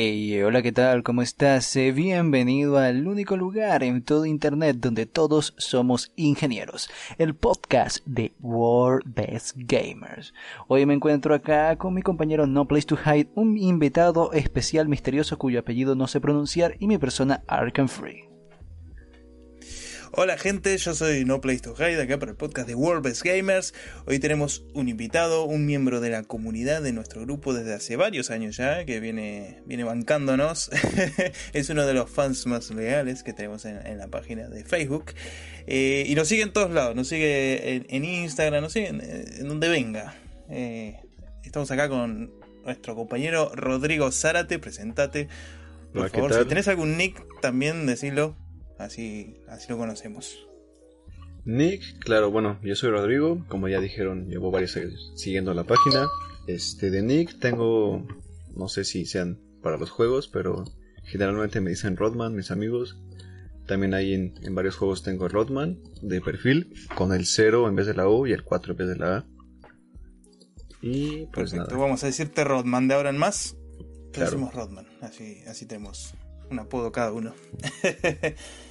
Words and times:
Hey, 0.00 0.40
hola, 0.42 0.62
¿qué 0.62 0.70
tal? 0.70 1.02
¿Cómo 1.02 1.22
estás? 1.22 1.74
Eh, 1.74 1.90
bienvenido 1.90 2.78
al 2.78 3.08
único 3.08 3.36
lugar 3.36 3.82
en 3.82 4.00
todo 4.00 4.26
Internet 4.26 4.76
donde 4.78 5.06
todos 5.06 5.54
somos 5.58 6.12
ingenieros, 6.14 6.88
el 7.18 7.34
podcast 7.34 8.06
de 8.06 8.32
World 8.40 9.12
Best 9.12 9.56
Gamers. 9.56 10.34
Hoy 10.68 10.86
me 10.86 10.94
encuentro 10.94 11.34
acá 11.34 11.74
con 11.78 11.94
mi 11.94 12.02
compañero 12.02 12.46
No 12.46 12.68
Place 12.68 12.86
to 12.86 12.96
Hide, 12.96 13.30
un 13.34 13.58
invitado 13.58 14.32
especial 14.32 14.86
misterioso 14.86 15.36
cuyo 15.36 15.58
apellido 15.58 15.96
no 15.96 16.06
sé 16.06 16.20
pronunciar 16.20 16.76
y 16.78 16.86
mi 16.86 16.96
persona 16.96 17.42
Arkham 17.48 17.88
Free. 17.88 18.27
Hola 20.12 20.38
gente, 20.38 20.76
yo 20.78 20.94
soy 20.94 21.26
No 21.26 21.42
Place 21.42 21.60
to 21.60 21.74
Hide 21.76 22.00
acá 22.00 22.18
para 22.18 22.30
el 22.30 22.36
podcast 22.36 22.66
de 22.66 22.74
World 22.74 23.04
Best 23.04 23.22
Gamers. 23.22 23.74
Hoy 24.06 24.18
tenemos 24.18 24.64
un 24.72 24.88
invitado, 24.88 25.44
un 25.44 25.66
miembro 25.66 26.00
de 26.00 26.08
la 26.08 26.22
comunidad 26.22 26.80
de 26.80 26.92
nuestro 26.92 27.20
grupo 27.22 27.52
desde 27.52 27.74
hace 27.74 27.96
varios 27.96 28.30
años 28.30 28.56
ya, 28.56 28.86
que 28.86 29.00
viene, 29.00 29.60
viene 29.66 29.84
bancándonos. 29.84 30.70
es 31.52 31.68
uno 31.68 31.84
de 31.84 31.92
los 31.92 32.10
fans 32.10 32.46
más 32.46 32.70
leales 32.70 33.22
que 33.22 33.34
tenemos 33.34 33.66
en, 33.66 33.98
la 33.98 34.08
página 34.08 34.48
de 34.48 34.64
Facebook. 34.64 35.12
Eh, 35.66 36.04
y 36.06 36.14
nos 36.14 36.26
sigue 36.26 36.42
en 36.42 36.54
todos 36.54 36.70
lados, 36.70 36.96
nos 36.96 37.08
sigue 37.08 37.84
en, 37.86 38.04
Instagram, 38.04 38.62
nos 38.62 38.72
sigue 38.72 38.88
en, 38.88 39.46
donde 39.46 39.68
venga. 39.68 40.14
Eh, 40.48 40.96
estamos 41.44 41.70
acá 41.70 41.90
con 41.90 42.32
nuestro 42.64 42.94
compañero 42.94 43.52
Rodrigo 43.54 44.10
Zárate, 44.10 44.58
presentate. 44.58 45.28
Por 45.92 46.08
favor, 46.08 46.32
si 46.32 46.44
tenés 46.46 46.66
algún 46.66 46.96
nick 46.96 47.22
también, 47.42 47.84
decilo. 47.84 48.36
Así, 48.78 49.36
así 49.48 49.66
lo 49.68 49.76
conocemos. 49.76 50.48
Nick, 51.44 51.98
claro, 52.00 52.30
bueno, 52.30 52.58
yo 52.62 52.76
soy 52.76 52.90
Rodrigo, 52.90 53.44
como 53.48 53.68
ya 53.68 53.80
dijeron, 53.80 54.28
llevo 54.28 54.50
varios 54.50 54.76
años 54.76 55.12
siguiendo 55.16 55.54
la 55.54 55.64
página. 55.64 56.06
Este, 56.46 56.90
de 56.90 57.02
Nick 57.02 57.38
tengo, 57.38 58.06
no 58.54 58.68
sé 58.68 58.84
si 58.84 59.06
sean 59.06 59.40
para 59.62 59.78
los 59.78 59.90
juegos, 59.90 60.28
pero 60.28 60.64
generalmente 61.04 61.60
me 61.60 61.70
dicen 61.70 61.96
Rodman, 61.96 62.34
mis 62.34 62.50
amigos. 62.50 63.00
También 63.66 63.94
hay 63.94 64.14
en, 64.14 64.54
varios 64.54 64.76
juegos 64.76 65.02
tengo 65.02 65.28
Rodman 65.28 65.78
de 66.00 66.20
perfil, 66.20 66.72
con 66.94 67.12
el 67.12 67.26
0 67.26 67.68
en 67.68 67.76
vez 67.76 67.86
de 67.86 67.94
la 67.94 68.08
O 68.08 68.26
y 68.26 68.32
el 68.32 68.44
4 68.44 68.72
en 68.72 68.76
vez 68.76 68.88
de 68.88 68.96
la 68.96 69.16
A. 69.16 69.26
Y 70.80 71.26
pues 71.32 71.52
Perfecto, 71.52 71.78
vamos 71.78 72.04
a 72.04 72.06
decirte 72.06 72.44
Rodman 72.44 72.88
de 72.88 72.94
ahora 72.94 73.10
en 73.10 73.18
más. 73.18 73.56
Claro. 74.12 74.30
decimos 74.30 74.54
Rodman, 74.54 74.86
así, 75.02 75.42
así 75.46 75.66
tenemos 75.66 76.14
un 76.50 76.58
apodo 76.58 76.92
cada 76.92 77.12
uno. 77.12 77.34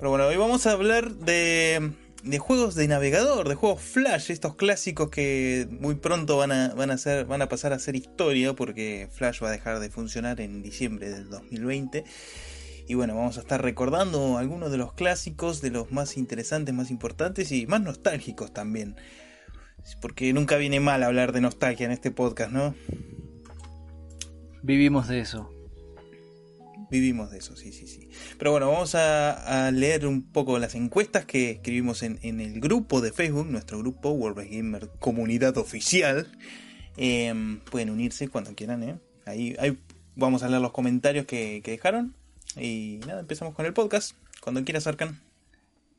Pero 0.00 0.08
bueno, 0.08 0.28
hoy 0.28 0.36
vamos 0.38 0.66
a 0.66 0.72
hablar 0.72 1.12
de, 1.12 1.92
de, 2.22 2.38
juegos 2.38 2.74
de 2.74 2.88
navegador, 2.88 3.46
de 3.46 3.54
juegos 3.54 3.82
Flash, 3.82 4.30
estos 4.30 4.54
clásicos 4.54 5.10
que 5.10 5.68
muy 5.78 5.94
pronto 5.94 6.38
van 6.38 6.52
a, 6.52 6.68
van, 6.74 6.90
a 6.90 6.96
ser, 6.96 7.26
van 7.26 7.42
a 7.42 7.50
pasar 7.50 7.74
a 7.74 7.78
ser 7.78 7.96
historia 7.96 8.54
porque 8.54 9.10
Flash 9.12 9.42
va 9.42 9.48
a 9.48 9.50
dejar 9.50 9.78
de 9.78 9.90
funcionar 9.90 10.40
en 10.40 10.62
diciembre 10.62 11.10
del 11.10 11.28
2020. 11.28 12.04
Y 12.88 12.94
bueno, 12.94 13.14
vamos 13.14 13.36
a 13.36 13.42
estar 13.42 13.60
recordando 13.60 14.38
algunos 14.38 14.70
de 14.70 14.78
los 14.78 14.94
clásicos, 14.94 15.60
de 15.60 15.70
los 15.70 15.92
más 15.92 16.16
interesantes, 16.16 16.74
más 16.74 16.90
importantes 16.90 17.52
y 17.52 17.66
más 17.66 17.82
nostálgicos 17.82 18.54
también. 18.54 18.96
Porque 20.00 20.32
nunca 20.32 20.56
viene 20.56 20.80
mal 20.80 21.02
hablar 21.02 21.32
de 21.32 21.42
nostalgia 21.42 21.84
en 21.84 21.92
este 21.92 22.10
podcast, 22.10 22.52
¿no? 22.52 22.74
Vivimos 24.62 25.08
de 25.08 25.20
eso. 25.20 25.59
Vivimos 26.90 27.30
de 27.30 27.38
eso, 27.38 27.56
sí, 27.56 27.72
sí, 27.72 27.86
sí. 27.86 28.08
Pero 28.38 28.50
bueno, 28.50 28.70
vamos 28.70 28.94
a, 28.96 29.70
leer 29.72 30.06
un 30.06 30.22
poco 30.22 30.58
las 30.58 30.74
encuestas 30.74 31.24
que 31.24 31.50
escribimos 31.52 32.02
en, 32.02 32.18
el 32.22 32.60
grupo 32.60 33.00
de 33.00 33.12
Facebook, 33.12 33.46
nuestro 33.46 33.78
grupo 33.78 34.10
World 34.10 34.50
Gamer 34.50 34.90
Comunidad 34.98 35.56
Oficial. 35.58 36.26
Em, 36.96 37.60
pueden 37.60 37.90
unirse 37.90 38.28
cuando 38.28 38.54
quieran, 38.54 38.82
¿eh? 38.82 38.98
Ahí, 39.24 39.54
ahí 39.60 39.78
vamos 40.16 40.42
a 40.42 40.48
leer 40.48 40.60
los 40.60 40.72
comentarios 40.72 41.26
que, 41.26 41.62
dejaron. 41.64 42.14
Y 42.56 43.00
nada, 43.06 43.20
empezamos 43.20 43.54
con 43.54 43.66
el 43.66 43.72
podcast. 43.72 44.16
Cuando 44.40 44.64
quieras, 44.64 44.86
Arcan. 44.86 45.20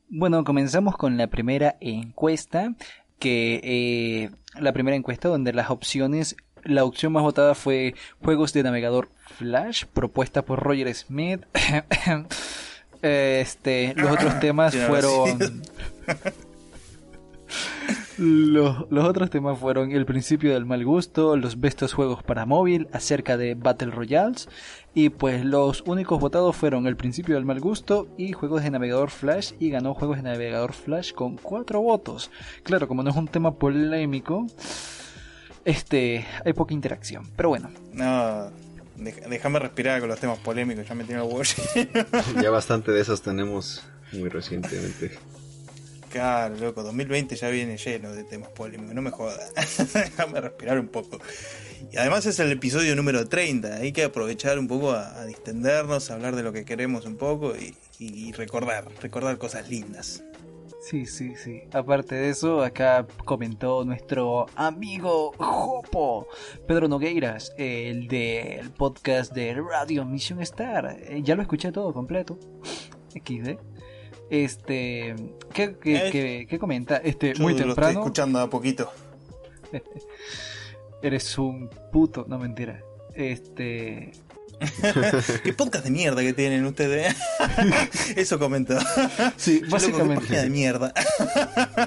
Bueno, 0.08 0.44
comenzamos 0.44 0.96
con 0.96 1.16
la 1.16 1.28
primera 1.28 1.76
encuesta. 1.80 2.74
Que 3.18 3.60
eh, 3.62 4.30
la 4.60 4.72
primera 4.72 4.96
encuesta 4.96 5.28
donde 5.28 5.52
las 5.52 5.70
opciones 5.70 6.36
la 6.64 6.84
opción 6.84 7.12
más 7.12 7.22
votada 7.22 7.54
fue 7.54 7.94
juegos 8.22 8.52
de 8.52 8.62
navegador 8.62 9.08
Flash, 9.38 9.84
propuesta 9.92 10.42
por 10.42 10.60
Roger 10.60 10.92
Smith. 10.94 11.42
este, 13.02 13.94
los 13.96 14.10
otros 14.10 14.40
temas 14.40 14.74
fueron. 14.76 15.62
Los, 18.18 18.90
los, 18.90 19.04
otros 19.08 19.30
temas 19.30 19.58
fueron 19.58 19.90
el 19.90 20.04
principio 20.04 20.52
del 20.52 20.66
mal 20.66 20.84
gusto, 20.84 21.36
los 21.36 21.58
bestos 21.58 21.92
juegos 21.94 22.22
para 22.22 22.46
móvil, 22.46 22.86
acerca 22.92 23.36
de 23.36 23.54
Battle 23.54 23.90
Royales, 23.90 24.48
y 24.94 25.08
pues 25.08 25.44
los 25.44 25.82
únicos 25.86 26.20
votados 26.20 26.54
fueron 26.54 26.86
el 26.86 26.96
principio 26.96 27.34
del 27.34 27.46
mal 27.46 27.58
gusto 27.58 28.06
y 28.18 28.32
juegos 28.32 28.62
de 28.62 28.70
navegador 28.70 29.10
Flash, 29.10 29.52
y 29.58 29.70
ganó 29.70 29.94
juegos 29.94 30.18
de 30.18 30.24
navegador 30.24 30.72
Flash 30.72 31.12
con 31.12 31.36
cuatro 31.36 31.80
votos. 31.80 32.30
Claro, 32.62 32.86
como 32.86 33.02
no 33.02 33.10
es 33.10 33.16
un 33.16 33.28
tema 33.28 33.54
polémico, 33.54 34.46
este, 35.64 36.26
hay 36.44 36.52
poca 36.52 36.74
interacción. 36.74 37.26
Pero 37.36 37.50
bueno. 37.50 37.70
No, 37.92 38.50
déjame 38.96 39.58
respirar 39.58 40.00
con 40.00 40.08
los 40.08 40.20
temas 40.20 40.38
polémicos, 40.38 40.86
ya 40.86 40.94
me 40.94 41.04
tiene 41.04 41.22
el 41.22 42.42
Ya 42.42 42.50
bastante 42.50 42.92
de 42.92 43.00
esos 43.00 43.22
tenemos 43.22 43.82
muy 44.12 44.28
recientemente. 44.28 45.18
Claro, 46.10 46.56
loco, 46.56 46.82
2020 46.82 47.36
ya 47.36 47.48
viene 47.48 47.78
lleno 47.78 48.12
de 48.12 48.24
temas 48.24 48.50
polémicos, 48.50 48.94
no 48.94 49.00
me 49.00 49.10
jodas. 49.10 49.50
Déjame 49.94 50.40
respirar 50.40 50.78
un 50.78 50.88
poco. 50.88 51.18
Y 51.90 51.96
además 51.96 52.26
es 52.26 52.38
el 52.38 52.52
episodio 52.52 52.94
número 52.94 53.26
30, 53.28 53.76
hay 53.76 53.92
que 53.92 54.04
aprovechar 54.04 54.58
un 54.58 54.68
poco 54.68 54.92
a, 54.92 55.24
distendernos, 55.24 56.10
a 56.10 56.14
hablar 56.14 56.36
de 56.36 56.42
lo 56.42 56.52
que 56.52 56.64
queremos 56.64 57.06
un 57.06 57.16
poco 57.16 57.54
y 57.98 58.32
recordar, 58.32 58.84
recordar 59.00 59.38
cosas 59.38 59.70
lindas. 59.70 60.22
Sí, 60.82 61.06
sí, 61.06 61.36
sí. 61.36 61.62
Aparte 61.72 62.16
de 62.16 62.28
eso, 62.28 62.60
acá 62.60 63.06
comentó 63.24 63.84
nuestro 63.84 64.46
amigo 64.56 65.32
Jopo, 65.38 66.26
Pedro 66.66 66.88
Nogueiras, 66.88 67.52
el 67.56 68.08
del 68.08 68.68
podcast 68.72 69.32
de 69.32 69.54
Radio 69.54 70.04
Mission 70.04 70.42
Star. 70.42 70.98
Eh, 70.98 71.22
ya 71.22 71.36
lo 71.36 71.42
escuché 71.42 71.70
todo 71.70 71.92
completo. 71.92 72.36
XD. 73.14 73.60
Este, 74.28 75.14
¿qué, 75.54 75.76
qué, 75.78 76.46
qué, 76.50 76.58
comenta? 76.58 76.96
Este, 76.96 77.36
muy 77.36 77.54
temprano. 77.54 77.76
Lo 77.76 77.88
estoy 77.88 78.02
escuchando 78.02 78.40
a 78.40 78.50
poquito. 78.50 78.90
Eres 81.02 81.38
un 81.38 81.70
puto, 81.92 82.24
no 82.26 82.40
mentira. 82.40 82.82
Este, 83.14 84.10
Qué 85.44 85.52
podcast 85.52 85.84
de 85.84 85.90
mierda 85.90 86.22
que 86.22 86.32
tienen 86.32 86.64
ustedes. 86.64 87.14
Eso 88.16 88.38
comentó. 88.38 88.78
Sí, 89.36 89.62
básicamente. 89.68 90.34
de 90.34 90.50
mierda. 90.50 90.92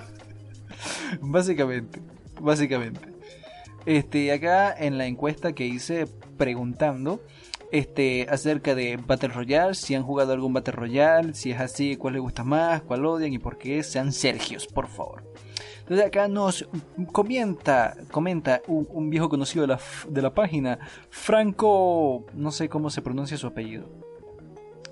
básicamente, 1.21 1.99
básicamente. 2.39 2.99
Este, 3.85 4.31
acá 4.31 4.75
en 4.77 4.97
la 4.97 5.05
encuesta 5.05 5.53
que 5.53 5.65
hice 5.65 6.07
preguntando 6.37 7.21
este, 7.71 8.27
acerca 8.29 8.75
de 8.75 8.97
Battle 8.97 9.29
Royale, 9.29 9.73
si 9.75 9.95
han 9.95 10.03
jugado 10.03 10.33
algún 10.33 10.53
Battle 10.53 10.73
Royale, 10.73 11.33
si 11.33 11.51
es 11.51 11.59
así, 11.59 11.95
cuál 11.95 12.13
les 12.13 12.21
gusta 12.21 12.43
más, 12.43 12.81
cuál 12.81 13.05
odian 13.05 13.33
y 13.33 13.39
por 13.39 13.57
qué, 13.57 13.83
sean 13.83 14.11
Sergios, 14.11 14.67
por 14.67 14.87
favor. 14.87 15.23
Entonces 15.85 16.07
acá 16.07 16.27
nos 16.27 16.67
comenta, 17.11 17.95
comenta 18.09 18.63
un, 18.65 19.11
viejo 19.11 19.29
conocido 19.29 19.67
de 19.67 19.67
la, 19.67 19.79
de 20.09 20.21
la, 20.23 20.33
página, 20.33 20.79
Franco, 21.11 22.25
no 22.33 22.51
sé 22.51 22.69
cómo 22.69 22.89
se 22.89 23.03
pronuncia 23.03 23.37
su 23.37 23.45
apellido. 23.45 23.87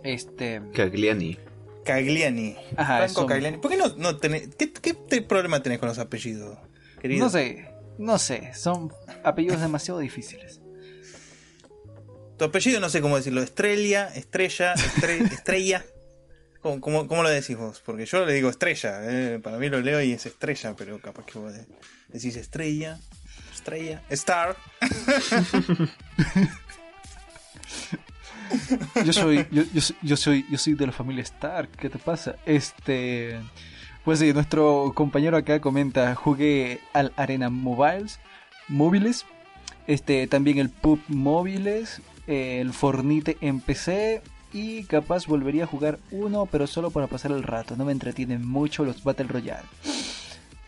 Este... 0.03 0.62
Cagliani. 0.71 1.39
Cagliani. 1.83 2.56
Ajá, 2.77 3.07
Franco 3.07 3.25
Cagliani. 3.25 3.57
¿Por 3.57 3.71
qué 3.71 3.77
no, 3.77 3.88
no 3.97 4.18
tenés, 4.18 4.50
qué, 4.56 5.21
problema 5.23 5.63
tenés 5.63 5.79
con 5.79 5.89
los 5.89 5.97
apellidos, 5.97 6.59
querido? 7.01 7.25
No 7.25 7.31
sé, 7.31 7.71
no 7.97 8.19
sé, 8.19 8.53
son 8.53 8.94
apellidos 9.23 9.62
demasiado 9.62 10.00
difíciles. 10.00 10.62
Tu 12.38 12.45
apellido 12.45 12.79
no 12.79 12.89
sé 12.89 13.01
cómo 13.01 13.18
decirlo, 13.18 13.41
Estrella, 13.41 14.07
Estrella, 14.15 14.75
Estrella. 14.75 15.83
¿Cómo, 16.63 16.80
cómo, 16.80 17.24
lo 17.24 17.30
decís 17.30 17.57
vos? 17.57 17.81
Porque 17.86 18.06
yo 18.06 18.25
le 18.25 18.33
digo 18.33 18.50
estrella, 18.50 19.01
¿eh? 19.04 19.38
para 19.44 19.57
mí 19.57 19.68
lo 19.68 19.81
leo 19.81 20.01
y 20.01 20.13
es 20.13 20.25
estrella, 20.25 20.74
pero 20.77 20.98
capaz 21.00 21.25
que 21.25 21.38
vos 21.38 21.51
decís 22.07 22.38
estrella, 22.38 22.98
estrella, 23.54 24.01
star. 24.10 24.56
yo 29.06 29.12
soy, 29.12 29.45
yo, 30.01 30.15
soy, 30.15 30.45
yo 30.50 30.57
soy 30.57 30.75
de 30.75 30.86
la 30.86 30.94
familia 30.94 31.24
Star, 31.24 31.68
¿qué 31.68 31.89
te 31.89 32.00
pasa? 32.00 32.38
Este, 32.45 33.38
pues 34.06 34.19
sí, 34.19 34.31
nuestro 34.31 34.94
compañero 34.95 35.36
acá 35.36 35.59
comenta, 35.59 36.16
jugué 36.16 36.80
al 36.94 37.12
Arena 37.18 37.50
Mobiles, 37.50 38.21
móviles, 38.69 39.25
este, 39.86 40.27
también 40.27 40.59
el 40.59 40.69
Pub 40.69 41.01
móviles, 41.09 42.01
el 42.25 42.71
Fornite 42.71 43.38
en 43.42 43.59
PC 43.59 44.21
y 44.53 44.83
capaz 44.83 45.25
volvería 45.25 45.63
a 45.63 45.67
jugar 45.67 46.00
uno, 46.11 46.45
pero 46.45 46.67
solo 46.67 46.91
para 46.91 47.07
pasar 47.07 47.31
el 47.31 47.44
rato. 47.44 47.75
No 47.75 47.85
me 47.85 47.91
entretienen 47.91 48.47
mucho 48.47 48.85
los 48.85 49.03
Battle 49.03 49.27
Royale. 49.27 49.67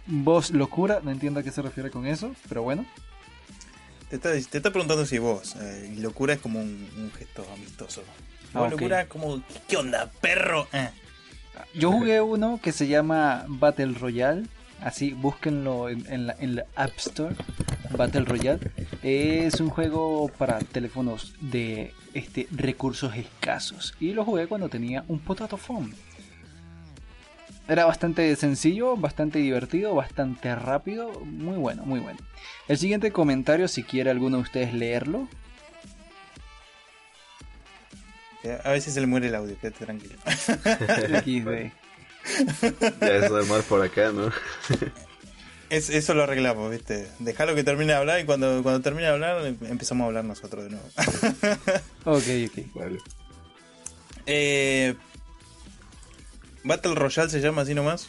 Voz 0.08 0.52
locura, 0.52 1.00
no 1.04 1.12
entiendo 1.12 1.40
a 1.40 1.44
qué 1.44 1.52
se 1.52 1.62
refiere 1.62 1.92
con 1.92 2.06
eso, 2.06 2.34
pero 2.50 2.64
bueno. 2.64 2.86
Te 4.10 4.18
está, 4.18 4.32
te 4.32 4.58
está 4.58 4.72
preguntando 4.72 5.06
si 5.06 5.18
vos. 5.18 5.56
Eh, 5.56 5.96
locura 6.00 6.34
es 6.34 6.40
como 6.40 6.60
un, 6.60 6.88
un 6.98 7.12
gesto 7.12 7.46
amistoso. 7.54 8.04
Ah, 8.54 8.62
Vos, 8.62 8.72
locura 8.72 9.08
como. 9.08 9.42
¿Qué 9.68 9.78
onda, 9.78 10.12
perro? 10.22 10.68
Eh. 10.74 10.90
Yo 11.74 11.92
jugué 11.92 12.22
uno 12.22 12.60
que 12.62 12.72
se 12.72 12.88
llama 12.88 13.46
Battle 13.48 13.94
Royale. 13.94 14.46
Así, 14.82 15.12
búsquenlo 15.12 15.90
en, 15.90 16.06
en 16.12 16.28
la, 16.28 16.36
en 16.40 16.56
la 16.58 16.66
App 16.76 16.92
Store. 16.98 17.36
Battle 17.98 18.26
Royale. 18.26 18.60
Es 19.02 19.60
un 19.60 19.70
juego 19.70 20.30
para 20.38 20.60
teléfonos 20.60 21.34
de 21.40 21.94
este, 22.16 22.48
recursos 22.52 23.16
escasos. 23.16 23.94
Y 24.00 24.14
lo 24.14 24.26
jugué 24.26 24.48
cuando 24.48 24.70
tenía 24.70 25.04
un 25.08 25.20
potato 25.20 25.58
phone. 25.58 25.94
Era 27.68 27.86
bastante 27.86 28.36
sencillo, 28.36 28.96
bastante 28.96 29.40
divertido, 29.40 29.94
bastante 29.94 30.56
rápido. 30.56 31.12
Muy 31.22 31.58
bueno, 31.58 31.84
muy 31.86 32.00
bueno. 32.00 32.20
El 32.68 32.78
siguiente 32.78 33.12
comentario, 33.12 33.68
si 33.68 33.84
quiere 33.84 34.10
alguno 34.10 34.38
de 34.38 34.44
ustedes 34.44 34.74
leerlo. 34.74 35.28
Eh, 38.44 38.60
A 38.64 38.72
veces 38.72 38.94
se 38.94 39.02
le 39.02 39.08
muere 39.08 39.28
el 39.28 39.36
audio, 39.36 39.58
quédate 39.60 39.86
tranquilo. 39.86 40.16
XD. 40.26 41.72
Ya 43.02 43.08
es 43.16 43.32
normal 43.32 43.64
por 43.68 43.84
acá, 43.84 44.12
¿no? 44.12 44.30
Es- 45.70 45.90
eso 45.90 46.14
lo 46.14 46.24
arreglamos, 46.24 46.70
¿viste? 46.72 47.08
Dejalo 47.20 47.56
que 47.56 47.64
termine 47.64 47.94
de 47.94 47.98
hablar 48.00 48.20
y 48.20 48.26
cuando, 48.26 48.62
cuando 48.62 48.82
termine 48.82 49.08
de 49.08 49.14
hablar 49.14 49.46
em- 49.46 49.58
empezamos 49.64 50.04
a 50.04 50.08
hablar 50.08 50.24
nosotros 50.26 50.64
de 50.66 50.70
nuevo. 50.72 50.88
Ok, 52.06 52.24
ok. 52.48 52.76
Vale. 52.76 52.98
Eh, 54.28 54.96
Battle 56.64 56.96
Royale 56.96 57.30
se 57.30 57.42
llama 57.42 57.64
así 57.64 57.74
nomás. 57.74 58.08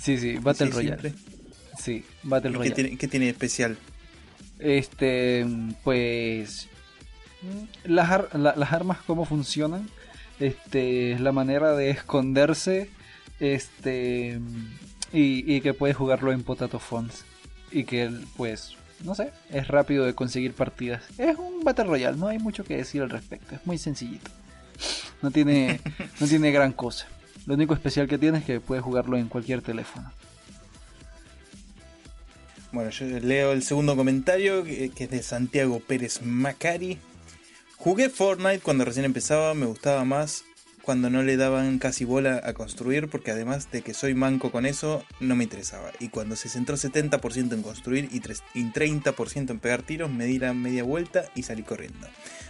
Sí, 0.00 0.18
sí, 0.18 0.36
Battle 0.36 0.66
Sí, 0.68 0.72
Royale. 0.72 1.00
siempre. 1.10 1.32
Sí, 1.82 2.04
Battle 2.22 2.50
¿Y 2.50 2.52
¿Qué 2.52 2.58
Royale. 2.58 2.74
tiene, 2.74 2.96
qué 2.98 3.08
tiene 3.08 3.26
de 3.26 3.32
especial? 3.32 3.78
Este, 4.58 5.46
pues. 5.84 6.68
mm, 7.42 7.64
Las, 7.92 8.10
ar- 8.10 8.28
la- 8.34 8.54
las 8.56 8.72
armas, 8.72 8.98
cómo 9.06 9.24
funcionan. 9.24 9.88
Este, 10.40 11.18
la 11.18 11.32
manera 11.32 11.72
de 11.72 11.90
esconderse. 11.90 12.90
Este. 13.40 14.38
Y, 15.12 15.52
y 15.52 15.60
que 15.60 15.74
puedes 15.74 15.96
jugarlo 15.96 16.32
en 16.32 16.42
Potato 16.42 16.78
Phones. 16.78 17.24
Y 17.70 17.84
que, 17.84 18.10
pues. 18.36 18.76
No 19.04 19.14
sé, 19.14 19.30
es 19.50 19.68
rápido 19.68 20.04
de 20.04 20.14
conseguir 20.14 20.54
partidas. 20.54 21.04
Es 21.18 21.36
un 21.36 21.62
Battle 21.62 21.84
Royale, 21.84 22.16
no 22.16 22.26
hay 22.26 22.38
mucho 22.38 22.64
que 22.64 22.76
decir 22.76 23.00
al 23.02 23.10
respecto. 23.10 23.54
Es 23.54 23.64
muy 23.64 23.78
sencillito. 23.78 24.30
No 25.22 25.30
tiene, 25.30 25.80
no 26.20 26.26
tiene 26.26 26.50
gran 26.50 26.72
cosa. 26.72 27.06
Lo 27.46 27.54
único 27.54 27.74
especial 27.74 28.08
que 28.08 28.18
tiene 28.18 28.38
es 28.38 28.44
que 28.44 28.60
puedes 28.60 28.82
jugarlo 28.82 29.16
en 29.16 29.28
cualquier 29.28 29.62
teléfono. 29.62 30.12
Bueno, 32.72 32.90
yo 32.90 33.06
leo 33.06 33.52
el 33.52 33.62
segundo 33.62 33.96
comentario 33.96 34.62
que 34.64 34.92
es 34.94 35.10
de 35.10 35.22
Santiago 35.22 35.80
Pérez 35.80 36.20
Macari. 36.22 36.98
Jugué 37.76 38.10
Fortnite 38.10 38.60
cuando 38.60 38.84
recién 38.84 39.06
empezaba, 39.06 39.54
me 39.54 39.64
gustaba 39.64 40.04
más 40.04 40.44
cuando 40.88 41.10
no 41.10 41.22
le 41.22 41.36
daban 41.36 41.78
casi 41.78 42.06
bola 42.06 42.40
a 42.42 42.54
construir 42.54 43.08
porque 43.08 43.30
además 43.30 43.70
de 43.70 43.82
que 43.82 43.92
soy 43.92 44.14
manco 44.14 44.50
con 44.50 44.64
eso, 44.64 45.04
no 45.20 45.36
me 45.36 45.44
interesaba. 45.44 45.90
Y 46.00 46.08
cuando 46.08 46.34
se 46.34 46.48
centró 46.48 46.78
70% 46.78 47.52
en 47.52 47.62
construir 47.62 48.08
y 48.10 48.20
tres- 48.20 48.42
y 48.54 48.64
30% 48.72 49.50
en 49.50 49.58
pegar 49.58 49.82
tiros, 49.82 50.10
me 50.10 50.24
di 50.24 50.38
la 50.38 50.54
media 50.54 50.84
vuelta 50.84 51.26
y 51.34 51.42
salí 51.42 51.62
corriendo. 51.62 52.08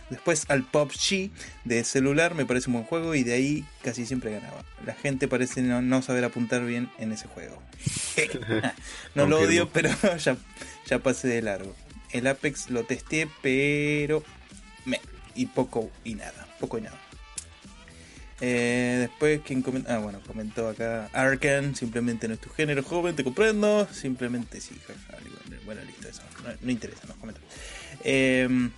Después 0.09 0.45
al 0.51 0.63
PUBG 0.63 1.33
de 1.65 1.83
celular 1.83 2.37
me 2.37 2.47
parece 2.47 2.69
un 2.71 2.75
buen 2.75 2.85
juego 2.85 3.17
y 3.17 3.25
de 3.25 3.33
ahí 3.33 3.65
casi 3.83 4.07
siempre 4.07 4.31
ganaba. 4.31 4.65
La 4.87 4.95
gente 4.95 5.27
parece 5.27 5.61
no, 5.63 5.83
no 5.83 6.01
saber 6.01 6.23
apuntar 6.23 6.65
bien 6.65 6.89
en 7.01 7.11
ese 7.11 7.27
juego. 7.27 7.61
no 9.17 9.27
lo 9.27 9.41
odio, 9.41 9.69
pero 9.71 9.91
ya, 10.19 10.37
ya 10.87 11.01
pasé 11.01 11.27
de 11.27 11.43
largo. 11.43 11.75
El 12.13 12.29
Apex 12.29 12.71
lo 12.71 12.85
testé, 12.85 13.29
pero... 13.43 14.23
Me, 14.85 15.01
y 15.35 15.47
poco 15.47 15.91
y 16.05 16.15
nada. 16.15 16.47
Poco 16.61 16.79
y 16.79 16.83
nada. 16.83 17.01
Eh, 18.41 18.99
después, 19.01 19.41
¿quién 19.45 19.63
comentó? 19.63 19.93
Ah, 19.93 19.99
bueno, 19.99 20.21
comentó 20.27 20.69
acá 20.69 21.11
Arkan, 21.13 21.75
simplemente 21.75 22.29
no 22.29 22.35
es 22.35 22.41
tu 22.41 22.51
género, 22.51 22.83
joven, 22.83 23.17
te 23.17 23.25
comprendo. 23.25 23.89
Simplemente 23.93 24.61
sí, 24.61 24.77
bueno, 25.65 25.83
listo, 25.85 26.09
eso. 26.09 26.23
No, 26.45 26.51
no 26.61 26.71
interesa, 26.71 27.07
nos 27.07 27.17
comentan. 27.17 27.43
Eh, 28.05 28.71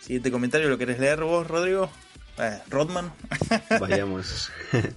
siguiente 0.00 0.30
comentario, 0.32 0.68
¿lo 0.68 0.78
querés 0.78 0.98
leer 0.98 1.22
vos, 1.22 1.46
Rodrigo? 1.46 1.88
Eh, 2.38 2.58
Rodman. 2.68 3.12
Vayamos. 3.80 4.50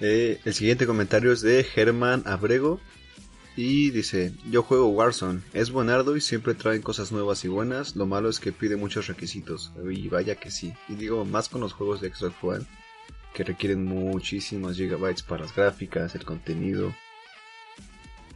Eh, 0.00 0.40
el 0.44 0.52
siguiente 0.52 0.86
comentario 0.86 1.30
es 1.32 1.40
de 1.40 1.62
Germán 1.62 2.24
Abrego. 2.26 2.80
Y 3.56 3.90
dice, 3.90 4.34
yo 4.50 4.64
juego 4.64 4.88
Warzone, 4.88 5.40
es 5.52 5.70
buenardo 5.70 6.16
y 6.16 6.20
siempre 6.20 6.54
traen 6.54 6.82
cosas 6.82 7.12
nuevas 7.12 7.44
y 7.44 7.48
buenas, 7.48 7.94
lo 7.94 8.04
malo 8.04 8.28
es 8.28 8.40
que 8.40 8.50
pide 8.50 8.74
muchos 8.74 9.06
requisitos, 9.06 9.72
y 9.88 10.08
vaya 10.08 10.34
que 10.34 10.50
sí, 10.50 10.74
y 10.88 10.96
digo 10.96 11.24
más 11.24 11.48
con 11.48 11.60
los 11.60 11.72
juegos 11.72 12.00
de 12.00 12.12
Xbox 12.12 12.34
One, 12.42 12.66
que 13.34 13.44
requieren 13.44 13.84
muchísimos 13.84 14.76
gigabytes 14.76 15.22
para 15.22 15.42
las 15.42 15.54
gráficas, 15.54 16.14
el 16.14 16.24
contenido. 16.24 16.94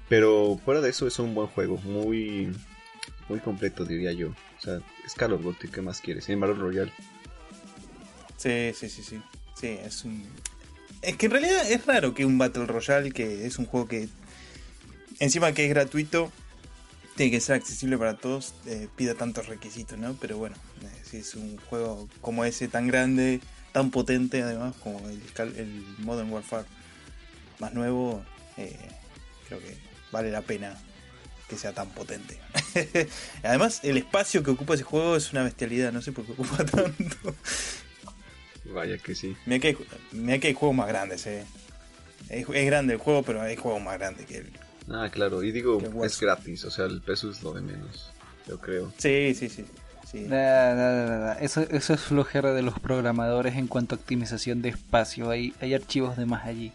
Pero 0.09 0.61
fuera 0.65 0.81
de 0.81 0.91
eso 0.91 1.07
es 1.07 1.19
un 1.19 1.35
buen 1.35 1.49
juego, 1.49 1.79
muy 1.79 2.53
muy 3.29 3.41
completo 3.41 3.85
diría 3.85 4.13
yo. 4.13 4.29
O 4.31 4.61
sea, 4.61 4.81
es 5.05 5.15
Call 5.15 5.35
of 5.35 5.43
Duty, 5.43 5.69
¿qué 5.69 5.81
más 5.83 6.01
quieres? 6.01 6.29
En 6.29 6.41
Battle 6.41 6.57
Royale. 6.57 6.93
Sí, 8.37 8.73
sí, 8.75 8.89
sí, 8.89 9.03
sí. 9.03 9.21
Sí, 9.55 9.67
es 9.67 10.05
un. 10.05 10.25
Es 11.03 11.17
que 11.17 11.27
en 11.27 11.33
realidad 11.33 11.71
es 11.71 11.87
raro 11.87 12.15
que 12.15 12.25
un 12.25 12.39
Battle 12.39 12.67
Royale, 12.67 13.13
que 13.13 13.47
es 13.47 13.59
un 13.59 13.67
juego 13.67 13.87
que. 13.87 14.09
Encima 15.21 15.53
que 15.53 15.65
es 15.65 15.71
gratuito, 15.71 16.31
tiene 17.17 17.33
que 17.33 17.41
ser 17.41 17.57
accesible 17.57 17.99
para 17.99 18.17
todos, 18.17 18.55
eh, 18.67 18.89
pida 18.95 19.15
tantos 19.15 19.47
requisitos, 19.49 19.99
¿no? 19.99 20.15
Pero 20.21 20.39
bueno, 20.39 20.57
eh, 20.83 21.03
si 21.03 21.17
es 21.19 21.35
un 21.35 21.57
juego 21.69 22.09
como 22.21 22.45
ese 22.45 22.69
tan 22.69 22.87
grande, 22.87 23.41
tan 23.79 23.93
potente 23.93 24.43
además, 24.43 24.75
como 24.83 24.99
el, 25.09 25.23
el 25.57 25.85
Modern 25.99 26.33
Warfare 26.33 26.67
más 27.61 27.73
nuevo, 27.75 28.25
eh, 28.57 28.77
creo 29.47 29.61
que 29.61 29.77
vale 30.11 30.33
la 30.33 30.43
pena 30.43 30.77
que 31.49 31.57
sea 31.57 31.73
tan 31.73 31.89
potente. 31.91 32.41
además, 33.45 33.79
el 33.85 33.97
espacio 33.97 34.43
que 34.43 34.51
ocupa 34.51 34.75
ese 34.75 34.83
juego 34.83 35.15
es 35.15 35.33
una 35.33 35.45
bestialidad, 35.45 35.93
no 35.93 36.03
sé 36.03 36.11
por 36.11 36.27
qué 36.27 36.33
ocupa 36.33 36.57
tanto. 36.65 37.37
Vaya 38.65 38.99
que 38.99 39.15
sí. 39.15 39.37
Mira 39.47 39.61
que, 39.61 39.69
hay, 39.69 39.77
mira 40.11 40.39
que 40.41 40.49
hay 40.49 40.55
juegos 40.55 40.77
más 40.77 40.89
grandes, 40.89 41.25
eh. 41.29 41.47
Es, 42.29 42.49
es 42.53 42.67
grande 42.67 42.95
el 42.95 42.99
juego, 42.99 43.23
pero 43.23 43.41
hay 43.43 43.55
juegos 43.55 43.81
más 43.81 43.97
grandes 43.97 44.27
que 44.27 44.39
él. 44.39 44.53
Ah, 44.91 45.09
claro, 45.09 45.45
y 45.45 45.53
digo, 45.53 45.81
es 46.05 46.19
gratis, 46.19 46.65
o 46.65 46.71
sea, 46.73 46.87
el 46.87 47.01
peso 47.01 47.31
es 47.31 47.45
lo 47.45 47.53
de 47.53 47.61
menos, 47.61 48.11
yo 48.49 48.59
creo. 48.59 48.93
Sí, 48.99 49.37
sí, 49.37 49.49
sí. 49.49 49.65
Sí. 50.11 50.21
Nada, 50.21 50.75
nada, 50.75 51.07
nada. 51.07 51.39
Eso, 51.41 51.63
eso 51.63 51.95
es 51.95 52.01
flojera 52.01 52.53
de 52.53 52.63
los 52.63 52.79
programadores 52.79 53.57
en 53.57 53.67
cuanto 53.67 53.95
a 53.95 53.99
optimización 53.99 54.63
de 54.63 54.71
espacio. 54.71 55.31
Hay, 55.31 55.55
hay 55.61 55.75
archivos 55.75 56.17
de 56.17 56.27
más 56.27 56.47
allí. 56.47 56.73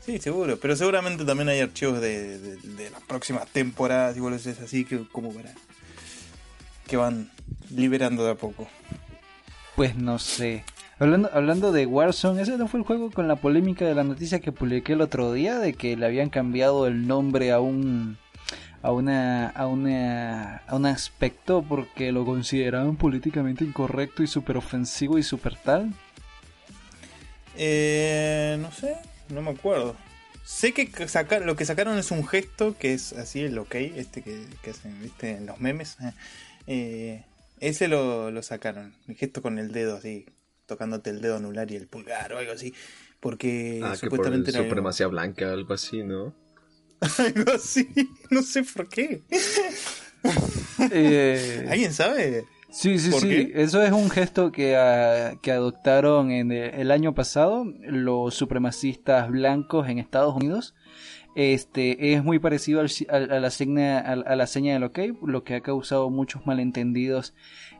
Sí, 0.00 0.18
seguro. 0.18 0.58
Pero 0.58 0.74
seguramente 0.76 1.24
también 1.24 1.48
hay 1.50 1.60
archivos 1.60 2.00
de, 2.00 2.38
de- 2.38 2.56
de 2.56 2.90
las 2.90 3.02
próximas 3.02 3.46
temporadas 3.48 4.16
y 4.16 4.48
es 4.48 4.60
así 4.60 4.84
que 4.84 5.06
como 5.12 5.32
para 5.32 5.52
que 6.86 6.96
van 6.96 7.30
liberando 7.70 8.24
de 8.24 8.30
a 8.32 8.34
poco. 8.34 8.66
Pues 9.76 9.94
no 9.96 10.18
sé. 10.18 10.64
Hablando, 10.98 11.30
hablando 11.32 11.70
de 11.70 11.86
Warzone, 11.86 12.42
ese 12.42 12.56
no 12.58 12.66
fue 12.66 12.80
el 12.80 12.86
juego 12.86 13.10
con 13.10 13.28
la 13.28 13.36
polémica 13.36 13.84
de 13.84 13.94
la 13.94 14.02
noticia 14.02 14.40
que 14.40 14.50
publiqué 14.50 14.94
el 14.94 15.02
otro 15.02 15.32
día 15.32 15.58
de 15.58 15.74
que 15.74 15.96
le 15.96 16.06
habían 16.06 16.30
cambiado 16.30 16.86
el 16.88 17.06
nombre 17.06 17.52
a 17.52 17.60
un 17.60 18.18
a 18.82 18.92
una 18.92 19.48
a 19.48 19.66
una 19.66 20.58
a 20.66 20.76
un 20.76 20.86
aspecto 20.86 21.62
porque 21.68 22.12
lo 22.12 22.24
consideraban 22.24 22.96
políticamente 22.96 23.64
incorrecto 23.64 24.22
y 24.22 24.26
súper 24.26 24.56
ofensivo 24.56 25.18
y 25.18 25.22
súper 25.22 25.56
tal. 25.56 25.92
Eh, 27.56 28.56
no 28.60 28.70
sé, 28.72 28.96
no 29.30 29.42
me 29.42 29.50
acuerdo. 29.50 29.96
Sé 30.44 30.72
que 30.72 30.86
saca- 31.08 31.40
lo 31.40 31.56
que 31.56 31.64
sacaron 31.64 31.98
es 31.98 32.10
un 32.10 32.26
gesto 32.26 32.76
que 32.78 32.94
es 32.94 33.12
así 33.12 33.40
el 33.42 33.58
ok, 33.58 33.74
este 33.74 34.22
que, 34.22 34.46
que 34.62 34.70
hacen, 34.70 35.00
viste, 35.02 35.32
en 35.32 35.46
los 35.46 35.60
memes. 35.60 35.96
Eh, 36.66 37.24
ese 37.60 37.88
lo, 37.88 38.30
lo 38.30 38.42
sacaron, 38.42 38.94
el 39.08 39.16
gesto 39.16 39.42
con 39.42 39.58
el 39.58 39.72
dedo 39.72 39.96
así, 39.96 40.26
tocándote 40.66 41.10
el 41.10 41.20
dedo 41.20 41.36
anular 41.36 41.70
y 41.70 41.76
el 41.76 41.86
pulgar 41.88 42.32
o 42.32 42.38
algo 42.38 42.52
así. 42.52 42.72
Porque 43.20 43.80
ah, 43.84 43.88
que 44.00 44.08
por 44.08 44.10
supuestamente 44.10 44.50
era 44.52 44.58
algo- 44.60 44.68
supremacía 44.70 45.06
blanca, 45.08 45.52
algo 45.52 45.74
así, 45.74 46.02
¿no? 46.04 46.32
algo 47.18 47.52
así, 47.54 47.88
no 48.30 48.42
sé 48.42 48.62
por 48.64 48.88
qué. 48.88 49.22
Eh, 50.90 51.66
¿Alguien 51.70 51.92
sabe? 51.92 52.44
Sí, 52.70 52.98
sí, 52.98 53.10
¿Por 53.10 53.20
sí. 53.20 53.28
qué? 53.28 53.52
Eso 53.54 53.82
es 53.82 53.92
un 53.92 54.10
gesto 54.10 54.52
que, 54.52 54.76
ah, 54.76 55.34
que 55.42 55.52
adoptaron 55.52 56.30
en 56.30 56.52
el, 56.52 56.74
el 56.74 56.90
año 56.90 57.14
pasado 57.14 57.64
los 57.80 58.34
supremacistas 58.34 59.30
blancos 59.30 59.88
en 59.88 59.98
Estados 59.98 60.34
Unidos. 60.34 60.74
Este 61.34 62.12
es 62.14 62.24
muy 62.24 62.38
parecido 62.40 62.80
al, 62.80 62.90
al- 63.08 63.30
a, 63.32 63.40
la 63.40 63.50
seña, 63.50 63.98
a, 64.00 64.12
a 64.12 64.36
la 64.36 64.46
seña 64.46 64.74
del 64.74 64.84
OK, 64.84 64.98
lo 65.22 65.44
que 65.44 65.54
ha 65.54 65.60
causado 65.60 66.10
muchos 66.10 66.44
malentendidos 66.46 67.34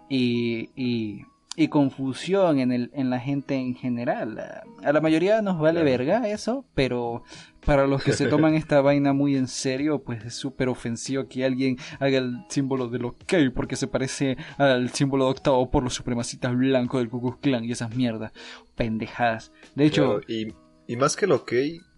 y, 0.08 0.70
y, 0.76 1.22
y 1.58 1.66
confusión 1.66 2.60
en, 2.60 2.70
el, 2.70 2.90
en 2.94 3.10
la 3.10 3.18
gente 3.18 3.56
en 3.56 3.74
general. 3.74 4.62
A 4.84 4.92
la 4.92 5.00
mayoría 5.00 5.42
nos 5.42 5.58
vale 5.58 5.82
verga 5.82 6.28
eso, 6.28 6.64
pero 6.72 7.24
para 7.66 7.88
los 7.88 8.04
que 8.04 8.12
se 8.12 8.26
toman 8.28 8.54
esta 8.54 8.80
vaina 8.80 9.12
muy 9.12 9.34
en 9.34 9.48
serio, 9.48 9.98
pues 10.04 10.24
es 10.24 10.34
súper 10.34 10.68
ofensivo 10.68 11.26
que 11.26 11.44
alguien 11.44 11.76
haga 11.98 12.18
el 12.18 12.44
símbolo 12.48 12.86
del 12.86 13.06
ok 13.06 13.34
porque 13.52 13.74
se 13.74 13.88
parece 13.88 14.36
al 14.56 14.90
símbolo 14.90 15.24
adoptado 15.24 15.68
por 15.68 15.82
los 15.82 15.94
supremacistas 15.94 16.56
blancos 16.56 17.00
del 17.00 17.10
Ku 17.10 17.20
Klux 17.20 17.38
Klan 17.40 17.64
y 17.64 17.72
esas 17.72 17.92
mierdas, 17.92 18.30
pendejadas. 18.76 19.50
De 19.74 19.84
hecho... 19.84 20.20
y, 20.28 20.54
y 20.86 20.96
más 20.96 21.16
que 21.16 21.24
el 21.24 21.32
ok, 21.32 21.52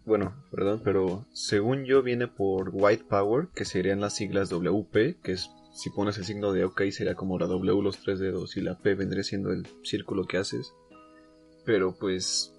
bueno, 0.07 0.43
perdón, 0.51 0.81
pero 0.83 1.27
según 1.35 1.85
yo 1.85 2.03
viene 2.03 2.29
por 2.29 2.71
White 2.73 3.05
Power, 3.11 3.49
que 3.55 3.67
serían 3.67 4.01
las 4.01 4.15
siglas 4.15 4.49
WP, 4.49 5.21
que 5.23 5.33
es 5.33 5.51
si 5.81 5.89
pones 5.89 6.19
el 6.19 6.27
signo 6.27 6.53
de 6.53 6.65
OK 6.65 6.83
sería 6.91 7.15
como 7.15 7.39
la 7.39 7.47
W 7.47 7.83
los 7.83 8.03
tres 8.03 8.19
dedos 8.19 8.59
y 8.59 8.61
la 8.61 8.79
P 8.79 8.95
vendría 8.95 9.25
siendo 9.25 9.51
el 9.51 9.67
círculo 9.83 10.27
que 10.27 10.37
haces. 10.37 10.75
Pero 11.65 11.97
pues 11.99 12.53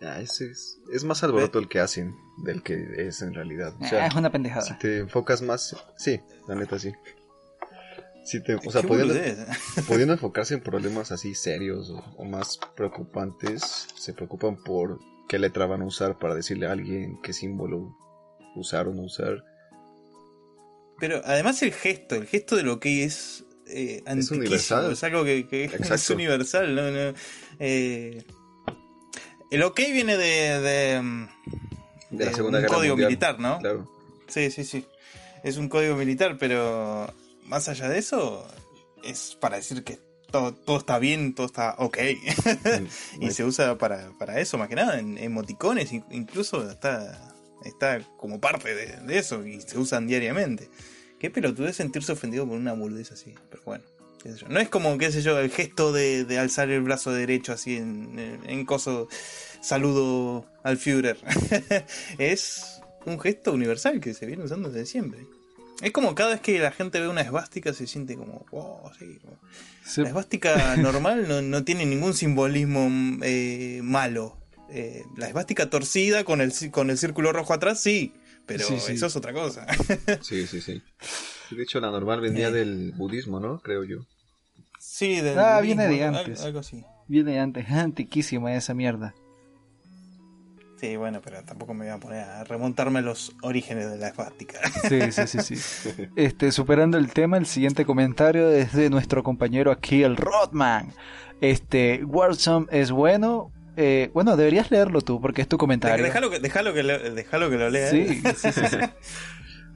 es, 0.00 0.78
es, 0.90 1.04
más 1.04 1.22
alboroto 1.22 1.58
el 1.58 1.68
que 1.68 1.80
hacen 1.80 2.16
del 2.44 2.62
que 2.62 3.06
es 3.06 3.20
en 3.20 3.34
realidad. 3.34 3.74
O 3.78 3.84
sea, 3.84 4.06
es 4.06 4.14
una 4.14 4.32
pendejada. 4.32 4.62
Si 4.62 4.78
te 4.78 5.00
enfocas 5.00 5.42
más, 5.42 5.76
sí, 5.98 6.18
la 6.48 6.54
neta 6.54 6.78
sí. 6.78 6.92
Si 8.24 8.42
te, 8.42 8.54
o 8.54 8.70
sea, 8.70 8.82
pudiendo, 9.86 10.12
enfocarse 10.14 10.54
en 10.54 10.62
problemas 10.62 11.12
así 11.12 11.34
serios 11.34 11.92
o, 12.16 12.24
más 12.24 12.58
preocupantes, 12.74 13.88
se 13.94 14.14
preocupan 14.14 14.56
por 14.56 14.98
qué 15.28 15.38
letra 15.38 15.66
van 15.66 15.82
a 15.82 15.86
usar 15.86 16.18
para 16.18 16.34
decirle 16.34 16.68
a 16.68 16.72
alguien 16.72 17.20
qué 17.22 17.34
símbolo 17.34 17.94
usar 18.56 18.88
o 18.88 18.94
no 18.94 19.02
usar. 19.02 19.44
Pero 20.98 21.20
además 21.24 21.62
el 21.62 21.72
gesto, 21.72 22.14
el 22.14 22.26
gesto 22.26 22.56
de 22.56 22.62
lo 22.62 22.78
que 22.78 23.04
es 23.04 23.44
eh, 23.66 24.02
es 24.06 24.30
universal. 24.30 24.92
Es 24.92 25.02
algo 25.04 25.24
que, 25.24 25.70
es 25.72 26.10
universal. 26.10 26.74
¿no? 26.74 27.14
Eh, 27.58 28.22
el 29.50 29.62
OK 29.62 29.80
viene 29.90 30.16
de, 30.16 30.60
de, 30.60 31.28
de 32.10 32.24
la 32.24 32.32
Segunda 32.32 32.60
un 32.60 32.66
código 32.66 32.96
militar, 32.96 33.38
¿no? 33.38 33.58
Claro. 33.58 33.90
Sí, 34.28 34.50
sí, 34.50 34.64
sí. 34.64 34.86
Es 35.42 35.56
un 35.56 35.68
código 35.68 35.96
militar, 35.96 36.36
pero 36.38 37.12
más 37.44 37.68
allá 37.68 37.88
de 37.88 37.98
eso, 37.98 38.46
es 39.02 39.36
para 39.40 39.56
decir 39.56 39.82
que 39.84 39.98
todo, 40.30 40.54
todo 40.54 40.78
está 40.78 40.98
bien, 40.98 41.34
todo 41.34 41.46
está 41.46 41.74
ok. 41.78 41.98
y 43.20 43.30
se 43.30 43.44
usa 43.44 43.76
para, 43.76 44.10
para, 44.18 44.40
eso, 44.40 44.56
más 44.56 44.68
que 44.68 44.76
nada, 44.76 44.98
en 44.98 45.18
emoticones, 45.18 45.92
incluso 45.92 46.70
está 46.70 47.31
está 47.64 48.00
como 48.16 48.40
parte 48.40 48.74
de, 48.74 49.18
eso 49.18 49.46
y 49.46 49.60
se 49.60 49.78
usan 49.78 50.06
diariamente. 50.06 50.68
Qué 51.18 51.30
pelotude 51.30 51.72
sentirse 51.72 52.12
ofendido 52.12 52.46
por 52.46 52.56
una 52.56 52.72
boludez 52.72 53.12
así, 53.12 53.34
pero 53.50 53.62
bueno. 53.64 53.84
No 54.48 54.60
es 54.60 54.68
como, 54.68 54.96
qué 54.98 55.10
sé 55.10 55.20
yo, 55.20 55.38
el 55.38 55.50
gesto 55.50 55.92
de, 55.92 56.38
alzar 56.38 56.70
el 56.70 56.82
brazo 56.82 57.12
derecho 57.12 57.52
así 57.52 57.76
en, 57.76 58.40
en, 58.46 58.64
coso, 58.64 59.08
saludo 59.60 60.46
al 60.62 60.76
Führer. 60.76 61.18
es 62.18 62.80
un 63.04 63.18
gesto 63.18 63.52
universal 63.52 64.00
que 64.00 64.14
se 64.14 64.26
viene 64.26 64.44
usando 64.44 64.70
desde 64.70 64.86
siempre. 64.86 65.26
Es 65.82 65.90
como 65.90 66.14
cada 66.14 66.30
vez 66.30 66.40
que 66.40 66.60
la 66.60 66.70
gente 66.70 67.00
ve 67.00 67.08
una 67.08 67.22
esvástica 67.22 67.72
se 67.72 67.88
siente 67.88 68.16
como, 68.16 68.46
wow, 68.52 68.90
La 69.96 70.08
esvástica 70.08 70.76
normal 70.76 71.26
no, 71.26 71.42
no, 71.42 71.64
tiene 71.64 71.84
ningún 71.84 72.14
simbolismo 72.14 72.88
eh, 73.22 73.80
malo. 73.82 74.38
Eh, 74.74 75.04
la 75.16 75.28
esvástica 75.28 75.68
torcida 75.68 76.24
con 76.24 76.40
el, 76.40 76.52
con 76.70 76.88
el 76.88 76.96
círculo 76.96 77.32
rojo 77.32 77.52
atrás, 77.52 77.78
sí, 77.78 78.14
pero 78.46 78.66
eso 78.66 79.06
es 79.06 79.16
otra 79.16 79.34
cosa. 79.34 79.66
sí, 80.22 80.46
sí, 80.46 80.62
sí. 80.62 80.82
De 81.50 81.62
hecho, 81.62 81.78
la 81.78 81.90
normal 81.90 82.22
venía 82.22 82.48
eh. 82.48 82.52
del 82.52 82.92
budismo, 82.92 83.38
¿no? 83.38 83.60
Creo 83.60 83.84
yo. 83.84 84.06
Sí, 84.78 85.20
del 85.20 85.38
Ah, 85.38 85.60
viene 85.60 85.88
de 85.88 86.04
antes. 86.04 86.42
Algo 86.42 86.60
así. 86.60 86.84
Viene 87.06 87.32
de 87.32 87.38
antes, 87.38 87.66
es 87.66 87.72
antiquísima 87.72 88.54
esa 88.54 88.72
mierda. 88.72 89.14
Sí, 90.76 90.96
bueno, 90.96 91.20
pero 91.22 91.44
tampoco 91.44 91.74
me 91.74 91.84
voy 91.84 91.94
a 91.94 91.98
poner 91.98 92.24
a 92.24 92.42
remontarme 92.42 93.00
a 93.00 93.02
los 93.02 93.36
orígenes 93.42 93.90
de 93.90 93.98
la 93.98 94.08
esvástica. 94.08 94.58
Sí, 94.88 95.12
sí, 95.12 95.26
sí, 95.26 95.56
sí. 95.56 96.08
Este, 96.16 96.50
superando 96.50 96.96
el 96.96 97.12
tema, 97.12 97.36
el 97.36 97.46
siguiente 97.46 97.84
comentario 97.84 98.50
es 98.50 98.72
de 98.72 98.88
nuestro 98.88 99.22
compañero 99.22 99.70
aquí, 99.70 100.02
el 100.02 100.16
Rodman. 100.16 100.92
Este, 101.42 102.02
Warzone 102.04 102.66
es 102.70 102.90
bueno, 102.90 103.52
eh, 103.76 104.10
bueno, 104.12 104.36
deberías 104.36 104.70
leerlo 104.70 105.00
tú 105.00 105.20
porque 105.20 105.42
es 105.42 105.48
tu 105.48 105.58
comentario. 105.58 106.04
Déjalo 106.04 106.30
que, 106.30 106.40
déjalo 106.40 106.74
que, 106.74 106.82
lo, 106.82 106.98
que 107.50 107.56
lo 107.56 107.70
lea. 107.70 107.90
Sí, 107.90 108.22
sí, 108.36 108.52
sí. 108.52 108.76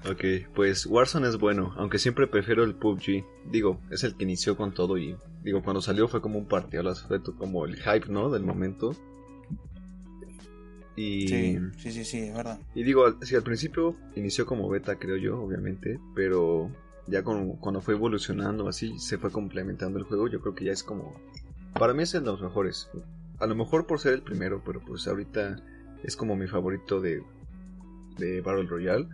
ok, 0.10 0.52
pues 0.54 0.86
Warzone 0.86 1.28
es 1.28 1.38
bueno, 1.38 1.74
aunque 1.76 1.98
siempre 1.98 2.26
prefiero 2.26 2.64
el 2.64 2.74
PUBG. 2.74 3.24
Digo, 3.50 3.80
es 3.90 4.04
el 4.04 4.16
que 4.16 4.24
inició 4.24 4.56
con 4.56 4.74
todo 4.74 4.98
y 4.98 5.16
digo, 5.42 5.62
cuando 5.62 5.80
salió 5.80 6.08
fue 6.08 6.20
como 6.20 6.38
un 6.38 6.46
partido, 6.46 6.94
fue 6.94 7.22
como 7.22 7.64
el 7.64 7.76
hype, 7.76 8.08
¿no? 8.08 8.30
Del 8.30 8.42
momento. 8.42 8.94
Y... 10.96 11.28
Sí, 11.28 11.58
sí, 11.76 11.92
sí, 11.92 12.04
sí, 12.04 12.18
es 12.20 12.34
verdad. 12.34 12.58
Y 12.74 12.82
digo, 12.82 13.16
sí, 13.22 13.34
al 13.34 13.42
principio 13.42 13.96
inició 14.14 14.46
como 14.46 14.68
beta, 14.68 14.98
creo 14.98 15.16
yo, 15.16 15.40
obviamente, 15.40 16.00
pero 16.14 16.70
ya 17.06 17.22
cuando 17.22 17.80
fue 17.80 17.94
evolucionando 17.94 18.68
así, 18.68 18.98
se 18.98 19.18
fue 19.18 19.30
complementando 19.30 19.98
el 19.98 20.04
juego, 20.04 20.28
yo 20.28 20.40
creo 20.40 20.54
que 20.54 20.64
ya 20.64 20.72
es 20.72 20.82
como... 20.82 21.14
Para 21.74 21.92
mí 21.92 22.02
es 22.02 22.12
de 22.12 22.20
los 22.20 22.40
mejores. 22.40 22.88
A 23.38 23.46
lo 23.46 23.54
mejor 23.54 23.86
por 23.86 24.00
ser 24.00 24.14
el 24.14 24.22
primero, 24.22 24.62
pero 24.64 24.80
pues 24.80 25.06
ahorita 25.06 25.62
es 26.02 26.16
como 26.16 26.36
mi 26.36 26.46
favorito 26.46 27.00
de, 27.00 27.22
de 28.18 28.40
Battle 28.40 28.66
Royale. 28.66 29.08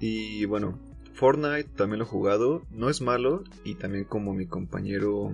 Y 0.00 0.44
bueno, 0.44 0.78
Fortnite 1.14 1.70
también 1.76 1.98
lo 1.98 2.04
he 2.04 2.08
jugado. 2.08 2.62
No 2.70 2.88
es 2.88 3.00
malo. 3.00 3.42
Y 3.64 3.74
también 3.74 4.04
como 4.04 4.34
mi 4.34 4.46
compañero. 4.46 5.32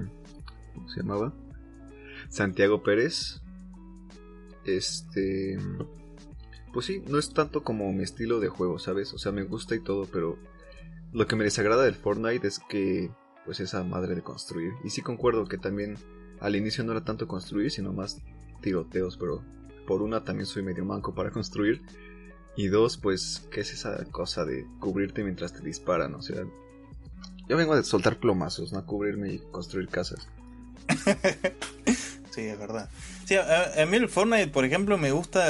¿Cómo 0.74 0.88
se 0.88 1.00
llamaba? 1.00 1.34
Santiago 2.28 2.82
Pérez. 2.82 3.42
Este. 4.64 5.58
Pues 6.72 6.86
sí, 6.86 7.02
no 7.06 7.18
es 7.18 7.32
tanto 7.32 7.62
como 7.62 7.92
mi 7.92 8.02
estilo 8.02 8.40
de 8.40 8.48
juego, 8.48 8.78
¿sabes? 8.78 9.12
O 9.12 9.18
sea, 9.18 9.30
me 9.30 9.44
gusta 9.44 9.76
y 9.76 9.80
todo, 9.80 10.06
pero 10.06 10.38
lo 11.12 11.26
que 11.26 11.36
me 11.36 11.44
desagrada 11.44 11.84
del 11.84 11.94
Fortnite 11.94 12.48
es 12.48 12.58
que, 12.58 13.12
pues, 13.44 13.60
esa 13.60 13.84
madre 13.84 14.16
de 14.16 14.22
construir. 14.22 14.72
Y 14.82 14.90
sí 14.90 15.00
concuerdo 15.00 15.44
que 15.44 15.58
también 15.58 15.96
al 16.44 16.56
inicio 16.56 16.84
no 16.84 16.92
era 16.92 17.02
tanto 17.02 17.26
construir, 17.26 17.70
sino 17.70 17.94
más 17.94 18.20
tiroteos, 18.60 19.16
pero 19.16 19.42
por 19.86 20.02
una 20.02 20.24
también 20.24 20.44
soy 20.44 20.62
medio 20.62 20.84
manco 20.84 21.14
para 21.14 21.30
construir. 21.30 21.80
Y 22.54 22.66
dos, 22.66 22.98
pues, 22.98 23.48
¿qué 23.50 23.62
es 23.62 23.72
esa 23.72 24.04
cosa 24.12 24.44
de 24.44 24.66
cubrirte 24.78 25.24
mientras 25.24 25.54
te 25.54 25.64
disparan? 25.64 26.14
O 26.14 26.20
sea, 26.20 26.44
yo 27.48 27.56
vengo 27.56 27.74
de 27.74 27.82
soltar 27.82 28.18
plomazos, 28.18 28.74
no 28.74 28.84
cubrirme 28.84 29.32
y 29.32 29.38
construir 29.38 29.88
casas. 29.88 30.28
sí, 32.30 32.42
es 32.42 32.58
verdad. 32.58 32.90
Sí, 33.24 33.36
a, 33.36 33.86
mí 33.86 33.96
el 33.96 34.10
Fortnite, 34.10 34.48
por 34.48 34.66
ejemplo, 34.66 34.98
me 34.98 35.12
gusta 35.12 35.46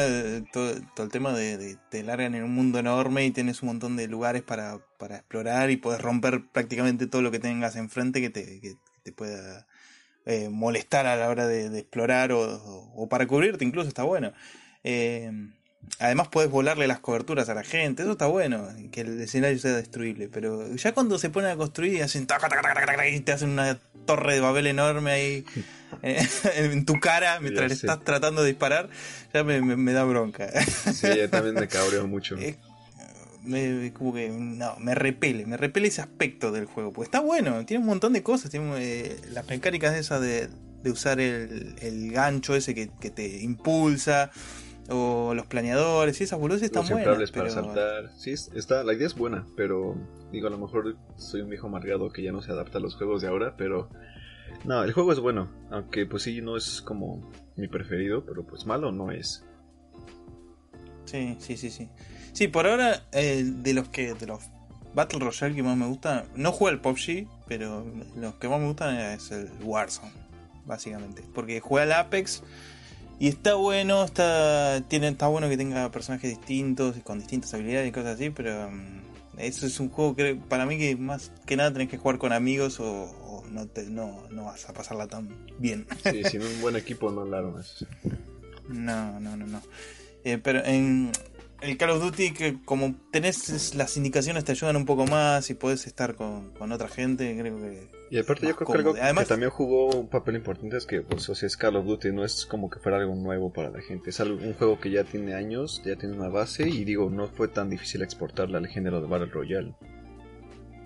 todo, 0.52 0.70
el 0.70 1.08
tema 1.10 1.32
de, 1.32 1.76
te 1.90 2.04
largan 2.04 2.36
en 2.36 2.44
un 2.44 2.54
mundo 2.54 2.78
enorme 2.78 3.26
y 3.26 3.32
tienes 3.32 3.62
un 3.62 3.70
montón 3.70 3.96
de 3.96 4.06
lugares 4.06 4.42
para, 4.42 4.78
para 4.96 5.16
explorar 5.16 5.72
y 5.72 5.76
puedes 5.76 6.00
romper 6.00 6.46
prácticamente 6.52 7.08
todo 7.08 7.20
lo 7.20 7.32
que 7.32 7.40
tengas 7.40 7.74
enfrente 7.74 8.20
que 8.20 8.30
te, 8.30 8.60
que 8.60 8.76
te 9.02 9.10
pueda 9.10 9.66
eh, 10.26 10.48
molestar 10.48 11.06
a 11.06 11.16
la 11.16 11.28
hora 11.28 11.46
de, 11.46 11.78
explorar 11.78 12.32
o, 12.32 13.08
para 13.10 13.26
cubrirte, 13.26 13.64
incluso 13.64 13.88
está 13.88 14.02
bueno. 14.04 14.32
Eh, 14.82 15.30
además 15.98 16.28
puedes 16.28 16.50
volarle 16.50 16.86
las 16.86 17.00
coberturas 17.00 17.48
a 17.48 17.54
la 17.54 17.62
gente, 17.62 18.02
eso 18.02 18.12
está 18.12 18.26
bueno, 18.26 18.68
que 18.90 19.02
el 19.02 19.20
escenario 19.20 19.58
sea 19.58 19.72
destruible, 19.72 20.28
pero 20.28 20.74
ya 20.76 20.92
cuando 20.92 21.18
se 21.18 21.30
ponen 21.30 21.50
a 21.50 21.56
construir 21.56 21.94
y 21.94 22.00
hacen 22.00 22.26
y 23.12 23.20
te 23.20 23.32
hacen 23.32 23.50
una 23.50 23.78
torre 24.06 24.34
de 24.34 24.40
Babel 24.40 24.66
enorme 24.66 25.10
ahí 25.10 25.44
eh, 26.02 26.26
en 26.56 26.84
tu 26.84 27.00
cara 27.00 27.40
mientras 27.40 27.68
le 27.68 27.74
estás 27.74 28.02
tratando 28.02 28.42
de 28.42 28.48
disparar, 28.48 28.88
ya 29.32 29.44
me, 29.44 29.92
da 29.92 30.04
bronca. 30.04 30.48
Sí, 30.92 31.08
también 31.30 31.54
me 31.60 31.68
cabreo 31.68 32.06
mucho 32.06 32.36
me, 33.44 33.92
como 33.92 34.12
que 34.14 34.28
no, 34.30 34.76
me 34.78 34.94
repele, 34.94 35.46
me 35.46 35.56
repele 35.56 35.88
ese 35.88 36.00
aspecto 36.00 36.52
del 36.52 36.66
juego, 36.66 36.92
porque 36.92 37.06
está 37.06 37.20
bueno, 37.20 37.64
tiene 37.66 37.82
un 37.82 37.88
montón 37.88 38.12
de 38.12 38.22
cosas, 38.22 38.50
tiene 38.50 38.72
eh, 38.78 39.16
las 39.30 39.46
mecánicas 39.48 39.94
esas 39.94 40.20
de, 40.20 40.48
de 40.82 40.90
usar 40.90 41.20
el, 41.20 41.76
el, 41.80 42.12
gancho 42.12 42.54
ese 42.54 42.74
que, 42.74 42.90
que, 43.00 43.10
te 43.10 43.42
impulsa, 43.42 44.30
o 44.88 45.34
los 45.34 45.46
planeadores, 45.46 46.20
y 46.20 46.24
esas 46.24 46.38
boludas 46.38 46.62
están 46.62 46.86
buenas. 46.88 47.30
para 47.30 47.50
saltar, 47.50 48.10
sí, 48.16 48.32
está, 48.32 48.84
la 48.84 48.94
idea 48.94 49.06
es 49.06 49.14
buena, 49.14 49.46
pero 49.56 49.96
digo, 50.32 50.48
a 50.48 50.50
lo 50.50 50.58
mejor 50.58 50.96
soy 51.16 51.40
un 51.40 51.50
viejo 51.50 51.66
amargado 51.66 52.10
que 52.10 52.22
ya 52.22 52.32
no 52.32 52.42
se 52.42 52.52
adapta 52.52 52.78
a 52.78 52.80
los 52.80 52.96
juegos 52.96 53.22
de 53.22 53.28
ahora, 53.28 53.56
pero 53.56 53.88
no, 54.64 54.82
el 54.82 54.92
juego 54.92 55.12
es 55.12 55.20
bueno, 55.20 55.50
aunque 55.70 56.06
pues 56.06 56.22
sí, 56.22 56.40
no 56.40 56.56
es 56.56 56.80
como 56.80 57.30
mi 57.56 57.68
preferido, 57.68 58.24
pero 58.24 58.46
pues 58.46 58.66
malo 58.66 58.92
no 58.92 59.10
es. 59.10 59.44
Sí, 61.04 61.36
sí, 61.38 61.56
sí, 61.56 61.70
sí. 61.70 61.88
Sí, 62.34 62.48
por 62.48 62.66
ahora, 62.66 63.04
eh, 63.12 63.44
de 63.46 63.74
los 63.74 63.88
que 63.88 64.12
de 64.14 64.26
los 64.26 64.40
Battle 64.92 65.20
Royale 65.20 65.54
que 65.54 65.62
más 65.62 65.76
me 65.76 65.86
gusta, 65.86 66.26
no 66.34 66.50
juego 66.50 66.74
el 66.74 66.80
PUBG, 66.80 67.28
pero 67.46 67.86
los 68.16 68.34
que 68.34 68.48
más 68.48 68.60
me 68.60 68.66
gustan 68.66 68.96
es 68.96 69.30
el 69.30 69.48
Warzone, 69.62 70.12
básicamente. 70.66 71.22
Porque 71.32 71.60
juega 71.60 71.84
el 71.84 71.92
Apex 71.92 72.42
y 73.20 73.28
está 73.28 73.54
bueno, 73.54 74.04
está, 74.04 74.82
tiene, 74.88 75.08
está 75.08 75.28
bueno 75.28 75.48
que 75.48 75.56
tenga 75.56 75.88
personajes 75.92 76.30
distintos 76.30 76.96
y 76.96 77.00
con 77.00 77.20
distintas 77.20 77.54
habilidades 77.54 77.88
y 77.88 77.92
cosas 77.92 78.16
así, 78.16 78.30
pero 78.30 78.68
mm, 78.68 79.38
Eso 79.38 79.66
es 79.66 79.78
un 79.78 79.88
juego 79.88 80.16
que 80.16 80.34
para 80.34 80.66
mí 80.66 80.76
que 80.76 80.96
más 80.96 81.30
que 81.46 81.56
nada 81.56 81.72
tenés 81.72 81.88
que 81.88 81.98
jugar 81.98 82.18
con 82.18 82.32
amigos 82.32 82.80
o, 82.80 83.44
no, 83.48 83.68
te, 83.68 83.84
no, 83.84 84.26
no, 84.30 84.46
vas 84.46 84.68
a 84.68 84.72
pasarla 84.72 85.06
tan 85.06 85.28
bien. 85.60 85.86
Sí, 86.02 86.24
sin 86.30 86.42
un 86.42 86.60
buen 86.60 86.74
equipo 86.74 87.12
no 87.12 87.24
la 87.24 87.38
armas. 87.38 87.86
No, 88.68 89.20
no, 89.20 89.36
no, 89.36 89.46
no. 89.46 89.62
Eh, 90.24 90.38
pero 90.42 90.64
en 90.64 91.12
el 91.64 91.78
Call 91.78 91.90
of 91.90 92.02
Duty, 92.02 92.32
que 92.32 92.62
como 92.64 92.94
tenés 93.10 93.74
las 93.74 93.96
indicaciones 93.96 94.44
te 94.44 94.52
ayudan 94.52 94.76
un 94.76 94.84
poco 94.84 95.06
más 95.06 95.48
y 95.50 95.54
podés 95.54 95.86
estar 95.86 96.14
con, 96.14 96.52
otra 96.72 96.88
gente, 96.88 97.36
creo 97.38 97.58
que. 97.58 97.88
Y 98.10 98.18
aparte, 98.18 98.46
yo 98.46 98.54
creo 98.54 98.66
que 98.66 98.78
algo 98.78 98.94
Además, 99.00 99.24
que 99.24 99.28
también 99.30 99.50
jugó 99.50 99.88
un 99.88 100.08
papel 100.08 100.36
importante 100.36 100.76
es 100.76 100.86
que, 100.86 101.00
pues, 101.00 101.28
o 101.28 101.34
sea, 101.34 101.46
es 101.46 101.56
Call 101.56 101.76
of 101.76 101.86
Duty, 101.86 102.12
no 102.12 102.24
es 102.24 102.46
como 102.46 102.68
que 102.68 102.78
fuera 102.78 102.98
algo 102.98 103.14
nuevo 103.14 103.52
para 103.52 103.70
la 103.70 103.80
gente. 103.80 104.10
Es 104.10 104.20
algo, 104.20 104.36
un 104.36 104.52
juego 104.54 104.78
que 104.78 104.90
ya 104.90 105.04
tiene 105.04 105.34
años, 105.34 105.82
ya 105.84 105.96
tiene 105.96 106.14
una 106.16 106.28
base 106.28 106.68
y 106.68 106.84
digo, 106.84 107.08
no 107.08 107.28
fue 107.28 107.48
tan 107.48 107.70
difícil 107.70 108.02
exportarla 108.02 108.58
al 108.58 108.68
género 108.68 109.00
de 109.00 109.08
Battle 109.08 109.30
Royale. 109.32 109.74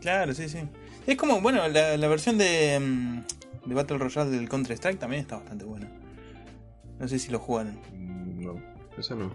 Claro, 0.00 0.32
sí, 0.32 0.48
sí. 0.48 0.60
Es 1.06 1.16
como, 1.16 1.40
bueno, 1.40 1.66
la, 1.68 2.08
versión 2.08 2.38
de, 2.38 2.78
mm, 2.78 3.68
de 3.68 3.74
Battle 3.74 3.98
Royale 3.98 4.30
del 4.30 4.48
Counter-Strike 4.48 4.98
también 4.98 5.22
está 5.22 5.36
bastante 5.36 5.64
buena. 5.64 5.90
No 7.00 7.08
sé 7.08 7.18
si 7.18 7.32
lo 7.32 7.40
jugaron. 7.40 7.78
Mm, 7.92 8.44
no, 8.44 8.62
eso 8.96 9.16
no. 9.16 9.32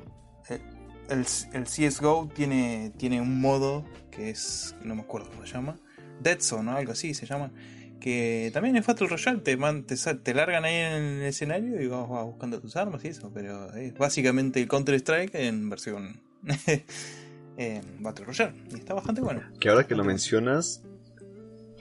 Eh, 1.13 1.23
el, 1.53 1.61
el, 1.61 1.63
CSGO 1.65 2.29
tiene, 2.33 2.91
tiene 2.97 3.21
un 3.21 3.39
modo 3.39 3.85
que 4.11 4.29
es, 4.29 4.75
no 4.83 4.95
me 4.95 5.01
acuerdo 5.01 5.29
cómo 5.29 5.45
se 5.45 5.53
llama, 5.53 5.77
Dead 6.21 6.39
Zone 6.39 6.71
o 6.71 6.75
algo 6.75 6.91
así 6.91 7.13
se 7.13 7.25
llama, 7.25 7.51
que 7.99 8.51
también 8.53 8.75
es 8.75 8.85
Battle 8.85 9.07
Royale, 9.07 9.39
te, 9.39 9.55
te, 9.55 10.33
largan 10.33 10.65
ahí 10.65 10.75
en 10.75 11.03
el 11.03 11.23
escenario 11.23 11.81
y 11.81 11.87
vas, 11.87 12.07
buscando 12.07 12.59
tus 12.59 12.75
armas 12.75 13.03
y 13.05 13.09
eso, 13.09 13.31
pero 13.33 13.73
es 13.73 13.93
básicamente 13.93 14.61
el 14.61 14.67
Counter 14.67 14.95
Strike 14.95 15.35
en 15.35 15.69
versión 15.69 16.21
Battle 17.99 18.25
Royale 18.25 18.53
y 18.71 18.75
está 18.75 18.93
bastante 18.93 19.21
bueno. 19.21 19.41
Que 19.59 19.69
ahora 19.69 19.87
que 19.87 19.95
lo 19.95 20.03
mencionas, 20.03 20.83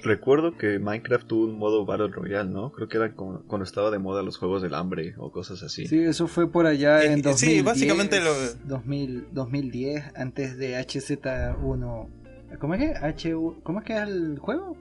Recuerdo 0.03 0.57
que 0.57 0.81
Minecraft 0.81 1.27
tuvo 1.27 1.45
un 1.45 1.59
modo 1.59 1.87
Battle 1.87 2.09
Royale, 2.09 2.51
¿no? 2.51 2.73
Creo 2.73 2.89
que 2.89 2.97
era 2.97 3.15
cuando 3.15 3.63
estaba 3.63 3.91
de 3.91 3.99
moda 3.99 4.23
los 4.23 4.37
juegos 4.37 4.61
del 4.61 4.75
hambre 4.75 5.15
o 5.17 5.31
cosas 5.31 5.63
así. 5.63 5.87
Sí, 5.87 6.01
eso 6.01 6.27
fue 6.27 6.51
por 6.51 6.67
allá 6.67 7.05
en 7.05 7.23
2010, 7.23 7.39
sí, 7.39 7.63
básicamente 7.63 8.21
lo... 8.21 8.33
2010, 8.65 10.13
antes 10.17 10.59
de 10.59 10.77
HZ1. 10.77 12.09
¿Cómo 12.59 12.75
es 12.75 12.81
que? 12.81 12.95
H 12.97 13.33
¿Cómo 13.63 13.79
es 13.79 13.85
que 13.85 13.93
es 13.95 14.03
el 14.03 14.39
juego? 14.39 14.77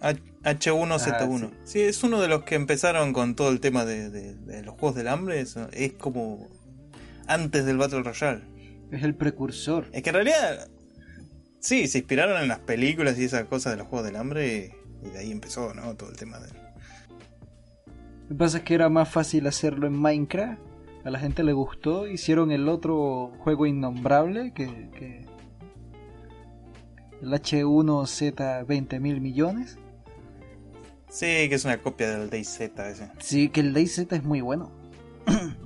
H1Z1. 0.00 1.50
Ah, 1.52 1.56
sí. 1.64 1.80
es 1.80 2.02
uno 2.02 2.20
de 2.20 2.28
los 2.28 2.44
que 2.44 2.54
empezaron 2.54 3.12
con 3.12 3.34
todo 3.34 3.50
el 3.50 3.60
tema 3.60 3.84
de, 3.84 4.36
los 4.64 4.74
juegos 4.74 4.94
del 4.94 5.08
hambre. 5.08 5.40
Es, 5.40 5.56
es 5.72 5.92
como 5.92 6.48
antes 7.26 7.66
del 7.66 7.76
Battle 7.76 8.02
Royale. 8.02 8.42
Es 8.90 9.02
el 9.02 9.14
precursor. 9.14 9.86
Es 9.92 10.02
que 10.02 10.10
en 10.10 10.14
realidad 10.14 10.68
Sí, 11.64 11.88
se 11.88 11.96
inspiraron 11.96 12.42
en 12.42 12.48
las 12.48 12.58
películas 12.58 13.18
y 13.18 13.24
esas 13.24 13.44
cosas 13.46 13.72
de 13.72 13.78
los 13.78 13.86
Juegos 13.86 14.06
del 14.06 14.16
Hambre 14.16 14.76
y 15.02 15.08
de 15.08 15.18
ahí 15.18 15.32
empezó, 15.32 15.72
¿no? 15.72 15.94
Todo 15.94 16.10
el 16.10 16.16
tema 16.16 16.38
de... 16.38 16.48
Lo 16.48 18.28
que 18.28 18.34
pasa 18.34 18.58
es 18.58 18.64
que 18.64 18.74
era 18.74 18.90
más 18.90 19.08
fácil 19.08 19.46
hacerlo 19.46 19.86
en 19.86 19.98
Minecraft. 19.98 20.60
A 21.06 21.10
la 21.10 21.18
gente 21.18 21.42
le 21.42 21.54
gustó. 21.54 22.06
Hicieron 22.06 22.52
el 22.52 22.68
otro 22.68 23.32
juego 23.38 23.64
innombrable 23.64 24.52
que... 24.52 25.24
El 27.22 27.32
H1Z 27.32 28.66
20 28.66 29.00
mil 29.00 29.22
millones. 29.22 29.78
Sí, 31.08 31.48
que 31.48 31.54
es 31.54 31.64
una 31.64 31.78
copia 31.78 32.10
del 32.10 32.28
DayZ 32.28 32.60
ese. 32.60 33.10
Sí, 33.20 33.48
que 33.48 33.60
el 33.60 33.72
DayZ 33.72 34.12
es 34.12 34.22
muy 34.22 34.42
bueno. 34.42 34.70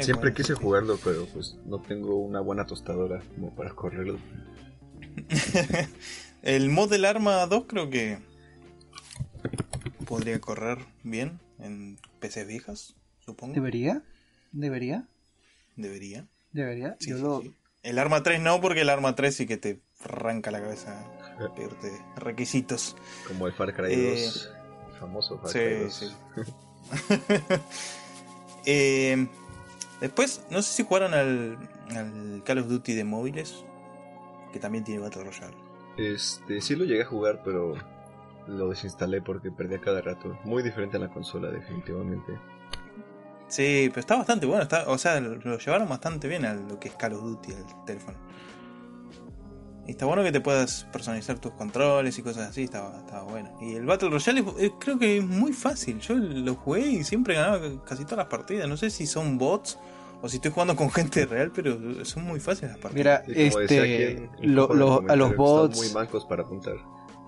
Siempre 0.00 0.34
quise 0.34 0.54
jugarlo, 0.54 0.98
pero 1.02 1.26
pues 1.26 1.56
no 1.64 1.80
tengo 1.80 2.16
una 2.16 2.40
buena 2.40 2.66
tostadora 2.66 3.22
como 3.34 3.54
para 3.54 3.70
correrlo. 3.70 4.18
el 6.42 6.68
mod 6.68 6.90
del 6.90 7.06
Arma 7.06 7.46
2 7.46 7.64
creo 7.66 7.88
que 7.88 8.18
podría 10.06 10.38
correr 10.40 10.78
bien 11.02 11.40
en 11.58 11.98
PCs 12.20 12.46
viejas, 12.46 12.94
supongo. 13.24 13.54
¿Debería? 13.54 14.02
¿Debería? 14.52 15.08
¿Debería? 15.76 16.26
¿Debería? 16.52 16.96
El 17.82 17.98
Arma 17.98 18.22
3 18.22 18.40
no, 18.40 18.60
porque 18.60 18.82
el 18.82 18.90
Arma 18.90 19.14
3 19.14 19.34
sí 19.34 19.46
que 19.46 19.56
te 19.56 19.80
arranca 20.00 20.50
la 20.50 20.60
cabeza 20.60 21.02
pedirte 21.54 21.92
requisitos. 22.16 22.94
Como 23.26 23.46
el 23.46 23.54
Far 23.54 23.74
Cry 23.74 23.94
2, 23.94 23.96
eh, 23.96 24.98
famoso 25.00 25.38
Far 25.38 25.50
Cry 25.50 25.84
2. 25.84 25.94
Sí, 25.94 26.06
eh, 28.66 29.28
Después, 30.00 30.44
no 30.50 30.62
sé 30.62 30.72
si 30.72 30.82
jugaron 30.84 31.14
al, 31.14 32.42
Call 32.44 32.58
of 32.58 32.68
Duty 32.68 32.94
de 32.94 33.04
móviles, 33.04 33.64
que 34.52 34.58
también 34.58 34.84
tiene 34.84 35.00
Battle 35.00 35.24
Royale. 35.24 35.56
Este, 35.96 36.60
sí 36.60 36.76
lo 36.76 36.84
llegué 36.84 37.02
a 37.02 37.06
jugar, 37.06 37.40
pero 37.42 37.74
lo 38.46 38.68
desinstalé 38.68 39.22
porque 39.22 39.50
perdía 39.50 39.80
cada 39.80 40.02
rato. 40.02 40.38
Muy 40.44 40.62
diferente 40.62 40.96
a 40.98 41.00
la 41.00 41.08
consola, 41.08 41.50
definitivamente. 41.50 42.38
Sí, 43.48 43.86
pero 43.88 44.00
está 44.00 44.16
bastante 44.16 44.44
bueno. 44.44 44.64
Está, 44.64 44.88
o 44.88 44.98
sea, 44.98 45.20
lo 45.20 45.58
llevaron 45.58 45.88
bastante 45.88 46.28
bien 46.28 46.44
a 46.44 46.54
lo 46.54 46.78
que 46.78 46.88
es 46.88 46.94
Call 46.94 47.14
of 47.14 47.22
Duty, 47.22 47.52
el 47.52 47.84
teléfono. 47.86 48.18
Y 49.86 49.92
está 49.92 50.04
bueno 50.04 50.24
que 50.24 50.32
te 50.32 50.40
puedas 50.40 50.84
personalizar 50.92 51.38
tus 51.38 51.52
controles 51.52 52.18
y 52.18 52.22
cosas 52.22 52.50
así, 52.50 52.64
estaba, 52.64 52.98
estaba 52.98 53.22
bueno. 53.22 53.56
Y 53.60 53.74
el 53.74 53.86
Battle 53.86 54.10
Royale 54.10 54.44
creo 54.80 54.98
que 54.98 55.18
es 55.18 55.24
muy 55.24 55.52
fácil. 55.52 56.00
Yo 56.00 56.14
lo 56.16 56.54
jugué 56.56 56.88
y 56.88 57.04
siempre 57.04 57.34
ganaba 57.34 57.60
casi 57.84 58.04
todas 58.04 58.18
las 58.18 58.26
partidas. 58.26 58.68
No 58.68 58.76
sé 58.76 58.90
si 58.90 59.06
son 59.06 59.38
bots 59.38 59.78
o 60.22 60.28
si 60.28 60.36
estoy 60.36 60.50
jugando 60.50 60.74
con 60.74 60.90
gente 60.92 61.24
real, 61.26 61.52
pero 61.54 62.04
son 62.04 62.24
muy 62.24 62.40
fáciles 62.40 62.72
las 62.72 62.80
partidas. 62.80 63.22
Mira, 63.28 63.48
este, 63.48 64.28
a 64.42 65.16
los 65.16 65.36
bots... 65.36 65.76
Muy 65.76 65.90
mancos 65.90 66.24
para 66.24 66.42
apuntar. 66.42 66.74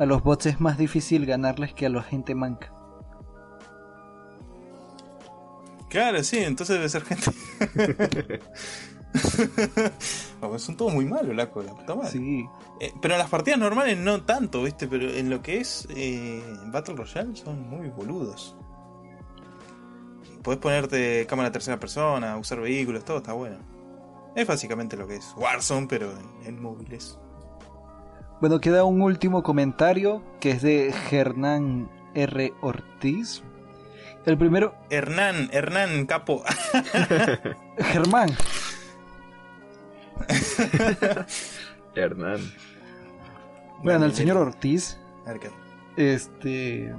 A 0.01 0.07
los 0.07 0.23
bots 0.23 0.47
es 0.47 0.61
más 0.61 0.79
difícil 0.79 1.27
ganarles 1.27 1.75
que 1.75 1.87
a 1.87 1.91
la 1.91 2.03
gente 2.03 2.35
manca. 2.35 2.73
Claro, 5.89 6.23
sí, 6.23 6.39
entonces 6.39 6.77
debe 6.77 6.89
ser 6.89 7.03
gente. 7.05 8.41
son 10.59 10.77
todos 10.77 10.93
muy 10.93 11.05
malos, 11.05 11.35
la 11.35 11.51
puta 11.51 11.95
madre. 11.95 12.11
Sí. 12.11 12.47
Eh, 12.81 12.93
pero 13.01 13.15
en 13.15 13.19
las 13.19 13.31
partidas 13.31 13.59
normales 13.59 13.99
no 13.99 14.23
tanto, 14.23 14.63
¿viste? 14.63 14.87
Pero 14.87 15.11
en 15.11 15.31
lo 15.31 15.43
que 15.43 15.59
es 15.59 15.87
eh, 15.91 16.43
Battle 16.67 16.97
Royale 16.97 17.37
son 17.37 17.69
muy 17.69 17.89
boludos. 17.89 18.57
Podés 20.43 20.61
ponerte 20.61 21.27
cámara 21.27 21.51
tercera 21.51 21.79
persona, 21.79 22.37
usar 22.37 22.61
vehículos, 22.61 23.05
todo 23.05 23.19
está 23.19 23.33
bueno. 23.33 23.59
Es 24.35 24.47
básicamente 24.47 24.97
lo 24.97 25.07
que 25.07 25.17
es 25.17 25.35
Warzone, 25.37 25.89
pero 25.89 26.13
en, 26.45 26.63
móviles. 26.63 27.19
Bueno, 28.41 28.61
queda 28.61 28.85
un 28.85 29.03
último 29.03 29.43
comentario 29.43 30.23
que 30.41 30.53
es 30.53 30.63
de 30.63 30.95
Hernán 31.11 31.91
R. 32.15 32.53
Ortiz. 32.61 33.43
El 34.27 34.39
primero. 34.39 34.75
Hernán, 34.91 35.49
Hernán, 35.53 36.07
capo. 36.07 36.45
Germán. 37.79 38.31
Hernán. 41.95 42.41
Bueno, 43.83 44.05
el 44.05 44.15
señor 44.15 44.37
Ortiz. 44.37 44.99
Este. 45.97 46.95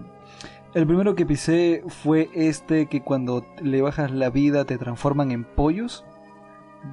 El 0.73 0.85
primero 0.85 1.15
que 1.15 1.25
pisé 1.25 1.83
fue 1.87 2.29
este 2.33 2.87
que 2.87 3.01
cuando 3.01 3.45
le 3.61 3.81
bajas 3.81 4.11
la 4.11 4.29
vida 4.29 4.65
te 4.65 4.77
transforman 4.77 5.31
en 5.31 5.43
pollos. 5.43 6.05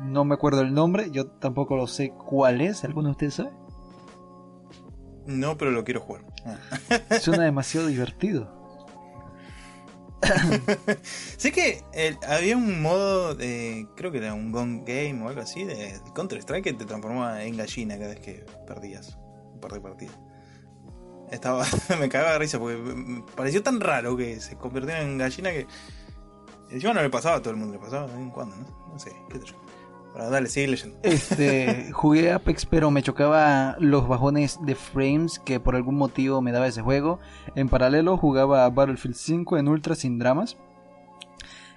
No 0.05 0.25
me 0.25 0.35
acuerdo 0.35 0.63
el 0.63 0.73
nombre, 0.75 1.11
yo 1.11 1.27
tampoco 1.27 1.77
lo 1.77 1.87
sé 1.87 2.13
cuál 2.13 2.61
es. 2.61 2.85
¿Alguno 2.85 3.09
de 3.09 3.13
ustedes 3.13 3.35
sabe? 3.35 3.51
No, 5.27 5.57
pero 5.57 5.71
lo 5.73 5.85
quiero 5.85 6.01
jugar. 6.01 6.25
Suena 7.21 7.45
demasiado 7.45 7.89
divertido. 7.89 8.56
sé 11.37 11.53
que 11.53 11.83
había 12.27 12.57
un 12.57 12.83
modo 12.83 13.35
de. 13.35 13.87
Creo 13.97 14.13
que 14.13 14.19
era 14.19 14.35
un 14.35 14.53
Gone 14.53 14.83
Game 14.87 15.23
o 15.25 15.29
algo 15.29 15.41
así 15.41 15.65
de 15.65 16.01
Counter-Strike 16.15 16.65
que 16.65 16.73
te 16.73 16.85
transformaba 16.85 17.43
en 17.45 17.57
gallina 17.57 17.97
cada 17.97 18.11
vez 18.11 18.21
que 18.21 18.45
perdías 18.67 19.19
un 19.53 19.61
par 19.61 19.73
de 19.73 19.81
partidas. 19.81 20.19
Estaba, 21.31 21.65
me 22.01 22.09
cagaba 22.09 22.33
de 22.33 22.39
risa 22.39 22.59
porque 22.59 23.23
pareció 23.35 23.63
tan 23.63 23.81
raro 23.81 24.17
que 24.17 24.41
se 24.41 24.57
convirtiera 24.57 25.03
en 25.03 25.19
gallina 25.19 25.51
que. 25.51 25.67
Encima 26.71 26.95
no 26.95 27.03
le 27.03 27.11
pasaba 27.11 27.37
a 27.37 27.41
todo 27.41 27.53
el 27.53 27.59
mundo, 27.59 27.75
le 27.75 27.79
pasaba 27.79 28.07
de 28.07 28.13
vez 28.13 28.23
en 28.23 28.31
cuando, 28.31 28.57
¿no? 28.57 28.89
No 28.93 28.99
sé, 28.99 29.13
qué 29.31 29.39
sé 29.39 29.47
yo. 29.47 29.66
Pero 30.17 30.31
dale, 30.31 30.49
sigue 30.49 30.69
leyendo. 30.69 30.99
Este, 31.03 31.91
jugué 31.93 32.33
Apex, 32.33 32.65
pero 32.65 32.91
me 32.91 33.03
chocaba 33.03 33.77
los 33.81 34.09
bajones 34.09 34.59
de 34.65 34.75
frames 34.75 35.39
que 35.39 35.61
por 35.61 35.77
algún 35.77 35.97
motivo 35.97 36.41
me 36.41 36.53
daba 36.53 36.67
ese 36.67 36.81
juego. 36.81 37.19
En 37.55 37.69
paralelo 37.69 38.17
jugaba 38.17 38.69
Battlefield 38.71 39.15
5 39.15 39.59
en 39.59 39.69
ultra 39.69 39.95
sin 39.95 40.19
dramas. 40.19 40.57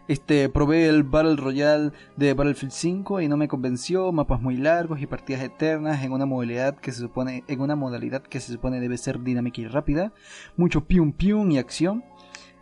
Este, 0.08 0.48
probé 0.48 0.88
el 0.88 1.04
Battle 1.04 1.36
Royale 1.36 1.92
de 2.16 2.34
Battlefield 2.34 2.72
5 2.72 3.20
y 3.20 3.28
no 3.28 3.36
me 3.36 3.50
convenció, 3.50 4.10
mapas 4.14 4.40
muy 4.40 4.56
largos 4.56 5.02
y 5.02 5.06
partidas 5.06 5.44
eternas 5.44 6.02
en 6.02 6.14
una 6.14 6.26
modalidad 6.26 6.78
que 6.78 6.94
se 6.94 7.00
supone 7.02 7.44
en 7.48 7.60
una 7.60 7.76
modalidad 7.76 8.24
que 8.24 8.40
se 8.40 8.54
supone 8.54 8.80
debe 8.80 8.98
ser 8.98 9.22
dinámica 9.22 9.60
y 9.60 9.68
rápida, 9.68 10.14
mucho 10.56 10.86
pium 10.86 11.12
pium 11.12 11.52
y 11.52 11.58
acción. 11.58 12.06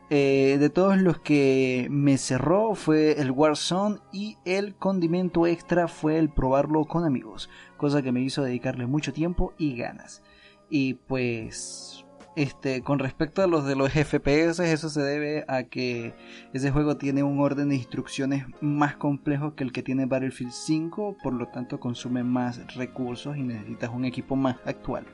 Eh, 0.10 0.56
de 0.58 0.70
todos 0.70 0.98
los 0.98 1.20
que 1.20 1.88
me 1.90 2.18
cerró 2.18 2.76
fue 2.76 3.20
el 3.20 3.32
Warzone 3.32 4.00
y 4.14 4.38
el 4.46 4.74
condimento 4.76 5.46
extra 5.46 5.90
fue 5.90 6.18
el 6.18 6.30
probarlo 6.30 6.86
con 6.86 7.04
amigos, 7.04 7.50
cosa 7.76 8.02
que 8.02 8.14
me 8.14 8.22
hizo 8.22 8.42
dedicarle 8.42 8.86
mucho 8.86 9.12
tiempo 9.12 9.54
y 9.58 9.76
ganas. 9.76 10.24
Y 10.70 10.94
pues, 10.94 12.06
este, 12.38 12.84
con 12.84 13.00
respecto 13.00 13.42
a 13.42 13.48
los 13.48 13.66
de 13.66 13.76
los 13.76 13.92
FPS, 13.92 14.62
eso 14.62 14.90
se 14.90 15.02
debe 15.02 15.44
a 15.50 15.64
que 15.64 16.14
ese 16.54 16.72
juego 16.72 16.96
tiene 16.96 17.24
un 17.24 17.42
orden 17.42 17.68
de 17.68 17.76
instrucciones 17.76 18.46
más 18.62 18.96
complejo 18.96 19.56
que 19.56 19.66
el 19.66 19.74
que 19.74 19.84
tiene 19.84 20.06
Battlefield 20.06 20.54
5, 20.54 21.18
por 21.22 21.34
lo 21.34 21.48
tanto 21.48 21.82
consume 21.82 22.24
más 22.24 22.76
recursos 22.76 23.36
y 23.36 23.44
necesitas 23.44 23.90
un 23.90 24.06
equipo 24.06 24.38
más 24.38 24.56
actual 24.66 25.06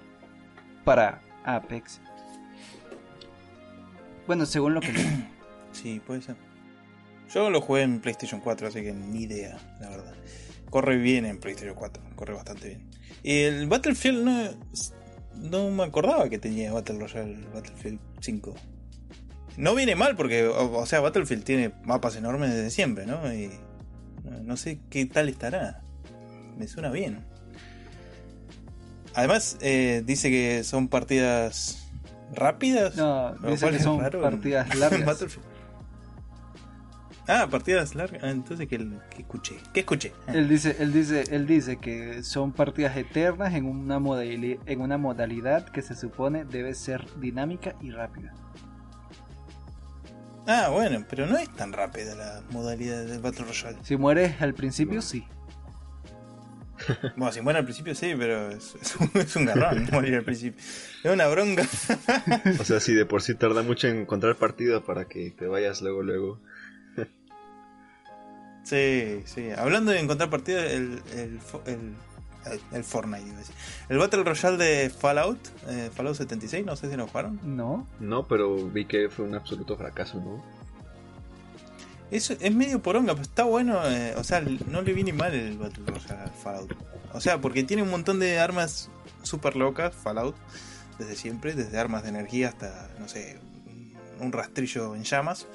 para 0.83 1.21
Apex. 1.45 1.99
Bueno, 4.27 4.45
según 4.45 4.73
lo 4.73 4.81
que. 4.81 4.93
Sí, 5.73 5.99
puede 6.05 6.21
ser. 6.21 6.35
Yo 7.33 7.49
lo 7.49 7.59
jugué 7.59 7.81
en 7.81 7.99
PlayStation 7.99 8.39
4, 8.39 8.67
así 8.67 8.83
que 8.83 8.93
ni 8.93 9.23
idea, 9.23 9.57
la 9.79 9.89
verdad. 9.89 10.13
Corre 10.69 10.97
bien 10.97 11.25
en 11.25 11.39
PlayStation 11.39 11.75
4, 11.75 12.03
corre 12.15 12.35
bastante 12.35 12.67
bien. 12.67 12.89
Y 13.23 13.39
el 13.39 13.65
Battlefield 13.65 14.23
no, 14.23 14.49
no 15.35 15.71
me 15.71 15.83
acordaba 15.83 16.29
que 16.29 16.37
tenía 16.37 16.71
Battle 16.71 16.99
Royale 16.99 17.39
Battlefield 17.51 17.99
5. 18.19 18.53
No 19.57 19.73
viene 19.73 19.95
mal 19.95 20.15
porque, 20.15 20.45
o, 20.45 20.77
o 20.77 20.85
sea, 20.85 20.99
Battlefield 20.99 21.43
tiene 21.43 21.71
mapas 21.85 22.15
enormes 22.15 22.51
desde 22.51 22.69
siempre, 22.69 23.07
¿no? 23.07 23.33
Y 23.33 23.49
no, 24.23 24.43
no 24.43 24.57
sé 24.57 24.79
qué 24.91 25.07
tal 25.07 25.27
estará. 25.27 25.81
Me 26.57 26.67
suena 26.67 26.91
bien. 26.91 27.25
Además, 29.15 29.57
eh, 29.61 30.03
dice 30.05 30.29
que 30.29 30.63
son 30.63 30.87
partidas 30.87 31.82
rápidas. 32.35 32.95
No, 32.95 33.35
que 33.45 33.57
son 33.79 33.99
raro 33.99 34.19
en- 34.19 34.23
partidas 34.31 34.75
largas. 34.77 35.25
Ah, 37.27 37.47
partidas 37.49 37.95
largas. 37.95 38.21
Ah, 38.23 38.29
entonces, 38.31 38.67
¿qué, 38.67 38.77
qué 39.09 39.21
escuché? 39.21 39.55
¿Qué 39.73 39.79
escuché? 39.81 40.11
Ah. 40.27 40.33
Él 40.33 40.49
dice, 40.49 40.75
él 40.79 40.91
dice, 40.91 41.23
él 41.31 41.47
dice 41.47 41.77
que 41.77 42.21
son 42.23 42.51
partidas 42.51 42.97
eternas 42.97 43.53
en 43.53 43.65
una 43.65 43.97
modali- 43.99 44.59
en 44.65 44.81
una 44.81 44.97
modalidad 44.97 45.65
que 45.69 45.81
se 45.81 45.95
supone 45.95 46.43
debe 46.43 46.73
ser 46.75 47.05
dinámica 47.21 47.75
y 47.81 47.91
rápida. 47.91 48.33
Ah, 50.45 50.67
bueno, 50.73 51.05
pero 51.09 51.25
no 51.25 51.37
es 51.37 51.49
tan 51.53 51.71
rápida 51.71 52.15
la 52.15 52.41
modalidad 52.51 53.05
del 53.05 53.21
Battle 53.21 53.45
Royale. 53.45 53.77
Si 53.83 53.95
mueres 53.95 54.41
al 54.41 54.53
principio, 54.53 55.01
sí. 55.01 55.25
Bueno, 57.15 57.31
si 57.31 57.41
muere 57.41 57.59
al 57.59 57.65
principio 57.65 57.95
sí, 57.95 58.13
pero 58.17 58.49
es, 58.49 58.75
es 58.81 58.95
un, 58.95 59.11
es 59.15 59.35
un 59.35 59.45
garrón 59.45 59.87
morir 59.91 60.15
al 60.15 60.23
principio. 60.23 60.61
Es 61.03 61.11
una 61.11 61.27
bronca. 61.27 61.63
O 62.59 62.63
sea, 62.63 62.79
si 62.79 62.93
de 62.93 63.05
por 63.05 63.21
sí 63.21 63.35
tarda 63.35 63.63
mucho 63.63 63.87
en 63.87 64.01
encontrar 64.01 64.35
partido 64.35 64.83
para 64.83 65.05
que 65.05 65.31
te 65.31 65.47
vayas 65.47 65.81
luego, 65.81 66.03
luego. 66.03 66.39
Sí, 68.63 69.21
sí. 69.25 69.49
Hablando 69.51 69.91
de 69.91 69.99
encontrar 69.99 70.29
partidas, 70.29 70.71
el, 70.71 71.01
el, 71.13 71.39
el, 71.65 71.95
el, 72.45 72.59
el 72.71 72.83
Fortnite, 72.83 73.27
iba 73.27 73.35
a 73.35 73.39
decir. 73.39 73.55
El 73.89 73.97
Battle 73.97 74.23
Royale 74.23 74.57
de 74.57 74.89
Fallout, 74.89 75.37
eh, 75.67 75.89
Fallout 75.93 76.15
76, 76.15 76.65
no 76.65 76.75
sé 76.75 76.89
si 76.89 76.95
lo 76.95 77.07
jugaron. 77.07 77.39
No. 77.43 77.87
No, 77.99 78.25
pero 78.25 78.55
vi 78.69 78.85
que 78.85 79.09
fue 79.09 79.25
un 79.25 79.35
absoluto 79.35 79.77
fracaso, 79.77 80.19
¿no? 80.19 80.43
Es, 82.11 82.29
es 82.29 82.53
medio 82.55 82.81
poronga, 82.81 83.13
pero 83.13 83.23
está 83.23 83.43
bueno. 83.43 83.79
eh, 83.89 84.13
o 84.17 84.23
sea, 84.23 84.41
no 84.41 84.81
le 84.81 84.93
viene 84.93 85.13
mal 85.13 85.33
el 85.33 85.57
Battle 85.57 85.83
Royale 85.87 86.21
al 86.21 86.31
Fallout. 86.31 86.73
O 87.13 87.21
sea, 87.21 87.39
porque 87.41 87.63
tiene 87.63 87.81
un 87.83 87.89
montón 87.89 88.19
de 88.19 88.39
armas 88.39 88.89
super 89.23 89.55
locas, 89.55 89.93
Fallout, 89.95 90.35
desde 90.99 91.15
siempre, 91.15 91.53
desde 91.55 91.77
armas 91.79 92.03
de 92.03 92.09
energía 92.09 92.49
hasta, 92.49 92.89
no 92.99 93.07
sé, 93.07 93.39
un- 94.19 94.31
rastrillo 94.31 94.95
en 94.95 95.03
llamas. 95.03 95.47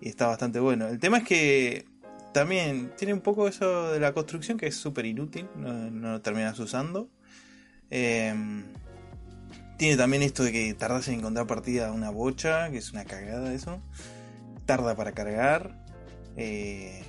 Y 0.00 0.08
está 0.08 0.26
bastante 0.28 0.60
bueno. 0.60 0.88
El 0.88 0.98
tema 0.98 1.18
es 1.18 1.24
que 1.24 1.84
también 2.32 2.92
tiene 2.96 3.12
un 3.14 3.20
poco 3.20 3.48
eso 3.48 3.90
de 3.92 4.00
la 4.00 4.12
construcción 4.12 4.56
que 4.58 4.66
es 4.66 4.76
súper 4.76 5.06
inútil, 5.06 5.48
no, 5.56 5.72
no 5.90 6.12
lo 6.12 6.20
terminas 6.22 6.58
usando. 6.58 7.08
Em, 7.90 8.64
tiene 9.76 9.96
también 9.96 10.22
esto 10.22 10.42
de 10.42 10.52
que 10.52 10.74
tardas 10.74 11.08
en 11.08 11.14
encontrar 11.14 11.46
partida 11.46 11.92
una 11.92 12.10
bocha, 12.10 12.70
que 12.70 12.78
es 12.78 12.92
una 12.92 13.04
cagada 13.04 13.52
eso. 13.52 13.80
Tarda 14.66 14.94
para 14.94 15.12
cargar. 15.12 15.74
Eh, 16.38 17.02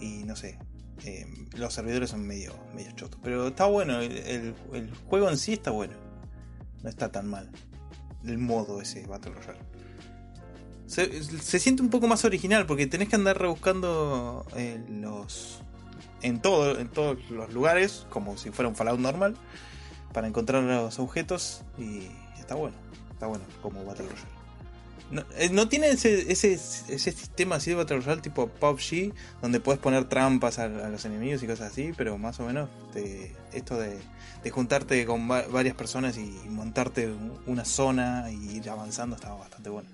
y 0.00 0.24
no 0.24 0.34
sé. 0.36 0.58
eh, 1.04 1.26
los 1.56 1.74
servidores 1.74 2.10
son 2.10 2.26
medio, 2.26 2.54
medio 2.74 2.90
chotos. 2.92 3.20
Pero 3.22 3.48
está 3.48 3.66
bueno. 3.66 4.00
El, 4.00 4.12
el- 4.16 4.54
el 4.72 4.94
juego 5.08 5.28
en 5.28 5.36
sí 5.36 5.52
está 5.52 5.70
bueno. 5.70 5.94
No 6.82 6.88
está 6.88 7.10
tan 7.12 7.26
mal. 7.28 7.50
El 8.24 8.38
modo 8.38 8.80
ese 8.80 9.06
Battle 9.06 9.32
Royale. 9.34 9.58
Se, 10.86 11.22
se 11.40 11.58
siente 11.58 11.82
un 11.82 11.90
poco 11.90 12.06
más 12.06 12.24
original 12.24 12.64
porque 12.66 12.86
tenés 12.86 13.08
que 13.08 13.16
andar 13.16 13.38
rebuscando 13.38 14.46
eh, 14.56 14.82
los. 14.88 15.60
En, 16.22 16.40
todo, 16.40 16.78
en 16.78 16.88
todos 16.88 17.18
los 17.30 17.52
lugares, 17.52 18.06
como 18.08 18.36
si 18.38 18.50
fuera 18.50 18.68
un 18.68 18.74
Fallout 18.76 18.98
normal, 19.00 19.36
para 20.12 20.26
encontrar 20.28 20.62
los 20.62 20.98
objetos. 20.98 21.62
Y 21.78 22.08
está 22.38 22.54
bueno. 22.54 22.76
Está 23.12 23.26
bueno 23.26 23.44
como 23.62 23.84
Battle 23.84 24.06
Royale. 24.06 24.35
No, 25.10 25.22
eh, 25.36 25.50
no 25.50 25.68
tiene 25.68 25.90
ese, 25.90 26.32
ese, 26.32 26.54
ese 26.54 27.12
sistema 27.12 27.56
así 27.56 27.70
de 27.70 27.76
Battle 27.76 28.16
tipo 28.16 28.48
PUBG, 28.48 29.14
donde 29.40 29.60
puedes 29.60 29.80
poner 29.80 30.08
trampas 30.08 30.58
a, 30.58 30.68
los 30.68 31.04
enemigos 31.04 31.42
y 31.42 31.46
cosas 31.46 31.70
así, 31.70 31.92
pero 31.96 32.18
más 32.18 32.40
o 32.40 32.46
menos 32.46 32.68
esto 33.52 33.78
de, 33.78 33.98
juntarte 34.50 35.04
con 35.06 35.30
va- 35.30 35.46
varias 35.46 35.76
personas 35.76 36.16
y 36.18 36.30
montarte 36.48 37.06
un- 37.08 37.38
una 37.46 37.64
zona 37.64 38.30
y 38.30 38.56
ir 38.56 38.68
avanzando 38.68 39.14
estaba 39.16 39.36
bastante 39.36 39.70
bueno. 39.70 39.88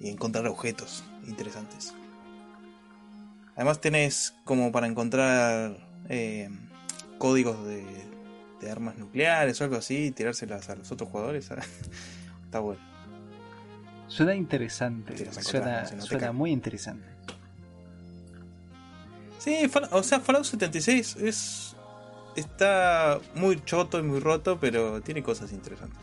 Y 0.00 0.10
encontrar 0.10 0.46
objetos 0.46 1.04
interesantes. 1.26 1.94
Además 3.56 3.80
tenés 3.80 4.34
como 4.44 4.70
para 4.70 4.86
encontrar 4.86 5.76
eh, 6.08 6.48
códigos 7.18 7.66
de, 7.66 7.84
armas 8.70 8.98
nucleares 8.98 9.60
o 9.60 9.64
algo 9.64 9.76
así 9.76 10.10
tirárselas 10.10 10.68
a 10.68 10.76
los 10.76 10.92
otros 10.92 11.08
jugadores. 11.10 11.50
Está 12.44 12.60
bueno. 12.60 12.80
Suena 14.08 14.34
interesante. 14.34 15.16
Sí, 15.16 15.26
Suena, 16.00 16.32
muy 16.32 16.50
interesante. 16.50 17.06
Sí, 19.38 19.70
o 19.92 20.02
sea, 20.02 20.20
Fallout 20.20 20.44
76 20.44 21.16
es 21.16 21.76
está 22.34 23.18
muy 23.34 23.62
choto 23.64 23.98
y 23.98 24.02
muy 24.02 24.20
roto, 24.20 24.58
pero 24.60 25.00
tiene 25.00 25.22
cosas 25.22 25.52
interesantes. 25.52 25.98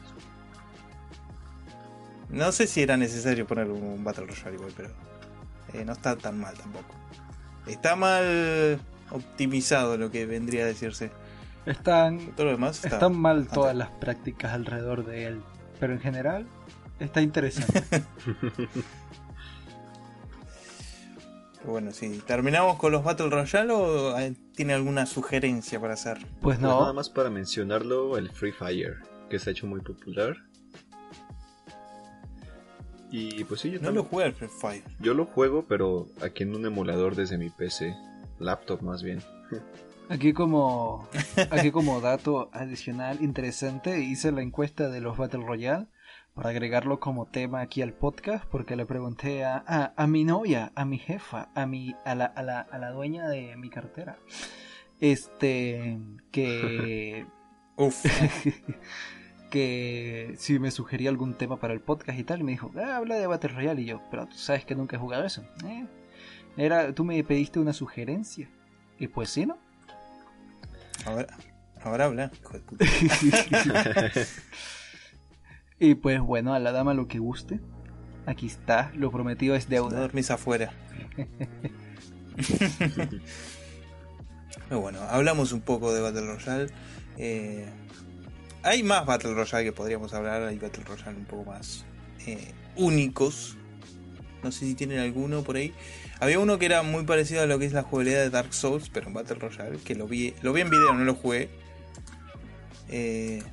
No 2.29 2.51
sé 2.51 2.67
si 2.67 2.81
era 2.81 2.97
necesario 2.97 3.45
poner 3.45 3.69
un 3.69 4.03
Battle 4.03 4.25
Royale 4.25 4.55
igual, 4.55 4.71
pero 4.75 4.89
eh, 5.73 5.85
no 5.85 5.93
está 5.93 6.15
tan 6.15 6.39
mal 6.39 6.55
tampoco. 6.55 6.93
Está 7.67 7.95
mal 7.95 8.79
optimizado 9.11 9.97
lo 9.97 10.11
que 10.11 10.25
vendría 10.25 10.63
a 10.63 10.67
decirse. 10.67 11.11
Están, 11.65 12.19
Todo 12.35 12.47
lo 12.47 12.51
demás 12.53 12.77
está 12.83 12.89
están 12.89 13.17
mal 13.17 13.37
bastante- 13.37 13.55
todas 13.55 13.75
las 13.75 13.89
prácticas 13.91 14.53
alrededor 14.53 15.05
de 15.05 15.25
él. 15.27 15.41
Pero 15.79 15.93
en 15.93 15.99
general, 15.99 16.45
está 16.99 17.21
interesante. 17.21 18.03
Bueno, 21.65 21.91
sí. 21.91 22.21
¿Terminamos 22.27 22.77
con 22.77 22.91
los 22.91 23.03
Battle 23.03 23.29
Royale 23.29 23.73
o 23.73 24.17
eh, 24.19 24.35
tiene 24.55 24.73
alguna 24.73 25.05
sugerencia 25.07 25.79
para 25.79 25.93
hacer? 25.95 26.19
Pues 26.19 26.37
Pues 26.41 26.59
nada 26.59 26.87
no. 26.87 26.93
más 26.93 27.09
para 27.09 27.29
mencionarlo, 27.31 28.17
el 28.17 28.29
Free 28.29 28.51
Fire, 28.51 28.97
que 29.29 29.39
se 29.39 29.49
ha 29.49 29.51
hecho 29.51 29.65
muy 29.65 29.81
popular. 29.81 30.35
Y 33.09 33.43
pues 33.45 33.61
sí, 33.61 33.71
yo, 33.71 33.79
No 33.81 33.91
lo 33.91 34.03
jugué 34.03 34.25
al 34.25 34.33
Free 34.33 34.47
Fire. 34.47 34.83
yo 34.99 35.13
lo 35.15 35.25
juego, 35.25 35.65
pero 35.67 36.07
aquí 36.21 36.43
en 36.43 36.55
un 36.55 36.65
emulador 36.67 37.15
desde 37.15 37.37
mi 37.39 37.49
PC, 37.49 37.95
laptop 38.39 38.83
más 38.83 39.01
bien. 39.01 39.23
Aquí 40.09 40.33
como, 40.33 41.09
aquí 41.49 41.71
como 41.71 41.99
dato 41.99 42.49
adicional 42.53 43.23
interesante, 43.23 44.01
hice 44.01 44.31
la 44.31 44.43
encuesta 44.43 44.89
de 44.89 45.01
los 45.01 45.17
Battle 45.17 45.43
Royale 45.43 45.87
para 46.35 46.49
agregarlo 46.49 46.99
como 46.99 47.25
tema 47.27 47.61
aquí 47.61 47.81
al 47.81 47.93
podcast, 47.93 48.43
porque 48.45 48.75
le 48.75 48.85
pregunté 48.85 49.45
a, 49.45 49.63
a, 49.65 49.93
a 49.95 50.05
mi 50.05 50.25
novia, 50.25 50.73
a 50.75 50.83
mi 50.83 50.97
jefa, 50.99 51.47
a 51.55 51.65
mi, 51.65 51.95
a 52.03 52.13
la, 52.13 52.25
a 52.25 52.43
la, 52.43 52.59
a 52.59 52.77
la 52.77 52.91
dueña 52.91 53.27
de 53.29 53.55
mi 53.55 53.69
cartera, 53.69 54.17
este, 54.99 55.97
que, 56.31 57.25
Uf. 57.77 58.03
que 59.49 60.33
si 60.37 60.59
me 60.59 60.71
sugería 60.71 61.09
algún 61.09 61.35
tema 61.35 61.57
para 61.57 61.73
el 61.73 61.79
podcast 61.79 62.19
y 62.19 62.25
tal, 62.25 62.41
y 62.41 62.43
me 62.43 62.51
dijo, 62.51 62.69
ah, 62.77 62.97
habla 62.97 63.15
de 63.15 63.27
Battle 63.27 63.51
Royale, 63.53 63.81
y 63.81 63.85
yo, 63.85 64.01
pero 64.11 64.25
tú 64.27 64.35
sabes 64.37 64.65
que 64.65 64.75
nunca 64.75 64.97
he 64.97 64.99
jugado 64.99 65.23
eso. 65.23 65.41
"Eh, 65.65 65.85
era, 66.57 66.93
tú 66.93 67.05
me 67.05 67.23
pediste 67.23 67.59
una 67.59 67.71
sugerencia, 67.71 68.49
y 68.99 69.07
pues 69.07 69.29
sí, 69.29 69.45
¿no? 69.45 69.57
Ahora, 71.05 71.27
ahora 71.81 72.05
habla, 72.05 72.29
hijo 72.37 72.53
de 72.53 72.59
puta. 72.59 72.85
y 75.79 75.95
pues 75.95 76.19
bueno, 76.21 76.53
a 76.53 76.59
la 76.59 76.71
dama 76.71 76.93
lo 76.93 77.07
que 77.07 77.19
guste. 77.19 77.59
Aquí 78.25 78.47
está, 78.47 78.91
lo 78.95 79.11
prometido 79.11 79.55
es 79.55 79.65
No 79.65 79.69
deuda. 79.71 79.99
dormís 79.99 80.31
afuera. 80.31 80.73
Pero 84.67 84.81
bueno, 84.81 84.99
hablamos 85.09 85.51
un 85.51 85.61
poco 85.61 85.93
de 85.93 86.01
Battle 86.01 86.25
Royale. 86.25 86.71
Eh, 87.17 87.65
hay 88.63 88.83
más 88.83 89.05
Battle 89.05 89.33
Royale 89.33 89.63
que 89.65 89.71
podríamos 89.71 90.13
hablar. 90.13 90.43
Hay 90.43 90.57
Battle 90.57 90.83
Royale 90.83 91.17
un 91.17 91.25
poco 91.25 91.51
más 91.51 91.85
eh, 92.25 92.51
únicos. 92.75 93.57
No 94.43 94.51
sé 94.51 94.65
si 94.65 94.75
tienen 94.75 94.99
alguno 94.99 95.43
por 95.43 95.55
ahí. 95.57 95.73
Había 96.19 96.39
uno 96.39 96.57
que 96.57 96.65
era 96.65 96.81
muy 96.83 97.03
parecido 97.03 97.43
a 97.43 97.45
lo 97.45 97.59
que 97.59 97.65
es 97.65 97.73
la 97.73 97.83
jugabilidad 97.83 98.21
de 98.21 98.29
Dark 98.29 98.53
Souls, 98.53 98.89
pero 98.89 99.07
en 99.07 99.13
Battle 99.13 99.35
Royale, 99.35 99.77
que 99.79 99.95
lo 99.95 100.07
vi, 100.07 100.33
lo 100.41 100.53
vi 100.53 100.61
en 100.61 100.69
video, 100.69 100.93
no 100.93 101.03
lo 101.03 101.13
jugué. 101.13 101.49
Eh, 102.89 103.43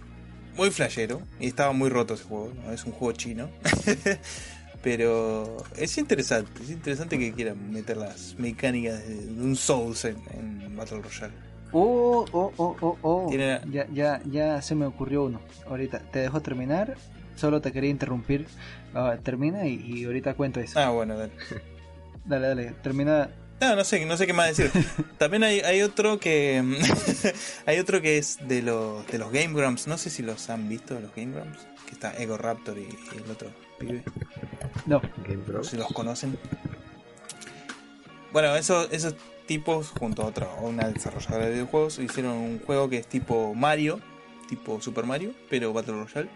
muy 0.57 0.71
flashero, 0.71 1.23
y 1.41 1.49
estaba 1.49 1.73
muy 1.73 1.89
roto 1.89 2.15
ese 2.15 2.25
juego, 2.25 2.53
es 2.73 2.85
un 2.85 2.93
juego 2.93 3.13
chino. 3.13 3.49
pero 4.83 5.57
es 5.77 5.97
interesante, 5.97 6.63
es 6.63 6.71
interesante 6.71 7.19
que 7.19 7.33
quieran 7.33 7.71
meter 7.73 7.97
las 7.97 8.35
mecánicas 8.39 9.07
de, 9.07 9.15
un 9.41 9.57
Souls 9.57 10.05
en, 10.05 10.77
Battle 10.77 11.01
Royale. 11.03 11.35
Oh, 11.73 12.27
oh, 12.33 12.53
oh, 12.57 12.77
oh, 12.81 12.99
oh. 13.03 13.33
Ya, 13.33 13.63
ya, 13.93 14.21
ya 14.25 14.61
se 14.61 14.75
me 14.75 14.85
ocurrió 14.85 15.25
uno. 15.25 15.41
Ahorita 15.67 16.01
te 16.01 16.19
dejo 16.19 16.41
terminar. 16.43 16.97
Solo 17.37 17.61
te 17.61 17.73
quería 17.73 17.89
interrumpir. 17.89 18.47
Ah, 18.95 19.17
termina 19.23 19.67
y, 19.67 20.05
ahorita 20.05 20.35
cuento 20.35 20.61
eso. 20.61 20.79
Ah, 20.79 20.91
bueno, 20.91 21.17
dale. 21.17 21.33
dale, 22.27 22.49
dale. 22.49 22.75
Termina. 22.83 23.31
No, 23.63 23.77
no 23.77 23.85
sé, 23.85 24.05
no 24.05 24.17
sé 24.17 24.27
qué 24.27 24.33
más 24.33 24.57
decir. 24.57 24.73
También 25.19 25.45
hay, 25.45 25.61
hay 25.61 25.83
otro 25.83 26.19
que 26.19 26.61
hay 27.67 27.79
otro 27.79 28.03
que 28.03 28.19
es 28.19 28.39
de 28.49 28.61
los 28.61 29.07
de 29.07 29.19
los 29.19 29.31
Game 29.31 29.55
Grumps. 29.55 29.87
No 29.87 29.97
sé 29.97 30.11
si 30.11 30.25
los 30.25 30.51
han 30.51 30.69
visto 30.69 30.99
los 30.99 31.15
Game 31.15 31.33
Grumps. 31.33 31.61
Que 31.87 31.93
está 31.93 32.13
Ego 32.21 32.37
Raptor 32.37 32.77
y, 32.77 32.89
el 33.17 33.31
otro 33.31 33.53
pibe. 33.79 34.03
No. 34.87 35.01
Game 35.29 35.45
Si 35.63 35.77
los 35.77 35.93
conocen. 35.93 36.37
Bueno, 38.33 38.57
eso, 38.57 38.91
esos 38.91 39.15
tipos, 39.47 39.91
junto 39.91 40.23
a 40.23 40.27
otra, 40.27 40.49
una 40.61 40.89
desarrolladora 40.89 41.47
de 41.47 41.53
videojuegos, 41.53 42.01
hicieron 42.01 42.33
un 42.33 42.59
juego 42.59 42.89
que 42.89 42.97
es 42.97 43.07
tipo 43.07 43.55
Mario, 43.55 44.01
tipo 44.49 44.81
Super 44.81 45.05
Mario, 45.07 45.35
pero 45.49 45.73
Battle 45.73 46.03
Royale. 46.03 46.31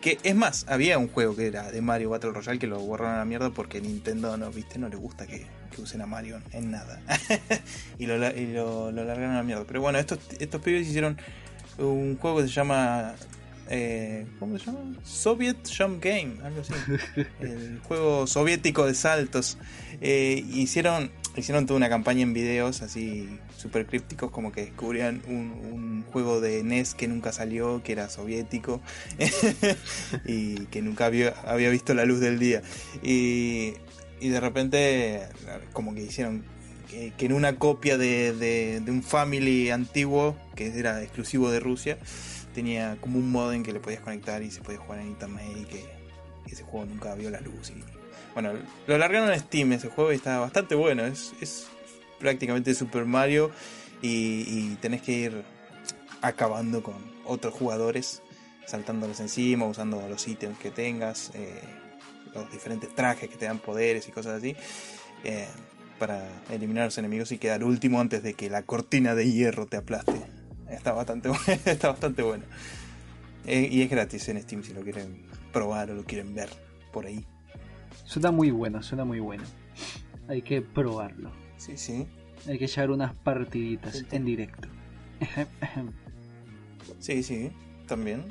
Que 0.00 0.18
es 0.24 0.34
más, 0.34 0.66
había 0.68 0.98
un 0.98 1.06
juego 1.06 1.36
que 1.36 1.46
era 1.46 1.70
de 1.70 1.80
Mario 1.80 2.10
Battle 2.10 2.32
Royale 2.32 2.58
que 2.58 2.66
lo 2.66 2.80
borraron 2.80 3.14
a 3.14 3.18
la 3.18 3.24
mierda 3.24 3.50
porque 3.50 3.80
Nintendo 3.80 4.36
no, 4.36 4.50
viste, 4.50 4.80
no 4.80 4.88
le 4.88 4.96
gusta 4.96 5.28
que, 5.28 5.46
usen 5.80 6.02
a 6.02 6.06
Mario 6.06 6.40
en 6.52 6.70
nada. 6.70 7.00
y, 7.98 8.06
lo, 8.06 8.18
largaron 8.18 9.30
a 9.30 9.36
la 9.36 9.42
mierda. 9.42 9.64
Pero 9.66 9.80
bueno, 9.80 9.98
estos, 9.98 10.18
estos 10.38 10.60
pibes 10.60 10.86
hicieron 10.86 11.16
un 11.78 12.18
juego 12.18 12.38
que 12.38 12.48
se 12.48 12.52
llama 12.52 13.14
eh, 13.68 14.26
¿cómo 14.38 14.58
se 14.58 14.66
llama? 14.66 14.80
Soviet 15.02 15.56
Jump 15.66 16.04
Game, 16.04 16.34
algo 16.42 16.60
así. 16.60 16.74
El 17.40 17.80
juego 17.80 18.26
soviético 18.26 18.86
de 18.86 18.94
saltos. 18.94 19.56
Eh, 20.00 20.44
hicieron, 20.52 21.10
hicieron 21.36 21.66
toda 21.66 21.78
una 21.78 21.88
campaña 21.88 22.22
en 22.22 22.34
videos 22.34 22.82
así 22.82 23.38
super 23.56 23.86
crípticos, 23.86 24.30
como 24.30 24.52
que 24.52 24.66
descubrían 24.66 25.22
un, 25.26 26.04
juego 26.12 26.42
de 26.42 26.62
NES 26.62 26.94
que 26.94 27.08
nunca 27.08 27.32
salió, 27.32 27.82
que 27.82 27.92
era 27.92 28.10
soviético 28.10 28.82
y 30.26 30.66
que 30.66 30.82
nunca 30.82 31.06
había, 31.06 31.30
había 31.46 31.70
visto 31.70 31.94
la 31.94 32.04
luz 32.04 32.20
del 32.20 32.38
día. 32.38 32.60
Y, 33.02 33.72
y 34.22 34.28
de 34.28 34.38
repente, 34.38 35.28
como 35.72 35.94
que 35.94 36.02
hicieron 36.02 36.44
que, 36.88 37.12
en 37.18 37.32
una 37.32 37.56
copia 37.58 37.98
de, 37.98 38.32
de, 38.32 38.90
un 38.90 39.02
Family 39.02 39.70
antiguo, 39.70 40.36
que 40.54 40.68
era 40.78 41.02
exclusivo 41.02 41.50
de 41.50 41.58
Rusia, 41.58 41.98
tenía 42.54 42.96
como 43.00 43.18
un 43.18 43.32
modem 43.32 43.64
que 43.64 43.72
le 43.72 43.80
podías 43.80 44.00
conectar 44.00 44.42
y 44.42 44.50
se 44.52 44.60
podía 44.60 44.78
jugar 44.78 45.00
en 45.00 45.08
internet 45.08 45.46
y 45.60 45.64
que 45.64 45.84
ese 46.46 46.62
juego 46.62 46.86
nunca 46.86 47.14
vio 47.16 47.30
la 47.30 47.40
luz. 47.40 47.70
Y, 47.70 47.82
bueno, 48.34 48.52
lo 48.86 48.96
largaron 48.96 49.32
en 49.32 49.40
Steam 49.40 49.72
ese 49.72 49.88
juego 49.88 50.12
y 50.12 50.16
está 50.16 50.38
bastante 50.38 50.76
bueno. 50.76 51.04
Es, 51.04 51.32
es 51.40 51.66
prácticamente 52.20 52.74
Super 52.76 53.04
Mario 53.04 53.50
y, 54.02 54.76
tenés 54.76 55.02
que 55.02 55.12
ir 55.12 55.42
acabando 56.20 56.82
con 56.82 56.94
otros 57.24 57.54
jugadores, 57.54 58.22
saltándoles 58.66 59.18
encima, 59.18 59.66
usando 59.66 60.06
los 60.08 60.28
ítems 60.28 60.58
que 60.58 60.70
tengas, 60.70 61.32
eh, 61.34 61.60
los 62.34 62.50
diferentes 62.50 62.94
trajes 62.94 63.28
que 63.28 63.36
te 63.36 63.46
dan 63.46 63.58
poderes 63.58 64.08
y 64.08 64.12
cosas 64.12 64.38
así. 64.38 64.56
Eh, 65.24 65.46
para 65.98 66.26
eliminar 66.50 66.82
a 66.82 66.86
los 66.86 66.98
enemigos 66.98 67.30
y 67.30 67.38
quedar 67.38 67.62
último 67.62 68.00
antes 68.00 68.24
de 68.24 68.34
que 68.34 68.50
la 68.50 68.62
cortina 68.62 69.14
de 69.14 69.30
hierro 69.30 69.66
te 69.66 69.76
aplaste. 69.76 70.20
Está 70.68 70.92
bastante 70.92 71.28
bueno. 71.28 71.42
está 71.64 71.90
bastante 71.90 72.22
bueno. 72.22 72.44
Eh, 73.46 73.68
y 73.70 73.82
es 73.82 73.90
gratis 73.90 74.28
en 74.28 74.40
Steam 74.42 74.64
si 74.64 74.72
lo 74.72 74.82
quieren 74.82 75.26
probar 75.52 75.90
o 75.90 75.94
lo 75.94 76.04
quieren 76.04 76.34
ver 76.34 76.48
por 76.92 77.06
ahí. 77.06 77.24
Suena 78.04 78.30
muy 78.30 78.50
bueno, 78.50 78.82
suena 78.82 79.04
muy 79.04 79.20
bueno. 79.20 79.44
Hay 80.28 80.42
que 80.42 80.60
probarlo. 80.60 81.30
Sí, 81.56 81.76
sí. 81.76 82.06
Hay 82.48 82.58
que 82.58 82.64
echar 82.64 82.90
unas 82.90 83.14
partiditas 83.14 84.04
en 84.10 84.24
directo. 84.24 84.68
sí, 86.98 87.22
sí, 87.22 87.52
también. 87.86 88.24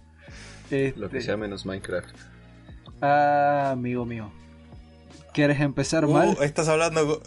Lo 0.96 1.10
que 1.10 1.20
sea 1.20 1.36
menos 1.36 1.66
Minecraft. 1.66 2.29
Ah, 3.00 3.70
amigo 3.72 4.04
mío. 4.04 4.30
¿Quieres 5.32 5.60
empezar 5.60 6.04
uh, 6.04 6.12
mal? 6.12 6.36
Estás 6.42 6.68
hablando. 6.68 7.22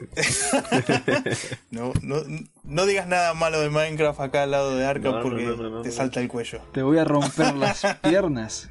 no, 1.70 1.92
no, 2.02 2.22
no, 2.64 2.86
digas 2.86 3.06
nada 3.06 3.34
malo 3.34 3.60
de 3.60 3.68
Minecraft 3.68 4.20
acá 4.20 4.44
al 4.44 4.52
lado 4.52 4.74
de 4.74 4.86
Arkham 4.86 5.22
porque 5.22 5.54
te 5.82 5.90
salta 5.90 6.20
el 6.20 6.28
cuello. 6.28 6.62
Te 6.72 6.82
voy 6.82 6.98
a 6.98 7.04
romper 7.04 7.54
las 7.54 7.82
piernas. 8.02 8.70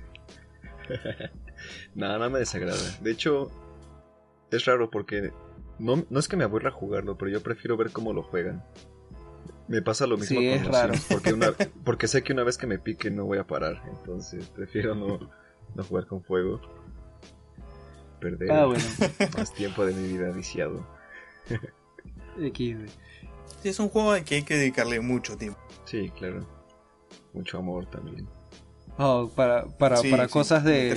nada, 1.95 2.17
nada 2.17 2.29
me 2.29 2.39
desagrada. 2.39 2.81
De 3.01 3.11
hecho, 3.11 3.51
es 4.49 4.65
raro 4.65 4.89
porque 4.89 5.31
no, 5.77 6.03
no 6.09 6.19
es 6.19 6.27
que 6.27 6.37
me 6.37 6.43
aburra 6.43 6.71
jugarlo, 6.71 7.17
pero 7.17 7.29
yo 7.29 7.43
prefiero 7.43 7.77
ver 7.77 7.91
cómo 7.91 8.13
lo 8.13 8.23
juegan. 8.23 8.63
Me 9.67 9.83
pasa 9.83 10.07
lo 10.07 10.17
mismo 10.17 10.37
con 10.37 10.45
es 10.45 10.65
raro. 10.65 10.93
porque, 11.09 11.35
porque 11.85 12.07
sé 12.07 12.23
que 12.23 12.33
una 12.33 12.43
vez 12.43 12.57
que 12.57 12.65
me 12.65 12.79
pique 12.79 13.11
no 13.11 13.25
voy 13.25 13.37
a 13.37 13.45
parar, 13.45 13.83
entonces 13.87 14.47
prefiero 14.47 14.95
no, 14.95 15.29
no 15.75 15.83
jugar 15.83 16.07
con 16.07 16.23
fuego. 16.23 16.61
Perder 18.19 18.51
ah, 18.51 18.67
más 19.37 19.53
tiempo 19.53 19.85
de 19.85 19.93
mi 19.93 20.07
vida 20.07 20.31
viciado. 20.31 20.85
es 23.63 23.79
un 23.79 23.89
juego 23.89 24.11
al 24.11 24.23
que 24.23 24.35
hay 24.35 24.43
que 24.43 24.55
dedicarle 24.55 24.99
mucho 24.99 25.37
tiempo. 25.37 25.59
Sí, 25.85 26.11
claro. 26.17 26.45
Mucho 27.33 27.57
amor 27.57 27.89
también. 27.89 28.27
Oh, 29.01 29.31
para, 29.33 29.65
para, 29.65 30.01
para 30.01 30.27
cosas 30.27 30.65
de 30.65 30.93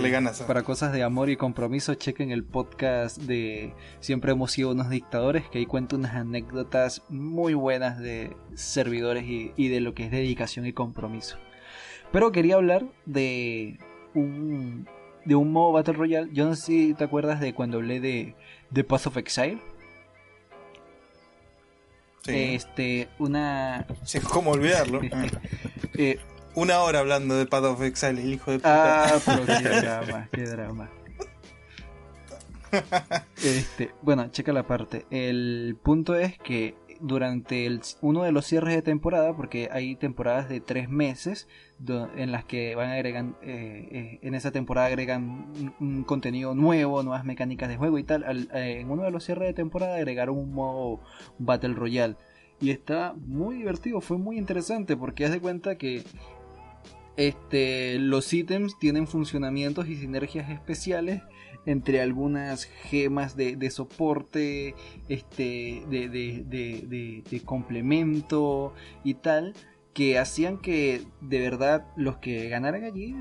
para 0.49 0.65
cosas 0.65 0.93
de 0.93 1.05
amor 1.05 1.31
y 1.31 1.37
compromiso, 1.37 1.95
chequen 1.95 2.33
el 2.33 2.43
podcast 2.43 3.17
de 3.17 3.75
Siempre 4.01 4.33
hemos 4.33 4.51
sido 4.51 4.73
unos 4.73 4.91
dictadores, 4.91 5.49
que 5.49 5.59
ahí 5.59 5.67
cuento 5.67 5.95
unas 5.95 6.17
anécdotas 6.17 7.03
muy 7.09 7.55
buenas 7.55 8.01
de 8.01 8.35
servidores 8.55 9.23
y, 9.25 9.53
y 9.57 9.69
de 9.69 9.81
lo 9.81 9.95
que 9.95 10.07
es 10.07 10.11
dedicación 10.11 10.67
y 10.67 10.73
compromiso. 10.73 11.37
Pero 12.11 12.33
quería 12.33 12.57
hablar 12.57 12.87
de 13.07 13.79
un 14.14 14.87
de 15.25 15.35
un 15.35 15.53
modo 15.53 15.72
Battle 15.72 15.94
Royale. 15.94 16.31
Yo 16.33 16.46
no 16.46 16.55
sé 16.55 16.62
si 16.62 16.94
te 16.94 17.05
acuerdas 17.05 17.40
de 17.40 17.55
cuando 17.55 17.79
hablé 17.79 18.01
de, 18.01 18.35
de 18.70 18.85
Path 18.85 19.07
of 19.07 19.16
Exile. 19.16 19.59
Este, 22.27 23.09
una. 23.18 23.87
¿Cómo 24.31 24.53
olvidarlo? 24.53 25.01
eh, 25.94 26.18
una 26.55 26.81
hora 26.81 27.01
hablando 27.01 27.37
de 27.37 27.46
Path 27.46 27.64
of 27.64 27.83
Exile, 27.83 28.22
el 28.22 28.35
hijo 28.35 28.51
de 28.53 28.59
puta. 28.59 29.05
Ah, 29.05 29.18
pero 29.25 29.46
qué 29.46 29.68
drama, 29.81 30.29
qué 30.31 30.42
drama. 30.42 30.90
Este, 33.42 33.90
bueno, 34.03 34.29
checa 34.31 34.53
la 34.53 34.66
parte. 34.66 35.05
El 35.11 35.77
punto 35.83 36.14
es 36.14 36.38
que 36.38 36.77
durante 37.01 37.66
el, 37.66 37.83
uno 38.01 38.22
de 38.22 38.33
los 38.33 38.46
cierres 38.46 38.75
de 38.75 38.83
temporada, 38.83 39.37
porque 39.37 39.68
hay 39.72 39.96
temporadas 39.96 40.48
de 40.48 40.61
tres 40.61 40.88
meses 40.88 41.48
en 41.88 42.33
las 42.33 42.45
que 42.45 42.75
van 42.75 42.90
agregan, 42.90 43.37
eh, 43.42 43.88
eh, 43.90 44.18
en 44.23 44.35
esa 44.35 44.53
temporada 44.53 44.87
agregan 44.87 45.75
un, 45.81 46.05
contenido 46.05 46.55
nuevo, 46.55 47.03
nuevas 47.03 47.25
mecánicas 47.25 47.68
de 47.68 47.77
juego 47.77 47.99
y 47.99 48.05
tal. 48.05 48.49
Eh, 48.55 48.81
en 48.81 48.90
uno 48.90 49.03
de 49.03 49.11
los 49.11 49.25
cierres 49.25 49.49
de 49.49 49.55
temporada 49.55 49.97
agregaron 49.97 50.38
un 50.38 50.53
modo 50.53 51.01
Battle 51.38 51.75
Royale 51.75 52.16
y 52.61 52.71
está 52.71 53.14
muy 53.27 53.57
divertido, 53.57 54.01
fue 54.01 54.18
muy 54.18 54.38
interesante 54.38 54.97
porque 54.97 55.25
haz 55.25 55.33
de 55.33 55.40
cuenta 55.40 55.77
que 55.77 56.05
este, 57.16 57.99
los 57.99 58.33
ítems 58.33 58.79
tienen 58.79 59.07
funcionamientos 59.07 59.88
y 59.88 59.97
sinergias 59.97 60.51
especiales 60.51 61.23
entre 61.66 62.01
algunas 62.01 62.64
gemas 62.64 63.37
de, 63.37 63.71
soporte, 63.71 64.75
este, 65.09 65.83
de, 65.88 66.09
de, 66.09 67.42
complemento 67.45 68.75
y 69.05 69.14
tal, 69.14 69.55
que 69.95 70.19
hacían 70.19 70.59
que 70.59 71.03
de 71.21 71.41
verdad 71.41 71.87
los 71.97 72.17
que 72.19 72.49
ganaran 72.49 72.85
allí 72.85 73.15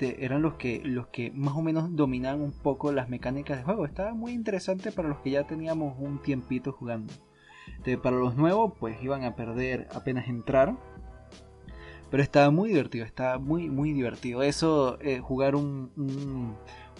eran 0.00 0.42
los 0.42 0.54
que, 0.54 0.82
los 0.84 1.08
que 1.08 1.30
más 1.30 1.54
o 1.56 1.62
menos 1.62 1.94
dominaban 1.96 2.40
un 2.40 2.52
poco 2.52 2.92
las 2.92 3.08
mecánicas 3.08 3.58
de 3.58 3.64
juego. 3.64 3.86
Estaba 3.86 4.14
muy 4.14 4.32
interesante 4.32 4.92
para 4.92 5.08
los 5.08 5.18
que 5.20 5.30
ya 5.30 5.46
teníamos 5.46 5.94
un 5.98 6.22
tiempito 6.22 6.72
jugando. 6.72 7.12
para 8.02 8.16
los 8.16 8.36
nuevos, 8.36 8.72
pues 8.78 9.02
iban 9.02 9.24
a 9.24 9.36
perder 9.36 9.88
apenas 9.94 10.28
entraron 10.28 10.78
pero 12.10 12.22
estaba 12.22 12.50
muy 12.50 12.68
divertido, 12.70 13.04
estaba 13.04 13.38
muy, 13.38 13.68
muy 13.68 13.92
divertido. 13.92 14.42
Eso, 14.42 14.98
eh, 15.00 15.20
jugar 15.20 15.56
un, 15.56 15.90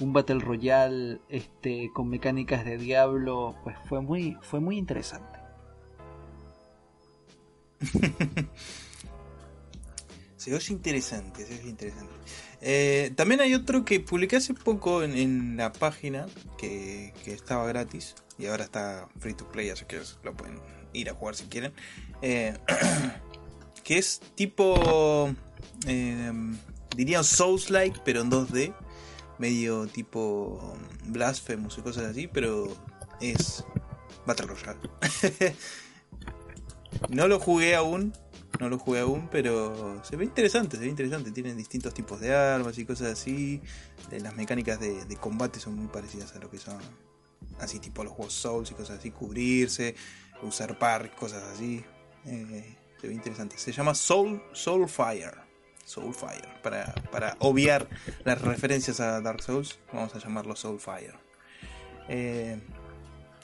un, 0.00 0.12
Battle 0.12 0.40
Royale 0.40 1.20
este, 1.28 1.90
con 1.94 2.08
mecánicas 2.08 2.64
de 2.64 2.76
Diablo, 2.76 3.54
pues 3.62 3.76
fue 3.88 4.00
muy, 4.00 4.36
fue 4.42 4.60
muy 4.60 4.76
interesante. 4.76 5.38
Se 10.46 10.54
oye 10.54 10.72
interesante, 10.74 11.44
se 11.44 11.58
oye 11.58 11.70
interesante. 11.70 12.14
Eh, 12.60 13.10
también 13.16 13.40
hay 13.40 13.52
otro 13.52 13.84
que 13.84 13.98
publiqué 13.98 14.36
hace 14.36 14.54
poco 14.54 15.02
en, 15.02 15.56
la 15.56 15.72
página 15.72 16.26
que, 16.56 17.12
estaba 17.24 17.66
gratis 17.66 18.14
y 18.38 18.46
ahora 18.46 18.62
está 18.62 19.08
free 19.18 19.34
to 19.34 19.48
play, 19.48 19.70
así 19.70 19.86
que 19.86 20.00
lo 20.22 20.36
pueden 20.36 20.60
ir 20.92 21.10
a 21.10 21.14
jugar 21.14 21.34
si 21.34 21.46
quieren. 21.46 21.72
Eh, 22.22 22.56
que 23.82 23.98
es 23.98 24.20
tipo, 24.36 25.34
eh, 25.88 26.32
diría 26.94 27.24
Souls-like, 27.24 28.02
pero 28.04 28.20
en 28.20 28.30
2D, 28.30 28.72
medio 29.40 29.88
tipo 29.88 30.76
Blasphemous 31.06 31.76
y 31.78 31.80
cosas 31.80 32.04
así, 32.04 32.28
pero 32.28 32.68
es 33.20 33.64
Battle 34.26 34.46
Royale. 34.46 34.78
no 37.08 37.26
lo 37.26 37.40
jugué 37.40 37.74
aún, 37.74 38.12
no 38.58 38.68
lo 38.68 38.78
jugué 38.78 39.00
aún, 39.00 39.28
pero 39.30 40.02
se 40.04 40.16
ve 40.16 40.24
interesante, 40.24 40.76
se 40.76 40.82
ve 40.82 40.88
interesante. 40.88 41.30
Tienen 41.30 41.56
distintos 41.56 41.94
tipos 41.94 42.20
de 42.20 42.34
armas 42.34 42.78
y 42.78 42.84
cosas 42.84 43.12
así. 43.12 43.60
Las 44.10 44.34
mecánicas 44.36 44.80
de, 44.80 45.16
combate 45.20 45.60
son 45.60 45.76
muy 45.76 45.88
parecidas 45.88 46.34
a 46.34 46.38
lo 46.38 46.50
que 46.50 46.58
son 46.58 46.78
así 47.58 47.78
tipo 47.78 48.04
los 48.04 48.12
juegos 48.12 48.34
Souls 48.34 48.70
y 48.70 48.74
cosas 48.74 48.98
así, 48.98 49.10
cubrirse, 49.10 49.94
usar 50.42 50.78
par, 50.78 51.14
cosas 51.14 51.42
así. 51.44 51.84
Eh, 52.24 52.76
se 53.00 53.08
ve 53.08 53.14
interesante. 53.14 53.58
Se 53.58 53.72
llama 53.72 53.94
Soul 53.94 54.42
Soulfire. 54.52 55.46
Soulfire. 55.84 56.48
Para, 56.62 56.94
para 57.10 57.36
obviar 57.38 57.88
las 58.24 58.40
referencias 58.40 59.00
a 59.00 59.20
Dark 59.20 59.42
Souls, 59.42 59.78
vamos 59.92 60.14
a 60.14 60.18
llamarlo 60.18 60.56
Soulfire. 60.56 61.14
Eh, 62.08 62.58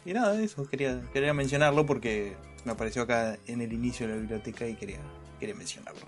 y 0.04 0.12
nada, 0.12 0.40
eso 0.40 0.66
quería, 0.68 1.00
quería 1.12 1.32
mencionarlo 1.32 1.86
porque 1.86 2.36
me 2.64 2.72
apareció 2.72 3.02
acá 3.02 3.38
en 3.46 3.60
el 3.60 3.72
inicio 3.72 4.06
de 4.06 4.14
la 4.14 4.20
biblioteca 4.20 4.66
y 4.66 4.74
quería, 4.74 5.00
quería 5.38 5.54
mencionarlo 5.54 6.06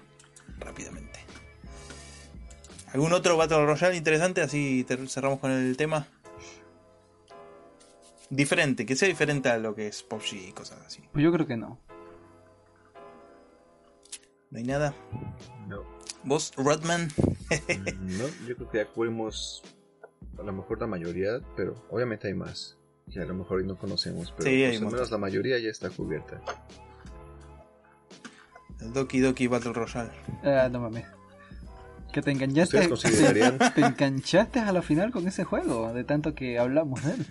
rápidamente. 0.58 1.20
¿Algún 2.92 3.12
otro 3.12 3.36
Battle 3.36 3.66
Royale 3.66 3.96
interesante? 3.96 4.40
Así 4.40 4.86
cerramos 5.08 5.40
con 5.40 5.50
el 5.50 5.76
tema. 5.76 6.06
Diferente, 8.30 8.86
que 8.86 8.96
sea 8.96 9.08
diferente 9.08 9.48
a 9.48 9.58
lo 9.58 9.74
que 9.74 9.88
es 9.88 10.02
PUBG 10.02 10.34
y 10.34 10.52
cosas 10.52 10.80
así. 10.86 11.02
Pues 11.12 11.24
yo 11.24 11.32
creo 11.32 11.46
que 11.46 11.56
no. 11.56 11.78
No 14.50 14.58
hay 14.58 14.64
nada. 14.64 14.94
No. 15.68 15.82
¿Vos, 16.22 16.52
Rodman? 16.56 17.08
Mm, 17.50 18.18
no, 18.18 18.24
yo 18.46 18.56
creo 18.56 18.70
que 18.70 18.78
ya 18.78 18.86
cubrimos 18.86 19.62
a 20.38 20.42
lo 20.42 20.52
mejor 20.52 20.80
la 20.80 20.86
mayoría, 20.86 21.40
pero 21.56 21.74
obviamente 21.90 22.28
hay 22.28 22.34
más. 22.34 22.78
Que 23.12 23.20
a 23.20 23.24
lo 23.24 23.34
mejor 23.34 23.58
hoy 23.58 23.66
no 23.66 23.76
conocemos, 23.76 24.32
pero 24.36 24.50
Sí, 24.50 24.64
pues, 24.66 24.80
al 24.82 24.90
menos 24.92 25.10
la 25.10 25.18
mayoría 25.18 25.58
ya 25.58 25.68
está 25.70 25.90
cubierta. 25.90 26.40
El 28.80 28.92
Doki 28.92 29.20
Doki 29.20 29.46
Battle 29.46 29.72
Royale. 29.72 30.10
Ah, 30.42 30.68
no 30.70 30.80
mames. 30.80 31.04
Que 32.12 32.22
te 32.22 32.30
enganchaste. 32.30 32.88
Te 33.74 33.80
enganchaste 33.80 34.60
a 34.60 34.72
la 34.72 34.82
final 34.82 35.10
con 35.10 35.26
ese 35.26 35.44
juego, 35.44 35.92
de 35.92 36.04
tanto 36.04 36.34
que 36.34 36.58
hablamos 36.58 37.02
de 37.04 37.12
él. 37.14 37.26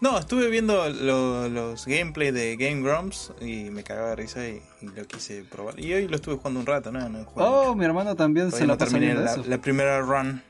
No, 0.00 0.18
estuve 0.18 0.48
viendo 0.48 0.88
lo- 0.88 1.48
los 1.48 1.84
gameplay 1.86 2.30
de 2.30 2.56
Game 2.56 2.80
Grumps 2.82 3.32
y 3.40 3.70
me 3.70 3.84
cagaba 3.84 4.10
de 4.10 4.16
risa 4.16 4.48
y, 4.48 4.62
y 4.80 4.86
lo 4.88 5.04
quise 5.06 5.44
probar. 5.44 5.78
Y 5.78 5.92
hoy 5.92 6.08
lo 6.08 6.16
estuve 6.16 6.36
jugando 6.36 6.60
un 6.60 6.66
rato, 6.66 6.90
¿no? 6.90 7.06
no 7.08 7.26
Oh, 7.36 7.74
mi 7.74 7.84
hermano 7.84 8.16
también 8.16 8.46
Todavía 8.46 8.58
se 8.60 8.66
no 8.66 8.72
la 8.72 8.78
pasa 8.78 8.90
terminé 8.92 9.12
viendo 9.12 9.24
la, 9.24 9.32
eso. 9.40 9.44
la 9.48 9.58
primera 9.60 10.00
run. 10.00 10.42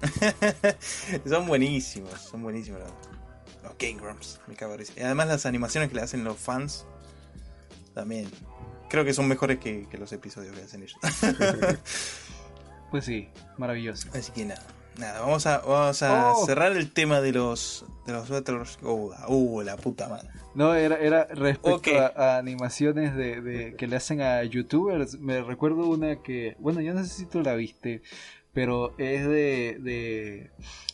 son 1.28 1.46
buenísimos, 1.46 2.12
son 2.20 2.42
buenísimos 2.42 2.80
los, 2.80 2.90
los 3.62 3.72
Game 3.78 4.00
Grumps, 4.00 4.40
me 4.46 4.54
cago. 4.54 4.76
Y 4.96 5.00
además 5.02 5.28
las 5.28 5.46
animaciones 5.46 5.88
que 5.90 5.96
le 5.96 6.02
hacen 6.02 6.24
los 6.24 6.36
fans 6.36 6.86
también. 7.94 8.28
Creo 8.88 9.04
que 9.04 9.12
son 9.12 9.28
mejores 9.28 9.58
que, 9.58 9.86
que 9.90 9.98
los 9.98 10.12
episodios 10.12 10.54
que 10.56 10.62
hacen 10.62 10.82
ellos. 10.82 10.96
Pues 12.90 13.04
sí, 13.04 13.28
maravilloso. 13.58 14.08
Así 14.14 14.32
que 14.32 14.46
nada. 14.46 14.62
Nada, 14.96 15.20
vamos 15.20 15.46
a, 15.46 15.58
vamos 15.58 16.02
a 16.02 16.32
Oh. 16.32 16.46
cerrar 16.46 16.72
el 16.72 16.90
tema 16.90 17.20
de 17.20 17.32
los 17.32 17.84
de 18.06 18.14
los 18.14 18.28
Battle 18.30 18.62
Uh, 18.82 19.12
uh, 19.28 19.60
la 19.62 19.76
puta 19.76 20.08
madre. 20.08 20.28
No, 20.54 20.74
era, 20.74 20.96
era 20.96 21.26
respecto 21.26 21.90
a 22.16 22.38
animaciones 22.38 23.14
de, 23.14 23.40
de- 23.42 23.76
que 23.76 23.86
le 23.86 23.96
hacen 23.96 24.22
a 24.22 24.42
youtubers. 24.42 25.18
Me 25.20 25.42
recuerdo 25.42 25.86
una 25.86 26.22
que, 26.22 26.56
bueno, 26.58 26.80
yo 26.80 26.94
no 26.94 27.04
sé 27.04 27.10
si 27.10 27.26
tú 27.26 27.42
la 27.42 27.54
viste, 27.54 28.00
pero 28.58 28.92
es 28.98 29.24
de, 29.24 29.78
de, 29.78 30.50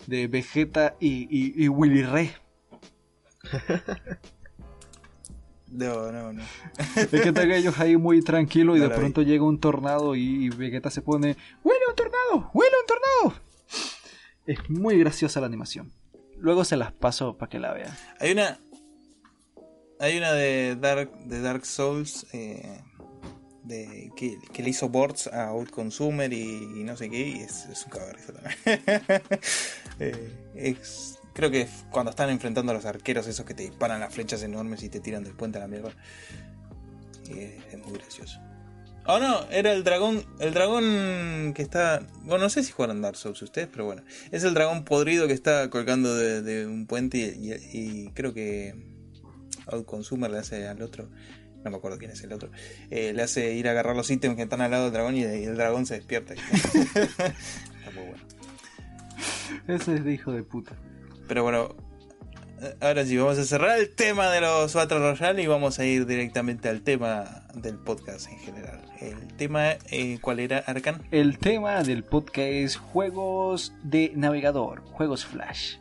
de 0.06 0.26
Vegeta 0.28 0.96
y, 1.00 1.26
y, 1.30 1.64
y 1.64 1.68
Willy 1.68 2.02
Re. 2.02 2.30
No, 5.68 6.12
no, 6.12 6.32
no. 6.32 6.42
Es 6.94 7.08
que 7.08 7.30
están 7.30 7.50
ellos 7.50 7.80
ahí 7.80 7.96
muy 7.96 8.22
tranquilos 8.22 8.76
y 8.76 8.80
No 8.80 8.84
de 8.88 8.94
vi. 8.94 9.00
pronto 9.00 9.22
llega 9.22 9.42
un 9.44 9.58
tornado 9.58 10.14
y, 10.14 10.44
y 10.44 10.48
Vegeta 10.50 10.88
se 10.90 11.02
pone, 11.02 11.36
¡Huele 11.64 11.80
un 11.88 11.96
tornado! 11.96 12.50
¡Huele 12.54 12.74
un 12.80 12.86
tornado! 12.86 13.42
Es 14.46 14.70
muy 14.70 14.98
graciosa 14.98 15.40
la 15.40 15.46
animación. 15.46 15.90
Luego 16.38 16.64
se 16.64 16.76
las 16.76 16.92
paso 16.92 17.36
para 17.38 17.50
que 17.50 17.58
la 17.58 17.72
vean. 17.72 17.96
Hay 18.20 18.32
una. 18.32 18.60
Hay 19.98 20.16
una 20.18 20.32
de 20.32 20.76
Dark, 20.76 21.10
de 21.24 21.40
Dark 21.40 21.64
Souls. 21.66 22.26
eh, 22.32 22.80
de, 23.64 24.12
que, 24.16 24.38
que 24.52 24.62
le 24.62 24.70
hizo 24.70 24.88
boards 24.88 25.26
a 25.28 25.48
Outconsumer 25.48 26.32
y, 26.32 26.42
y 26.42 26.84
no 26.84 26.96
sé 26.96 27.10
qué. 27.10 27.28
Y 27.28 27.40
es, 27.40 27.66
es 27.66 27.84
un 27.84 27.90
cagarrizo 27.90 28.32
también. 28.32 29.22
Eh, 30.00 30.32
es- 30.56 31.18
creo 31.34 31.50
que 31.52 31.68
cuando 31.90 32.10
están 32.10 32.28
enfrentando 32.30 32.72
a 32.72 32.74
los 32.74 32.84
arqueros, 32.84 33.26
esos 33.28 33.46
que 33.46 33.54
te 33.54 33.62
disparan 33.62 34.00
las 34.00 34.12
flechas 34.12 34.42
enormes 34.42 34.82
y 34.82 34.88
te 34.88 34.98
tiran 35.00 35.22
del 35.24 35.34
puente 35.34 35.58
a 35.58 35.60
la 35.60 35.68
mierda. 35.68 35.92
Eh, 37.30 37.58
es 37.72 37.78
muy 37.78 37.92
gracioso. 37.98 38.40
Oh 39.06 39.18
no, 39.18 39.48
era 39.50 39.72
el 39.72 39.84
dragón. 39.84 40.24
El 40.40 40.52
dragón 40.54 41.52
que 41.54 41.62
está. 41.62 42.06
Bueno, 42.22 42.44
no 42.44 42.50
sé 42.50 42.62
si 42.64 42.72
jugaron 42.72 43.02
Dark 43.02 43.16
Souls 43.16 43.40
ustedes, 43.42 43.68
pero 43.70 43.84
bueno. 43.84 44.02
Es 44.32 44.44
el 44.44 44.54
dragón 44.54 44.84
podrido 44.84 45.26
que 45.26 45.32
está 45.34 45.68
colgando 45.70 46.14
de, 46.16 46.66
un 46.66 46.86
puente 46.86 47.18
y, 47.18 47.52
y- 47.52 47.56
y 47.72 48.10
creo 48.14 48.32
que 48.34 48.74
Outconsumer 49.66 50.30
le 50.30 50.38
hace 50.38 50.66
al 50.66 50.82
otro. 50.82 51.08
No 51.64 51.70
me 51.70 51.76
acuerdo 51.78 51.98
quién 51.98 52.10
es 52.10 52.22
el 52.22 52.32
otro. 52.32 52.50
eh, 52.90 53.12
le 53.14 53.22
hace 53.22 53.52
ir 53.54 53.66
a 53.68 53.72
agarrar 53.72 53.96
los 53.96 54.10
ítems 54.10 54.36
que 54.36 54.42
están 54.42 54.60
al 54.60 54.70
lado 54.70 54.84
del 54.84 54.92
dragón 54.92 55.16
y, 55.16 55.20
y 55.20 55.44
el 55.44 55.56
dragón 55.56 55.86
se 55.86 55.94
despierta. 55.94 56.34
está 56.52 57.34
muy 57.94 58.04
bueno. 58.04 58.22
Ese 59.68 59.94
es 59.94 60.04
de 60.04 60.12
hijo 60.12 60.32
de 60.32 60.42
puta. 60.42 60.72
Pero 61.26 61.42
bueno, 61.42 61.74
ahora 62.80 63.04
sí, 63.04 63.16
vamos 63.16 63.38
a 63.38 63.44
cerrar 63.44 63.78
el 63.78 63.94
tema 63.94 64.30
de 64.30 64.40
los 64.40 64.74
Battle 64.74 64.98
Royale 64.98 65.42
y 65.42 65.46
vamos 65.46 65.78
a 65.78 65.84
ir 65.86 66.06
directamente 66.06 66.68
al 66.68 66.82
tema 66.82 67.46
del 67.54 67.76
podcast 67.78 68.28
en 68.28 68.38
general. 68.38 68.80
El 69.00 69.26
tema, 69.36 69.72
eh, 69.90 70.18
¿cuál 70.20 70.40
era, 70.40 70.58
Arcan? 70.58 71.02
El 71.10 71.38
tema 71.38 71.82
del 71.82 72.04
podcast 72.04 72.38
es 72.38 72.76
juegos 72.76 73.72
de 73.82 74.12
navegador, 74.14 74.80
juegos 74.82 75.24
Flash. 75.26 75.76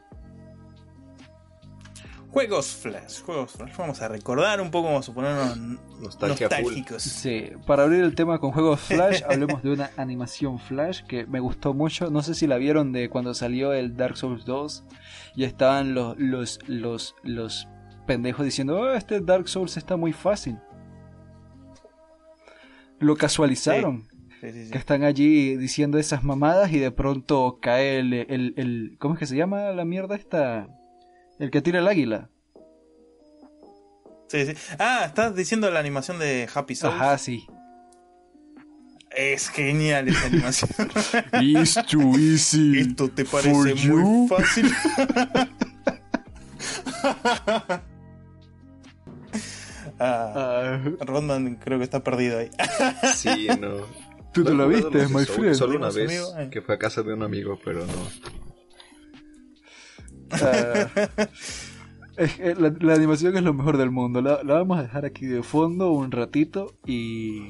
Juegos 2.34 2.67
Flash, 2.76 3.22
juegos 3.22 3.52
Flash. 3.52 3.76
Vamos 3.78 4.02
a 4.02 4.08
recordar 4.08 4.60
un 4.60 4.72
poco, 4.72 4.88
vamos 4.88 5.08
a 5.08 5.13
ponernos 5.13 5.56
Nostalgia 6.02 6.50
full. 6.50 6.58
nostálgicos. 6.58 7.04
Sí, 7.04 7.52
para 7.67 7.84
abrir 7.84 8.04
el 8.04 8.15
tema 8.15 8.39
con 8.39 8.52
juegos 8.52 8.80
Flash, 8.88 9.22
hablemos 9.30 9.62
de 9.62 9.72
una 9.72 9.91
animación 9.98 10.58
Flash 10.60 11.04
que 11.04 11.28
me 11.28 11.39
gustó 11.39 11.76
mucho. 11.76 12.10
No 12.10 12.24
sé 12.24 12.34
si 12.34 12.48
la 12.48 12.58
vieron 12.58 12.91
de 12.91 13.08
cuando 13.10 13.36
salió 13.36 13.72
el 13.74 13.96
Dark 13.96 14.17
Souls 14.17 14.46
2 14.46 14.84
y 15.36 15.43
estaban 15.43 15.93
los, 15.93 16.17
los, 16.17 16.60
los, 16.65 17.15
los 17.22 17.67
pendejos 18.08 18.43
diciendo, 18.46 18.80
"Oh, 18.80 18.91
este 18.93 19.22
Dark 19.22 19.48
Souls 19.48 19.78
está 19.78 19.96
muy 19.96 20.12
fácil. 20.12 20.58
Lo 23.00 23.15
casualizaron. 23.15 24.08
Sí, 24.41 24.52
sí, 24.52 24.65
sí. 24.65 24.72
Que 24.72 24.78
están 24.78 25.04
allí 25.04 25.56
diciendo 25.56 25.98
esas 26.00 26.24
mamadas 26.24 26.72
y 26.72 26.80
de 26.80 26.91
pronto 26.91 27.60
cae 27.62 28.00
el, 28.00 28.12
el, 28.13 28.54
el- 28.58 28.96
¿Cómo 29.00 29.13
es 29.13 29.19
que 29.19 29.26
se 29.28 29.36
llama 29.38 29.69
la 29.72 29.86
mierda 29.86 30.15
esta? 30.15 30.67
El 31.39 31.52
que 31.52 31.62
tira 31.62 31.80
el 31.80 31.88
águila. 31.88 32.30
Sí, 34.30 34.46
sí. 34.46 34.54
Ah, 34.80 35.04
estás 35.06 35.36
diciendo 35.36 35.69
la 35.69 35.80
animación 35.80 36.19
de 36.19 36.48
Happy 36.54 36.76
Souls. 36.76 36.96
Ajá, 36.96 37.17
sí. 37.17 37.46
Es 39.12 39.50
genial 39.50 40.08
esa 40.08 40.26
animación. 40.26 40.69
It's 41.41 41.76
too 41.86 42.17
easy. 42.17 42.80
¿Esto 42.80 43.10
te 43.10 43.26
For 43.26 43.43
parece 43.43 43.76
you. 43.88 43.96
muy 43.98 44.28
fácil? 44.28 44.72
ah, 47.03 47.82
Ah, 49.99 50.82
Rodman 51.01 51.55
creo 51.55 51.78
que 51.78 51.84
está 51.84 52.03
perdido 52.03 52.39
ahí. 52.39 52.49
Sí, 53.16 53.47
no. 53.60 53.86
Tú 54.34 54.43
te 54.43 54.49
No 54.49 54.58
lo 54.58 54.68
viste, 54.68 54.89
los 54.97 55.12
my 55.12 55.26
Souls, 55.26 55.30
friend. 55.30 55.55
Solo 55.55 55.78
una 55.78 55.89
vez, 55.89 56.10
amigo, 56.10 56.39
eh. 56.39 56.49
que 56.51 56.62
fue 56.62 56.74
a 56.76 56.80
casa 56.80 57.03
de 57.03 57.14
un 57.14 57.22
amigo, 57.22 57.60
pero 57.64 57.86
no. 57.86 57.93
Es 62.16 62.36
que 62.36 62.54
la, 62.56 62.74
la 62.80 62.94
animación 62.94 63.36
es 63.38 63.44
lo 63.44 63.54
mejor 63.56 63.78
del 63.78 63.90
mundo. 63.90 64.22
La, 64.22 64.44
la 64.44 64.56
vamos 64.56 64.78
a 64.78 64.84
dejar 64.84 65.06
aquí 65.06 65.26
de 65.26 65.42
fondo 65.42 65.92
un 65.92 66.12
ratito 66.12 66.78
y. 66.86 67.48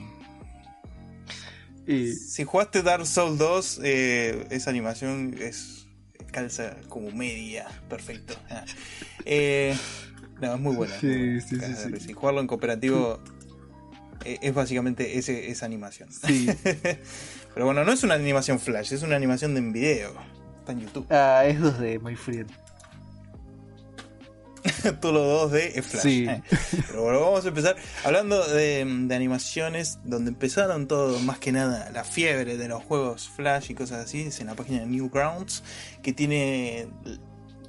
Y. 1.86 2.14
Si 2.14 2.46
jugaste 2.46 2.82
Dark 2.82 3.06
Souls 3.06 3.38
2, 3.38 3.82
eh, 3.84 4.48
esa 4.52 4.70
animación 4.70 5.36
es 5.38 5.88
calza 6.32 6.78
como 6.90 7.12
media, 7.12 7.68
perfecto. 7.90 8.36
Eh, 9.26 9.78
no, 10.42 10.56
es 10.56 10.60
muy 10.60 10.76
buena. 10.76 11.00
Sí, 11.00 11.40
sí, 11.42 11.58
sí, 11.62 12.00
sí. 12.00 12.14
jugarlo 12.14 12.42
en 12.42 12.48
cooperativo 12.48 13.22
Eh, 14.26 14.40
Es 14.42 14.54
básicamente 14.54 15.18
ese, 15.18 15.50
esa 15.52 15.66
animación. 15.66 16.10
Sí. 16.12 16.48
Pero 17.54 17.66
bueno, 17.66 17.84
no 17.86 17.92
es 17.94 18.04
una 18.04 18.16
animación 18.16 18.60
flash, 18.60 18.94
es 18.94 19.04
una 19.04 19.16
animación 19.16 19.54
de 19.54 19.60
en 19.62 19.74
video. 19.74 20.14
Está 20.60 20.72
en 20.74 20.82
YouTube. 20.82 21.08
Ah, 21.10 21.44
es 21.46 21.60
2D, 21.60 22.02
my 22.02 22.16
friend. 22.16 22.52
Todo 25.02 25.12
lo 25.12 25.50
2D 25.50 25.72
es 25.76 25.86
flash. 25.86 26.04
Sí. 26.04 26.28
Pero 26.88 27.04
bueno, 27.04 27.20
vamos 27.20 27.46
a 27.46 27.48
empezar 27.50 27.76
hablando 28.04 28.46
de, 28.48 28.86
de 28.86 29.16
animaciones, 29.16 30.00
donde 30.04 30.30
empezaron 30.32 30.88
todo, 30.88 31.20
más 31.20 31.40
que 31.40 31.52
nada, 31.52 31.90
la 31.92 32.04
fiebre 32.04 32.58
de 32.58 32.68
los 32.68 32.84
juegos 32.84 33.30
flash 33.30 33.72
y 33.72 33.76
cosas 33.76 34.06
así. 34.06 34.22
Es 34.22 34.40
en 34.40 34.48
la 34.48 34.56
página 34.56 34.80
de 34.80 34.86
Newgrounds, 34.88 35.64
que 36.02 36.14
tiene 36.14 36.88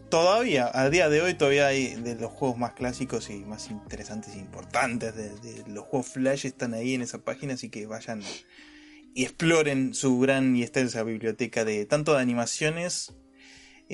todavía, 0.09 0.71
a 0.73 0.91
día 0.91 1.09
de 1.09 1.23
hoy, 1.23 1.35
todavía 1.35 1.67
hay 1.67 1.95
de 1.97 2.15
los 2.15 2.31
juegos 2.31 2.57
más 2.57 2.75
clásicos 2.75 3.31
y 3.31 3.45
más 3.45 3.71
interesantes 3.71 4.35
e 4.35 4.39
importantes 4.39 5.15
de, 5.17 5.31
de 5.31 5.65
los 5.69 5.85
juegos 5.85 6.09
Flash 6.09 6.47
están 6.47 6.75
ahí 6.75 6.95
en 6.95 7.03
esa 7.03 7.19
página, 7.19 7.55
así 7.55 7.69
que 7.69 7.87
vayan 7.87 8.23
y 9.15 9.25
exploren 9.25 9.95
su 9.95 10.19
gran 10.19 10.55
y 10.57 10.63
extensa 10.63 11.03
biblioteca 11.03 11.65
de 11.65 11.87
tanto 11.87 12.15
de 12.15 12.21
animaciones 12.21 13.15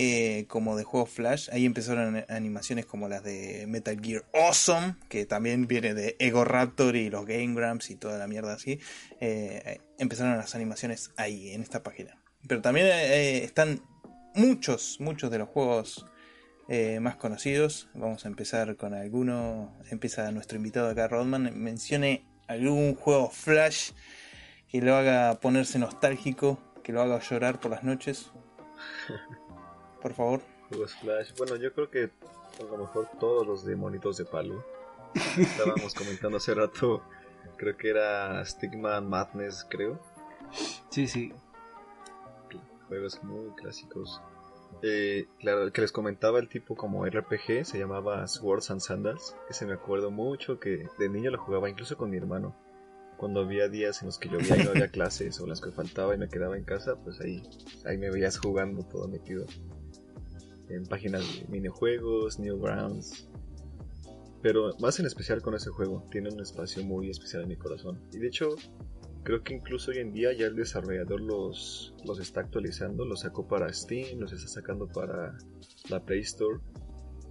eh, 0.03 0.46
como 0.48 0.78
de 0.78 0.84
juegos 0.84 1.11
Flash. 1.11 1.51
Ahí 1.53 1.66
empezaron 1.66 2.24
animaciones 2.30 2.86
como 2.86 3.07
las 3.07 3.22
de 3.22 3.66
Metal 3.68 4.01
Gear 4.01 4.24
Awesome, 4.32 4.96
que 5.11 5.26
también 5.26 5.66
viene 5.66 5.92
de 5.92 6.16
Ego 6.18 6.46
Raptor 6.46 6.96
y 6.96 7.11
los 7.11 7.26
Game 7.26 7.53
Grumps 7.55 7.90
y 7.90 7.96
toda 7.96 8.16
la 8.16 8.26
mierda 8.26 8.55
así. 8.55 8.80
Eh, 9.20 9.82
empezaron 9.98 10.38
las 10.38 10.55
animaciones 10.55 11.11
ahí, 11.18 11.51
en 11.51 11.61
esta 11.61 11.82
página. 11.82 12.16
Pero 12.48 12.62
también 12.62 12.86
eh, 12.86 13.44
están 13.44 13.82
muchos, 14.34 14.96
muchos 15.01 15.30
de 15.30 15.36
los 15.36 15.51
juegos 15.51 16.07
más 17.01 17.16
conocidos. 17.16 17.90
Vamos 17.92 18.24
a 18.24 18.28
empezar 18.28 18.76
con 18.76 18.94
alguno. 18.94 19.76
Empieza 19.90 20.30
nuestro 20.30 20.57
invitado 20.57 20.88
acá, 20.88 21.09
Rodman. 21.09 21.53
Mencione 21.61 22.24
algún 22.46 22.94
juego 22.94 23.28
Flash 23.28 23.90
que 24.70 24.80
lo 24.80 24.96
haga 24.96 25.40
ponerse 25.40 25.78
nostálgico, 25.78 26.59
que 26.82 26.92
lo 26.92 27.03
haga 27.03 27.20
llorar 27.20 27.61
por 27.61 27.72
las 27.72 27.82
noches. 27.82 28.30
Por 30.01 30.14
favor. 30.14 30.40
Juegos 30.68 30.94
Flash. 30.96 31.32
Bueno, 31.36 31.57
yo 31.57 31.72
creo 31.72 31.90
que 31.90 32.11
a 32.59 32.62
lo 32.62 32.78
mejor 32.78 33.09
todos 33.18 33.46
los 33.46 33.64
de 33.64 33.76
monitos 33.76 34.16
de 34.16 34.24
palo. 34.24 34.64
Estábamos 35.36 35.94
comentando 35.94 36.36
hace 36.36 36.55
rato. 36.55 37.03
Creo 37.57 37.76
que 37.76 37.90
era 37.90 38.44
Stigma 38.44 39.01
Madness, 39.01 39.66
creo. 39.68 40.01
Sí, 40.90 41.07
sí. 41.07 41.32
Juegos 42.88 43.22
muy 43.22 43.51
clásicos. 43.55 44.20
Eh, 44.82 45.26
claro, 45.38 45.64
el 45.64 45.72
que 45.72 45.82
les 45.82 45.92
comentaba 45.92 46.38
el 46.38 46.48
tipo 46.48 46.74
como 46.74 47.05
RPG 47.05 47.64
se 47.64 47.78
llamaba 47.78 48.26
Swords 48.26 48.70
and 48.70 48.80
Sandals. 48.80 49.36
Ese 49.48 49.66
me 49.66 49.74
acuerdo 49.74 50.11
mucho 50.11 50.59
que 50.59 50.86
de 50.98 51.09
niño 51.09 51.30
lo 51.30 51.38
jugaba 51.38 51.68
incluso 51.68 51.96
con 51.96 52.11
mi 52.11 52.16
hermano. 52.16 52.57
Cuando 53.16 53.40
había 53.40 53.68
días 53.68 54.01
en 54.01 54.07
los 54.07 54.18
que 54.18 54.30
llovía 54.30 54.57
y 54.57 54.64
no 54.64 54.70
había 54.70 54.88
clases 54.92 55.38
o 55.40 55.46
las 55.46 55.61
que 55.61 55.70
faltaba 55.72 56.14
y 56.14 56.18
me 56.18 56.28
quedaba 56.28 56.57
en 56.57 56.64
casa, 56.64 56.96
pues 56.96 57.20
ahí, 57.20 57.42
ahí 57.84 57.98
me 57.98 58.11
veías 58.11 58.38
jugando 58.38 58.82
todo 58.84 59.09
metido. 59.09 59.44
En 60.71 60.87
páginas 60.87 61.23
de 61.23 61.47
minijuegos, 61.49 62.39
Newgrounds. 62.39 63.29
Pero 64.43 64.71
más 64.81 64.99
en 65.01 65.07
especial 65.07 65.43
con 65.43 65.55
ese 65.55 65.71
juego, 65.71 66.07
tiene 66.11 66.31
un 66.31 66.41
espacio 66.41 66.83
muy 66.85 67.11
especial 67.11 67.43
en 67.43 67.49
mi 67.49 67.57
corazón. 67.57 68.01
Y 68.12 68.18
de 68.18 68.29
hecho, 68.29 68.57
creo 69.23 69.43
que 69.43 69.55
incluso 69.55 69.91
hoy 69.91 69.99
en 69.99 70.12
día 70.12 70.33
ya 70.33 70.47
el 70.47 70.57
desarrollador 70.57 71.21
los, 71.21 71.95
los 72.07 72.18
está 72.21 72.41
actualizando, 72.41 73.05
los 73.05 73.21
sacó 73.21 73.47
para 73.47 73.73
Steam, 73.73 74.18
los 74.18 74.33
está 74.33 74.49
sacando 74.49 74.87
para 74.87 75.37
la 75.91 76.05
Play 76.05 76.21
Store. 76.21 76.61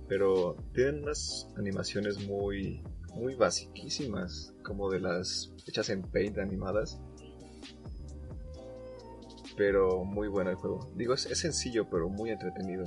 Pero 0.08 0.56
tienen 0.74 1.04
unas 1.04 1.48
animaciones 1.58 2.28
muy, 2.28 2.84
muy 3.16 3.36
basiquísimas, 3.36 4.54
como 4.64 4.90
de 4.90 5.00
las 5.00 5.54
hechas 5.66 5.90
en 5.90 6.04
Paint 6.04 6.38
animadas. 6.38 7.00
Pero 9.58 10.04
muy 10.04 10.28
bueno 10.28 10.52
el 10.52 10.56
juego. 10.56 10.92
Digo, 10.96 11.14
es, 11.14 11.26
es 11.26 11.40
sencillo, 11.40 11.90
pero 11.90 12.08
muy 12.10 12.30
entretenido. 12.30 12.86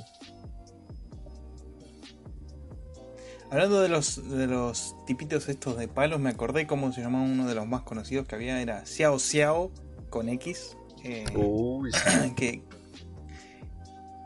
Hablando 3.52 3.82
de 3.82 3.90
los, 3.90 4.30
de 4.30 4.46
los 4.46 4.96
tipitos 5.06 5.46
estos 5.50 5.76
de 5.76 5.86
palos, 5.86 6.18
me 6.20 6.30
acordé 6.30 6.66
cómo 6.66 6.90
se 6.90 7.02
llamaba 7.02 7.24
uno 7.24 7.46
de 7.46 7.54
los 7.54 7.66
más 7.66 7.82
conocidos 7.82 8.26
que 8.26 8.34
había, 8.34 8.62
era 8.62 8.86
Xiao 8.86 9.18
Xiao 9.18 9.70
con 10.08 10.30
X. 10.30 10.74
eh, 11.04 11.26
Uy, 11.36 11.92
sí. 11.92 12.32
que 12.36 12.62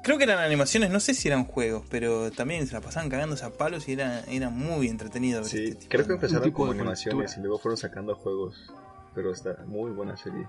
creo 0.04 0.16
que 0.18 0.22
eran 0.24 0.38
animaciones, 0.38 0.90
no 0.90 1.00
sé 1.00 1.12
si 1.12 1.26
eran 1.26 1.44
juegos, 1.44 1.84
pero 1.90 2.30
también 2.30 2.68
se 2.68 2.74
la 2.74 2.80
pasaban 2.80 3.10
cagando 3.10 3.34
a 3.44 3.50
palos 3.50 3.88
y 3.88 3.94
era, 3.94 4.20
era 4.28 4.48
muy 4.48 4.86
entretenido. 4.86 5.40
ver 5.40 5.50
Sí, 5.50 5.64
este 5.64 5.74
tipo 5.74 5.88
creo 5.90 6.06
que 6.06 6.12
empezaron 6.12 6.50
como 6.52 6.70
animaciones 6.70 7.16
cultura. 7.32 7.40
y 7.40 7.42
luego 7.42 7.58
fueron 7.58 7.76
sacando 7.76 8.14
juegos. 8.14 8.72
Pero 9.12 9.32
está 9.32 9.56
muy 9.66 9.90
buena 9.90 10.16
serie. 10.16 10.46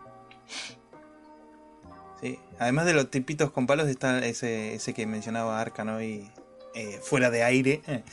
Sí. 2.22 2.38
Además 2.60 2.86
de 2.86 2.94
los 2.94 3.10
tipitos 3.10 3.50
con 3.52 3.66
palos 3.66 3.88
está 3.88 4.24
ese, 4.24 4.76
ese 4.76 4.94
que 4.94 5.08
mencionaba 5.08 5.60
Arcano 5.60 6.04
y 6.04 6.30
eh, 6.76 7.00
fuera 7.02 7.32
de 7.32 7.42
aire. 7.44 7.82
eh. 7.88 8.04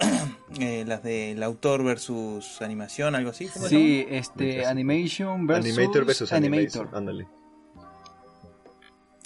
Eh, 0.60 0.84
las 0.86 1.02
del 1.02 1.42
autor 1.42 1.82
versus 1.82 2.62
animación, 2.62 3.16
algo 3.16 3.30
así. 3.30 3.46
¿cómo 3.48 3.64
se 3.66 3.70
Sí, 3.76 4.06
este. 4.08 4.64
Animation 4.66 5.48
versus 5.48 5.76
Animator 5.76 6.04
versus 6.04 6.32
Animator. 6.32 6.88
Ándale. 6.92 7.26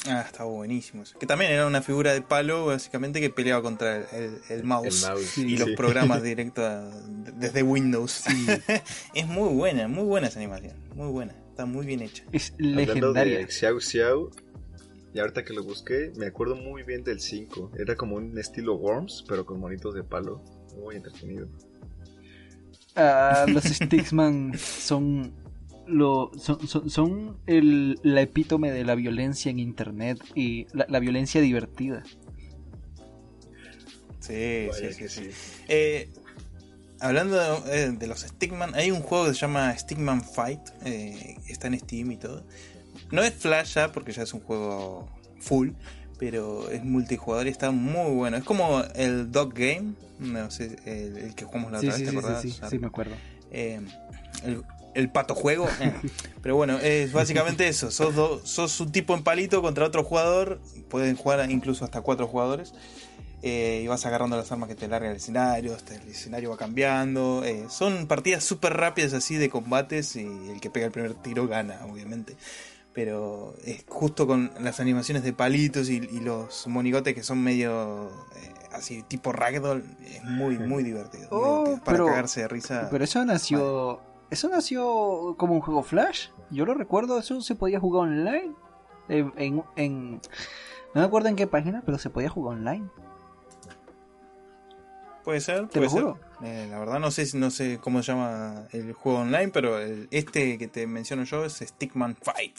Ah, 0.07 0.23
estaba 0.25 0.49
buenísimo. 0.49 1.03
eso. 1.03 1.19
Que 1.19 1.27
también 1.27 1.51
era 1.51 1.67
una 1.67 1.83
figura 1.83 2.15
de 2.15 2.23
palo, 2.23 2.67
básicamente, 2.67 3.21
que 3.21 3.29
peleaba 3.29 3.61
contra 3.63 3.97
el, 3.97 4.05
el- 4.13 4.41
el 4.49 4.65
mouse. 4.65 5.03
El 5.05 5.11
mouse. 5.11 5.27
Sí. 5.27 5.47
y 5.55 5.59
los 5.59 5.71
programas 5.73 6.23
directos 6.31 6.95
desde 7.37 7.63
Windows. 7.63 8.25
es 9.15 9.27
muy 9.27 9.53
buena, 9.53 9.87
muy 9.89 10.05
buena 10.05 10.29
esa 10.29 10.39
animación. 10.39 10.77
Muy 10.95 11.09
buena, 11.09 11.35
está 11.51 11.67
muy 11.67 11.85
bien 11.85 12.01
hecha. 12.01 12.23
Es 12.33 12.53
Hablando 12.53 12.81
legendaria. 12.95 13.39
de 13.39 13.49
Xiao 13.51 13.81
Xiao, 13.81 14.31
y 15.13 15.19
ahorita 15.19 15.45
que 15.45 15.53
lo 15.53 15.63
busqué, 15.63 16.13
me 16.17 16.27
acuerdo 16.27 16.55
muy 16.55 16.85
bien 16.85 17.03
del 17.05 17.21
5. 17.21 17.73
Era 17.79 17.97
como 17.97 18.17
un 18.17 18.39
estilo 18.39 18.77
Worms, 18.77 19.25
pero 19.29 19.45
con 19.45 19.59
monitos 19.61 19.95
de 19.95 20.05
palo. 20.05 20.43
Muy 20.81 20.97
entretenido. 20.97 21.49
Ah, 22.97 23.47
los 23.49 23.65
Sticksman 23.65 24.53
son 24.59 25.33
lo 25.87 26.31
son, 26.39 26.67
son, 26.69 26.91
son 26.91 27.39
el, 27.47 27.99
la 28.03 28.21
epítome 28.23 28.71
de 28.71 28.85
la 28.85 28.95
violencia 28.95 29.51
en 29.51 29.59
internet 29.59 30.19
y 30.35 30.67
la, 30.73 30.87
la 30.89 30.99
violencia 30.99 31.41
divertida. 31.41 32.03
Sí, 34.21 34.67
Vaya 34.69 34.89
sí, 34.89 34.93
sí, 34.93 34.99
que 34.99 35.09
sí. 35.09 35.33
sí. 35.33 35.63
Eh, 35.69 36.11
hablando 37.01 37.37
de, 37.37 37.85
eh, 37.85 37.91
de 37.93 38.07
los 38.07 38.21
Stickman, 38.21 38.75
hay 38.75 38.91
un 38.91 39.01
juego 39.01 39.27
que 39.27 39.35
se 39.35 39.41
llama 39.41 39.77
Stickman 39.79 40.23
Fight. 40.23 40.61
eh, 40.85 41.37
está 41.47 41.69
en 41.69 41.79
Steam 41.79 42.13
y 42.13 42.17
todo. 42.17 42.45
No 43.11 43.23
es 43.23 43.33
Flash 43.33 43.75
ya, 43.75 43.93
porque 43.93 44.13
ya 44.13 44.23
es 44.23 44.35
un 44.35 44.41
juego 44.41 45.09
full. 45.41 45.71
Pero 46.19 46.69
es 46.71 46.85
multijugador 46.85 47.47
y 47.47 47.51
está 47.51 47.71
muy 47.71 48.13
bueno. 48.15 48.37
Es 48.37 48.45
como 48.45 48.83
el 48.95 49.31
Dog 49.31 49.55
Game. 49.55 49.93
No 50.19 50.51
sé, 50.51 50.77
el, 50.85 51.17
el 51.17 51.35
que 51.37 51.45
jugamos 51.45 51.71
la 51.71 51.79
Sí, 51.81 51.87
otra 51.87 51.97
sí, 51.97 52.03
vez, 52.03 52.11
sí, 52.11 52.17
¿te 52.17 52.21
sí, 52.23 52.27
acordás? 52.27 52.43
sí, 52.43 52.61
sí, 52.71 52.79
me 52.81 52.87
acuerdo. 52.89 53.15
Eh, 53.53 53.81
el, 54.45 54.63
el 54.95 55.11
pato 55.11 55.35
juego. 55.37 55.69
eh. 55.81 55.93
Pero 56.43 56.57
bueno, 56.57 56.79
es 56.79 57.13
básicamente 57.13 57.69
eso. 57.69 57.93
Sos, 57.93 58.17
do- 58.17 58.45
sos 58.45 58.81
un 58.81 58.91
tipo 58.91 59.15
en 59.15 59.23
palito 59.23 59.63
contra 59.63 59.85
otro 59.87 60.03
jugador. 60.03 60.61
Pueden 60.91 61.15
jugar 61.15 61.49
incluso 61.51 61.85
hasta 61.85 62.01
cuatro 62.01 62.27
jugadores. 62.27 62.75
Eh, 63.41 63.83
y 63.85 63.87
vas 63.87 64.05
agarrando 64.05 64.37
las 64.37 64.51
armas 64.51 64.69
que 64.69 64.75
te 64.75 64.89
larga 64.89 65.09
el 65.11 65.17
escenario. 65.19 65.73
Hasta 65.77 65.95
el 65.95 66.09
escenario 66.09 66.51
va 66.51 66.57
cambiando. 66.57 67.45
eh, 67.45 67.67
son 67.71 68.09
partidas 68.09 68.43
súper 68.43 68.73
rápidas 68.73 69.13
así 69.13 69.37
de 69.37 69.49
combates. 69.51 70.17
Y 70.17 70.27
el 70.51 70.61
que 70.61 70.69
pega 70.71 70.87
el 70.87 70.93
primer 70.93 71.15
tiro 71.15 71.47
gana, 71.47 71.79
obviamente. 71.89 72.37
Pero 73.01 73.55
es 73.65 73.85
justo 73.89 74.27
con 74.27 74.51
las 74.59 74.81
animaciones 74.81 75.23
de 75.23 75.33
palitos 75.33 75.89
y, 75.89 75.99
y 75.99 76.19
los 76.19 76.67
monigotes 76.67 77.15
que 77.15 77.23
son 77.23 77.41
medio 77.41 78.09
eh, 78.35 78.55
así 78.73 79.05
tipo 79.05 79.31
ragdoll. 79.31 79.85
Es 80.05 80.25
muy, 80.25 80.59
muy 80.59 80.83
divertido. 80.83 81.29
muy 81.31 81.39
Oh, 81.41 81.55
divertido. 81.59 81.85
Para 81.85 81.97
pero- 81.99 82.07
cagarse 82.07 82.41
de 82.41 82.49
risa. 82.49 82.89
Pero 82.91 83.05
eso 83.05 83.25
nació 83.25 84.01
eso 84.31 84.49
nació 84.49 85.37
como 85.39 85.55
un 85.55 85.61
juego 85.61 85.85
Flash. 85.85 86.31
Yo 86.51 86.67
lo 86.67 86.75
recuerdo, 86.75 87.21
eso 87.21 87.41
se 87.41 87.55
podía 87.55 87.79
jugar 87.79 88.09
online. 88.09 88.51
En, 89.09 89.33
en, 89.37 89.63
en- 89.77 90.13
no 90.93 91.01
me 91.01 91.03
acuerdo 91.05 91.29
en 91.29 91.37
qué 91.37 91.47
página, 91.47 91.85
pero 91.87 91.99
se 91.99 92.11
podía 92.11 92.31
jugar 92.31 92.59
online. 92.59 92.89
Puede 95.23 95.41
ser, 95.41 95.69
Te 95.69 95.79
puede 95.79 95.85
lo 95.85 95.91
ser. 95.91 96.03
juro. 96.03 96.19
Eh, 96.43 96.67
la 96.69 96.79
verdad 96.81 96.99
no 96.99 97.11
sé 97.13 97.27
no 97.37 97.51
sé 97.53 97.79
cómo 97.81 98.03
se 98.03 98.11
llama 98.13 98.65
el 98.73 98.93
juego 98.93 99.21
online, 99.21 99.51
pero 99.51 99.79
el- 99.79 100.09
este 100.11 100.59
que 100.59 100.67
te 100.67 100.87
menciono 100.89 101.23
yo 101.23 101.45
es 101.45 101.59
Stickman 101.59 102.17
Fight. 102.17 102.59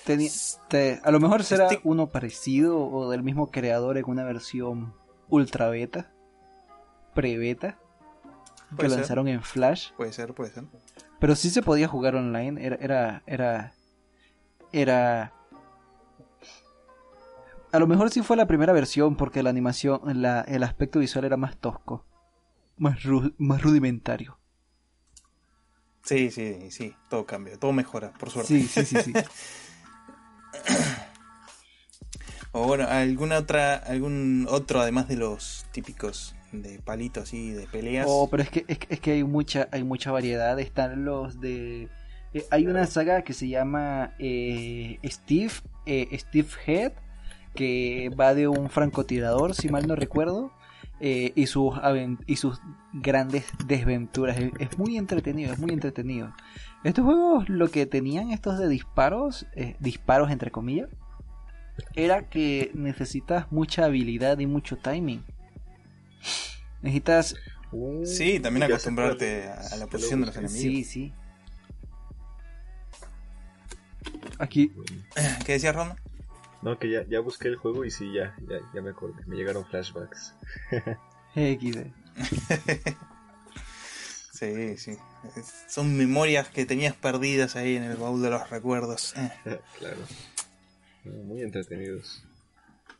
Sí. 0.00 0.06
Tenía- 0.06 0.30
te- 0.68 1.00
a 1.04 1.10
lo 1.10 1.20
mejor 1.20 1.44
será 1.44 1.68
Stick- 1.68 1.80
uno 1.84 2.08
parecido 2.08 2.78
o 2.88 3.10
del 3.10 3.22
mismo 3.22 3.50
creador 3.50 3.96
en 3.98 4.04
una 4.08 4.24
versión 4.24 4.94
ultra 5.28 5.68
beta, 5.68 6.10
pre-beta, 7.14 7.78
que 8.70 8.76
Puede 8.76 8.88
ser, 8.90 8.98
lanzaron 8.98 9.28
en 9.28 9.42
Flash. 9.42 9.92
puede 9.96 10.12
ser, 10.12 10.32
puede 10.34 10.50
ser. 10.52 10.64
Pero 11.18 11.36
sí 11.36 11.50
se 11.50 11.62
podía 11.62 11.86
jugar 11.88 12.14
online. 12.16 12.64
Era. 12.64 12.76
Era. 12.80 13.22
Era. 13.26 13.72
era- 14.72 15.32
A 17.72 17.78
lo 17.78 17.86
mejor 17.86 18.10
sí 18.10 18.22
fue 18.22 18.36
la 18.36 18.46
primera 18.46 18.72
versión 18.72 19.16
porque 19.16 19.42
la 19.42 19.50
animación, 19.50 20.00
la- 20.22 20.40
el 20.40 20.62
aspecto 20.64 20.98
visual 20.98 21.24
era 21.24 21.36
más 21.36 21.56
tosco. 21.56 22.04
Más, 22.78 23.00
ru- 23.02 23.34
más 23.38 23.62
rudimentario. 23.62 24.38
Sí, 26.02 26.30
sí, 26.30 26.70
sí, 26.70 26.96
todo 27.10 27.26
cambia, 27.26 27.58
todo 27.58 27.72
mejora, 27.72 28.12
por 28.14 28.30
suerte. 28.30 28.48
Sí, 28.48 28.66
sí, 28.66 28.84
sí, 28.86 28.96
sí. 29.02 29.12
o 32.52 32.66
bueno, 32.66 32.86
alguna 32.88 33.38
otra, 33.38 33.76
algún 33.76 34.46
otro 34.50 34.80
además 34.80 35.08
de 35.08 35.16
los 35.16 35.66
típicos 35.72 36.34
de 36.52 36.78
palitos 36.80 37.24
así 37.24 37.50
de 37.52 37.66
peleas. 37.66 38.06
Oh, 38.08 38.28
pero 38.30 38.42
es 38.42 38.50
que, 38.50 38.64
es, 38.66 38.78
que- 38.78 38.94
es 38.94 39.00
que 39.00 39.12
hay 39.12 39.24
mucha, 39.24 39.68
hay 39.70 39.84
mucha 39.84 40.10
variedad. 40.10 40.58
Están 40.58 41.04
los 41.04 41.40
de. 41.40 41.88
eh, 42.34 42.44
hay 42.50 42.66
una 42.66 42.86
saga 42.86 43.22
que 43.22 43.32
se 43.34 43.48
llama 43.48 44.14
eh, 44.18 44.98
Steve, 45.04 45.52
eh, 45.86 46.08
Steve 46.18 46.48
Head, 46.66 46.92
que 47.54 48.10
va 48.18 48.34
de 48.34 48.48
un 48.48 48.68
francotirador, 48.70 49.54
si 49.54 49.68
mal 49.68 49.86
no 49.86 49.94
recuerdo, 49.94 50.52
eh, 51.00 51.32
y, 51.34 51.46
sus 51.46 51.74
y 52.26 52.36
sus 52.36 52.60
grandes 52.92 53.46
desventuras. 53.66 54.38
Es, 54.38 54.52
es 54.58 54.78
muy 54.78 54.96
entretenido, 54.96 55.52
es 55.52 55.58
muy 55.58 55.70
entretenido. 55.72 56.32
Estos 56.84 57.04
juegos 57.04 57.48
lo 57.48 57.68
que 57.70 57.86
tenían 57.86 58.30
estos 58.30 58.58
de 58.58 58.68
disparos, 58.68 59.46
eh, 59.54 59.76
disparos 59.80 60.30
entre 60.30 60.50
comillas, 60.50 60.88
era 61.94 62.28
que 62.28 62.70
necesitas 62.74 63.50
mucha 63.50 63.84
habilidad 63.86 64.38
y 64.38 64.46
mucho 64.46 64.76
timing. 64.76 65.22
Necesitas 66.82 67.34
Uh, 67.72 68.04
Sí, 68.04 68.40
también 68.40 68.64
acostumbrarte 68.64 69.48
a- 69.48 69.76
la 69.76 69.86
posición 69.86 70.20
de 70.22 70.26
lo 70.26 70.32
los 70.32 70.36
enemigos. 70.36 70.60
Sí, 70.60 70.82
sí. 70.82 71.12
Aquí, 74.38 74.72
¿Qué 75.44 75.52
decías, 75.52 75.74
Ron? 75.76 75.92
No, 76.62 76.78
que 76.78 76.90
ya, 76.90 77.04
ya 77.08 77.20
busqué 77.20 77.48
el 77.48 77.56
juego 77.56 77.84
y 77.84 77.90
sí, 77.90 78.12
ya, 78.12 78.36
ya, 78.48 78.58
ya 78.74 78.82
me 78.82 78.90
acordé. 78.90 79.24
Me 79.26 79.36
llegaron 79.36 79.64
flashbacks. 79.66 80.34
XD. 81.34 81.86
Sí, 84.32 84.78
sí. 84.78 84.96
Son 85.68 85.96
memorias 85.98 86.48
que 86.48 86.64
tenías 86.64 86.94
perdidas 86.94 87.56
ahí 87.56 87.76
en 87.76 87.82
el 87.82 87.96
baúl 87.98 88.22
de 88.22 88.30
los 88.30 88.48
recuerdos. 88.48 89.12
Eh. 89.16 89.30
claro. 89.78 89.98
Muy 91.04 91.42
entretenidos. 91.42 92.24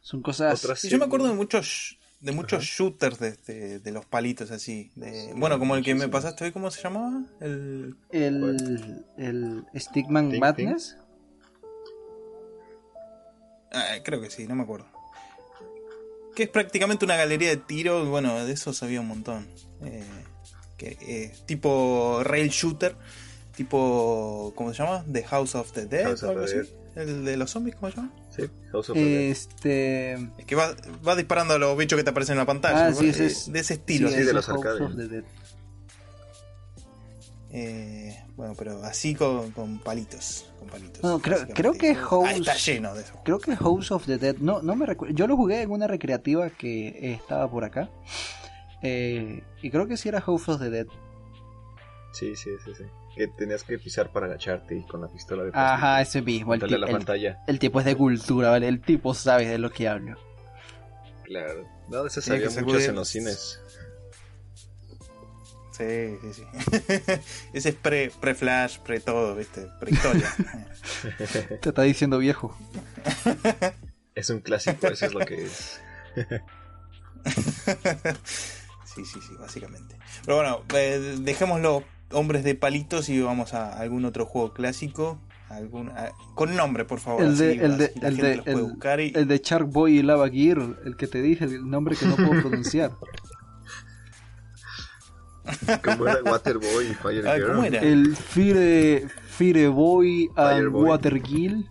Son 0.03 0.21
cosas. 0.21 0.63
Otras- 0.63 0.83
yo 0.83 0.99
me 0.99 1.07
acuerdo 1.07 1.29
de 1.29 1.35
muchos 1.35 1.97
de 2.21 2.33
muchos 2.33 2.65
shooters 2.65 3.19
de, 3.19 3.33
de- 3.47 3.79
de 3.79 3.91
los 3.93 4.05
palitos 4.05 4.51
así. 4.51 4.91
de- 4.97 5.33
bueno, 5.35 5.59
como 5.59 5.77
el 5.77 5.83
que 5.83 5.95
me 5.95 6.09
pasaste 6.09 6.45
hoy, 6.45 6.53
¿cómo 6.53 6.71
se 6.71 6.83
llamaba? 6.83 7.23
El... 7.41 7.97
El, 8.11 9.05
el 9.17 9.65
Stickman 9.75 10.29
Think, 10.31 10.41
Madness. 10.43 10.99
Ah, 13.73 13.97
creo 14.05 14.21
que 14.21 14.31
sí, 14.31 14.47
no 14.47 14.55
me 14.55 14.63
acuerdo. 14.63 14.87
Que 16.35 16.45
es 16.45 16.49
prácticamente 16.49 17.05
una 17.05 17.17
galería 17.17 17.49
de 17.51 17.57
tiro. 17.57 18.05
Bueno, 18.07 18.45
de 18.45 18.53
eso 18.53 18.73
sabía 18.73 19.01
un 19.01 19.09
montón. 19.09 19.49
Eh, 19.83 20.05
que, 20.77 20.97
eh, 21.01 21.33
tipo 21.47 22.21
rail 22.25 22.49
shooter. 22.51 22.97
Tipo. 23.57 24.53
¿Cómo 24.55 24.73
se 24.73 24.83
llama? 24.83 25.05
The 25.13 25.25
House 25.25 25.55
of 25.55 25.73
the 25.73 25.87
Dead 25.87 26.05
House 26.05 26.23
o 26.23 26.27
of 26.27 26.37
algo 26.37 26.47
the 26.47 26.61
así. 26.61 26.71
El 26.97 27.25
de 27.25 27.37
los 27.37 27.51
zombies, 27.51 27.77
¿cómo 27.77 27.91
se 27.91 27.97
llama? 27.97 28.13
Sí, 28.35 28.43
House 28.73 28.91
of 28.91 28.95
the 28.97 29.05
Dead. 29.05 29.21
Este. 29.31 30.13
Es 30.39 30.47
que 30.47 30.55
va, 30.55 30.75
va 31.07 31.15
disparando 31.17 31.55
a 31.55 31.59
los 31.59 31.77
bichos 31.77 31.97
que 31.97 32.05
te 32.05 32.11
aparecen 32.11 32.35
en 32.35 32.39
la 32.39 32.47
pantalla. 32.47 32.87
Ah, 32.87 32.93
sí, 32.95 33.09
ese 33.09 33.27
es- 33.27 33.53
de 33.53 33.61
ese 33.61 33.75
estilo. 33.75 34.09
sí, 34.09 34.15
así. 34.15 34.25
de 34.25 34.33
los 34.33 34.47
House 34.47 34.59
arcades. 34.59 34.81
of 34.81 34.97
the 34.97 35.09
Dead. 35.09 35.25
Eh, 37.53 38.20
bueno, 38.41 38.55
pero 38.59 38.83
así 38.85 39.15
con, 39.15 39.51
con 39.53 39.79
palitos. 39.81 40.51
Con 40.59 40.69
palitos 40.69 41.03
No, 41.03 41.19
creo- 41.21 41.47
creo 41.55 41.73
que 41.75 41.91
Ah, 41.91 41.95
House- 42.09 42.31
está 42.33 42.55
lleno 42.55 42.95
de 42.95 43.03
eso. 43.03 43.13
Creo 43.25 43.39
que 43.39 43.55
House 43.55 43.91
of 43.93 44.07
the 44.07 44.17
Dead. 44.19 44.37
No, 44.39 44.63
no 44.63 44.75
me 44.77 44.87
recuerdo. 44.87 45.15
Yo 45.15 45.27
lo 45.27 45.37
jugué 45.37 45.61
en 45.63 45.71
una 45.71 45.87
recreativa 45.87 46.49
que 46.51 47.13
estaba 47.15 47.51
por 47.51 47.65
acá. 47.65 47.91
Eh, 48.83 49.43
y 49.61 49.71
creo 49.71 49.87
que 49.87 49.97
sí 49.99 50.09
era 50.09 50.21
House 50.23 50.49
of 50.49 50.59
the 50.61 50.71
Dead. 50.71 50.87
Sí, 52.13 52.35
sí, 52.35 52.51
sí, 52.65 52.73
sí. 52.77 52.85
Que 53.15 53.27
tenías 53.29 53.63
que 53.63 53.79
pisar 53.79 54.11
para 54.11 54.27
agacharte 54.27 54.75
y 54.77 54.83
con 54.87 55.01
la 55.03 55.09
pistola 55.09 55.45
de 55.45 55.51
plástico 55.53 55.75
Ajá, 55.87 56.01
ese 56.01 56.23
mismo. 56.23 56.55
El, 56.55 56.61
la 56.61 56.87
el- 56.87 56.93
pantalla. 56.93 57.39
el 57.47 57.59
tipo 57.59 57.79
es 57.81 57.85
de 57.87 57.95
cultura, 57.97 58.51
¿vale? 58.51 58.69
El 58.69 58.81
tipo 58.81 59.13
sabe 59.15 59.47
de 59.47 59.59
lo 59.59 59.71
que 59.71 59.87
hablo. 59.89 60.17
Claro. 61.25 61.67
No, 61.89 62.05
de 62.05 62.11
ser 62.11 62.41
muchos 62.65 62.83
de- 62.83 62.87
en 62.87 62.95
los 62.95 63.09
cines. 63.09 63.61
Sí, 65.81 66.19
sí, 66.21 66.35
sí. 66.35 66.45
Ese 67.55 67.69
es 67.71 67.75
pre, 67.75 68.11
pre-flash, 68.21 68.79
pre-todo, 68.81 69.35
¿viste? 69.35 69.67
Pre-historia. 69.81 70.31
Te 71.63 71.69
está 71.71 71.83
diciendo 71.83 72.19
viejo. 72.19 72.55
Es 74.15 74.29
un 74.29 74.41
clásico, 74.41 74.89
eso 74.89 75.07
es 75.07 75.15
lo 75.15 75.21
que 75.21 75.45
es. 75.47 75.81
sí, 78.85 79.05
sí, 79.05 79.21
sí, 79.27 79.35
básicamente. 79.39 79.97
Pero 80.25 80.37
bueno, 80.37 80.61
eh, 80.75 81.17
dejémoslo 81.21 81.85
hombres 82.13 82.45
de 82.45 82.55
palitos 82.55 83.09
y 83.09 83.21
vamos 83.21 83.55
a 83.55 83.79
algún 83.79 84.05
otro 84.05 84.27
juego 84.27 84.53
clásico. 84.53 85.19
Algún, 85.49 85.89
a- 85.91 86.13
con 86.35 86.55
nombre, 86.55 86.85
por 86.85 87.01
favor. 87.01 87.23
El 87.23 87.37
de, 87.37 87.51
así 87.53 87.59
el 87.61 87.79
de, 87.79 87.85
el 87.87 88.01
gente 88.03 88.23
de, 88.23 88.37
los 88.37 88.45
puede 88.45 88.57
el, 88.59 88.63
buscar 88.65 89.01
y- 89.01 89.13
el 89.17 89.27
de 89.29 89.39
Shark 89.43 89.67
Boy 89.67 89.99
y 89.99 90.03
Lava 90.03 90.29
Gear, 90.29 90.59
el 90.85 90.97
que 90.97 91.07
te 91.09 91.21
dije, 91.23 91.45
el 91.47 91.69
nombre 91.69 91.97
que 91.97 92.07
no 92.07 92.17
puedo 92.17 92.41
pronunciar. 92.43 92.93
¿Cómo 95.85 96.07
era 96.09 96.23
Waterboy 96.23 96.87
y 96.91 96.95
Fire 96.95 97.27
Ah, 97.29 97.35
Girl? 97.37 97.47
¿cómo 97.53 97.65
era? 97.65 97.81
El 97.81 98.17
Fire, 98.17 99.09
Fire 99.29 99.69
Boy 99.71 100.31
and 100.37 100.57
Fireboy. 100.57 100.89
Water 100.89 101.23
Gill. 101.23 101.67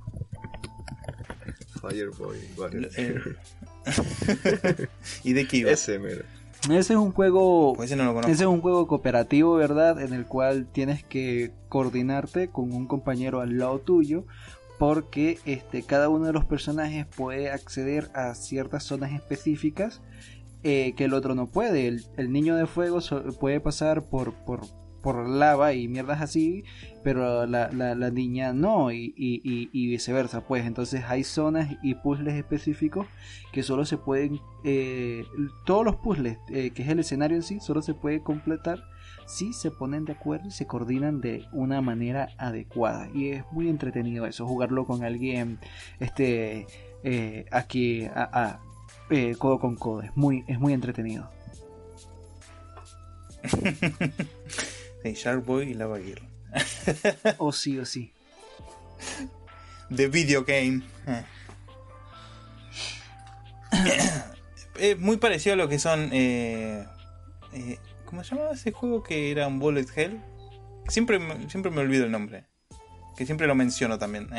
Fireboy, 1.82 2.38
Water 2.58 2.90
Eh, 2.98 3.14
Girl. 3.14 3.38
¿Y 5.24 5.34
de 5.34 5.48
qué 5.48 5.58
iba? 5.58 5.72
Ese, 5.72 6.00
mero. 6.00 6.24
Ese 6.70 6.94
es 6.94 7.00
un 7.00 7.14
juego 7.14 7.74
Pues 7.76 7.90
ese 7.90 7.96
no 7.96 8.04
lo 8.04 8.10
conozco. 8.12 8.32
Ese 8.32 8.44
es 8.44 8.50
un 8.50 8.62
juego 8.62 8.86
cooperativo, 8.88 9.56
¿verdad? 9.56 10.02
En 10.02 10.14
el 10.14 10.26
cual 10.26 10.68
tienes 10.72 11.04
que 11.04 11.52
coordinarte 11.70 12.50
con 12.50 12.74
un 12.74 12.86
compañero 12.88 13.40
al 13.40 13.58
lado 13.58 13.80
tuyo. 13.80 14.26
Porque 14.78 15.40
este, 15.46 15.84
cada 15.84 16.08
uno 16.10 16.26
de 16.26 16.34
los 16.34 16.46
personajes 16.46 17.06
puede 17.06 17.50
acceder 17.52 18.10
a 18.14 18.34
ciertas 18.34 18.84
zonas 18.84 19.12
específicas 19.12 20.02
eh, 20.64 20.94
que 20.96 21.06
el 21.06 21.14
otro 21.14 21.36
no 21.36 21.48
puede. 21.48 21.88
El, 21.88 22.04
el 22.18 22.32
niño 22.32 22.56
de 22.56 22.66
fuego 22.68 23.00
puede 23.40 23.60
pasar 23.60 24.06
por, 24.06 24.34
por, 24.46 24.62
por 25.02 25.28
lava 25.28 25.74
y 25.74 25.88
mierdas 25.88 26.22
así, 26.22 26.64
pero 27.04 27.46
la, 27.46 27.70
la- 27.72 27.96
niña 28.12 28.52
no, 28.54 28.92
y, 28.92 29.14
y- 29.16 29.42
y- 29.44 29.70
y 29.72 29.88
viceversa. 29.88 30.42
Pues 30.42 30.66
entonces 30.66 31.04
hay 31.08 31.24
zonas 31.24 31.70
y 31.82 31.96
puzzles 31.96 32.34
específicos 32.36 33.08
que 33.54 33.64
solo 33.64 33.86
se 33.86 33.98
pueden, 33.98 34.40
eh, 34.66 35.24
todos 35.66 35.86
los 35.86 35.96
puzzles, 35.96 36.38
eh, 36.50 36.72
que 36.72 36.82
es 36.84 36.90
el 36.90 37.00
escenario 37.00 37.38
en 37.38 37.44
sí, 37.44 37.60
solo 37.62 37.82
se 37.82 37.94
puede 37.94 38.22
completar 38.22 38.84
si 39.26 39.54
se 39.54 39.70
ponen 39.72 40.06
de 40.06 40.14
acuerdo 40.14 40.48
y 40.48 40.52
se 40.52 40.66
coordinan 40.68 41.22
de 41.22 41.46
una 41.54 41.82
manera 41.82 42.30
adecuada. 42.38 43.08
Y 43.14 43.30
es 43.30 43.44
muy 43.52 43.70
entretenido 43.70 44.26
eso, 44.26 44.46
jugarlo 44.48 44.86
con 44.86 45.04
alguien, 45.04 45.60
este, 46.00 46.66
eh, 47.04 47.46
aquí, 47.52 48.04
a- 48.06 48.60
eh, 49.10 49.36
codo 49.38 49.60
con 49.60 49.76
codo, 49.76 50.02
es 50.02 50.16
muy, 50.16 50.44
es 50.48 50.60
muy 50.60 50.74
entretenido. 50.74 51.30
Sí, 55.02 55.14
Shark 55.14 55.46
Boy 55.46 55.70
y 55.70 55.74
Lava 55.76 55.98
Girl. 55.98 56.22
O 57.38 57.54
sí, 57.54 57.80
o 57.80 57.86
sí. 57.86 58.12
The 59.96 60.08
Video 60.08 60.44
Game. 60.44 60.84
Eh. 61.08 61.24
es 64.80 65.00
muy 65.00 65.18
parecido 65.18 65.54
a 65.54 65.58
lo 65.58 65.70
que 65.70 65.80
son. 65.80 66.10
Eh, 66.12 66.86
eh, 67.54 67.80
¿Cómo 68.06 68.24
se 68.24 68.36
llamaba 68.36 68.54
ese 68.54 68.72
juego 68.72 69.04
que 69.04 69.32
era 69.32 69.48
un 69.48 69.60
Bullet 69.60 69.88
Hell? 69.96 70.20
Siempre, 70.88 71.20
siempre 71.50 71.72
me 71.72 71.82
olvido 71.82 72.06
el 72.06 72.12
nombre. 72.12 72.46
Que 73.16 73.26
siempre 73.26 73.48
lo 73.48 73.56
menciono 73.56 74.00
también. 74.00 74.30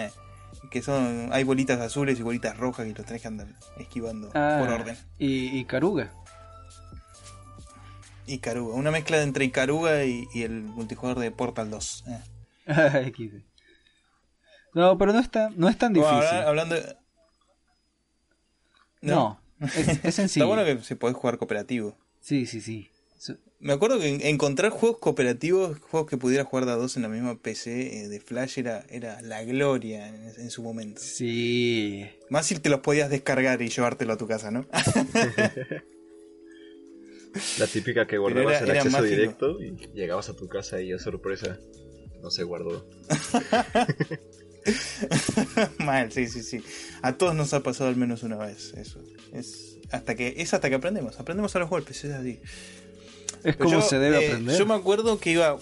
Que 0.71 0.83
son. 0.83 1.31
Hay 1.33 1.45
bolitas 1.45 1.81
azules 1.81 2.19
y 2.19 2.23
bolitas 2.23 2.57
rojas 2.57 2.87
y 2.87 2.95
los 2.95 3.07
tenés 3.07 3.23
que 3.23 3.29
andar 3.29 3.49
esquivando 3.79 4.31
Ah, 4.35 4.59
por 4.61 4.69
orden. 4.71 4.97
Y, 5.19 5.59
y 5.59 5.65
Karuga. 5.65 6.13
Y 8.27 8.39
Caruga. 8.39 8.75
Una 8.75 8.91
mezcla 8.91 9.21
entre 9.23 9.45
Icaruga 9.47 10.05
y, 10.05 10.29
y 10.35 10.43
el 10.43 10.63
multijugador 10.63 11.19
de 11.21 11.31
Portal 11.31 11.71
2. 11.71 12.05
eh. 12.09 12.23
No, 14.75 14.97
pero 14.99 15.13
no 15.13 15.19
es 15.19 15.29
tan, 15.31 15.59
no 15.59 15.69
es 15.69 15.77
tan 15.77 15.93
Bueno, 15.93 16.09
difícil. 16.11 16.37
habla- 16.37 16.49
hablando 16.49 16.75
de- 16.77 16.97
no, 19.03 19.41
es, 19.61 20.05
es 20.05 20.15
sencillo. 20.15 20.45
Está 20.45 20.63
bueno 20.63 20.65
que 20.65 20.85
se 20.85 20.95
puede 20.95 21.15
jugar 21.15 21.39
cooperativo. 21.39 21.97
Sí, 22.21 22.47
sí, 22.47 22.61
sí. 22.61 22.90
Me 23.59 23.75
acuerdo 23.75 23.99
que 23.99 24.09
en- 24.09 24.23
encontrar 24.27 24.71
juegos 24.71 24.99
cooperativos, 24.99 25.79
juegos 25.81 26.09
que 26.09 26.17
pudiera 26.17 26.45
jugar 26.45 26.65
de 26.65 26.73
a 26.73 26.77
dos 26.77 26.97
en 26.97 27.03
la 27.03 27.09
misma 27.09 27.39
PC 27.39 28.05
eh, 28.05 28.09
de 28.09 28.21
Flash 28.21 28.59
era, 28.59 28.87
era 28.89 29.21
la 29.21 29.43
gloria 29.45 30.09
en, 30.09 30.15
en 30.39 30.51
su 30.51 30.63
momento. 30.63 31.01
Sí. 31.03 32.07
Más 32.31 32.47
si 32.47 32.59
te 32.59 32.71
los 32.71 32.81
podías 32.81 33.11
descargar 33.11 33.61
y 33.61 33.69
llevártelo 33.69 34.15
a 34.15 34.17
tu 34.17 34.27
casa, 34.27 34.51
¿no? 34.51 34.67
La 37.59 37.67
típica 37.69 38.07
que 38.07 38.19
guardabas 38.19 38.55
era- 38.57 38.65
el 38.65 38.71
era 38.71 38.81
acceso 38.81 38.97
mágico. 38.99 39.17
directo 39.17 39.63
y 39.63 39.77
llegabas 39.95 40.29
a 40.31 40.35
tu 40.35 40.49
casa 40.49 40.81
y 40.81 40.93
a 40.93 40.99
sorpresa 40.99 41.59
no 42.23 42.31
se 42.31 42.43
guardó. 42.43 42.89
Mal, 45.79 46.11
sí, 46.13 46.27
sí, 46.27 46.43
sí. 46.43 46.63
A 47.03 47.17
todos 47.17 47.35
nos 47.35 47.55
ha 47.55 47.63
pasado 47.63 47.89
al 47.89 47.97
menos 47.97 48.23
una 48.23 48.37
vez 48.37 48.75
eso. 48.77 49.03
Es 49.33 49.79
hasta 49.91 50.15
que 50.15 50.35
es 50.39 50.53
hasta 50.55 50.69
que 50.69 50.75
aprendemos, 50.77 51.19
aprendemos 51.21 51.55
a 51.57 51.61
los 51.61 51.71
golpes, 51.71 52.05
es 52.05 52.13
así. 52.13 52.41
Es 53.45 53.57
como 53.57 53.71
yo, 53.71 53.83
se 53.83 53.99
debe 53.99 54.25
eh, 54.25 54.29
aprender. 54.29 54.59
Yo 54.59 54.67
me 54.67 54.75
acuerdo 54.75 55.19
que 55.19 55.33
iba. 55.33 55.59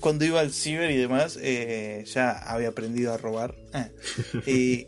cuando 0.00 0.24
iba 0.24 0.40
al 0.40 0.52
ciber 0.52 0.90
y 0.90 0.96
demás, 0.96 1.38
eh, 1.40 2.04
ya 2.06 2.30
había 2.30 2.68
aprendido 2.68 3.12
a 3.12 3.16
robar. 3.16 3.54
y, 4.46 4.86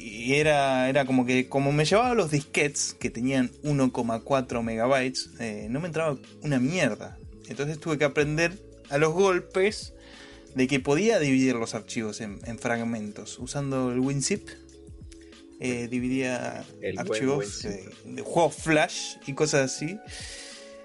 y 0.00 0.34
era, 0.34 0.88
era 0.88 1.04
como 1.04 1.26
que, 1.26 1.48
como 1.48 1.72
me 1.72 1.84
llevaba 1.84 2.14
los 2.14 2.30
disquets 2.30 2.94
que 2.98 3.10
tenían 3.10 3.50
1,4 3.62 4.62
megabytes, 4.62 5.30
eh, 5.38 5.66
no 5.70 5.80
me 5.80 5.88
entraba 5.88 6.18
una 6.42 6.58
mierda. 6.58 7.18
Entonces 7.48 7.78
tuve 7.78 7.98
que 7.98 8.04
aprender 8.04 8.58
a 8.88 8.98
los 8.98 9.12
golpes 9.12 9.92
de 10.54 10.66
que 10.66 10.80
podía 10.80 11.18
dividir 11.18 11.54
los 11.54 11.74
archivos 11.74 12.20
en, 12.20 12.40
fragmentos. 12.58 13.38
Usando 13.38 13.92
el 13.92 14.00
WinZip, 14.00 14.48
eh, 15.60 15.88
dividía 15.88 16.64
archivos 16.96 17.62
de, 17.62 18.22
juegos 18.22 18.54
flash 18.54 19.16
y 19.26 19.34
cosas 19.34 19.72
así. 19.72 19.98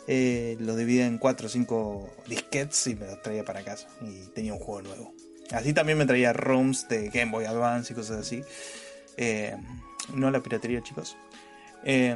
Eh, 0.08 0.58
los 0.60 0.78
dividía 0.78 1.08
en 1.08 1.18
4 1.18 1.48
o 1.48 1.50
5 1.50 2.10
disquets 2.28 2.88
y 2.88 2.96
me 2.96 3.08
los 3.08 3.22
traía 3.22 3.44
para 3.44 3.64
casa. 3.64 3.88
Y 4.02 4.28
tenía 4.34 4.54
un 4.54 4.60
juego 4.60 4.82
nuevo. 4.82 5.14
Así 5.52 5.74
también 5.74 5.98
me 5.98 6.06
traía 6.06 6.34
ROMs 6.34 6.88
de 6.88 7.10
Game 7.10 7.32
Boy 7.32 7.46
Advance 7.46 7.94
y 7.94 7.96
cosas 7.96 8.20
así. 8.20 8.44
Eh, 9.18 9.56
no 10.14 10.32
la 10.32 10.42
piratería, 10.42 10.82
chicos. 10.82 11.18
Eh, 11.84 12.16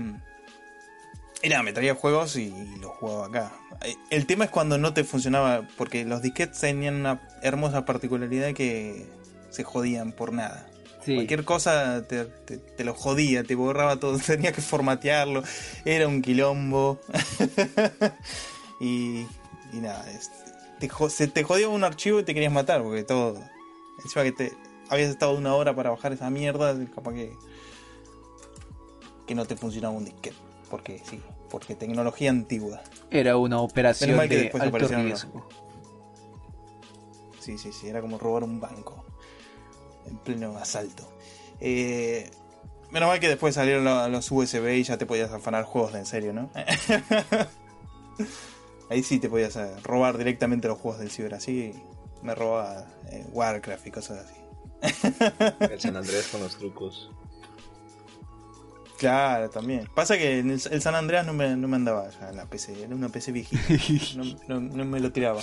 y 1.42 1.50
me 1.64 1.72
traía 1.72 1.96
juegos 1.96 2.36
y, 2.36 2.54
los 2.82 2.92
jugaba 2.92 3.28
acá. 3.28 3.54
Eh, 3.86 3.96
el 4.10 4.26
tema 4.26 4.46
es 4.46 4.52
cuando 4.52 4.78
no 4.78 4.94
te 4.94 5.06
funcionaba, 5.06 5.66
porque 5.78 6.04
los 6.04 6.22
disquetes 6.22 6.60
tenían 6.60 6.96
una 6.96 7.22
hermosa 7.42 7.86
particularidad 7.86 8.54
que 8.54 9.06
se 9.50 9.64
jodían 9.64 10.12
por 10.12 10.34
nada. 10.34 10.68
Cualquier 11.06 11.45
cosa 11.45 12.04
te, 12.08 12.84
lo 12.84 12.93
jodía, 12.93 13.43
te 13.43 13.56
borraba 13.56 14.00
todo, 14.00 14.18
tenía 14.26 14.52
que 14.52 14.62
formatearlo, 14.62 15.43
era 15.86 16.08
un 16.08 16.22
quilombo. 16.22 17.00
y, 18.82 19.26
y, 19.74 19.80
nada, 19.82 20.06
te, 20.80 20.89
se 21.10 21.28
te 21.28 21.43
jodía 21.43 21.70
un 21.70 21.84
archivo 21.84 22.20
y 22.20 22.24
te 22.24 22.34
querías 22.34 22.52
matar, 22.52 22.84
porque 22.84 23.04
todo. 23.04 23.39
Encima 24.04 24.24
que 24.24 24.32
te, 24.32 24.54
habías 24.89 25.10
estado 25.10 25.36
una 25.36 25.56
hora 25.56 25.76
para 25.76 25.89
bajar 25.89 26.14
esa 26.14 26.30
mierda, 26.30 26.78
capaz 26.93 27.14
que, 27.14 27.34
que 29.26 29.36
no 29.36 29.45
te 29.45 29.56
funcionaba 29.56 29.95
un 29.95 30.06
disquete. 30.06 30.38
Porque 30.70 31.02
sí, 31.04 31.20
porque 31.50 31.76
tecnología 31.76 32.30
antigua. 32.30 32.82
Era 33.10 33.38
una 33.38 33.60
operación 33.60 34.18
de 34.30 34.52
alto 34.54 34.88
riesgo. 34.88 35.50
Sí, 37.39 37.58
sí, 37.58 37.72
sí, 37.72 37.88
era 37.88 38.02
como 38.02 38.20
robar 38.20 38.43
un 38.43 38.60
banco 38.60 39.09
en 40.10 40.18
pleno 40.18 40.57
asalto. 40.57 41.10
Eh, 41.62 42.30
menos 42.91 43.10
mal 43.10 43.20
que 43.20 43.28
después 43.28 43.55
salieron 43.55 43.84
los 44.12 44.32
USB 44.32 44.78
y 44.78 44.84
ya 44.84 44.97
te 44.97 45.05
podías 45.05 45.32
afanar 45.32 45.64
juegos 45.64 45.93
de 45.93 45.99
en 45.99 46.05
serio, 46.05 46.34
¿no? 46.34 46.49
Ahí 48.89 49.03
sí 49.03 49.20
te 49.20 49.30
podías 49.30 49.55
eh, 49.55 49.72
robar 49.84 50.18
directamente 50.18 50.68
los 50.68 50.80
juegos 50.80 50.99
del 50.99 51.12
ciber, 51.12 51.36
así 51.36 51.74
me 52.24 52.36
robaba 52.36 52.86
eh, 53.12 53.26
Warcraft 53.32 53.88
y 53.88 53.91
cosas 53.91 54.26
así. 54.26 54.36
El 55.60 55.80
San 55.80 55.95
Andrés 55.95 56.28
con 56.28 56.41
los 56.41 56.57
trucos. 56.57 57.10
Claro, 58.99 59.49
también. 59.49 59.88
Pasa 59.95 60.18
que 60.18 60.39
el, 60.39 60.60
San 60.60 60.93
Andreas 60.93 61.26
no 61.26 61.34
me, 61.34 61.55
no 61.55 61.70
me 61.70 61.78
andaba 61.78 62.10
ya 62.10 62.30
en 62.30 62.36
la 62.36 62.45
PC, 62.45 62.84
era 62.84 62.93
una 62.93 63.10
PC 63.10 63.32
viejita. 63.32 64.22
No, 64.47 64.60
me 64.60 64.99
lo 64.99 65.12
tiraba. 65.12 65.41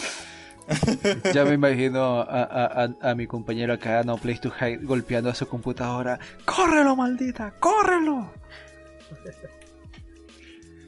ya 1.35 1.45
me 1.45 1.55
imagino 1.55 2.21
a, 2.21 2.89
a, 3.01 3.14
mi 3.14 3.27
compañero 3.27 3.73
acá, 3.73 4.03
no 4.03 4.17
Place 4.17 4.41
to 4.41 4.53
Hide, 4.53 4.79
golpeando 4.79 5.31
a 5.31 5.35
su 5.35 5.47
computadora. 5.47 6.19
¡Córrelo, 6.45 6.97
maldita! 6.97 7.53
¡Córrelo! 7.59 8.31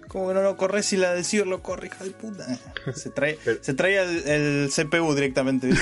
¿Cómo 0.09 0.29
que 0.29 0.35
no 0.35 0.43
lo 0.43 0.57
corres 0.57 0.87
si 0.87 0.97
la 0.97 1.15
del 1.15 1.49
lo 1.49 1.63
corre, 1.63 1.89
hija 1.89 2.03
de 2.03 2.11
puta? 2.11 2.47
Se 2.95 3.11
trae, 3.11 3.39
se 3.61 3.75
trae 3.75 3.99
el, 3.99 4.71
CPU 4.71 5.15
directamente. 5.15 5.69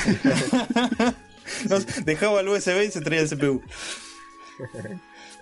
dejaba 2.05 2.41
el 2.41 2.49
USB 2.49 2.89
y 2.89 2.91
se 2.91 3.01
traía 3.01 3.23
el 3.23 3.29
CPU. 3.29 3.63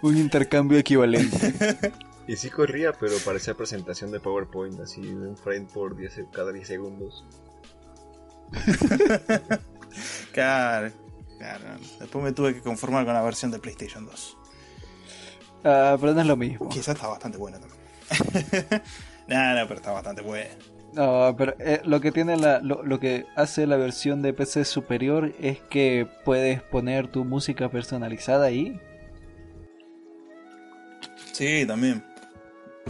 Un 0.03 0.19
intercambio 0.19 0.79
equivalente. 0.79 1.55
Y 2.27 2.37
sí 2.37 2.51
corría, 2.51 2.93
pero 2.93 3.17
parecía 3.25 3.55
presentación 3.55 4.11
de 4.11 4.21
PowerPoint, 4.21 4.81
así 4.81 5.01
un 5.01 5.37
frame 5.37 5.67
por 5.73 5.97
10, 5.97 6.25
cada 6.33 6.53
10 6.53 6.67
segundos. 6.67 7.25
claro, 10.33 10.93
claro. 11.39 11.65
Después 12.01 12.25
me 12.25 12.33
tuve 12.33 12.55
que 12.55 12.61
conformar 12.61 13.05
con 13.05 13.15
la 13.15 13.23
versión 13.23 13.51
de 13.51 13.59
PlayStation 13.59 14.07
2. 14.07 14.39
Ah, 15.65 15.97
pero 16.01 16.15
no 16.15 16.21
es 16.21 16.27
lo 16.27 16.37
mismo. 16.37 16.69
Quizás 16.69 16.95
está 16.95 17.09
bastante 17.09 17.39
buena 17.39 17.59
también. 17.59 17.81
no, 19.29 19.55
no, 19.55 19.69
pero 19.69 19.75
está 19.75 19.93
bastante 19.93 20.23
buena. 20.23 20.51
No, 20.95 21.35
pero 21.37 21.55
eh, 21.59 21.81
lo 21.85 22.01
que 22.01 22.13
tiene 22.13 22.37
la, 22.37 22.61
lo, 22.61 23.01
que 23.01 23.27
hace 23.35 23.67
la 23.67 23.77
versión 23.77 24.23
de 24.23 24.33
PC 24.33 24.65
superior 24.65 25.33
es 25.41 25.59
que 25.61 26.07
puedes 26.25 26.63
poner 26.63 27.09
tu 27.09 27.25
música 27.25 27.69
personalizada 27.69 28.47
ahí. 28.47 28.81
Sí, 31.33 31.65
también. 31.67 32.05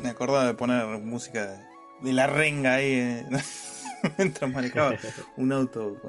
Me 0.03 0.11
acordaba 0.11 0.47
de 0.47 0.55
poner 0.55 0.85
música 0.99 1.65
de 2.03 2.12
la 2.12 2.27
renga 2.27 2.75
ahí 2.75 2.93
eh, 2.93 3.27
mientras 4.19 4.51
manejaba 4.51 4.97
un 5.37 5.53
auto 5.53 6.01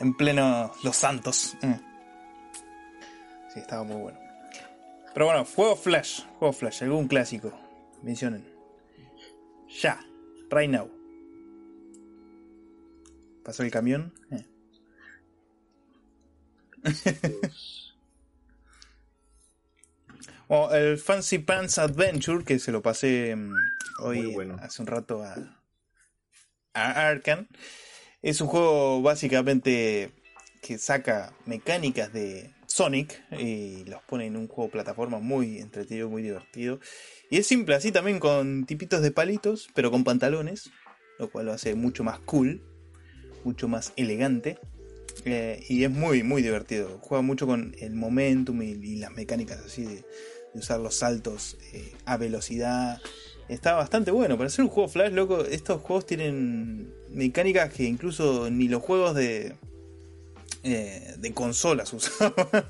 en 0.00 0.16
pleno 0.16 0.72
Los 0.82 0.96
Santos. 0.96 1.56
Eh. 1.62 1.80
Sí, 3.52 3.60
estaba 3.60 3.84
muy 3.84 3.96
bueno. 3.96 4.18
Pero 5.14 5.26
bueno, 5.26 5.44
juego 5.44 5.76
Flash, 5.76 6.22
juego 6.38 6.52
Flash, 6.52 6.82
algún 6.82 7.08
clásico. 7.08 7.52
Mencionen. 8.02 8.44
Ya, 9.80 10.00
right 10.50 10.70
now. 10.70 10.90
¿Pasó 13.44 13.62
el 13.62 13.70
camión? 13.70 14.12
Eh. 14.30 14.44
el 20.72 20.98
Fancy 20.98 21.38
Pants 21.38 21.78
Adventure, 21.78 22.44
que 22.44 22.58
se 22.58 22.72
lo 22.72 22.82
pasé 22.82 23.34
mm, 23.34 23.54
hoy 24.00 24.36
hace 24.60 24.82
un 24.82 24.86
rato 24.86 25.22
a, 25.22 25.57
a 26.74 27.08
Arkan. 27.08 27.48
Es 28.22 28.40
un 28.40 28.48
juego 28.48 29.02
básicamente 29.02 30.10
que 30.62 30.78
saca 30.78 31.32
mecánicas 31.46 32.12
de 32.12 32.54
Sonic 32.66 33.22
y 33.38 33.84
los 33.84 34.02
pone 34.02 34.26
en 34.26 34.36
un 34.36 34.48
juego 34.48 34.70
plataforma 34.70 35.18
muy 35.18 35.58
entretenido, 35.58 36.08
muy 36.08 36.22
divertido. 36.22 36.80
Y 37.30 37.38
es 37.38 37.46
simple, 37.46 37.74
así 37.74 37.92
también 37.92 38.18
con 38.18 38.66
tipitos 38.66 39.02
de 39.02 39.10
palitos, 39.10 39.68
pero 39.74 39.90
con 39.90 40.04
pantalones, 40.04 40.70
lo 41.18 41.30
cual 41.30 41.46
lo 41.46 41.52
hace 41.52 41.74
mucho 41.74 42.04
más 42.04 42.18
cool 42.20 42.62
mucho 43.44 43.68
más 43.68 43.92
elegante. 43.96 44.58
Eh, 45.24 45.64
y 45.68 45.84
es 45.84 45.90
muy, 45.90 46.22
muy 46.22 46.42
divertido. 46.42 46.98
Juega 47.02 47.22
mucho 47.22 47.46
con 47.46 47.74
el 47.80 47.94
momentum 47.94 48.62
y, 48.62 48.96
las 48.96 49.10
mecánicas 49.12 49.58
así 49.58 49.84
de, 49.84 50.04
usar 50.54 50.80
los 50.80 50.96
saltos 50.96 51.56
eh, 51.72 51.92
a 52.04 52.16
velocidad. 52.16 53.00
Está 53.48 53.74
bastante 53.74 54.10
bueno. 54.10 54.36
Para 54.36 54.50
ser 54.50 54.64
un 54.64 54.70
juego 54.70 54.88
Flash, 54.88 55.12
loco, 55.12 55.44
estos 55.44 55.80
juegos 55.82 56.06
tienen 56.06 56.92
mecánicas 57.10 57.72
que 57.72 57.84
incluso 57.84 58.50
ni 58.50 58.68
los 58.68 58.82
juegos 58.82 59.14
de, 59.14 59.54
eh, 60.62 61.14
de 61.18 61.32
consolas 61.32 61.92
usaban. 61.94 62.64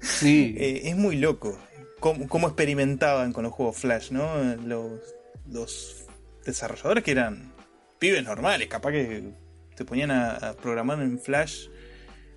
Sí. 0.00 0.54
es 0.58 0.96
muy 0.96 1.16
loco 1.16 1.58
cómo, 2.00 2.48
experimentaban 2.48 3.32
con 3.32 3.44
los 3.44 3.52
juegos 3.52 3.76
Flash, 3.76 4.10
¿no? 4.10 4.26
Los, 4.66 5.00
los 5.48 6.06
desarrolladores 6.44 7.04
que 7.04 7.12
eran 7.12 7.52
pibes 7.98 8.24
normales, 8.24 8.68
capaz 8.68 8.92
que 8.92 9.32
te 9.76 9.84
ponían 9.84 10.10
a, 10.10 10.54
programar 10.60 11.00
en 11.02 11.18
Flash 11.18 11.68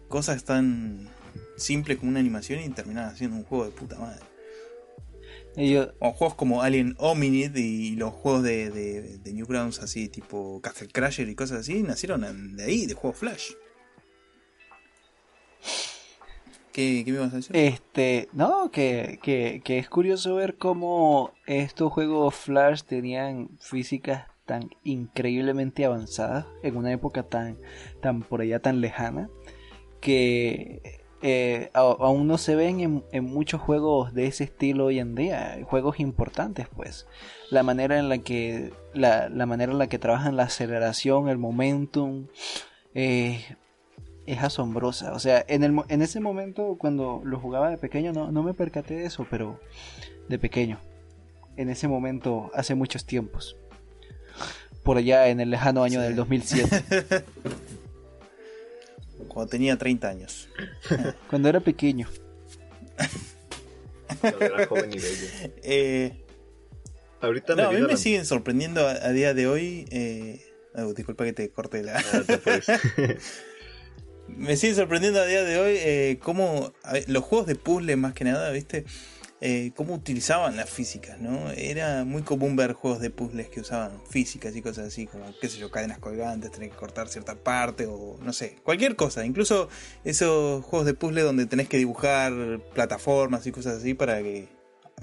cosas 0.09 0.43
tan 0.43 1.09
simples 1.57 1.97
como 1.97 2.11
una 2.11 2.19
animación 2.19 2.61
y 2.61 2.69
terminaban 2.69 3.11
haciendo 3.11 3.38
un 3.38 3.43
juego 3.43 3.65
de 3.65 3.71
puta 3.71 3.97
madre. 3.97 4.21
O 5.99 6.12
juegos 6.14 6.36
como 6.36 6.62
Alien 6.62 6.95
Hominid 6.97 7.56
y 7.56 7.95
los 7.95 8.12
juegos 8.12 8.43
de, 8.43 8.72
de, 8.72 9.34
Newgrounds 9.34 9.80
así, 9.80 10.10
tipo 10.10 10.60
Castle 10.62 10.88
Crasher 10.88 11.30
y 11.30 11.36
cosas 11.36 11.60
así, 11.60 11.84
nacieron 11.84 12.56
de 12.56 12.64
ahí, 12.64 12.86
de 12.86 12.95
juegos 12.95 13.20
Flash. 13.20 13.51
¿Qué, 16.72 17.04
me 17.06 17.20
vas 17.20 17.34
a 17.34 17.36
decir? 17.36 17.56
Este, 17.56 18.30
no, 18.34 18.72
que, 18.72 19.20
que, 19.22 19.62
que 19.64 19.78
es 19.78 19.89
curioso 19.89 20.36
ver 20.36 20.58
cómo 20.58 21.32
estos 21.45 21.93
juegos 21.93 22.34
Flash 22.34 22.82
tenían 22.82 23.49
físicas 23.60 24.26
tan 24.45 24.72
increíblemente 24.84 25.86
avanzada 25.86 26.47
en 26.64 26.76
una 26.76 26.91
época 26.91 27.24
tan, 27.24 27.60
tan 28.01 28.24
por 28.24 28.41
allá 28.41 28.60
tan 28.60 28.82
lejana 28.82 29.30
que 30.01 31.03
eh, 31.26 31.69
aún 31.74 32.28
no 32.28 32.38
se 32.38 32.53
ven 32.53 33.03
en, 33.09 33.24
muchos 33.24 33.61
juegos 33.61 34.13
de 34.13 34.28
ese 34.28 34.43
estilo 34.43 34.86
hoy 34.86 34.99
en 34.99 35.15
día, 35.15 35.57
juegos 35.63 36.01
importantes 36.01 36.67
pues. 36.76 37.07
La 37.49 37.63
manera 37.63 37.97
en 37.97 38.09
la 38.09 38.17
que 38.17 38.74
la, 38.93 39.30
manera 39.45 39.71
en 39.71 39.78
la 39.78 39.88
que 39.88 39.99
trabajan 39.99 40.36
la 40.36 40.43
aceleración, 40.43 41.30
el 41.30 41.38
momentum 41.38 42.28
eh, 42.93 43.41
es 44.26 44.43
asombrosa. 44.43 45.13
O 45.13 45.19
sea, 45.19 45.45
en, 45.47 45.63
el, 45.63 45.80
en 45.88 46.01
ese 46.01 46.19
momento 46.19 46.76
cuando 46.78 47.21
lo 47.24 47.39
jugaba 47.39 47.69
de 47.69 47.78
pequeño 47.78 48.11
no, 48.11 48.30
no 48.30 48.43
me 48.43 48.53
percaté 48.53 48.95
de 48.95 49.05
eso, 49.05 49.26
pero 49.30 49.61
de 50.28 50.38
pequeño. 50.39 50.78
En 51.55 51.69
ese 51.69 51.88
momento, 51.88 52.51
hace 52.53 52.76
muchos 52.76 53.05
tiempos 53.05 53.55
por 54.84 54.97
allá 54.97 55.30
en 55.30 55.39
el 55.39 55.49
lejano 55.49 55.84
año 55.84 56.01
del 56.01 56.15
2007. 56.15 57.24
cuando 59.34 59.49
tenía 59.49 59.77
30 59.77 60.07
años. 60.09 60.49
Cuando 61.29 61.49
era 61.49 61.59
pequeño. 61.59 62.07
Cuando 64.21 64.45
era 64.45 64.67
joven 64.67 64.91
y 64.93 64.99
bello. 64.99 65.27
Eh, 65.63 66.19
Ahorita 67.21 67.55
no, 67.55 67.69
a 67.69 67.71
mí 67.71 67.81
me 67.81 67.88
la- 67.88 67.97
siguen 67.97 68.25
sorprendiendo 68.25 68.86
a, 68.88 68.91
a 68.91 69.09
día 69.11 69.34
de 69.34 69.47
hoy. 69.47 69.86
Eh, 69.91 70.45
oh, 70.75 70.93
disculpa 70.93 71.23
que 71.23 71.34
te 71.34 71.49
corte 71.49 71.81
la. 71.81 71.97
Ah, 71.97 72.23
me 74.27 74.57
sigue 74.57 74.75
sorprendiendo 74.75 75.19
a 75.21 75.25
día 75.25 75.43
de 75.43 75.57
hoy 75.57 75.75
eh, 75.77 76.19
cómo 76.21 76.73
a 76.84 76.93
ver, 76.93 77.09
los 77.09 77.23
juegos 77.23 77.47
de 77.47 77.55
puzzle 77.55 77.95
más 77.95 78.13
que 78.13 78.25
nada, 78.25 78.51
¿viste? 78.51 78.86
Eh, 79.46 79.74
cómo 79.76 79.96
utilizaban 79.96 80.56
las 80.56 80.70
físicas, 80.70 81.20
¿no? 81.20 81.52
Era 81.52 82.06
muy 82.06 82.22
común 82.22 82.56
ver 82.56 82.72
juegos 82.72 83.02
de 83.02 83.10
puzzles 83.10 83.50
que 83.50 83.60
usaban 83.60 84.02
físicas 84.10 84.56
y 84.56 84.62
cosas 84.62 84.88
así, 84.88 85.06
como, 85.06 85.26
qué 85.41 85.50
sé 85.50 85.58
yo, 85.58 85.70
cadenas 85.70 86.00
colgantes, 86.00 86.50
tener 86.50 86.70
que 86.70 86.78
cortar 86.78 87.10
cierta 87.10 87.36
parte 87.36 87.86
o 87.86 88.18
no 88.22 88.32
sé, 88.32 88.56
cualquier 88.64 88.96
cosa. 88.96 89.26
Incluso 89.26 89.68
esos 90.06 90.64
juegos 90.64 90.86
de 90.86 90.94
puzzle 90.94 91.24
donde 91.24 91.46
tenés 91.46 91.68
que 91.68 91.76
dibujar 91.76 92.32
plataformas 92.74 93.46
y 93.46 93.52
cosas 93.52 93.80
así 93.80 93.94
para 93.94 94.24
que 94.24 94.48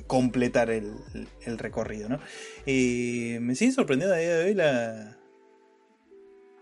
completar 0.06 0.70
el, 0.70 0.94
el 1.42 1.58
recorrido, 1.58 2.08
¿no? 2.08 2.18
Eh, 2.64 3.40
me 3.42 3.54
sigue 3.54 3.72
sorprendiendo 3.72 4.14
a 4.14 4.18
día 4.20 4.38
de 4.38 4.44
hoy 4.46 4.54
la, 4.54 5.18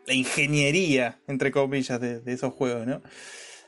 la 0.05 0.15
ingeniería, 0.15 1.21
entre 1.29 1.53
comillas, 1.53 2.01
de, 2.01 2.19
de 2.19 2.33
esos 2.33 2.53
juegos, 2.55 2.89
¿no? 2.89 3.03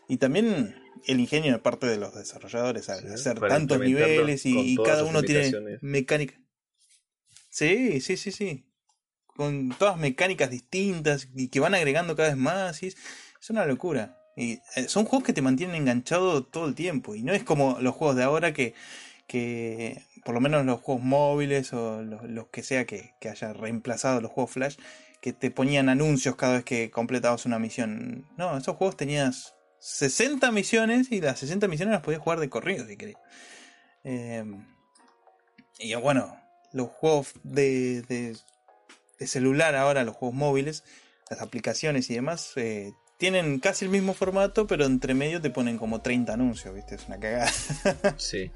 Y 0.09 0.17
también 0.17 0.80
el 1.07 1.21
ingenio 1.21 1.53
de 1.53 1.59
parte 1.59 1.87
de 1.87 1.97
los 1.97 2.15
desarrolladores, 2.15 2.89
al 2.89 3.01
Sí, 3.01 3.15
hacer 3.15 3.41
tantos 3.41 3.81
niveles 3.81 4.45
y, 4.45 4.77
cada 4.77 5.05
uno 5.05 5.23
tiene 5.23 5.79
mecánica. 5.81 6.35
Sí, 7.49 8.01
sí, 8.01 8.17
sí, 8.17 8.33
sí. 8.33 8.67
Con 9.27 9.71
todas 9.71 9.97
mecánicas 9.97 10.51
distintas 10.51 11.29
y 11.35 11.49
que 11.49 11.61
van 11.61 11.75
agregando 11.75 12.15
cada 12.17 12.29
vez 12.29 12.39
más. 12.39 12.83
Y 12.83 12.89
es, 12.89 12.97
es 13.41 13.51
una 13.51 13.67
locura. 13.67 14.17
Y 14.37 14.61
eh, 14.77 14.89
son 14.89 15.05
juegos 15.05 15.27
que 15.27 15.33
te 15.33 15.43
mantienen 15.43 15.77
enganchado 15.77 16.45
todo 16.45 16.67
el 16.67 16.75
tiempo. 16.75 17.15
Y 17.15 17.23
no 17.23 17.33
es 17.33 17.43
como 17.43 17.79
los 17.81 17.95
juegos 17.95 18.17
de 18.17 18.23
ahora 18.23 18.53
que, 18.53 18.75
que 19.27 20.03
por 20.25 20.35
lo 20.35 20.41
menos 20.41 20.65
los 20.65 20.81
juegos 20.81 21.05
móviles 21.05 21.73
o 21.73 22.03
los, 22.03 22.23
los 22.25 22.49
que 22.49 22.63
sea 22.63 22.85
que, 22.85 23.15
que 23.21 23.29
haya 23.29 23.53
reemplazado 23.53 24.21
los 24.21 24.31
juegos 24.31 24.53
Flash, 24.53 24.77
que 25.21 25.33
te 25.33 25.51
ponían 25.51 25.89
anuncios 25.89 26.37
cada 26.37 26.55
vez 26.55 26.65
que 26.65 26.91
completabas 26.91 27.47
una 27.47 27.59
misión. 27.59 28.27
No, 28.37 28.57
esos 28.57 28.77
juegos 28.77 28.97
tenías 28.97 29.55
60 29.81 30.53
misiones 30.53 31.11
y 31.11 31.21
las 31.21 31.39
60 31.41 31.67
misiones 31.69 31.93
las 31.93 32.03
podías 32.03 32.23
jugar 32.23 32.39
de 32.41 32.49
corrido 32.49 32.87
si 32.87 32.97
querías. 32.97 33.21
Eh, 34.05 34.45
y 35.79 35.95
bueno, 35.95 36.37
los 36.73 36.89
juegos 36.89 37.33
de, 37.43 38.03
de, 38.03 38.37
de 39.19 39.27
celular 39.27 39.75
ahora, 39.75 40.05
los 40.05 40.15
juegos 40.15 40.37
móviles, 40.37 40.85
las 41.31 41.41
aplicaciones 41.41 42.11
y 42.11 42.15
demás, 42.15 42.53
eh, 42.57 42.93
tienen 43.17 43.61
casi 43.61 43.85
el 43.85 43.91
mismo 43.91 44.15
formato, 44.15 44.67
pero 44.67 44.85
entre 44.85 45.15
medio 45.15 45.41
te 45.41 45.51
ponen 45.51 45.79
como 45.79 46.01
30 46.01 46.33
anuncios, 46.33 46.75
¿viste? 46.75 46.95
Es 46.95 47.07
una 47.07 47.19
cagada. 47.19 47.51
Sí. 48.17 48.51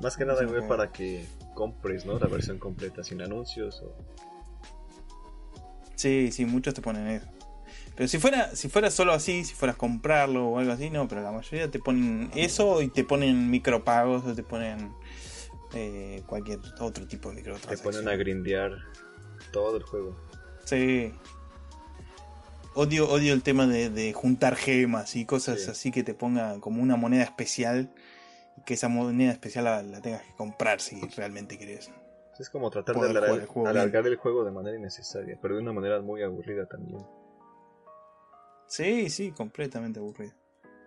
Más 0.00 0.16
que 0.16 0.24
nada, 0.26 0.44
güey, 0.44 0.66
para 0.68 0.92
que 0.92 1.26
compres, 1.54 2.04
¿no? 2.04 2.18
La 2.18 2.26
versión 2.26 2.58
completa 2.58 3.02
sin 3.02 3.22
anuncios. 3.22 3.80
O... 3.82 3.96
Sí, 5.94 6.30
sí, 6.32 6.44
muchos 6.44 6.74
te 6.74 6.82
ponen 6.82 7.06
eso. 7.06 7.26
Pero 7.96 8.08
si 8.08 8.18
fuera, 8.18 8.54
si 8.54 8.68
fuera 8.68 8.90
solo 8.90 9.12
así, 9.12 9.44
si 9.44 9.54
fueras 9.54 9.76
comprarlo 9.76 10.48
o 10.48 10.58
algo 10.58 10.72
así, 10.72 10.90
no, 10.90 11.08
pero 11.08 11.22
la 11.22 11.32
mayoría 11.32 11.70
te 11.70 11.78
ponen 11.78 12.30
eso 12.34 12.82
y 12.82 12.88
te 12.88 13.04
ponen 13.04 13.50
micropagos 13.50 14.24
o 14.26 14.34
te 14.34 14.42
ponen 14.42 14.92
eh, 15.74 16.22
cualquier 16.26 16.58
otro 16.80 17.06
tipo 17.06 17.30
de 17.30 17.36
Te 17.36 17.40
microtransacción. 17.40 17.94
ponen 17.94 18.08
a 18.08 18.16
grindear 18.16 18.72
todo 19.50 19.78
el 19.78 19.82
juego. 19.82 20.14
Sí. 20.64 21.12
Odio, 22.74 23.08
odio 23.08 23.32
el 23.32 23.42
tema 23.42 23.66
de, 23.66 23.88
de 23.88 24.12
juntar 24.12 24.54
gemas 24.56 25.16
y 25.16 25.24
cosas 25.24 25.62
Sí. 25.62 25.70
así 25.70 25.90
que 25.90 26.02
te 26.02 26.12
ponga 26.12 26.60
como 26.60 26.82
una 26.82 26.96
moneda 26.96 27.22
especial 27.24 27.90
y 28.58 28.62
que 28.62 28.74
esa 28.74 28.88
moneda 28.88 29.32
especial 29.32 29.64
la, 29.64 29.82
la 29.82 30.02
tengas 30.02 30.20
que 30.22 30.34
comprar 30.34 30.80
si 30.82 31.00
realmente 31.16 31.56
querés. 31.56 31.90
Es 32.38 32.50
como 32.50 32.68
tratar 32.68 32.94
de 32.96 33.00
alargar, 33.08 33.24
jugar 33.30 33.40
el 33.40 33.46
juego 33.46 33.68
alargar 33.68 34.06
el 34.06 34.16
juego 34.16 34.44
de 34.44 34.50
manera 34.50 34.76
innecesaria, 34.76 35.38
pero 35.40 35.54
de 35.56 35.62
una 35.62 35.72
manera 35.72 36.02
muy 36.02 36.22
aburrida 36.22 36.66
también. 36.66 36.98
Sí, 38.66 39.10
sí, 39.10 39.32
completamente 39.32 39.98
aburrido. 40.00 40.32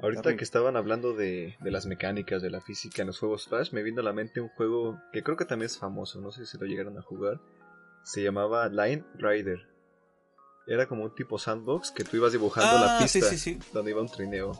Ahorita 0.02 0.22
Terrible. 0.22 0.38
que 0.38 0.44
estaban 0.46 0.78
hablando 0.78 1.14
de, 1.14 1.56
de 1.60 1.72
las 1.72 1.86
mecánicas, 1.86 2.42
de 2.42 2.50
la 2.50 2.62
física 2.62 3.02
en 3.02 3.08
los 3.08 3.20
juegos 3.20 3.48
Flash, 3.48 3.74
me 3.74 3.84
vino 3.84 4.00
a 4.00 4.04
la 4.04 4.14
mente 4.14 4.40
un 4.40 4.48
juego 4.50 4.98
que 5.12 5.24
creo 5.24 5.36
que 5.36 5.44
también 5.46 5.66
es 5.66 5.78
famoso, 5.78 6.22
no 6.22 6.32
sé 6.32 6.46
si 6.46 6.58
lo 6.58 6.66
llegaron 6.66 6.98
a 6.98 7.02
jugar. 7.02 7.40
Se 8.04 8.24
llamaba 8.24 8.70
Line 8.70 9.04
Rider. 9.16 9.60
Era 10.68 10.88
como 10.88 11.04
un 11.04 11.14
tipo 11.16 11.38
sandbox 11.38 11.92
que 11.92 12.04
tú 12.06 12.16
ibas 12.16 12.32
dibujando 12.32 12.72
la 12.80 12.98
Ah, 12.98 13.00
pista 13.02 13.20
sí, 13.28 13.38
sí. 13.38 13.60
donde 13.74 13.92
iba 13.92 14.02
un 14.02 14.08
trineo. 14.10 14.52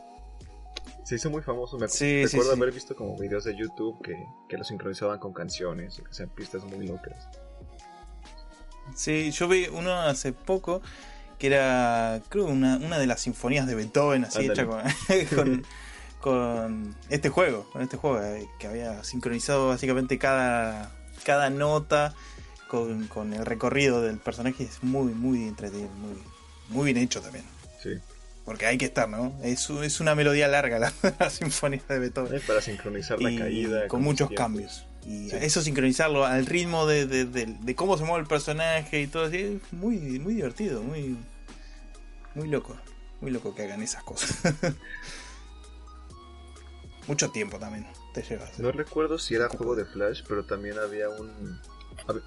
Se 1.04 1.14
hizo 1.14 1.30
muy 1.30 1.40
famoso, 1.42 1.78
me 1.78 1.86
recuerdo 1.86 2.52
haber 2.52 2.72
visto 2.72 2.94
como 2.94 3.16
videos 3.18 3.44
de 3.44 3.56
YouTube 3.56 4.02
que, 4.02 4.14
que 4.48 4.58
lo 4.58 4.64
sincronizaban 4.64 5.18
con 5.18 5.32
canciones, 5.32 5.98
y 5.98 6.02
que 6.02 6.12
sean 6.12 6.28
pistas 6.30 6.64
muy 6.64 6.86
locas. 6.86 7.28
Sí, 8.94 9.30
yo 9.30 9.48
vi 9.48 9.66
uno 9.68 9.92
hace 9.94 10.32
poco 10.32 10.82
que 11.40 11.48
era, 11.48 12.20
creo, 12.28 12.44
una, 12.44 12.76
una 12.76 12.98
de 12.98 13.06
las 13.08 13.22
sinfonías 13.22 13.66
de 13.66 13.74
Beethoven, 13.74 14.24
así 14.24 14.44
hecha 14.44 14.66
con, 14.66 14.82
con, 15.34 15.66
con 16.20 16.96
este 17.08 17.30
juego, 17.30 17.68
con 17.72 17.82
este 17.82 17.96
juego, 17.96 18.22
eh, 18.22 18.46
que 18.58 18.68
había 18.68 19.02
sincronizado 19.02 19.68
básicamente 19.68 20.18
cada, 20.18 20.92
cada 21.24 21.50
nota 21.50 22.14
con, 22.68 23.08
con 23.08 23.32
el 23.32 23.44
recorrido 23.46 24.02
del 24.02 24.18
personaje. 24.18 24.62
Es 24.64 24.82
muy, 24.84 25.12
muy 25.14 25.48
entretenido, 25.48 25.88
muy, 25.94 26.22
muy 26.68 26.92
bien 26.92 27.02
hecho 27.02 27.20
también. 27.22 27.44
Sí. 27.82 27.94
Porque 28.44 28.66
hay 28.66 28.78
que 28.78 28.84
estar, 28.86 29.08
¿no? 29.08 29.32
Es, 29.42 29.70
es 29.70 30.00
una 30.00 30.14
melodía 30.14 30.46
larga 30.48 30.78
la, 30.78 30.92
la 31.18 31.30
sinfonía 31.30 31.80
de 31.88 31.98
Beethoven. 31.98 32.34
Eh, 32.36 32.40
Para 32.46 32.60
sincronizar 32.60 33.20
la 33.20 33.30
Y 33.30 33.38
caída. 33.38 33.88
con 33.88 34.02
muchos 34.02 34.30
cambios. 34.30 34.86
Y 35.06 35.30
Sí. 35.30 35.36
eso 35.40 35.62
sincronizarlo 35.62 36.24
al 36.26 36.46
ritmo 36.46 36.86
de, 36.86 37.06
de- 37.06 37.24
de- 37.24 37.46
de 37.46 37.74
cómo 37.74 37.96
se 37.96 38.04
mueve 38.04 38.20
el 38.22 38.26
personaje 38.28 39.00
y 39.00 39.06
todo 39.06 39.24
así, 39.24 39.38
es 39.38 39.72
muy, 39.72 39.96
muy 40.18 40.34
divertido, 40.34 40.82
muy, 40.82 41.16
muy 42.34 42.48
loco. 42.48 42.76
Muy 43.20 43.30
loco 43.30 43.54
que 43.54 43.62
hagan 43.64 43.82
esas 43.82 44.02
cosas. 44.04 44.38
Mucho 47.06 47.30
tiempo 47.30 47.58
también 47.58 47.86
te 48.14 48.22
lleva. 48.22 48.44
a 48.44 48.48
hacer. 48.48 48.64
No 48.64 48.72
recuerdo 48.72 49.18
si 49.18 49.34
era 49.34 49.48
juego 49.48 49.74
de 49.74 49.84
Flash, 49.84 50.22
pero 50.28 50.44
también 50.44 50.78
había 50.78 51.08
un... 51.08 51.58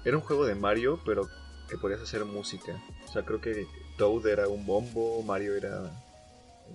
Era 0.04 0.16
un 0.16 0.22
juego 0.22 0.44
de 0.46 0.54
Mario, 0.54 1.00
pero 1.04 1.28
que 1.68 1.76
podías 1.78 2.00
hacer 2.00 2.24
música. 2.24 2.80
O 3.08 3.12
sea, 3.12 3.24
creo 3.24 3.40
que 3.40 3.66
Toad 3.98 4.26
era 4.26 4.48
un 4.48 4.66
bombo, 4.66 5.22
Mario 5.22 5.56
era... 5.56 5.90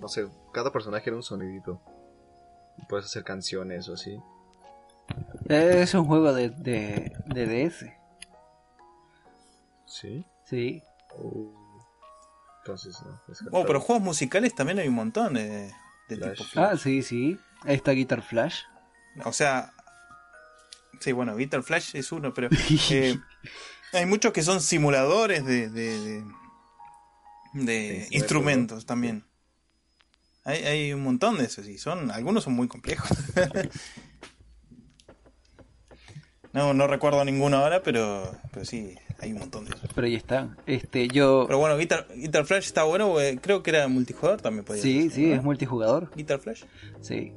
No 0.00 0.08
sé, 0.08 0.26
cada 0.52 0.72
personaje 0.72 1.08
era 1.10 1.16
un 1.16 1.22
sonidito. 1.22 1.80
Puedes 2.88 3.06
hacer 3.06 3.22
canciones 3.24 3.88
o 3.88 3.94
así. 3.94 4.18
Es 5.48 5.94
un 5.94 6.04
juego 6.04 6.32
de, 6.32 6.50
de, 6.50 7.12
de 7.26 7.46
DS. 7.68 7.86
¿Sí? 9.86 10.24
Sí. 10.44 10.82
Oh. 11.18 11.52
Entonces, 12.60 12.96
no. 13.04 13.20
es 13.32 13.42
Oh, 13.50 13.64
pero 13.66 13.80
juegos 13.80 14.02
musicales 14.04 14.54
también 14.54 14.78
hay 14.78 14.88
un 14.88 14.94
montón 14.94 15.34
de, 15.34 15.72
de 16.08 16.16
Flash. 16.16 16.30
tipo 16.38 16.44
Flash. 16.44 16.70
Ah, 16.72 16.76
sí, 16.76 17.02
sí. 17.02 17.38
Ahí 17.62 17.74
está 17.76 17.92
Guitar 17.92 18.22
Flash. 18.22 18.60
O 19.24 19.32
sea, 19.32 19.72
sí, 21.00 21.12
bueno, 21.12 21.34
Guitar 21.36 21.62
Flash 21.62 21.96
es 21.96 22.12
uno, 22.12 22.32
pero 22.32 22.48
eh, 22.90 23.18
hay 23.92 24.06
muchos 24.06 24.32
que 24.32 24.42
son 24.42 24.60
simuladores 24.60 25.44
de, 25.44 25.68
de, 25.68 26.00
de- 26.00 26.24
de 27.52 28.06
instrumentos, 28.12 28.86
también. 28.86 29.24
Hay, 30.44 30.62
hay 30.64 30.92
un 30.92 31.02
montón 31.02 31.36
de 31.38 31.44
esos 31.44 31.66
y 31.66 31.76
son 31.78 32.10
algunos 32.12 32.44
son 32.44 32.52
muy 32.54 32.68
complejos. 32.68 33.08
no, 36.52 36.74
no 36.74 36.86
recuerdo 36.86 37.24
ninguno 37.24 37.58
ahora, 37.58 37.82
pero, 37.82 38.30
pero 38.52 38.64
sí, 38.64 38.94
hay 39.20 39.32
un 39.32 39.38
montón 39.38 39.64
de 39.66 39.74
esos. 39.74 39.90
Pero 39.94 40.06
ahí 40.06 40.14
está. 40.14 40.56
Este, 40.66 41.08
yo. 41.08 41.44
Pero 41.46 41.58
bueno, 41.58 41.76
Guitar, 41.76 42.06
Guitar 42.14 42.44
Flash 42.44 42.66
está 42.66 42.84
bueno, 42.84 43.08
porque 43.10 43.38
creo 43.40 43.62
que 43.62 43.70
era 43.70 43.86
multijugador 43.88 44.40
también 44.40 44.64
podía 44.64 44.82
Sí, 44.82 45.02
ser, 45.04 45.12
sí, 45.12 45.26
¿no? 45.26 45.34
es 45.36 45.42
multijugador. 45.42 46.10
Guitar 46.16 46.40
Flash. 46.40 46.62
Sí. 47.00 47.32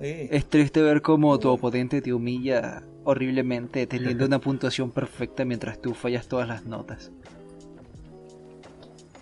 Sí. 0.00 0.28
Es 0.30 0.46
triste 0.48 0.80
ver 0.80 1.02
cómo 1.02 1.38
tu 1.38 1.50
oponente 1.50 2.00
te 2.00 2.12
humilla 2.12 2.82
horriblemente 3.04 3.86
teniendo 3.86 4.24
una 4.26 4.38
puntuación 4.40 4.90
perfecta 4.90 5.44
mientras 5.44 5.80
tú 5.80 5.92
fallas 5.94 6.26
todas 6.26 6.48
las 6.48 6.64
notas. 6.64 7.10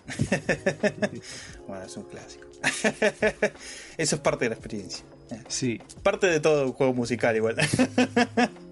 Bueno, 1.67 1.85
es 1.85 1.95
un 1.97 2.03
clásico. 2.03 2.45
Eso 3.97 4.15
es 4.15 4.21
parte 4.21 4.45
de 4.45 4.49
la 4.49 4.55
experiencia. 4.55 5.05
Sí. 5.47 5.79
Parte 6.01 6.27
de 6.27 6.39
todo 6.39 6.71
juego 6.73 6.93
musical 6.93 7.35
igual. 7.35 7.55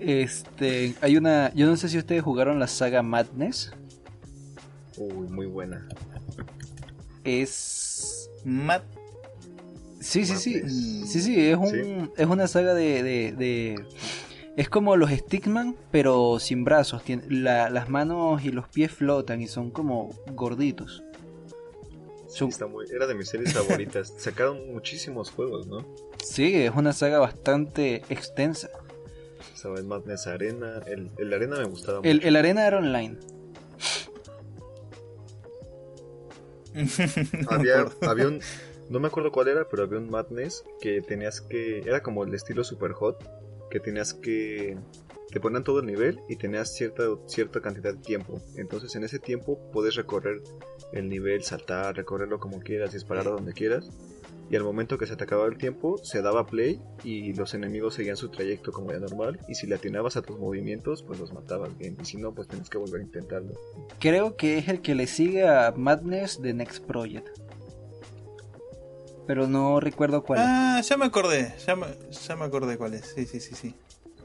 Este, 0.00 0.94
hay 1.00 1.16
una, 1.16 1.52
yo 1.54 1.66
no 1.66 1.76
sé 1.76 1.88
si 1.88 1.98
ustedes 1.98 2.22
jugaron 2.22 2.58
la 2.58 2.66
saga 2.68 3.02
Madness. 3.02 3.72
Uy, 4.96 5.28
muy 5.28 5.46
buena. 5.46 5.86
Es 7.24 8.30
Matt. 8.44 8.84
Sí, 10.00 10.24
sí, 10.24 10.36
sí. 10.36 10.62
Sí, 11.06 11.20
sí, 11.20 11.48
es, 11.50 11.56
un, 11.56 11.68
Sí. 11.70 12.10
es 12.16 12.26
una 12.26 12.46
saga 12.46 12.74
de, 12.74 13.02
de, 13.02 13.32
de- 13.32 13.84
Es 14.56 14.68
como 14.68 14.96
los 14.96 15.10
Stickman, 15.10 15.76
pero 15.90 16.38
sin 16.38 16.64
brazos. 16.64 17.02
Tien- 17.04 17.24
la- 17.28 17.68
las 17.70 17.88
manos 17.88 18.44
y 18.44 18.50
los 18.52 18.68
pies 18.68 18.92
flotan 18.92 19.40
y 19.40 19.46
son 19.48 19.70
como 19.70 20.10
gorditos. 20.34 21.02
Sí, 22.28 22.44
está 22.44 22.66
muy, 22.66 22.86
era 22.94 23.06
de 23.06 23.14
mis 23.14 23.28
series 23.28 23.52
favoritas. 23.54 24.12
Sacaron 24.18 24.72
muchísimos 24.72 25.30
juegos, 25.30 25.66
¿no? 25.66 25.84
Sí, 26.24 26.54
es 26.54 26.72
una 26.74 26.92
saga 26.92 27.18
bastante 27.18 28.02
extensa. 28.08 28.68
Estaba 29.58 29.76
el 29.80 29.86
Madness 29.86 30.28
Arena. 30.28 30.80
El, 30.86 31.10
el 31.18 31.34
Arena 31.34 31.56
me 31.56 31.64
gustaba 31.64 31.98
El, 32.04 32.14
mucho. 32.18 32.28
el 32.28 32.36
Arena 32.36 32.64
era 32.64 32.78
online. 32.78 33.16
No 36.78 37.50
me 37.50 37.56
había, 37.56 37.80
acuerdo. 37.80 38.08
había 38.08 38.28
un. 38.28 38.40
No 38.88 39.00
me 39.00 39.08
acuerdo 39.08 39.32
cuál 39.32 39.48
era, 39.48 39.66
pero 39.68 39.82
había 39.82 39.98
un 39.98 40.08
Madness 40.10 40.62
que 40.80 41.02
tenías 41.02 41.40
que. 41.40 41.80
Era 41.80 42.04
como 42.04 42.22
el 42.22 42.32
estilo 42.34 42.62
Super 42.62 42.92
Hot. 42.92 43.18
Que 43.68 43.80
tenías 43.80 44.14
que. 44.14 44.78
Te 45.32 45.40
ponían 45.40 45.64
todo 45.64 45.80
el 45.80 45.86
nivel 45.86 46.20
y 46.28 46.36
tenías 46.36 46.72
cierta, 46.72 47.02
cierta 47.26 47.60
cantidad 47.60 47.94
de 47.94 48.00
tiempo. 48.00 48.40
Entonces, 48.54 48.94
en 48.94 49.02
ese 49.02 49.18
tiempo 49.18 49.58
puedes 49.72 49.96
recorrer 49.96 50.40
el 50.92 51.08
nivel, 51.08 51.42
saltar, 51.42 51.96
recorrerlo 51.96 52.38
como 52.38 52.60
quieras, 52.60 52.92
disparar 52.92 53.26
a 53.26 53.30
donde 53.32 53.54
quieras. 53.54 53.90
Y 54.50 54.56
al 54.56 54.64
momento 54.64 54.96
que 54.96 55.06
se 55.06 55.14
te 55.14 55.24
acababa 55.24 55.46
el 55.48 55.58
tiempo, 55.58 55.98
se 56.02 56.22
daba 56.22 56.46
play 56.46 56.80
y 57.04 57.34
los 57.34 57.52
enemigos 57.52 57.94
seguían 57.94 58.16
su 58.16 58.30
trayecto 58.30 58.72
como 58.72 58.92
ya 58.92 58.98
normal. 58.98 59.38
Y 59.46 59.54
si 59.54 59.66
le 59.66 59.74
atinabas 59.74 60.16
a 60.16 60.22
tus 60.22 60.38
movimientos, 60.38 61.02
pues 61.02 61.20
los 61.20 61.32
matabas 61.34 61.76
bien. 61.76 61.96
Y 62.00 62.04
si 62.06 62.16
no, 62.16 62.32
pues 62.34 62.48
tienes 62.48 62.70
que 62.70 62.78
volver 62.78 63.00
a 63.02 63.04
intentarlo. 63.04 63.52
Creo 64.00 64.36
que 64.36 64.56
es 64.56 64.68
el 64.68 64.80
que 64.80 64.94
le 64.94 65.06
sigue 65.06 65.46
a 65.46 65.72
Madness 65.76 66.40
de 66.40 66.54
Next 66.54 66.82
Project. 66.84 67.28
Pero 69.26 69.46
no 69.46 69.80
recuerdo 69.80 70.22
cuál. 70.22 70.38
es. 70.40 70.46
Ah, 70.48 70.80
ya 70.82 70.96
me 70.96 71.04
acordé, 71.04 71.54
ya 71.66 71.76
me, 71.76 71.86
ya 72.10 72.36
me 72.36 72.44
acordé 72.46 72.78
cuál 72.78 72.94
es. 72.94 73.12
Sí, 73.14 73.26
sí, 73.26 73.40
sí, 73.40 73.54
sí. 73.54 73.74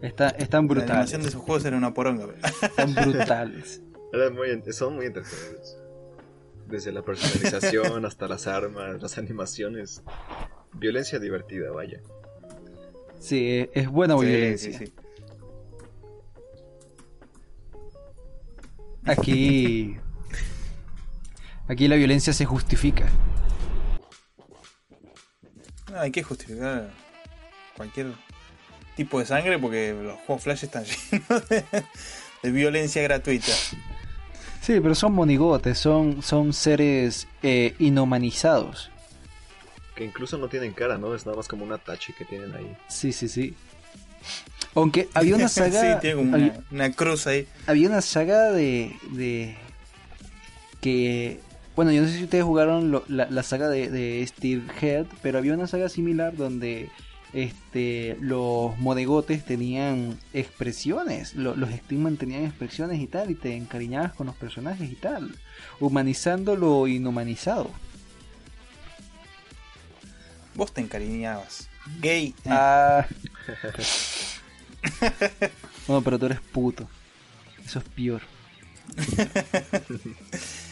Está, 0.01 0.29
están 0.29 0.63
La 0.63 0.69
brutales. 0.69 0.91
animación 0.91 1.21
de 1.23 1.27
esos 1.29 1.41
juegos 1.41 1.65
era 1.65 1.75
una 1.75 1.93
poronga. 1.93 2.27
pero- 2.27 2.65
Están 2.67 2.95
brutales. 2.95 3.81
Eran 4.13 4.33
muy, 4.35 4.47
son 4.71 4.95
muy 4.95 5.07
entretenidos. 5.07 5.77
Desde 6.67 6.91
la 6.91 7.01
personalización 7.03 8.05
hasta 8.05 8.27
las 8.27 8.47
armas, 8.47 9.01
las 9.01 9.17
animaciones. 9.17 10.01
Violencia 10.73 11.19
divertida, 11.19 11.71
vaya. 11.71 12.01
Sí, 13.19 13.69
es 13.73 13.87
buena 13.89 14.17
Sí, 14.17 14.25
violencia. 14.25 14.77
sí, 14.79 14.85
sí. 14.87 14.93
Aquí. 19.05 19.97
Aquí 21.67 21.87
la 21.87 21.95
violencia 21.95 22.33
se 22.33 22.45
justifica. 22.45 23.05
No, 25.91 25.99
hay 25.99 26.11
que 26.11 26.23
justificar 26.23 26.89
cualquier 27.77 28.07
tipo 28.95 29.19
de 29.19 29.25
sangre 29.25 29.59
porque 29.59 29.93
los 29.93 30.17
juegos 30.21 30.43
Flash 30.43 30.63
están 30.65 30.83
llenos 31.11 31.49
de, 31.49 31.63
de 32.43 32.51
violencia 32.51 33.01
gratuita. 33.03 33.51
Sí, 34.63 34.79
pero 34.79 34.95
son 34.95 35.11
monigotes, 35.13 35.77
son, 35.77 36.21
son 36.23 36.53
seres 36.53 37.27
eh, 37.43 37.75
inhumanizados. 37.79 38.89
Que 39.93 40.05
incluso 40.05 40.37
no 40.37 40.47
tienen 40.47 40.71
cara, 40.71 40.97
¿no? 40.97 41.13
Es 41.13 41.25
nada 41.25 41.35
más 41.37 41.47
como 41.49 41.65
una 41.65 41.77
tachi 41.77 42.13
que 42.13 42.23
tienen 42.23 42.55
ahí. 42.55 42.75
Sí, 42.87 43.11
sí, 43.11 43.27
sí. 43.27 43.53
Aunque 44.73 45.09
había 45.13 45.35
una 45.35 45.47
saga. 45.49 45.81
sí, 45.81 45.99
tiene 45.99 46.15
como 46.15 46.33
había- 46.35 46.47
una, 46.53 46.63
una 46.71 46.91
cruz 46.93 47.27
ahí. 47.27 47.45
había 47.67 47.89
una 47.89 47.99
saga 48.01 48.51
de, 48.51 48.95
de 49.11 49.57
que 50.81 51.39
bueno 51.75 51.91
yo 51.91 52.01
no 52.01 52.07
sé 52.07 52.17
si 52.17 52.23
ustedes 52.23 52.43
jugaron 52.43 52.89
lo- 52.91 53.03
la, 53.07 53.29
la 53.29 53.43
saga 53.43 53.67
de, 53.69 53.89
de 53.89 54.25
Steve 54.27 54.63
Head 54.81 55.05
pero 55.21 55.37
había 55.39 55.53
una 55.53 55.67
saga 55.67 55.89
similar 55.89 56.35
donde 56.35 56.89
este 57.33 58.17
los 58.21 58.77
modegotes 58.77 59.43
tenían 59.43 60.17
expresiones 60.33 61.33
lo- 61.35 61.55
los 61.55 61.69
Steamman 61.71 62.17
tenían 62.17 62.45
expresiones 62.45 63.01
y 63.01 63.07
tal 63.07 63.31
y 63.31 63.35
te 63.35 63.55
encariñabas 63.57 64.13
con 64.13 64.27
los 64.27 64.35
personajes 64.35 64.89
y 64.91 64.95
tal 64.95 65.35
humanizando 65.79 66.55
lo 66.55 66.87
inhumanizado. 66.87 67.71
Vos 70.55 70.71
te 70.71 70.81
encariñabas. 70.81 71.67
Gay. 72.01 72.35
ah. 72.45 73.05
Bueno 75.87 76.01
pero 76.03 76.19
tú 76.19 76.25
eres 76.27 76.39
puto. 76.41 76.87
Eso 77.65 77.79
es 77.79 77.85
peor 77.85 78.21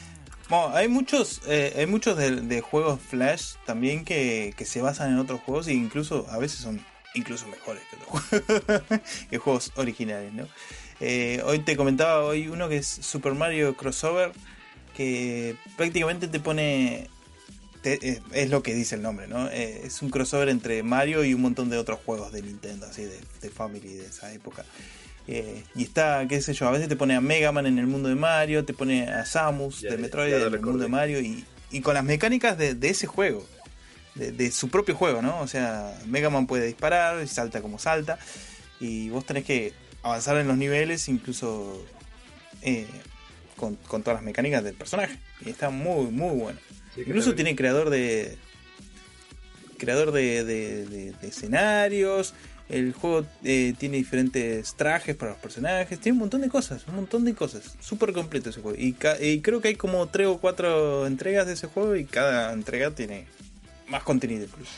Bueno, 0.52 0.76
hay 0.76 0.90
muchos, 0.90 1.40
eh, 1.48 1.72
hay 1.78 1.86
muchos 1.86 2.18
de, 2.18 2.60
juegos 2.60 3.00
Flash 3.00 3.54
también 3.66 4.04
que, 4.04 4.54
se 4.66 4.82
basan 4.82 5.14
en 5.14 5.18
otros 5.18 5.40
juegos 5.40 5.70
e 5.70 5.74
incluso 5.74 6.28
a 6.30 6.38
veces 6.40 6.60
son 6.60 6.86
incluso 7.16 7.48
mejores 7.48 7.82
que 7.90 7.96
otros 7.96 8.10
juegos, 8.10 9.02
que 9.30 9.38
juegos 9.38 9.72
originales, 9.78 10.34
¿no? 10.34 10.50
Eh, 11.00 11.42
hoy 11.46 11.60
te 11.60 11.78
comentaba 11.78 12.26
hoy 12.26 12.50
uno 12.50 12.68
que 12.68 12.76
es 12.76 12.86
Super 12.86 13.34
Mario 13.34 13.78
Crossover 13.78 14.34
que 14.94 15.56
prácticamente 15.78 16.28
te 16.28 16.42
pone 16.42 17.10
te- 17.82 18.22
es, 18.34 18.50
lo 18.50 18.62
que 18.62 18.74
dice 18.74 18.96
el 18.96 19.04
nombre, 19.04 19.30
¿no? 19.30 19.48
Eh, 19.48 19.84
es 19.86 20.02
un 20.02 20.10
crossover 20.10 20.50
entre 20.50 20.84
Mario 20.84 21.24
y 21.24 21.34
un 21.34 21.44
montón 21.44 21.70
de 21.70 21.78
otros 21.78 22.00
juegos 22.06 22.34
de 22.34 22.42
Nintendo, 22.42 22.88
así 22.88 23.06
de 23.06 23.50
Family 23.50 23.94
de 23.94 24.08
esa 24.08 24.34
época. 24.34 24.66
Eh, 25.28 25.64
y 25.76 25.84
está, 25.84 26.28
qué 26.28 26.42
sé 26.42 26.54
yo, 26.54 26.68
a 26.68 26.72
veces 26.72 26.90
te 26.90 26.96
pone 26.96 27.16
a 27.16 27.22
Mega 27.22 27.52
Man 27.52 27.66
en 27.68 27.78
el 27.78 27.88
mundo 27.88 28.10
de 28.10 28.16
Mario, 28.16 28.66
te 28.66 28.74
pone 28.74 29.08
a 29.08 29.26
Samus 29.26 29.82
Ya, 29.82 29.92
de 29.92 29.98
Metroid 29.98 30.34
en 30.34 30.54
el 30.54 30.62
mundo 30.62 30.84
de 30.84 30.90
Mario 30.90 31.22
y, 31.22 31.46
y 31.70 31.82
con 31.82 31.94
las 31.94 32.04
mecánicas 32.04 32.58
de, 32.58 32.74
de 32.74 32.90
ese 32.90 33.08
juego, 33.08 33.46
de, 34.16 34.32
de 34.32 34.52
su 34.52 34.70
propio 34.70 34.96
juego, 34.96 35.22
¿no? 35.22 35.40
O 35.40 35.48
sea, 35.48 35.98
Mega 36.08 36.30
Man 36.30 36.48
puede 36.48 36.66
disparar 36.66 37.24
y 37.24 37.28
salta 37.28 37.62
como 37.62 37.80
salta 37.80 38.18
y 38.80 39.10
vos 39.10 39.26
tenés 39.26 39.46
que 39.46 39.74
avanzar 40.02 40.38
en 40.38 40.48
los 40.48 40.58
niveles 40.58 41.08
incluso 41.08 41.86
eh, 42.64 42.88
con, 43.56 43.76
con 43.76 44.02
todas 44.02 44.18
las 44.18 44.24
mecánicas 44.24 44.64
del 44.64 44.74
personaje. 44.74 45.18
Y 45.46 45.50
está 45.50 45.70
muy, 45.70 46.08
muy 46.08 46.36
bueno. 46.36 46.60
Sí, 46.96 47.02
Incluso 47.06 47.36
tiene 47.36 47.56
creador 47.56 47.90
de. 47.90 48.38
Creador 49.78 50.12
de 50.12 51.14
escenarios. 51.22 52.34
El 52.72 52.94
juego 52.94 53.26
eh, 53.44 53.74
tiene 53.78 53.98
diferentes 53.98 54.76
trajes 54.76 55.16
para 55.16 55.32
los 55.34 55.42
personajes. 55.42 56.00
Tiene 56.00 56.14
un 56.14 56.20
montón 56.20 56.40
de 56.42 56.48
cosas. 56.50 56.88
Un 56.88 56.96
montón 56.96 57.26
de 57.26 57.34
cosas. 57.36 57.76
Súper 57.82 58.14
completo 58.14 58.50
ese 58.50 58.62
juego. 58.62 58.78
Y, 58.80 58.96
y 59.20 59.42
creo 59.42 59.60
que 59.62 59.68
hay 59.68 59.76
como 59.76 60.08
tres 60.08 60.28
o 60.28 60.38
cuatro 60.38 61.06
entregas 61.06 61.48
de 61.48 61.54
ese 61.54 61.68
juego. 61.68 61.96
Y 61.98 62.06
cada 62.06 62.54
entrega 62.54 62.92
tiene 62.92 63.28
más 63.88 64.04
contenido 64.04 64.46
incluso. 64.46 64.72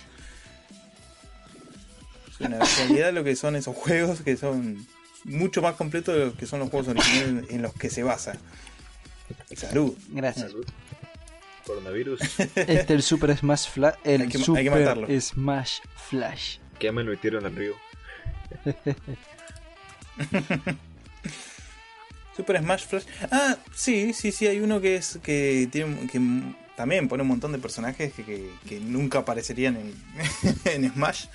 Es 2.31 2.39
una 2.39 2.59
realidad 2.59 3.13
lo 3.13 3.23
que 3.23 3.35
son 3.35 3.55
esos 3.55 3.75
juegos 3.75 4.21
que 4.21 4.37
son 4.37 4.87
mucho 5.23 5.61
más 5.61 5.75
completos 5.75 6.15
de 6.15 6.25
lo 6.25 6.33
que 6.35 6.45
son 6.47 6.59
los 6.59 6.69
juegos 6.69 6.87
originales 6.89 7.45
en 7.51 7.61
los 7.61 7.73
que 7.73 7.89
se 7.89 8.01
basa. 8.03 8.33
Salud. 9.55 9.93
gracias 10.09 10.47
Salud. 10.51 10.65
Coronavirus. 11.65 12.19
este 12.55 12.93
el 12.93 13.03
Super 13.03 13.37
Smash 13.37 13.69
Flash 13.69 13.93
el 14.03 14.21
Hay 14.23 14.27
que- 14.27 14.37
hay 14.37 14.41
que 14.41 14.45
Super 14.45 14.69
matarlo. 14.71 15.07
Smash 15.21 15.79
Flash 16.09 16.57
que 16.79 16.87
ya 16.87 16.91
me 16.91 17.03
lo 17.03 17.11
metieron 17.11 17.45
al 17.45 17.55
río. 17.55 17.73
Super 22.35 22.57
Smash 22.59 22.85
Flash. 22.85 23.03
Ah, 23.31 23.57
sí, 23.75 24.13
sí, 24.13 24.31
sí, 24.31 24.47
hay 24.47 24.59
uno 24.59 24.81
que 24.81 24.95
es 24.95 25.19
que 25.21 25.67
tiene 25.71 26.07
que 26.07 26.19
también 26.75 27.07
pone 27.07 27.21
un 27.21 27.29
montón 27.29 27.51
de 27.51 27.59
personajes 27.59 28.11
que, 28.13 28.23
que- 28.23 28.49
que 28.67 28.79
nunca 28.79 29.19
aparecerían 29.19 29.77
en, 29.77 29.93
en 30.83 30.91
Smash. 30.93 31.25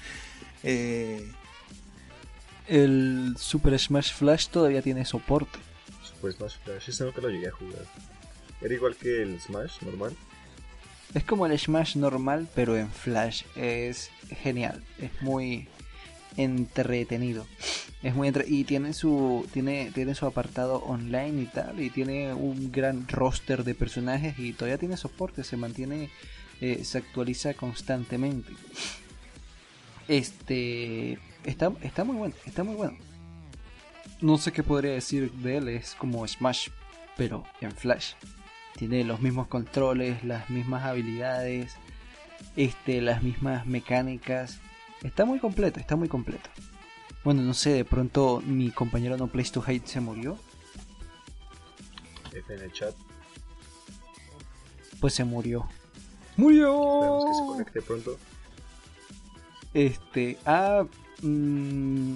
Eh, 0.65 1.25
El 2.67 3.37
Super 3.39 3.79
Smash 3.79 4.13
Flash 4.13 4.49
todavía 4.49 4.83
tiene 4.83 5.05
soporte. 5.05 5.59
Super 6.03 6.33
Smash 6.33 6.55
Flash. 6.65 6.89
Ese 6.89 7.05
nunca 7.05 7.21
lo 7.21 7.29
llegué 7.31 7.49
a 7.49 7.53
jugar. 7.53 7.85
Era 8.61 8.75
igual 8.75 8.97
que 8.97 9.23
el 9.23 9.41
Smash 9.41 9.81
normal. 9.83 10.17
Es 11.15 11.23
como 11.23 11.47
el 11.47 11.57
Smash 11.57 11.95
normal, 11.97 12.49
pero 12.57 12.77
en 12.77 12.91
Flash. 12.91 13.45
Es 13.55 14.11
genial. 14.43 14.83
Es 15.01 15.11
muy 15.23 15.69
entretenido. 16.39 17.47
Es 18.03 18.15
muy 18.15 18.29
entre 18.29 18.49
y 18.49 18.65
tiene 18.65 18.95
su 18.95 19.47
tiene 19.53 19.91
tiene 19.93 20.15
su 20.15 20.25
apartado 20.25 20.77
online 20.85 21.43
y 21.43 21.47
tal 21.47 21.81
y 21.81 21.91
tiene 21.91 22.33
un 22.33 22.73
gran 22.73 23.07
roster 23.09 23.65
de 23.65 23.75
personajes 23.75 24.39
y 24.39 24.53
todavía 24.53 24.79
tiene 24.79 24.97
soporte, 24.97 25.45
se 25.45 25.57
mantiene 25.57 26.11
eh, 26.61 26.85
se 26.85 26.99
actualiza 26.99 27.53
constantemente. 27.55 28.53
Este 30.07 31.19
está 31.45 31.73
está 31.83 32.05
muy 32.05 32.17
bueno, 32.17 32.35
está 32.47 32.65
muy 32.65 32.77
bueno. 32.77 32.97
No 34.21 34.39
sé 34.39 34.53
qué 34.53 34.63
podría 34.63 34.93
decir 34.93 35.31
de 35.33 35.59
él, 35.59 35.69
es 35.69 35.95
como 35.95 36.27
Smash 36.27 36.69
pero 37.19 37.45
en 37.61 37.73
Flash. 37.73 38.15
Tiene 38.77 39.05
los 39.05 39.21
mismos 39.21 39.49
controles, 39.49 40.23
las 40.25 40.49
mismas 40.49 40.85
habilidades, 40.85 41.75
este, 42.57 43.03
las 43.03 43.23
mismas 43.23 43.67
mecánicas. 43.67 44.61
Está 45.03 45.25
muy 45.25 45.39
completo, 45.39 45.81
está 45.81 45.97
muy 45.97 46.09
completo. 46.09 46.51
Bueno, 47.25 47.43
no 47.43 47.55
sé, 47.55 47.71
de 47.71 47.85
pronto 47.85 48.43
mi 48.45 48.71
compañero 48.71 49.17
No 49.17 49.29
Place 49.29 49.53
to 49.53 49.63
Hate 49.67 49.87
se 49.87 50.01
murió. 50.01 50.39
F 52.33 52.55
en 52.55 52.61
el 52.63 52.73
chat. 52.73 52.95
Pues 55.01 55.15
se 55.15 55.25
murió. 55.25 55.69
Esperemos 56.89 57.25
que 57.25 57.35
se 57.35 57.43
¡Murió! 57.43 57.47
conecte 57.47 57.83
pronto. 57.83 58.19
Este, 59.75 60.39
ah, 60.47 60.85
mm, 61.23 62.15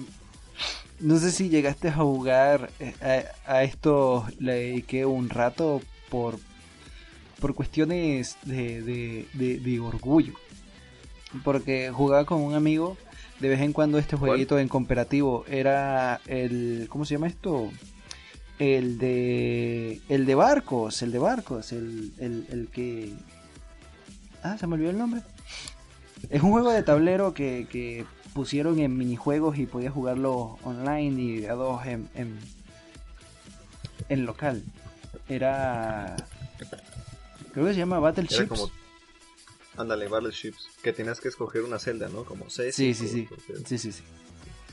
no 0.99 1.17
sé 1.19 1.31
si 1.31 1.49
llegaste 1.49 1.89
a 1.89 1.93
jugar 1.95 2.71
eh, 2.79 3.31
a, 3.45 3.53
a 3.53 3.63
esto, 3.63 4.25
le 4.39 4.53
dediqué 4.53 5.05
un 5.05 5.29
rato 5.29 5.81
por 6.09 6.39
por 7.39 7.55
cuestiones 7.55 8.37
de, 8.43 8.81
de, 8.81 9.27
de, 9.33 9.59
de 9.59 9.79
orgullo. 9.81 10.33
Porque 11.43 11.91
jugaba 11.91 12.25
con 12.25 12.41
un 12.41 12.53
amigo 12.53 12.97
de 13.39 13.49
vez 13.49 13.61
en 13.61 13.73
cuando 13.73 13.97
este 13.97 14.15
jueguito 14.15 14.59
en 14.59 14.67
cooperativo 14.67 15.45
era 15.47 16.21
el 16.27 16.85
¿cómo 16.89 17.05
se 17.05 17.15
llama 17.15 17.27
esto? 17.27 17.71
El 18.59 18.97
de 18.99 19.99
el 20.09 20.25
de 20.25 20.35
barcos, 20.35 21.01
el 21.01 21.11
de 21.11 21.19
barcos, 21.19 21.71
el, 21.71 22.13
el, 22.19 22.45
el 22.51 22.67
que 22.67 23.13
Ah, 24.43 24.57
se 24.57 24.67
me 24.67 24.75
olvidó 24.75 24.89
el 24.89 24.97
nombre. 24.97 25.21
Es 26.29 26.43
un 26.43 26.51
juego 26.51 26.71
de 26.71 26.83
tablero 26.83 27.33
que, 27.33 27.65
que 27.71 28.05
pusieron 28.33 28.79
en 28.79 28.97
minijuegos 28.97 29.57
y 29.57 29.65
podías 29.65 29.93
jugarlo 29.93 30.57
online 30.63 31.21
y 31.21 31.37
de 31.41 31.49
a 31.49 31.53
dos 31.53 31.85
en, 31.85 32.09
en, 32.13 32.37
en 34.09 34.25
local. 34.25 34.63
Era 35.29 36.15
creo 37.53 37.65
que 37.65 37.73
se 37.73 37.79
llama 37.79 37.99
Battleships. 37.99 38.47
Como 38.47 38.69
Ándale, 39.77 40.07
Battleships, 40.07 40.69
que 40.83 40.93
tenías 40.93 41.19
que 41.19 41.29
escoger 41.29 41.63
una 41.63 41.79
celda, 41.79 42.07
¿no? 42.09 42.23
Como 42.25 42.49
seis. 42.49 42.75
Sí, 42.75 42.93
sí, 42.93 43.07
sí. 43.07 43.27
Sí, 43.65 43.77
sí, 43.77 43.91
sí. 43.91 44.03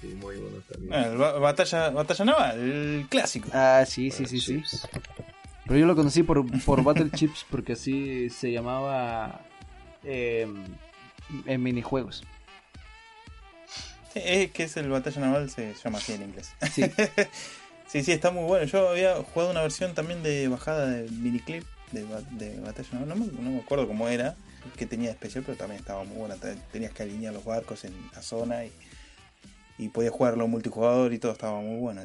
Sí, 0.01 0.07
muy 0.09 0.37
bueno 0.37 0.59
también. 0.71 0.93
El 0.95 1.17
ba- 1.17 1.39
batalla, 1.39 1.91
batalla 1.91 2.25
naval, 2.25 2.59
el 2.61 3.07
clásico. 3.09 3.49
Ah, 3.53 3.85
sí, 3.87 4.11
sí, 4.11 4.27
sí, 4.27 4.41
sí. 4.41 4.55
Battleships. 4.57 4.89
Pero 5.67 5.79
yo 5.81 5.87
lo 5.87 5.95
conocí 5.97 6.23
por, 6.23 6.45
por 6.65 6.83
Battle 6.83 7.11
Chips 7.15 7.47
porque 7.51 7.75
así 7.75 8.29
se 8.31 8.51
llamaba 8.51 9.41
eh, 10.05 10.47
en 11.47 11.63
minijuegos. 11.63 12.25
Sí, 14.13 14.21
Es 14.25 14.51
que 14.53 14.65
es 14.65 14.77
el 14.77 14.89
batalla 14.89 15.21
naval, 15.21 15.51
se 15.51 15.75
llama 15.75 15.99
así 15.99 16.13
en 16.13 16.23
inglés. 16.23 16.51
Sí. 16.73 16.83
Sí, 17.87 18.05
sí, 18.05 18.13
está 18.13 18.31
muy 18.31 18.45
bueno. 18.45 18.65
Yo 18.67 18.89
había 18.91 19.17
jugado 19.17 19.51
una 19.51 19.63
versión 19.63 19.95
también 19.95 20.23
de 20.23 20.47
bajada 20.47 20.87
de 20.87 21.11
miniclip 21.11 21.65
de, 21.91 22.07
de 22.31 22.61
batalla 22.61 22.89
naval. 22.93 23.09
No 23.09 23.17
me, 23.17 23.27
no 23.33 23.51
me 23.51 23.59
acuerdo 23.59 23.89
cómo 23.89 24.07
era, 24.09 24.37
que 24.77 24.87
tenía 24.87 25.09
de 25.09 25.13
especial, 25.15 25.45
pero 25.45 25.57
también 25.59 25.81
estaba 25.81 26.05
muy 26.05 26.17
buena. 26.17 26.37
Te- 26.37 26.57
Tenías 26.73 26.93
que 26.93 27.03
alinear 27.03 27.33
los 27.35 27.45
barcos 27.45 27.85
en 27.85 27.93
la 28.15 28.23
zona 28.23 28.65
y, 28.65 28.73
y 29.79 29.89
podías 29.89 30.13
jugarlo 30.13 30.47
multijugador 30.49 31.13
y 31.13 31.19
todo, 31.19 31.33
estaba 31.33 31.61
muy 31.61 31.79
bueno. 31.81 32.03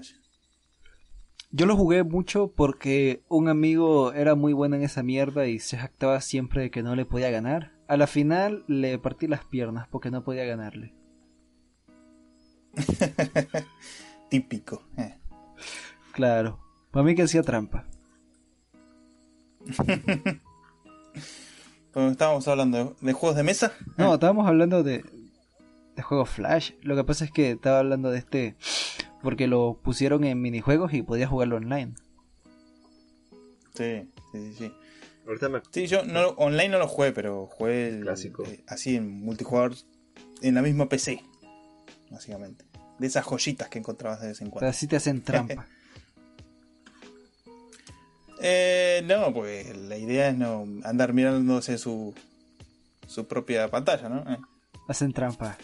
Yo 1.52 1.66
lo 1.66 1.78
jugué 1.78 2.04
mucho 2.04 2.52
porque 2.54 3.22
un 3.30 3.48
amigo 3.48 4.12
era 4.14 4.36
muy 4.36 4.52
bueno 4.54 4.76
en 4.76 4.84
esa 4.84 5.04
mierda 5.04 5.48
y 5.48 5.60
se 5.60 5.78
jactaba 5.78 6.20
siempre 6.20 6.64
de 6.64 6.72
que 6.72 6.84
no 6.84 6.96
le 6.96 7.06
podía 7.06 7.30
ganar. 7.30 7.72
A 7.88 7.96
la 7.98 8.08
final 8.08 8.66
le 8.68 8.98
partí 9.00 9.28
las 9.28 9.46
piernas 9.46 9.88
porque 9.90 10.12
no 10.12 10.24
podía 10.24 10.44
ganarle. 10.44 10.94
Típico. 14.30 14.84
eh. 14.98 15.16
Claro, 16.12 16.60
para 16.92 17.06
mí 17.06 17.16
que 17.16 17.22
hacía 17.24 17.42
trampa. 17.44 17.86
Estábamos 21.96 22.48
hablando 22.48 22.78
de, 22.78 23.06
de 23.08 23.14
juegos 23.14 23.38
de 23.38 23.44
mesa. 23.44 23.72
No, 23.98 24.14
estábamos 24.16 24.48
hablando 24.48 24.84
de, 24.84 25.04
de 25.96 26.02
juegos 26.02 26.30
Flash. 26.30 26.72
Lo 26.82 26.96
que 26.96 27.04
pasa 27.04 27.26
es 27.26 27.32
que 27.32 27.52
estaba 27.52 27.80
hablando 27.80 28.12
de 28.12 28.20
este 28.20 28.56
porque 29.22 29.48
lo 29.48 29.80
pusieron 29.82 30.24
en 30.24 30.42
minijuegos 30.42 30.94
y 30.94 31.02
podía 31.02 31.28
jugarlo 31.28 31.56
online. 31.56 31.96
Sí, 33.74 34.10
sí, 34.32 34.52
sí. 34.52 34.54
sí. 34.58 34.74
Ahorita 35.26 35.50
me 35.50 35.62
Sí, 35.72 35.88
yo 35.88 36.04
no, 36.04 36.28
online 36.38 36.70
no 36.70 36.80
lo 36.80 36.88
jugué, 36.88 37.12
pero 37.12 37.48
jugué 37.48 37.88
el, 37.88 38.02
Clásico. 38.02 38.44
eh, 38.44 38.64
así 38.68 38.96
en 38.96 39.22
multijugador 39.22 39.74
en 40.42 40.54
la 40.54 40.62
misma 40.62 40.88
PC, 40.88 41.24
básicamente. 42.12 42.66
De 43.00 43.08
esas 43.08 43.26
joyitas 43.26 43.68
que 43.70 43.80
encontrabas 43.80 44.22
de 44.22 44.28
vez 44.28 44.42
en 44.42 44.50
cuando. 44.52 44.70
así 44.70 44.88
te 44.88 44.96
hacen 44.98 45.22
trampa. 45.24 45.66
Eh, 48.48 49.02
no, 49.06 49.34
pues 49.34 49.76
la 49.76 49.98
idea 49.98 50.30
es 50.30 50.38
no 50.38 50.68
andar 50.84 51.14
mirándose 51.14 51.80
su, 51.80 52.14
su 53.08 53.26
propia 53.26 53.70
pantalla, 53.72 54.08
¿no? 54.08 54.20
Eh. 54.32 54.38
Hacen 54.88 55.14
trampa. 55.14 55.58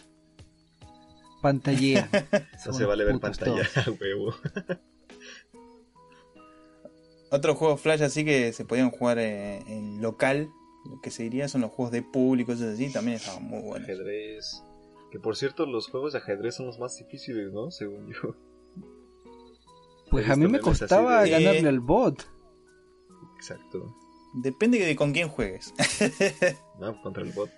Pantallea. 1.44 2.10
no 2.66 2.74
se 2.74 2.86
vale 2.86 3.04
ver 3.04 3.20
pantalla, 3.20 3.70
huevo. 4.02 4.34
Otros 7.30 7.56
juegos 7.56 7.82
Flash 7.82 8.02
así 8.02 8.26
que 8.26 8.52
se 8.52 8.66
podían 8.66 8.90
jugar 8.90 9.20
eh, 9.20 9.60
en 9.68 10.02
local, 10.02 10.50
lo 10.86 11.00
que 11.02 11.12
se 11.12 11.22
diría 11.22 11.48
son 11.48 11.62
los 11.62 11.70
juegos 11.70 11.92
de 11.92 12.02
público, 12.02 12.52
cosas 12.52 12.74
así, 12.74 12.92
también 12.92 13.18
estaban 13.18 13.44
muy 13.44 13.62
buenos. 13.62 13.88
Ajedrez. 13.88 14.64
Que 15.12 15.20
por 15.20 15.36
cierto, 15.36 15.68
los 15.68 15.88
juegos 15.88 16.14
de 16.14 16.20
ajedrez 16.20 16.56
son 16.56 16.66
los 16.66 16.80
más 16.80 16.98
difíciles, 16.98 17.54
¿no? 17.54 17.70
Según 17.70 18.12
yo. 18.12 18.36
Pues 20.10 20.28
a 20.30 20.36
mí 20.36 20.48
me 20.48 20.60
costaba 20.60 21.22
de- 21.22 21.30
ganarle 21.30 21.70
al 21.70 21.80
bot. 21.80 22.26
Exacto. 23.42 23.96
Depende 24.36 24.78
de 24.78 24.96
con 24.96 25.14
quién 25.14 25.30
juegues. 25.30 25.74
No, 26.80 27.02
contra 27.02 27.24
el 27.24 27.32
bot. 27.32 27.50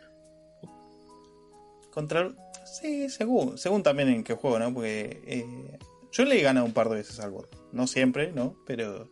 Contra 1.92 2.30
Sí, 2.66 3.10
según, 3.10 3.58
según 3.58 3.84
también 3.84 4.08
en 4.08 4.24
qué 4.24 4.34
juego, 4.34 4.58
¿no? 4.58 4.74
Porque 4.74 5.22
eh, 5.28 5.78
yo 6.12 6.24
le 6.24 6.40
he 6.40 6.42
ganado 6.42 6.66
un 6.66 6.72
par 6.74 6.88
de 6.90 6.96
veces 6.96 7.20
al 7.20 7.32
bot. 7.32 7.54
No 7.74 7.86
siempre, 7.86 8.32
¿no? 8.32 8.56
Pero 8.66 9.10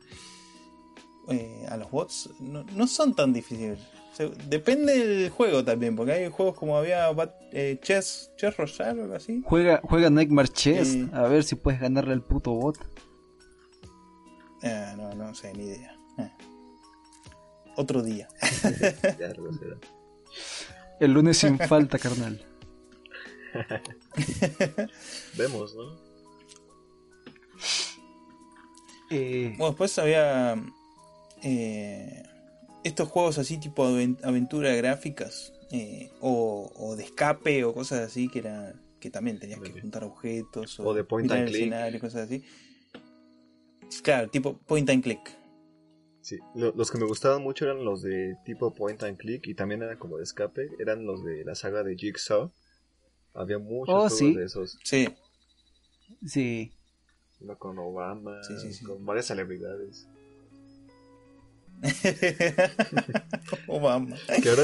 eh, 1.27 1.65
a 1.69 1.75
los 1.77 1.91
bots 1.91 2.29
no, 2.39 2.63
no 2.63 2.87
son 2.87 3.13
tan 3.15 3.33
difíciles. 3.33 3.79
Depende 4.47 5.05
del 5.05 5.29
juego 5.29 5.63
también, 5.63 5.95
porque 5.95 6.13
hay 6.13 6.29
juegos 6.29 6.55
como 6.55 6.77
había 6.77 7.11
Bat- 7.11 7.35
eh, 7.51 7.77
Chess, 7.81 8.31
Chess 8.37 8.55
Royale 8.55 9.01
o 9.01 9.03
algo 9.03 9.15
así. 9.15 9.41
Juega, 9.45 9.81
juega 9.83 10.09
Nightmare 10.09 10.47
Chess. 10.49 10.97
A 11.13 11.23
ver 11.23 11.43
si 11.43 11.55
puedes 11.55 11.81
ganarle 11.81 12.13
al 12.13 12.23
puto 12.23 12.51
bot. 12.53 12.77
Ah, 14.63 14.93
no, 14.97 15.13
no 15.15 15.33
sé, 15.35 15.53
ni 15.53 15.63
idea. 15.65 15.95
Eh. 16.19 16.29
Otro 17.75 18.01
día. 18.03 18.27
Ya 19.19 19.29
lo 19.37 19.51
será. 19.53 19.77
El 20.99 21.13
lunes 21.13 21.37
sin 21.37 21.57
falta, 21.57 21.97
carnal. 21.99 22.43
Vemos, 25.37 25.75
¿no? 25.75 25.97
Eh, 29.09 29.49
Bueno, 29.57 29.71
después 29.71 29.97
había 29.99 30.55
eh, 31.43 32.23
estos 32.83 33.09
juegos 33.09 33.37
así 33.37 33.57
tipo 33.57 33.85
aven- 33.85 34.17
aventura 34.23 34.73
gráficas 34.75 35.53
eh, 35.71 36.11
o, 36.21 36.71
o 36.75 36.95
de 36.95 37.03
escape 37.03 37.63
o 37.65 37.73
cosas 37.73 37.99
así 38.01 38.29
que 38.29 38.39
era 38.39 38.73
que 38.99 39.09
también 39.09 39.39
tenías 39.39 39.59
que 39.59 39.71
juntar 39.81 40.03
objetos 40.03 40.79
O 40.79 40.93
de 40.93 41.03
point 41.03 41.23
mirar 41.25 41.39
and 41.39 41.47
el 41.47 41.53
click. 41.53 41.61
escenario, 41.63 41.99
cosas 41.99 42.21
así. 42.25 42.43
Claro, 44.03 44.29
tipo 44.29 44.57
point 44.59 44.87
and 44.91 45.01
click. 45.03 45.19
Sí, 46.31 46.39
lo- 46.55 46.71
los 46.71 46.89
que 46.89 46.97
me 46.97 47.05
gustaban 47.05 47.41
mucho 47.43 47.65
eran 47.65 47.83
los 47.83 48.01
de 48.01 48.37
tipo 48.45 48.73
point 48.73 49.03
and 49.03 49.17
click 49.17 49.47
y 49.47 49.53
también 49.53 49.81
eran 49.83 49.97
como 49.97 50.15
de 50.15 50.23
escape, 50.23 50.69
eran 50.79 51.05
los 51.05 51.25
de 51.25 51.43
la 51.43 51.55
saga 51.55 51.83
de 51.83 51.97
Jigsaw. 51.97 52.49
Había 53.33 53.59
muchos 53.59 53.93
Oh, 53.93 53.99
juegos 54.07 54.17
sí. 54.17 54.33
de 54.33 54.45
esos, 54.45 54.79
Sí, 54.85 55.09
sí. 56.25 56.71
uno 57.41 57.57
con 57.57 57.77
Obama, 57.79 58.41
Sí, 58.43 58.53
sí, 58.61 58.71
sí. 58.71 58.85
con 58.85 59.05
varias 59.05 59.25
celebridades. 59.25 60.07
Obama. 63.67 64.15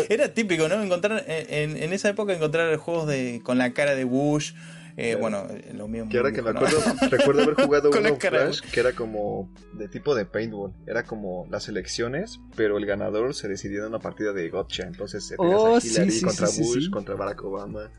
Era 0.09 0.33
típico, 0.33 0.69
¿no? 0.69 0.81
Encontrar 0.81 1.25
en, 1.27 1.75
en 1.75 1.91
esa 1.91 2.07
época 2.09 2.33
encontrar 2.33 2.75
juegos 2.77 3.07
de 3.07 3.41
con 3.43 3.57
la 3.57 3.73
cara 3.73 3.93
de 3.95 4.05
Bush. 4.05 4.53
Eh, 4.97 5.15
Claro. 5.17 5.19
Bueno, 5.21 5.47
eh, 5.51 5.73
lo 5.73 5.87
mismo. 5.87 6.09
que 6.09 6.17
ahora 6.17 6.31
que 6.31 6.41
me 6.41 6.49
acuerdo, 6.49 6.79
recuerdo 7.09 7.43
haber 7.43 7.55
jugado 7.55 7.89
uno 7.97 8.15
Flash 8.17 8.61
que 8.61 8.79
era 8.79 8.93
como 8.93 9.49
de 9.73 9.87
tipo 9.87 10.13
de 10.15 10.25
paintball, 10.25 10.73
era 10.85 11.03
como 11.03 11.47
las 11.49 11.69
elecciones, 11.69 12.39
pero 12.55 12.77
el 12.77 12.85
ganador 12.85 13.33
se 13.35 13.47
decidía 13.47 13.79
en 13.79 13.85
una 13.85 13.99
partida 13.99 14.33
de 14.33 14.49
gotcha, 14.49 14.83
entonces 14.83 15.27
tenías 15.37 15.59
Oh, 15.59 15.75
a 15.75 15.79
Hillary 15.79 16.11
sí, 16.11 16.25
contra 16.25 16.47
sí, 16.47 16.61
Bush, 16.63 16.85
sí. 16.85 16.91
contra 16.91 17.15
Barack 17.15 17.43
Obama. 17.43 17.89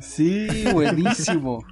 Sí, 0.00 0.46
buenísimo. 0.72 1.64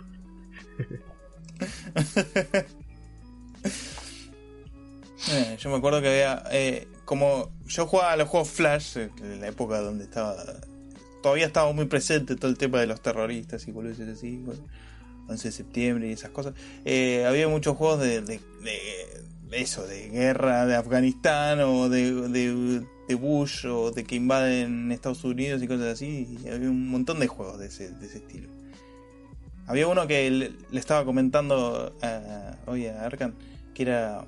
Eh, 5.30 5.56
yo 5.58 5.70
me 5.70 5.76
acuerdo 5.76 6.02
que 6.02 6.08
había. 6.08 6.42
eh, 6.52 6.88
como 7.04 7.50
yo 7.66 7.86
jugaba 7.86 8.12
a 8.12 8.16
los 8.16 8.28
juegos 8.28 8.50
Flash, 8.50 8.98
eh, 8.98 9.10
en 9.20 9.40
la 9.40 9.48
época 9.48 9.80
donde 9.80 10.04
estaba. 10.04 10.36
Todavía 11.24 11.46
estaba 11.46 11.72
muy 11.72 11.86
presente 11.86 12.36
todo 12.36 12.50
el 12.50 12.58
tema 12.58 12.80
de 12.80 12.86
los 12.86 13.00
terroristas 13.00 13.66
y 13.66 13.72
boludeces 13.72 14.10
así. 14.10 14.42
bueno, 14.44 14.60
11 15.26 15.48
de 15.48 15.52
septiembre 15.52 16.08
y 16.10 16.12
esas 16.12 16.28
cosas. 16.32 16.52
eh, 16.84 17.24
había 17.26 17.48
muchos 17.48 17.78
juegos 17.78 18.00
de, 18.00 18.40
eso, 19.52 19.86
de 19.86 20.10
guerra 20.10 20.66
de 20.66 20.76
Afganistán 20.76 21.60
o 21.60 21.88
de, 21.88 22.28
de, 23.08 23.14
Bush 23.14 23.64
o 23.64 23.90
de 23.90 24.04
que 24.04 24.16
invaden 24.16 24.92
Estados 24.92 25.24
Unidos 25.24 25.62
y 25.62 25.66
cosas 25.66 25.94
así. 25.94 26.36
Había 26.42 26.68
un 26.68 26.90
montón 26.90 27.20
de 27.20 27.26
juegos 27.26 27.58
de 27.58 27.68
ese, 27.68 27.88
de 27.88 28.04
ese 28.04 28.18
estilo. 28.18 28.50
Había 29.66 29.86
uno 29.86 30.06
que 30.06 30.30
le, 30.30 30.52
estaba 30.78 31.06
comentando 31.06 31.96
hoy 32.66 32.86
a 32.86 33.02
Arkan 33.02 33.32
que 33.72 33.84
era 33.84 34.26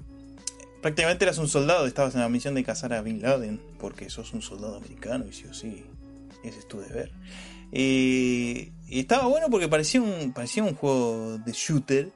prácticamente 0.81 1.27
eras 1.27 1.37
un 1.37 1.49
soldado, 1.49 1.87
estabas 1.87 2.15
en 2.15 2.23
la 2.23 2.31
misión 2.31 2.55
de 2.55 2.65
cazar 2.65 2.95
a 2.95 3.03
Bin 3.03 3.21
Laden, 3.21 3.61
porque 3.79 4.09
sos 4.09 4.33
un 4.33 4.41
soldado 4.41 4.77
americano 4.77 5.27
y 5.29 5.35
sí 5.35 5.45
o 5.45 5.53
sí, 5.53 5.85
ese 6.47 6.61
es 6.61 6.69
tu 6.69 6.81
deber. 6.81 7.11
Y, 7.73 8.73
y 8.89 9.01
estaba 9.01 9.27
bueno 9.27 9.49
porque 9.51 9.69
parecía 9.69 10.01
un, 10.01 10.33
parecía 10.33 10.63
un 10.63 10.75
juego 10.75 11.39
de 11.39 11.53
shooter, 11.53 12.11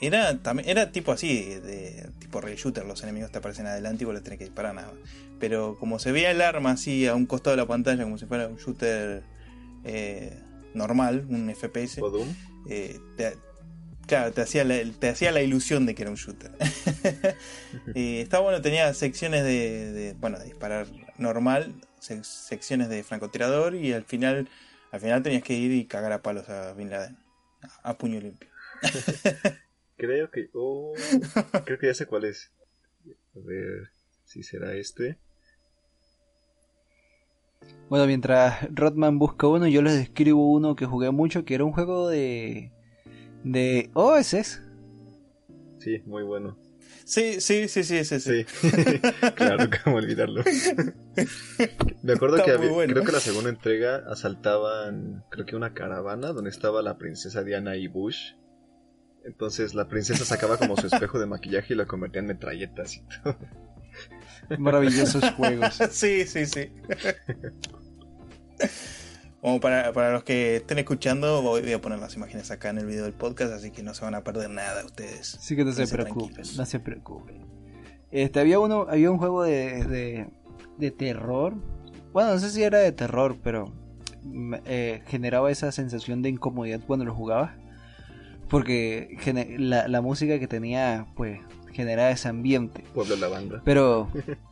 era 0.00 0.42
también 0.42 0.68
era 0.68 0.90
tipo 0.90 1.12
así, 1.12 1.44
de 1.44 2.08
tipo 2.18 2.40
ray 2.40 2.56
shooter, 2.56 2.84
los 2.84 3.02
enemigos 3.02 3.30
te 3.30 3.38
aparecen 3.38 3.66
adelante 3.66 4.02
y 4.02 4.06
vos 4.06 4.14
les 4.14 4.22
tenés 4.22 4.38
que 4.38 4.44
disparar 4.44 4.74
nada. 4.74 4.92
Pero 5.38 5.76
como 5.78 5.98
se 5.98 6.12
veía 6.12 6.30
el 6.30 6.40
arma 6.40 6.72
así 6.72 7.06
a 7.06 7.14
un 7.14 7.26
costado 7.26 7.56
de 7.56 7.62
la 7.62 7.68
pantalla, 7.68 8.02
como 8.04 8.18
si 8.18 8.26
fuera 8.26 8.48
un 8.48 8.56
shooter 8.56 9.22
eh, 9.84 10.38
normal, 10.74 11.26
un 11.28 11.52
FPS, 11.54 12.00
eh, 12.68 12.98
te, 13.16 13.36
claro, 14.06 14.32
te 14.32 14.42
hacía, 14.42 14.64
la, 14.64 14.76
te 14.98 15.08
hacía 15.08 15.32
la 15.32 15.42
ilusión 15.42 15.86
de 15.86 15.94
que 15.94 16.02
era 16.02 16.10
un 16.10 16.16
shooter. 16.16 16.52
y 17.94 18.18
estaba 18.18 18.44
bueno, 18.44 18.60
tenía 18.60 18.92
secciones 18.94 19.44
de, 19.44 19.92
de, 19.92 20.12
bueno, 20.14 20.38
de 20.38 20.46
disparar 20.46 20.86
normal, 21.16 21.74
secciones 22.02 22.88
de 22.88 23.02
francotirador 23.02 23.74
y 23.74 23.92
al 23.92 24.04
final, 24.04 24.48
al 24.90 25.00
final 25.00 25.22
tenías 25.22 25.42
que 25.42 25.54
ir 25.54 25.72
y 25.72 25.86
cagar 25.86 26.12
a 26.12 26.22
palos 26.22 26.48
a 26.48 26.74
Bin 26.74 26.90
Laden, 26.90 27.16
a, 27.82 27.90
a 27.90 27.98
puño 27.98 28.20
limpio. 28.20 28.50
Creo 29.96 30.30
que. 30.32 30.50
Oh, 30.52 30.92
creo 31.64 31.78
que 31.78 31.86
ya 31.86 31.94
sé 31.94 32.06
cuál 32.06 32.24
es. 32.24 32.50
A 33.36 33.38
ver 33.38 33.90
si 34.24 34.42
será 34.42 34.74
este. 34.74 35.16
Bueno, 37.88 38.06
mientras 38.06 38.68
Rodman 38.74 39.20
busca 39.20 39.46
uno, 39.46 39.68
yo 39.68 39.80
les 39.80 39.94
describo 39.94 40.50
uno 40.50 40.74
que 40.74 40.86
jugué 40.86 41.12
mucho, 41.12 41.44
que 41.44 41.54
era 41.54 41.64
un 41.64 41.72
juego 41.72 42.08
de... 42.08 42.72
De... 43.44 43.90
Oh, 43.94 44.16
ese 44.16 44.40
es. 44.40 44.62
Sí, 45.78 46.02
muy 46.06 46.24
bueno. 46.24 46.58
Sí, 47.04 47.40
sí, 47.40 47.68
sí, 47.68 47.82
sí, 47.84 48.04
sí, 48.04 48.20
sí. 48.20 48.44
Sí, 48.46 48.70
claro, 49.34 49.68
cómo 49.84 49.96
olvidarlo. 49.96 50.42
Me 52.02 52.12
acuerdo 52.14 52.36
Está 52.36 52.46
que 52.46 52.56
había- 52.58 52.70
bueno. 52.70 52.92
creo 52.94 53.04
que 53.04 53.12
la 53.12 53.20
segunda 53.20 53.50
entrega 53.50 54.02
asaltaban, 54.10 55.24
creo 55.30 55.44
que 55.46 55.56
una 55.56 55.74
caravana 55.74 56.32
donde 56.32 56.50
estaba 56.50 56.82
la 56.82 56.98
princesa 56.98 57.42
Diana 57.42 57.76
y 57.76 57.88
Bush. 57.88 58.32
Entonces 59.24 59.74
la 59.74 59.88
princesa 59.88 60.24
sacaba 60.24 60.56
como 60.56 60.76
su 60.76 60.86
espejo 60.88 61.18
de 61.20 61.26
maquillaje 61.26 61.74
y 61.74 61.76
lo 61.76 61.86
convertía 61.86 62.20
en 62.20 62.26
metralletas 62.26 62.96
y 62.96 63.02
todo. 63.22 63.36
Maravillosos 64.58 65.22
juegos. 65.34 65.74
sí, 65.92 66.24
sí, 66.26 66.46
sí. 66.46 66.72
Como 69.42 69.58
para, 69.58 69.92
para 69.92 70.12
los 70.12 70.22
que 70.22 70.54
estén 70.54 70.78
escuchando, 70.78 71.42
voy 71.42 71.62
voy 71.62 71.72
a 71.72 71.80
poner 71.80 71.98
las 71.98 72.14
imágenes 72.14 72.52
acá 72.52 72.70
en 72.70 72.78
el 72.78 72.86
video 72.86 73.02
del 73.02 73.12
podcast, 73.12 73.52
así 73.52 73.72
que 73.72 73.82
no 73.82 73.92
se 73.92 74.04
van 74.04 74.14
a 74.14 74.22
perder 74.22 74.48
nada 74.50 74.84
ustedes. 74.84 75.34
Así 75.34 75.56
que 75.56 75.64
no 75.64 75.72
se 75.72 75.88
preocupen, 75.88 76.34
tranquilos. 76.34 76.56
no 76.56 76.64
se 76.64 76.78
preocupen. 76.78 77.44
Este, 78.12 78.38
había 78.38 78.60
uno, 78.60 78.86
había 78.88 79.10
un 79.10 79.18
juego 79.18 79.42
de, 79.42 79.84
de, 79.84 80.28
de 80.78 80.90
terror. 80.92 81.54
Bueno, 82.12 82.30
no 82.34 82.38
sé 82.38 82.50
si 82.50 82.62
era 82.62 82.78
de 82.78 82.92
terror, 82.92 83.36
pero 83.42 83.72
eh, 84.64 85.02
generaba 85.08 85.50
esa 85.50 85.72
sensación 85.72 86.22
de 86.22 86.28
incomodidad 86.28 86.80
cuando 86.86 87.04
lo 87.04 87.12
jugaba. 87.12 87.56
Porque 88.48 89.18
la, 89.58 89.88
la 89.88 90.00
música 90.02 90.38
que 90.38 90.46
tenía, 90.46 91.08
pues, 91.16 91.40
generaba 91.72 92.12
ese 92.12 92.28
ambiente. 92.28 92.84
Pueblo 92.94 93.16
la 93.16 93.26
banda. 93.26 93.60
Pero 93.64 94.08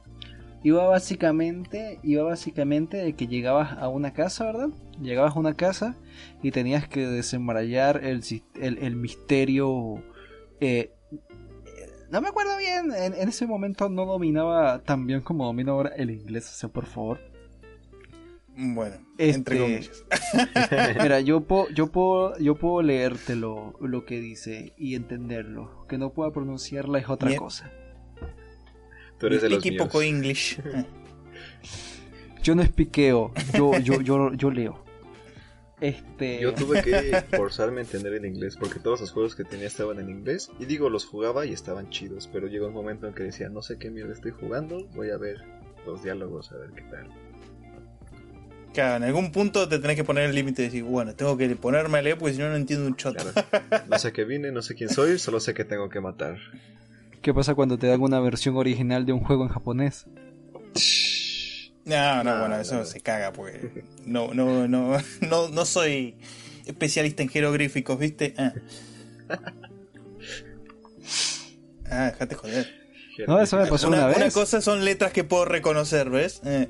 iba 0.62 0.86
básicamente, 0.86 1.98
iba 2.02 2.22
básicamente 2.22 2.96
de 2.98 3.14
que 3.14 3.26
llegabas 3.26 3.72
a 3.78 3.88
una 3.88 4.12
casa, 4.12 4.44
¿verdad? 4.44 4.68
Llegabas 5.00 5.36
a 5.36 5.38
una 5.38 5.54
casa 5.54 5.96
y 6.42 6.50
tenías 6.50 6.86
que 6.88 7.06
desenmarañar 7.06 8.04
el, 8.04 8.22
el, 8.60 8.78
el 8.78 8.96
misterio. 8.96 10.02
eh, 10.60 10.92
no 12.10 12.20
me 12.20 12.28
acuerdo 12.28 12.56
bien, 12.58 12.90
en, 12.92 13.14
en 13.14 13.28
ese 13.28 13.46
momento 13.46 13.88
no 13.88 14.04
dominaba 14.04 14.82
tan 14.82 15.06
bien 15.06 15.20
como 15.20 15.44
domino 15.46 15.72
ahora 15.72 15.90
el 15.96 16.10
inglés, 16.10 16.50
o 16.50 16.54
sea, 16.54 16.68
por 16.68 16.86
favor. 16.86 17.20
Bueno, 18.56 18.96
Este- 19.16 19.34
entre 19.36 19.58
comillas. 19.58 20.04
Mira, 21.02 21.20
yo 21.20 21.40
puedo, 21.46 21.70
yo 21.70 21.86
puedo, 21.86 22.36
yo 22.38 22.56
puedo 22.56 22.82
leértelo 22.82 23.74
lo 23.80 24.04
que 24.04 24.20
dice 24.20 24.74
y 24.76 24.96
entenderlo. 24.96 25.86
Que 25.88 25.98
no 25.98 26.12
pueda 26.12 26.32
pronunciarla 26.32 26.98
es 26.98 27.08
otra 27.08 27.28
Bien. 27.28 27.38
cosa. 27.38 27.70
Tú 29.20 29.26
eres 29.26 29.42
de 29.42 29.50
los 29.50 29.58
Speaky 29.58 29.76
míos. 29.76 29.86
poco 29.86 30.02
English. 30.02 30.58
Yo 32.42 32.54
no 32.54 32.62
espiqueo, 32.62 33.32
yo, 33.52 33.78
yo, 33.80 34.00
yo, 34.00 34.32
yo 34.32 34.50
leo. 34.50 34.82
Este. 35.78 36.40
Yo 36.40 36.54
tuve 36.54 36.82
que 36.82 37.22
forzarme 37.36 37.80
a 37.80 37.84
entender 37.84 38.14
el 38.14 38.24
inglés 38.24 38.56
porque 38.58 38.80
todos 38.80 39.02
los 39.02 39.10
juegos 39.10 39.36
que 39.36 39.44
tenía 39.44 39.66
estaban 39.66 39.98
en 40.00 40.08
inglés. 40.08 40.50
Y 40.58 40.64
digo, 40.64 40.88
los 40.88 41.04
jugaba 41.04 41.44
y 41.44 41.52
estaban 41.52 41.90
chidos, 41.90 42.30
pero 42.32 42.46
llegó 42.46 42.68
un 42.68 42.72
momento 42.72 43.06
en 43.06 43.12
que 43.12 43.24
decía, 43.24 43.50
no 43.50 43.60
sé 43.60 43.76
qué 43.78 43.90
mierda 43.90 44.14
estoy 44.14 44.30
jugando, 44.30 44.86
voy 44.94 45.10
a 45.10 45.18
ver 45.18 45.44
los 45.86 46.02
diálogos, 46.02 46.50
a 46.52 46.56
ver 46.56 46.70
qué 46.70 46.82
tal. 46.82 47.08
Claro, 48.72 48.96
en 48.96 49.02
algún 49.02 49.32
punto 49.32 49.68
te 49.68 49.78
tenés 49.78 49.96
que 49.96 50.04
poner 50.04 50.30
el 50.30 50.34
límite 50.34 50.62
y 50.62 50.64
decir, 50.66 50.84
bueno, 50.84 51.14
tengo 51.14 51.36
que 51.36 51.48
ponerme 51.56 51.98
a 51.98 52.02
leer 52.02 52.16
porque 52.16 52.34
si 52.34 52.40
no, 52.40 52.48
no 52.48 52.56
entiendo 52.56 52.86
un 52.86 52.96
choto. 52.96 53.22
Claro. 53.34 53.84
No 53.86 53.98
sé 53.98 54.12
qué 54.14 54.24
vine, 54.24 54.50
no 54.50 54.62
sé 54.62 54.74
quién 54.74 54.88
soy, 54.88 55.18
solo 55.18 55.40
sé 55.40 55.52
que 55.52 55.64
tengo 55.64 55.90
que 55.90 56.00
matar. 56.00 56.38
¿Qué 57.22 57.34
pasa 57.34 57.54
cuando 57.54 57.78
te 57.78 57.86
dan 57.86 58.00
una 58.00 58.20
versión 58.20 58.56
original 58.56 59.04
de 59.04 59.12
un 59.12 59.20
juego 59.20 59.42
en 59.44 59.50
japonés? 59.50 60.06
No, 61.84 62.22
no, 62.22 62.24
No, 62.24 62.38
bueno, 62.40 62.56
no, 62.56 62.60
eso 62.60 62.76
no. 62.76 62.84
se 62.84 63.00
caga 63.00 63.32
porque 63.32 63.84
no, 64.06 64.32
no, 64.32 64.68
no, 64.68 64.96
no, 65.28 65.48
no 65.48 65.64
soy 65.64 66.16
especialista 66.66 67.22
en 67.22 67.28
jeroglíficos, 67.28 67.98
¿viste? 67.98 68.34
Ah, 68.38 68.52
ah 71.90 72.04
déjate 72.12 72.34
joder. 72.34 72.80
No, 73.26 73.40
eso 73.40 73.58
me 73.58 73.66
pasó 73.66 73.88
una, 73.88 73.98
Una, 73.98 74.16
una 74.16 74.24
vez. 74.26 74.34
cosa 74.34 74.60
son 74.60 74.84
letras 74.84 75.12
que 75.12 75.24
puedo 75.24 75.44
reconocer, 75.44 76.08
¿ves? 76.08 76.40
Eh, 76.44 76.68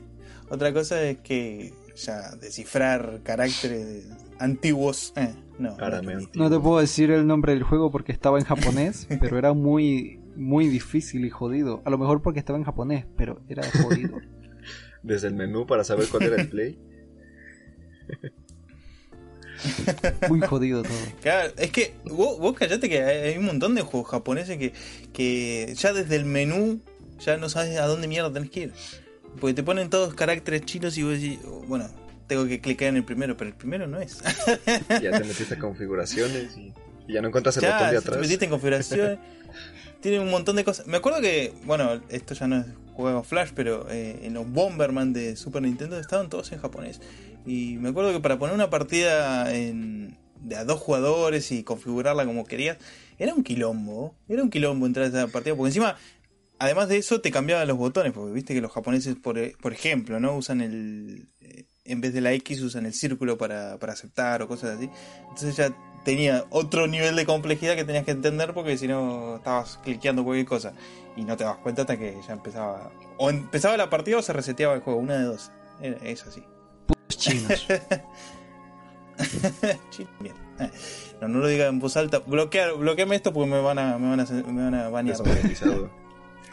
otra 0.49 0.73
cosa 0.73 1.01
es 1.03 1.19
que 1.19 1.73
ya 1.97 2.35
descifrar 2.37 3.21
caracteres 3.23 4.07
antiguos, 4.39 5.13
eh. 5.17 5.35
No 5.59 6.51
te 6.51 6.59
puedo 6.59 6.81
decir 6.81 7.11
el 7.11 7.27
nombre 7.27 7.53
del 7.53 7.63
juego 7.63 7.91
porque 7.91 8.13
estaba 8.13 8.39
en 8.39 8.47
japonés, 8.47 9.07
pero 9.21 9.37
era 9.39 9.53
muy, 9.53 10.20
muy 10.37 10.69
difícil 10.69 11.25
y 11.25 11.31
jodido. 11.31 11.83
A 11.85 11.91
lo 11.91 11.99
mejor 11.99 12.23
porque 12.23 12.39
estaba 12.39 12.59
en 12.59 12.65
japonés, 12.65 13.07
pero 13.17 13.41
era 13.49 13.63
jodido. 13.83 14.19
Desde 15.03 15.29
el 15.29 15.35
menú 15.35 15.67
para 15.67 15.83
saber 15.85 16.07
cuál 16.09 16.25
era 16.25 16.37
el 16.41 16.49
play. 16.49 16.79
Muy 20.29 20.41
jodido 20.41 20.83
todo. 20.83 20.93
Claro, 21.23 21.53
es 21.57 21.71
que 21.71 21.95
vos, 22.05 22.39
vos 22.39 22.57
callate 22.57 22.89
que 22.89 23.03
hay 23.03 23.29
hay 23.33 23.39
un 23.39 23.45
montón 23.47 23.75
de 23.75 23.83
juegos 23.83 24.11
japoneses 24.11 24.57
que, 24.59 24.73
que 25.13 25.75
ya 25.77 25.93
desde 25.93 26.17
el 26.17 26.25
menú 26.25 26.81
ya 27.19 27.37
no 27.37 27.49
sabes 27.51 27.79
a 27.79 27.87
dónde 27.87 28.09
mierda 28.09 28.33
tenés 28.33 28.51
que 28.51 28.61
ir. 28.61 28.73
Porque 29.39 29.55
te 29.55 29.63
ponen 29.63 29.91
todos 29.91 30.15
caracteres 30.15 30.63
chinos 30.65 30.97
y 30.99 31.03
vos 31.03 31.13
decís, 31.13 31.39
bueno, 31.69 31.89
tengo 32.27 32.47
que 32.47 32.61
clicar 32.61 32.89
en 32.89 32.97
el 32.97 33.05
primero, 33.05 33.37
pero 33.37 33.51
el 33.51 33.57
primero 33.57 33.87
no 33.87 34.01
es. 34.01 34.19
Ya 35.03 35.11
te 35.13 35.25
metiste 35.25 35.55
a 35.55 35.59
configuraciones 35.59 36.57
y, 36.57 36.73
y 37.07 37.13
ya 37.15 37.21
no 37.23 37.29
encuentras 37.29 37.57
el 37.59 37.63
Ya, 37.65 37.73
botón 37.75 37.91
de 37.91 37.97
si 37.99 38.03
te 38.03 38.09
atrás. 38.09 38.21
metiste 38.23 38.45
en 38.47 38.51
configuración. 38.51 39.19
tiene 40.01 40.21
un 40.21 40.31
montón 40.31 40.57
de 40.57 40.65
cosas. 40.65 40.87
Me 40.87 40.97
acuerdo 40.99 41.21
que, 41.21 41.53
bueno, 41.65 42.01
esto 42.09 42.35
ya 42.35 42.47
no 42.47 42.59
es 42.59 42.67
juego 42.95 43.23
Flash, 43.23 43.51
pero 43.55 43.87
eh, 43.91 44.21
en 44.23 44.35
los 44.35 44.51
Bomberman 44.51 45.13
de 45.13 45.37
Super 45.37 45.63
Nintendo 45.63 45.99
estaban 45.99 46.29
todos 46.29 46.53
en 46.53 46.59
japonés. 46.59 47.01
Y 47.47 47.77
me 47.79 47.91
acuerdo 47.91 48.13
que 48.13 48.21
para 48.21 48.39
poner 48.39 48.55
una 48.55 48.69
partida 48.71 49.55
en, 49.55 50.17
de 50.43 50.57
a 50.57 50.65
dos 50.65 50.81
jugadores 50.81 51.51
y 51.53 51.63
configurarla 51.63 52.27
como 52.27 52.45
querías, 52.45 52.77
era 53.19 53.35
un 53.35 53.43
quilombo. 53.45 54.15
Era 54.29 54.43
un 54.43 54.51
quilombo 54.51 54.87
entrar 54.87 55.07
a 55.07 55.09
esa 55.09 55.27
partida, 55.29 55.55
porque 55.55 55.69
encima, 55.69 55.97
además 56.59 56.89
de 56.89 56.99
eso, 56.99 57.21
te 57.21 57.31
cambiaban 57.31 57.67
los 57.69 57.79
botones, 57.79 58.13
porque 58.13 58.33
viste 58.33 58.55
que 58.55 58.61
los 58.61 58.73
japoneses, 58.73 59.17
por, 59.17 59.39
e- 59.39 59.55
por 59.61 59.73
ejemplo, 59.73 60.21
no 60.21 60.37
usan 60.37 60.61
el. 60.61 61.29
eh, 61.41 61.65
En 61.85 62.01
vez 62.01 62.13
de 62.13 62.21
la 62.21 62.33
X 62.35 62.61
usan 62.61 62.85
el 62.87 62.93
círculo 62.95 63.37
para, 63.39 63.79
para 63.79 63.95
aceptar 63.95 64.43
o 64.43 64.49
cosas 64.49 64.77
así. 64.77 64.91
Entonces 65.23 65.57
ya 65.57 65.75
tenía 66.05 66.45
otro 66.51 66.87
nivel 66.87 67.17
de 67.17 67.27
complejidad 67.27 67.75
que 67.77 67.85
tenías 67.85 68.05
que 68.05 68.11
entender 68.13 68.55
porque 68.55 68.77
si 68.79 68.89
no 68.89 69.37
estabas 69.37 69.79
cliqueando 69.83 70.25
cualquier 70.25 70.47
cosa 70.47 70.73
y 71.17 71.25
no 71.25 71.37
te 71.37 71.45
das 71.45 71.57
cuenta 71.59 71.83
hasta 71.83 71.99
que 71.99 72.17
ya 72.27 72.33
empezaba 72.33 72.91
o 73.19 73.31
empezaba 73.31 73.77
la 73.77 73.91
partida 73.91 74.19
o 74.19 74.23
se 74.23 74.33
reseteaba 74.33 74.75
el 74.75 74.81
juego, 74.81 74.99
una 75.01 75.15
de 75.19 75.25
dos. 75.25 75.51
Es 75.83 76.27
así. 76.27 76.43
Los 77.09 77.17
chinos. 77.19 77.67
Bien. 80.21 80.35
No, 81.21 81.29
no 81.29 81.39
lo 81.41 81.47
diga 81.49 81.67
en 81.67 81.79
voz 81.79 81.97
alta. 81.97 82.21
Bloquear, 82.21 82.75
bloqueame 82.75 83.17
esto 83.17 83.33
porque 83.33 83.51
me 83.51 83.61
van 83.61 83.79
a, 83.79 83.99
me 83.99 84.09
van 84.09 84.21
a, 84.21 84.25
me 84.25 84.63
van 84.65 84.75
a 84.75 84.89
banear. 84.89 85.17
Desmonetizado. 85.19 85.91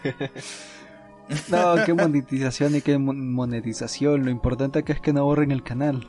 No, 1.50 1.76
qué 1.86 1.94
monetización 1.94 2.76
y 2.78 2.82
qué 2.82 2.98
mon- 2.98 3.34
monetización. 3.34 4.24
Lo 4.24 4.32
importante 4.32 4.80
acá 4.80 4.94
es 4.94 5.02
que 5.02 5.12
no 5.12 5.26
borren 5.26 5.52
el 5.52 5.62
canal. 5.62 6.08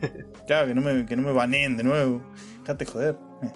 Claro, 0.48 0.66
que 0.66 0.74
no 0.74 0.80
me, 0.80 1.04
que 1.04 1.14
no 1.14 1.22
me 1.22 1.32
baneen 1.32 1.76
de 1.76 1.84
nuevo. 1.84 2.22
Dejate 2.62 2.86
joder. 2.86 3.18
Eh. 3.42 3.52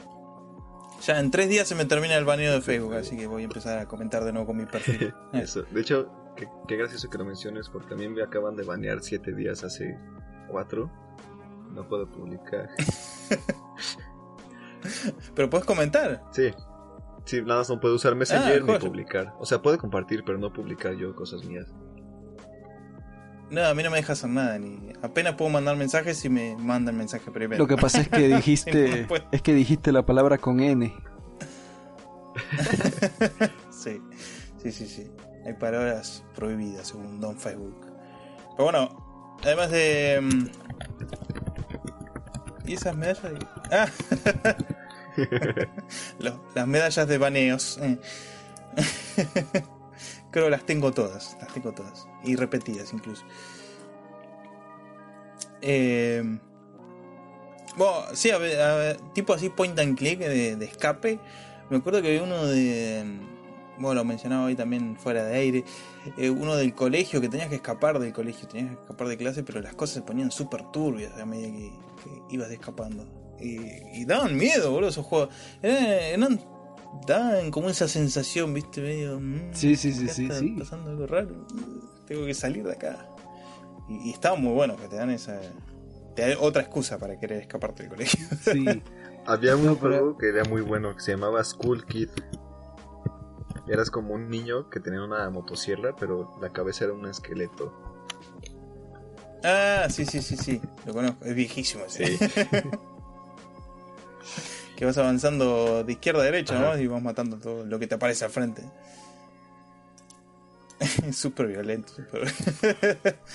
Ya 1.00 1.18
en 1.18 1.30
tres 1.30 1.48
días 1.48 1.66
se 1.66 1.74
me 1.74 1.86
termina 1.86 2.16
el 2.16 2.26
baneo 2.26 2.52
de 2.52 2.60
Facebook, 2.60 2.94
así 2.94 3.16
que 3.16 3.26
voy 3.26 3.42
a 3.42 3.44
empezar 3.46 3.78
a 3.78 3.88
comentar 3.88 4.24
de 4.24 4.32
nuevo 4.32 4.46
con 4.46 4.58
mi 4.58 4.66
perfil. 4.66 5.14
Eh. 5.32 5.40
Eso. 5.42 5.62
De 5.62 5.80
hecho, 5.80 6.12
qué, 6.36 6.46
qué 6.68 6.76
gracioso 6.76 7.08
que 7.08 7.16
lo 7.16 7.24
menciones 7.24 7.70
porque 7.70 7.88
también 7.88 8.12
me 8.12 8.22
acaban 8.22 8.56
de 8.56 8.64
banear 8.64 9.02
siete 9.02 9.32
días 9.32 9.64
hace 9.64 9.98
cuatro. 10.48 10.90
No 11.72 11.88
puedo 11.88 12.06
publicar. 12.10 12.68
Pero 15.34 15.48
puedes 15.48 15.66
comentar. 15.66 16.22
Sí. 16.32 16.52
Sí, 17.24 17.40
nada 17.40 17.60
más 17.60 17.70
no 17.70 17.80
puedo 17.80 17.94
usar 17.94 18.14
Messenger 18.14 18.62
Ah, 18.62 18.72
ni 18.72 18.78
publicar. 18.78 19.34
O 19.38 19.46
sea, 19.46 19.62
puede 19.62 19.78
compartir, 19.78 20.24
pero 20.26 20.38
no 20.38 20.52
publicar 20.52 20.94
yo 20.94 21.14
cosas 21.14 21.44
mías. 21.44 21.72
No, 23.52 23.64
a 23.66 23.74
mí 23.74 23.82
no 23.82 23.90
me 23.90 23.98
deja 23.98 24.14
hacer 24.14 24.30
nada. 24.30 24.58
Ni... 24.58 24.92
Apenas 25.02 25.34
puedo 25.34 25.50
mandar 25.50 25.76
mensajes 25.76 26.24
y 26.24 26.30
me 26.30 26.56
mandan 26.56 26.96
mensaje 26.96 27.30
primero. 27.30 27.58
Lo 27.62 27.68
que 27.68 27.76
pasa 27.76 28.00
es 28.00 28.08
que 28.08 28.28
dijiste, 28.36 29.02
No 29.02 29.08
puedo. 29.08 29.24
es 29.30 29.42
que 29.42 29.52
dijiste 29.54 29.92
la 29.92 30.04
palabra 30.06 30.38
con 30.38 30.60
N. 30.60 30.92
sí, 33.70 34.00
sí, 34.62 34.72
sí, 34.72 34.86
sí. 34.86 35.10
Hay 35.44 35.52
palabras 35.54 36.24
prohibidas 36.34 36.88
según 36.88 37.20
Don 37.20 37.38
Facebook. 37.38 37.76
Pero 38.56 38.64
bueno, 38.64 39.36
además 39.44 39.70
de. 39.70 40.18
mm, 40.22 40.46
¿Y 42.66 42.74
esas 42.74 42.96
medallas? 42.96 43.22
de- 43.22 43.46
Ah, 43.70 43.86
las 46.54 46.66
medallas 46.66 47.06
de 47.06 47.18
baneos. 47.18 47.78
eh. 47.82 47.98
Creo 50.30 50.46
que 50.46 50.50
las 50.50 50.64
tengo 50.64 50.92
todas, 50.92 51.36
las 51.40 51.52
tengo 51.52 51.72
todas. 51.72 52.06
Y 52.24 52.36
repetidas 52.36 52.92
incluso. 52.92 53.24
Eh, 55.60 56.22
bueno, 57.76 57.94
sí, 58.14 58.30
a 58.30 58.38
ver, 58.38 58.60
a 58.60 58.74
ver, 58.76 58.96
tipo 59.14 59.32
así 59.32 59.48
point 59.48 59.78
and 59.78 59.96
click 59.96 60.18
de, 60.18 60.56
de 60.56 60.64
escape. 60.64 61.18
Me 61.70 61.78
acuerdo 61.78 62.02
que 62.02 62.08
había 62.08 62.22
uno 62.22 62.44
de. 62.46 63.04
Bueno, 63.78 63.94
lo 64.00 64.04
mencionaba 64.04 64.44
hoy 64.44 64.54
también 64.54 64.96
fuera 64.96 65.24
de 65.24 65.34
aire. 65.36 65.64
eh, 66.18 66.28
uno 66.30 66.54
del 66.56 66.74
colegio 66.74 67.20
que 67.20 67.28
tenías 67.28 67.48
que 67.48 67.54
escapar 67.56 67.98
del 67.98 68.12
colegio, 68.12 68.46
tenías 68.46 68.74
que 68.76 68.80
escapar 68.82 69.08
de 69.08 69.16
clase, 69.16 69.42
pero 69.42 69.60
las 69.60 69.74
cosas 69.74 69.94
se 69.96 70.02
ponían 70.02 70.30
súper 70.30 70.62
turbias 70.70 71.18
a 71.18 71.24
medida 71.24 71.48
que, 71.50 71.72
que 72.04 72.34
ibas 72.34 72.50
escapando. 72.50 73.06
Y, 73.40 73.58
y 74.00 74.04
daban 74.04 74.36
miedo, 74.36 74.70
boludo, 74.70 74.90
esos 74.90 75.06
juegos. 75.06 75.30
Eran, 75.62 75.84
eran- 75.84 76.40
daban 77.06 77.50
como 77.50 77.70
esa 77.70 77.88
sensación, 77.88 78.52
viste, 78.52 78.82
medio. 78.82 79.18
mm, 79.18 79.52
Sí, 79.54 79.74
sí, 79.76 79.92
sí, 79.92 80.06
sí, 80.08 80.28
sí. 80.30 80.54
pasando 80.58 80.90
algo 80.90 81.06
raro. 81.06 81.46
Tengo 82.12 82.26
que 82.26 82.34
salir 82.34 82.62
de 82.64 82.72
acá. 82.72 83.06
Y, 83.88 84.10
y 84.10 84.12
estaban 84.12 84.42
muy 84.42 84.52
buenos, 84.52 84.78
que 84.78 84.86
te 84.88 84.96
dan 84.96 85.10
esa. 85.10 85.40
Te 86.14 86.28
dan 86.28 86.36
otra 86.40 86.60
excusa 86.60 86.98
para 86.98 87.18
querer 87.18 87.40
escaparte 87.40 87.84
del 87.84 87.90
colegio. 87.90 88.26
Sí. 88.42 88.66
Había 89.24 89.56
un 89.56 89.74
juego 89.76 90.18
que 90.18 90.28
era 90.28 90.44
muy 90.44 90.60
bueno 90.60 90.94
que 90.94 91.00
se 91.00 91.12
llamaba 91.12 91.42
School 91.42 91.86
Kid. 91.86 92.10
Eras 93.68 93.90
como 93.90 94.12
un 94.12 94.28
niño 94.28 94.68
que 94.68 94.80
tenía 94.80 95.02
una 95.02 95.30
motosierra, 95.30 95.94
pero 95.96 96.36
la 96.42 96.52
cabeza 96.52 96.84
era 96.84 96.92
un 96.92 97.06
esqueleto. 97.06 97.72
Ah, 99.44 99.86
sí, 99.88 100.04
sí, 100.04 100.20
sí, 100.20 100.36
sí. 100.36 100.60
Lo 100.84 100.92
conozco. 100.92 101.24
Es 101.24 101.34
viejísimo 101.34 101.84
ese. 101.84 102.18
Sí. 102.18 102.28
que 104.76 104.84
vas 104.84 104.98
avanzando 104.98 105.82
de 105.84 105.92
izquierda 105.92 106.20
a 106.20 106.24
derecha, 106.24 106.56
Ajá. 106.56 106.76
¿no? 106.76 106.82
Y 106.82 106.88
vas 106.88 107.02
matando 107.02 107.38
todo 107.38 107.64
lo 107.64 107.78
que 107.78 107.86
te 107.86 107.94
aparece 107.94 108.24
al 108.24 108.30
frente. 108.30 108.62
Es 111.06 111.16
súper 111.16 111.46
violento. 111.48 111.92
súper- 111.94 113.16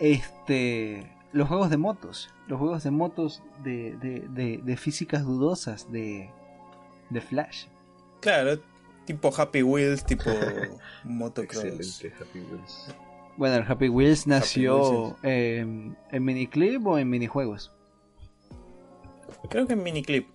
Este. 0.00 1.10
Los 1.32 1.48
juegos 1.48 1.70
de 1.70 1.76
motos. 1.76 2.30
Los 2.46 2.58
juegos 2.58 2.84
de 2.84 2.90
motos 2.90 3.42
de, 3.62 3.96
de, 3.96 4.20
de, 4.28 4.60
de 4.62 4.76
físicas 4.76 5.24
dudosas 5.24 5.90
de, 5.90 6.30
de 7.10 7.20
Flash. 7.20 7.66
claro, 8.20 8.60
tipo 9.04 9.30
Happy 9.36 9.62
Wheels, 9.62 10.04
tipo 10.04 10.30
motocross. 11.04 11.64
Excelente, 11.64 12.16
Happy 12.22 12.38
Wheels. 12.40 12.94
Bueno, 13.36 13.56
el 13.56 13.62
Happy 13.70 13.88
Wheels 13.88 14.26
nació 14.28 15.08
Wheels, 15.08 15.16
em, 15.24 15.94
en 16.10 16.24
miniclip 16.24 16.86
o 16.86 16.98
en 16.98 17.10
minijuegos. 17.10 17.72
Creo 19.50 19.66
que 19.66 19.72
en 19.72 19.82
miniclip. 19.82 20.28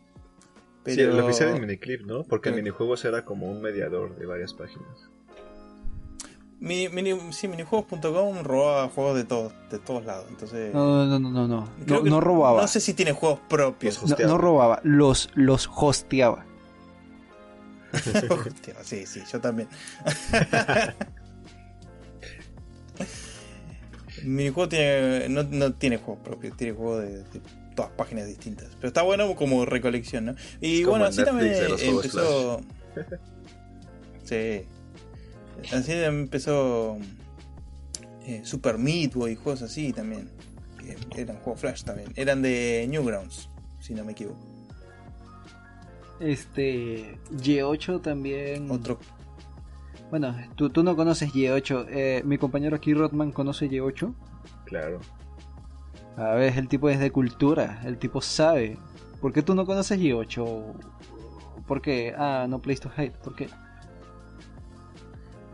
Sí, 0.86 0.96
Pero... 0.98 1.14
lo 1.14 1.26
oficial 1.26 1.50
en 1.56 1.62
miniclip, 1.62 2.02
¿no? 2.02 2.24
Porque 2.24 2.50
el 2.50 2.56
Creo- 2.56 2.64
minijuegos 2.66 3.06
era 3.06 3.24
como 3.24 3.48
un 3.50 3.62
mediador 3.62 4.16
de 4.18 4.26
varias 4.26 4.54
páginas. 4.54 5.10
Mini, 6.62 6.90
mini- 6.90 7.32
sí, 7.32 7.48
minijuegos.com 7.48 8.44
robaba 8.44 8.90
juegos 8.90 9.16
de 9.16 9.24
todos, 9.24 9.54
de 9.72 9.80
todos 9.80 10.04
lados. 10.06 10.26
Entonces. 10.30 10.74
No, 10.74 11.06
no, 11.06 11.18
no, 11.20 11.30
no, 11.32 11.48
no. 11.48 11.70
No, 11.88 12.02
no 12.02 12.20
robaba. 12.20 12.62
No 12.62 12.68
sé 12.68 12.82
si 12.82 12.94
tiene 12.94 13.14
juegos 13.14 13.40
propios. 13.48 14.04
No, 14.04 14.16
no 14.28 14.38
robaba, 14.38 14.82
los, 14.84 15.30
los 15.36 15.70
hosteaba. 15.74 16.46
Hostia, 18.46 18.76
sí, 18.84 19.06
sí, 19.06 19.22
yo 19.32 19.40
también. 19.40 19.68
Minijuego 24.24 24.68
tiene, 24.68 25.30
no, 25.30 25.44
no 25.44 25.74
tiene 25.74 25.98
juegos 25.98 26.24
propios, 26.24 26.58
tiene 26.58 26.74
juegos 26.74 27.02
de, 27.04 27.18
de 27.24 27.42
todas 27.76 27.92
páginas 27.92 28.28
distintas. 28.28 28.68
Pero 28.76 28.90
está 28.90 29.02
bueno 29.02 29.34
como 29.36 29.66
recolección, 29.66 30.26
¿no? 30.26 30.36
Y 30.60 30.82
como 30.84 30.92
bueno, 30.98 31.06
así 31.06 31.24
también 31.24 31.52
Netflix 31.54 31.82
juegos 31.84 32.06
empezó. 32.06 32.62
sí. 34.26 34.66
Así 35.74 35.92
empezó 35.94 36.98
eh, 38.26 38.42
Super 38.44 38.78
Meat 38.78 39.14
Boy 39.14 39.34
y 39.34 39.36
juegos 39.36 39.62
así 39.62 39.94
también. 39.94 40.30
que 41.12 41.22
eran 41.22 41.38
juegos 41.38 41.62
Flash 41.62 41.84
también. 41.84 42.12
Eran 42.16 42.42
de 42.42 42.86
Newgrounds, 42.90 43.50
si 43.80 43.94
no 43.94 44.04
me 44.06 44.12
equivoco. 44.12 44.40
Este. 46.20 47.18
Y8 47.32 48.02
también. 48.02 48.70
Otro 48.70 49.00
Bueno, 50.10 50.36
tú, 50.56 50.70
tú 50.70 50.84
no 50.84 50.96
conoces 50.96 51.34
Y8. 51.34 51.88
Eh, 51.90 52.22
mi 52.26 52.38
compañero 52.38 52.76
aquí, 52.76 52.94
Rodman, 52.94 53.32
conoce 53.32 53.70
Y8. 53.70 54.14
Claro. 54.66 55.00
A 56.18 56.34
ver, 56.34 56.58
el 56.58 56.68
tipo 56.68 56.90
es 56.90 57.00
de 57.00 57.12
cultura. 57.12 57.82
El 57.86 57.98
tipo 57.98 58.22
sabe. 58.22 58.78
¿Por 59.22 59.32
qué 59.34 59.42
tú 59.42 59.56
no 59.56 59.66
conoces 59.66 60.00
Y8? 60.00 60.64
¿Por 61.66 61.82
qué? 61.82 62.14
Ah, 62.18 62.46
no 62.50 62.60
Place 62.60 62.82
to 62.82 62.92
Hide. 62.98 63.14
¿Por 63.24 63.36
qué? 63.36 63.48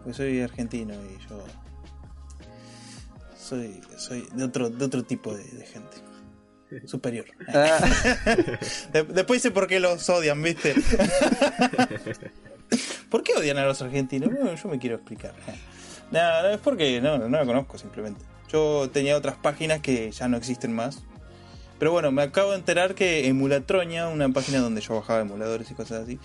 Pues 0.06 0.16
soy 0.16 0.40
argentino 0.42 0.94
y 0.94 1.30
yo 1.30 1.44
soy, 3.38 3.82
soy 3.98 4.26
de 4.34 4.44
otro, 4.46 4.70
de 4.70 4.86
otro 4.86 5.04
tipo 5.04 5.36
de, 5.36 5.44
de 5.44 5.66
gente. 5.66 5.98
Superior. 6.88 7.26
Ah, 7.48 7.80
De- 8.94 9.04
después 9.04 9.42
sé 9.42 9.52
por 9.52 9.68
qué 9.68 9.80
los 9.82 10.08
odian, 10.10 10.42
¿viste? 10.42 10.74
¿Por 13.10 13.24
qué 13.24 13.34
odian 13.34 13.58
a 13.58 13.66
los 13.66 13.82
argentinos? 13.82 14.30
Bueno, 14.32 14.56
yo 14.56 14.70
me 14.70 14.80
quiero 14.80 14.96
explicar. 14.96 15.34
Nada, 16.12 16.44
no, 16.44 16.50
es 16.50 16.60
porque 16.60 17.02
no, 17.02 17.18
no 17.18 17.28
la 17.38 17.46
conozco 17.46 17.78
simplemente. 17.78 18.22
Yo 18.52 18.90
tenía 18.92 19.18
otras 19.18 19.36
páginas 19.36 19.82
que 19.82 20.12
ya 20.12 20.28
no 20.28 20.38
existen 20.38 20.74
más. 20.74 21.04
Pero 21.78 21.92
bueno, 21.92 22.12
me 22.12 22.22
acabo 22.24 22.52
de 22.52 22.58
enterar 22.58 22.96
que 22.96 23.28
Emulatronia, 23.28 24.08
una 24.08 24.30
página 24.30 24.60
donde 24.60 24.82
yo 24.82 24.96
bajaba 24.96 25.22
emuladores 25.22 25.70
y 25.72 25.74
cosas 25.74 26.04
así, 26.04 26.20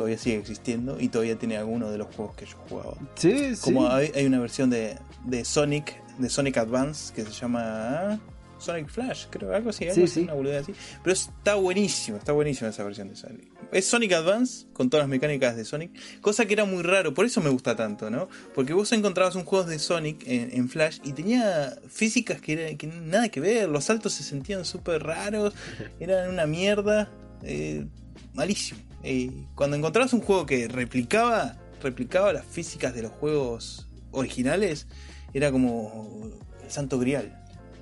todavía 0.00 0.16
sigue 0.16 0.38
existiendo 0.38 0.98
y 0.98 1.10
todavía 1.10 1.38
tiene 1.38 1.58
algunos 1.58 1.92
de 1.92 1.98
los 1.98 2.06
juegos 2.14 2.34
que 2.34 2.46
yo 2.46 2.56
jugaba. 2.70 2.94
sí, 3.16 3.54
sí. 3.54 3.60
Como 3.60 3.86
hay, 3.86 4.10
hay 4.14 4.24
una 4.24 4.40
versión 4.40 4.70
de, 4.70 4.96
de 5.26 5.44
Sonic, 5.44 5.94
de 6.16 6.30
Sonic 6.30 6.56
Advance, 6.56 7.12
que 7.12 7.22
se 7.22 7.32
llama 7.32 8.18
Sonic 8.56 8.88
Flash, 8.88 9.26
creo, 9.28 9.54
algo 9.54 9.68
así, 9.68 9.84
algo 9.84 9.96
Sí, 9.96 10.02
así, 10.04 10.14
sí. 10.14 10.20
una 10.20 10.32
boludez 10.32 10.62
así. 10.62 10.72
Pero 11.04 11.12
está 11.12 11.56
buenísimo, 11.56 12.16
está 12.16 12.32
buenísima 12.32 12.70
esa 12.70 12.82
versión 12.82 13.10
de 13.10 13.16
Sonic. 13.16 13.52
Es 13.72 13.84
Sonic 13.88 14.12
Advance 14.14 14.68
con 14.72 14.88
todas 14.88 15.02
las 15.02 15.10
mecánicas 15.10 15.54
de 15.54 15.66
Sonic, 15.66 15.90
cosa 16.22 16.46
que 16.46 16.54
era 16.54 16.64
muy 16.64 16.82
raro, 16.82 17.12
por 17.12 17.26
eso 17.26 17.42
me 17.42 17.50
gusta 17.50 17.76
tanto, 17.76 18.08
¿no? 18.08 18.30
Porque 18.54 18.72
vos 18.72 18.90
encontrabas 18.92 19.34
un 19.34 19.44
juego 19.44 19.66
de 19.66 19.78
Sonic 19.78 20.26
en, 20.26 20.48
en 20.54 20.70
Flash 20.70 21.00
y 21.04 21.12
tenía 21.12 21.76
físicas 21.90 22.40
que, 22.40 22.52
era, 22.54 22.74
que 22.78 22.86
nada 22.86 23.28
que 23.28 23.40
ver, 23.40 23.68
los 23.68 23.84
saltos 23.84 24.14
se 24.14 24.22
sentían 24.22 24.64
súper 24.64 25.02
raros, 25.02 25.52
eran 26.00 26.30
una 26.30 26.46
mierda, 26.46 27.10
eh, 27.42 27.84
malísimo. 28.32 28.80
Eh, 29.02 29.30
cuando 29.54 29.76
encontrabas 29.76 30.12
un 30.12 30.20
juego 30.20 30.46
que 30.46 30.68
replicaba, 30.68 31.56
replicaba 31.82 32.32
las 32.32 32.44
físicas 32.44 32.94
de 32.94 33.02
los 33.02 33.12
juegos 33.12 33.88
originales, 34.10 34.86
era 35.32 35.50
como 35.50 36.28
el 36.62 36.70
santo 36.70 36.98
grial. 36.98 37.36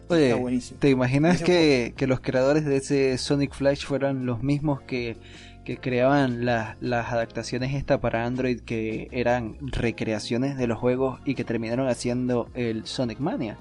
Oye, 0.09 0.29
está 0.29 0.41
buenísimo. 0.41 0.81
¿te 0.81 0.89
imaginas 0.89 1.43
que, 1.43 1.93
que 1.97 2.07
los 2.07 2.21
creadores 2.21 2.65
de 2.65 2.77
ese 2.77 3.19
Sonic 3.19 3.53
Flash 3.53 3.85
fueran 3.85 4.25
los 4.25 4.43
mismos 4.43 4.81
que, 4.83 5.19
que 5.65 5.77
creaban 5.77 6.47
las, 6.47 6.81
las 6.81 7.13
adaptaciones 7.13 7.75
esta 7.75 8.01
para 8.01 8.25
Android 8.25 8.61
que 8.61 9.09
eran 9.13 9.59
recreaciones 9.61 10.57
de 10.57 10.67
los 10.67 10.79
juegos 10.79 11.21
y 11.27 11.35
que 11.35 11.45
terminaron 11.45 11.89
haciendo 11.89 12.49
el 12.55 12.87
Sonic 12.87 13.19
Mania? 13.19 13.59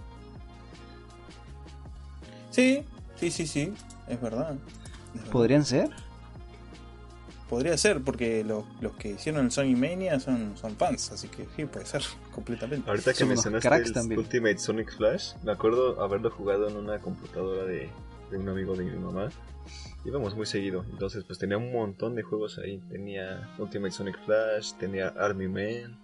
Sí, 2.49 2.84
sí, 3.19 3.29
sí, 3.29 3.45
sí, 3.45 3.73
es 4.07 4.21
verdad. 4.21 4.53
Es 4.53 5.15
verdad. 5.15 5.31
¿Podrían 5.31 5.65
ser? 5.65 5.89
Podría 7.49 7.78
ser, 7.78 8.02
porque 8.02 8.44
los, 8.44 8.65
los 8.82 8.94
que 8.98 9.11
hicieron 9.11 9.45
el 9.45 9.52
Sonic 9.52 9.78
Mania 9.78 10.19
son, 10.19 10.57
son 10.57 10.76
fans, 10.76 11.11
así 11.11 11.30
que 11.30 11.45
sí, 11.56 11.65
puede 11.65 11.86
ser, 11.86 12.03
completamente. 12.36 12.90
Ahorita 12.90 13.14
que 13.14 13.26
mencionaste 13.26 13.68
cracks 13.68 13.88
el 13.88 13.94
también. 13.94 14.19
Ultimate 14.19 14.57
Sonic 14.57 14.94
Flash, 14.95 15.34
me 15.44 15.52
acuerdo 15.53 16.02
haberlo 16.02 16.30
jugado 16.30 16.68
en 16.68 16.76
una 16.76 16.99
computadora 16.99 17.64
de, 17.64 17.90
de 18.32 18.38
un 18.38 18.49
amigo 18.49 18.76
de 18.76 18.84
mi 18.84 18.98
mamá. 18.98 19.30
Íbamos 20.06 20.36
muy 20.36 20.45
seguido, 20.45 20.86
entonces 20.90 21.24
pues 21.24 21.40
tenía 21.40 21.57
un 21.57 21.72
montón 21.72 22.15
de 22.15 22.24
juegos 22.24 22.60
ahí. 22.60 22.80
Tenía 22.90 23.49
Ultimate 23.57 23.91
Sonic 23.91 24.18
Flash, 24.26 24.74
tenía 24.74 25.10
Army 25.10 25.48
Man. 25.48 25.99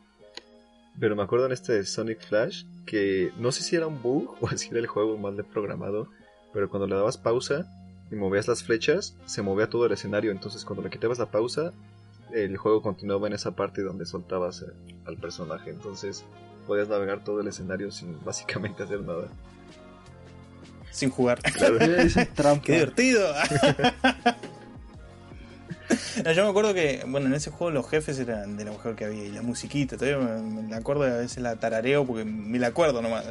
Pero 0.99 1.15
me 1.15 1.23
acuerdo 1.23 1.47
en 1.47 1.51
este 1.51 1.73
de 1.73 1.85
Sonic 1.85 2.21
Flash 2.21 2.65
que 2.85 3.31
no 3.37 3.51
sé 3.51 3.63
si 3.63 3.75
era 3.75 3.87
un 3.87 4.01
bug 4.01 4.35
o 4.41 4.47
si 4.49 4.69
era 4.69 4.79
el 4.79 4.87
juego 4.87 5.17
mal 5.17 5.35
de 5.37 5.43
programado, 5.43 6.09
pero 6.53 6.69
cuando 6.69 6.87
le 6.87 6.95
dabas 6.95 7.17
pausa 7.17 7.65
y 8.13 8.15
movías 8.15 8.47
las 8.47 8.63
flechas, 8.63 9.15
se 9.25 9.41
movía 9.41 9.69
todo 9.69 9.87
el 9.87 9.91
escenario. 9.91 10.31
Entonces 10.31 10.63
cuando 10.65 10.83
le 10.83 10.91
quitabas 10.91 11.17
la 11.17 11.31
pausa, 11.31 11.73
el 12.31 12.57
juego 12.57 12.83
continuaba 12.83 13.25
en 13.27 13.33
esa 13.33 13.55
parte 13.55 13.81
donde 13.81 14.05
soltabas 14.05 14.61
eh, 14.61 14.95
al 15.05 15.17
personaje. 15.17 15.71
Entonces 15.71 16.23
podías 16.67 16.87
navegar 16.87 17.23
todo 17.23 17.41
el 17.41 17.47
escenario 17.47 17.91
sin 17.91 18.23
básicamente 18.25 18.83
hacer 18.83 19.01
nada. 19.01 19.27
Sin 20.91 21.09
jugar. 21.09 21.39
Claro. 21.53 21.79
¡Qué 22.63 22.73
divertido! 22.73 23.33
yo 26.35 26.43
me 26.43 26.49
acuerdo 26.49 26.73
que, 26.75 27.03
bueno, 27.07 27.25
en 27.27 27.33
ese 27.33 27.49
juego 27.49 27.71
los 27.71 27.89
jefes 27.89 28.19
eran 28.19 28.57
de 28.57 28.65
lo 28.65 28.73
mejor 28.73 28.95
que 28.95 29.05
había 29.05 29.25
y 29.25 29.31
la 29.31 29.41
musiquita, 29.41 29.97
todavía 29.97 30.19
me, 30.19 30.61
me 30.61 30.75
acuerdo 30.75 31.03
a 31.03 31.17
veces 31.17 31.41
la 31.41 31.55
tarareo 31.55 32.05
porque 32.05 32.25
me 32.25 32.59
la 32.59 32.67
acuerdo 32.67 33.01
nomás. 33.01 33.25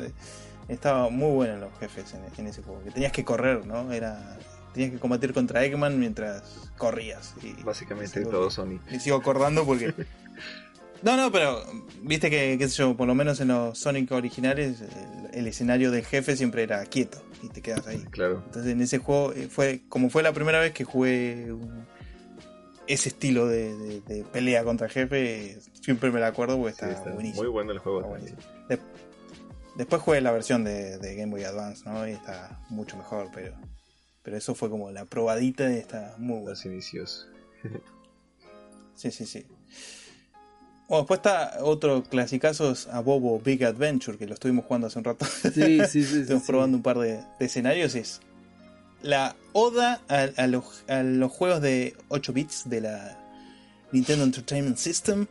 Estaba 0.69 1.09
muy 1.09 1.33
bueno 1.33 1.57
los 1.57 1.79
jefes 1.79 2.15
en, 2.15 2.23
en, 2.37 2.47
ese 2.49 2.63
juego, 2.63 2.83
que 2.83 2.91
tenías 2.91 3.13
que 3.13 3.25
correr, 3.25 3.65
¿no? 3.67 3.93
Era 3.93 4.39
tenías 4.73 4.93
que 4.93 4.99
combatir 4.99 5.33
contra 5.33 5.65
Eggman 5.65 5.99
mientras 5.99 6.71
corrías. 6.79 7.35
Y 7.43 7.63
Básicamente 7.63 8.25
todo 8.25 8.51
Sonic. 8.51 8.81
Y 8.91 9.01
sigo 9.01 9.17
acordando 9.17 9.65
porque... 9.65 9.95
No, 11.03 11.17
no, 11.17 11.33
pero 11.33 11.61
viste 12.03 12.31
que, 12.31 12.57
qué 12.57 12.69
sé 12.69 12.77
yo, 12.77 12.97
por 12.97 13.09
lo 13.09 13.17
menos 13.17 13.41
en 13.41 13.49
los 13.49 13.77
Sonic 13.77 14.13
originales, 14.13 14.83
el, 14.83 15.35
el, 15.41 15.47
escenario 15.49 15.91
del 15.91 16.05
jefe 16.05 16.37
siempre 16.37 16.63
era 16.63 16.87
quieto 16.87 17.21
y 17.43 17.49
te 17.49 17.61
quedas 17.61 17.89
ahí. 17.89 18.05
Claro. 18.11 18.41
Entonces 18.47 18.71
en 18.71 18.81
ese 18.81 18.99
juego 18.99 19.33
eh, 19.33 19.49
fue 19.51 19.81
como 19.89 20.11
fue 20.11 20.23
la 20.23 20.33
primera 20.33 20.61
vez 20.61 20.71
que 20.71 20.85
jugué 20.85 21.53
un, 21.53 21.87
ese 22.87 23.09
estilo 23.09 23.47
de, 23.47 23.77
de, 23.77 24.01
de, 24.03 24.25
pelea 24.25 24.65
contra 24.65 24.89
jefe, 24.89 25.59
siempre 25.81 26.11
me 26.11 26.21
la 26.21 26.29
acuerdo 26.29 26.57
porque 26.57 26.73
está, 26.73 26.89
sí, 26.89 26.95
está 26.95 27.11
buenísimo. 27.11 27.43
Muy 27.43 27.51
bueno 27.51 27.73
el 27.73 27.79
juego. 27.79 28.17
De, 28.69 28.79
después 29.77 30.03
jugué 30.03 30.21
la 30.21 30.33
versión 30.33 30.65
de, 30.65 30.99
de, 30.99 31.15
Game 31.15 31.31
Boy 31.31 31.45
Advance, 31.45 31.89
¿no? 31.89 32.07
Y 32.07 32.13
está 32.13 32.61
mucho 32.69 32.97
mejor, 32.97 33.29
pero 33.33 33.55
pero 34.23 34.37
eso 34.37 34.55
fue 34.55 34.71
como 34.71 34.91
la 34.91 35.05
probadita 35.05 35.71
y 35.73 35.77
está 35.77 36.15
muy 36.19 36.37
bueno. 36.37 36.51
Los 36.51 36.65
inicios. 36.65 37.29
sí, 38.95 39.11
sí, 39.11 39.27
sí. 39.27 39.47
Bueno, 40.89 41.03
después 41.03 41.19
está 41.19 41.59
otro 41.63 42.03
clasicazo 42.03 42.75
a 42.91 43.01
Bobo 43.01 43.41
Big 43.41 43.65
Adventure, 43.65 44.19
que 44.19 44.27
lo 44.27 44.35
estuvimos 44.35 44.67
jugando 44.67 44.89
hace 44.89 44.99
un 44.99 45.05
rato. 45.05 45.25
Sí, 45.25 45.81
sí, 45.89 46.05
sí. 46.05 46.21
Estuvimos 46.21 46.43
sí, 46.43 46.47
probando 46.47 46.77
sí. 46.77 46.79
un 46.79 46.83
par 46.83 46.99
de, 46.99 47.23
de, 47.39 47.47
escenarios. 47.47 47.95
Es 47.95 48.21
la 49.03 49.35
oda 49.53 50.03
a, 50.09 50.29
a, 50.37 50.47
los, 50.47 50.85
a, 50.89 51.03
los, 51.03 51.33
juegos 51.33 51.61
de 51.61 51.97
8 52.09 52.33
bits 52.33 52.69
de 52.69 52.81
la 52.83 53.19
Nintendo 53.91 54.25
Entertainment 54.25 54.77
System, 54.77 55.27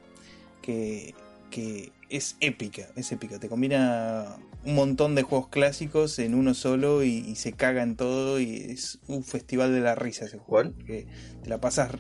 que, 0.61 1.13
que 1.49 1.91
es 2.09 2.35
épica, 2.39 2.88
es 2.95 3.11
épica. 3.11 3.39
Te 3.39 3.47
combina 3.47 4.38
un 4.63 4.75
montón 4.75 5.15
de 5.15 5.23
juegos 5.23 5.49
clásicos 5.49 6.19
en 6.19 6.35
uno 6.35 6.53
solo 6.53 7.03
y, 7.03 7.17
y 7.17 7.35
se 7.35 7.53
caga 7.53 7.81
en 7.81 7.95
todo 7.95 8.39
y 8.39 8.55
es 8.55 8.99
un 9.07 9.23
festival 9.23 9.73
de 9.73 9.81
la 9.81 9.95
risa 9.95 10.25
ese 10.25 10.38
juego. 10.38 10.73
Que 10.85 11.07
te 11.43 11.49
la 11.49 11.59
pasas... 11.59 11.91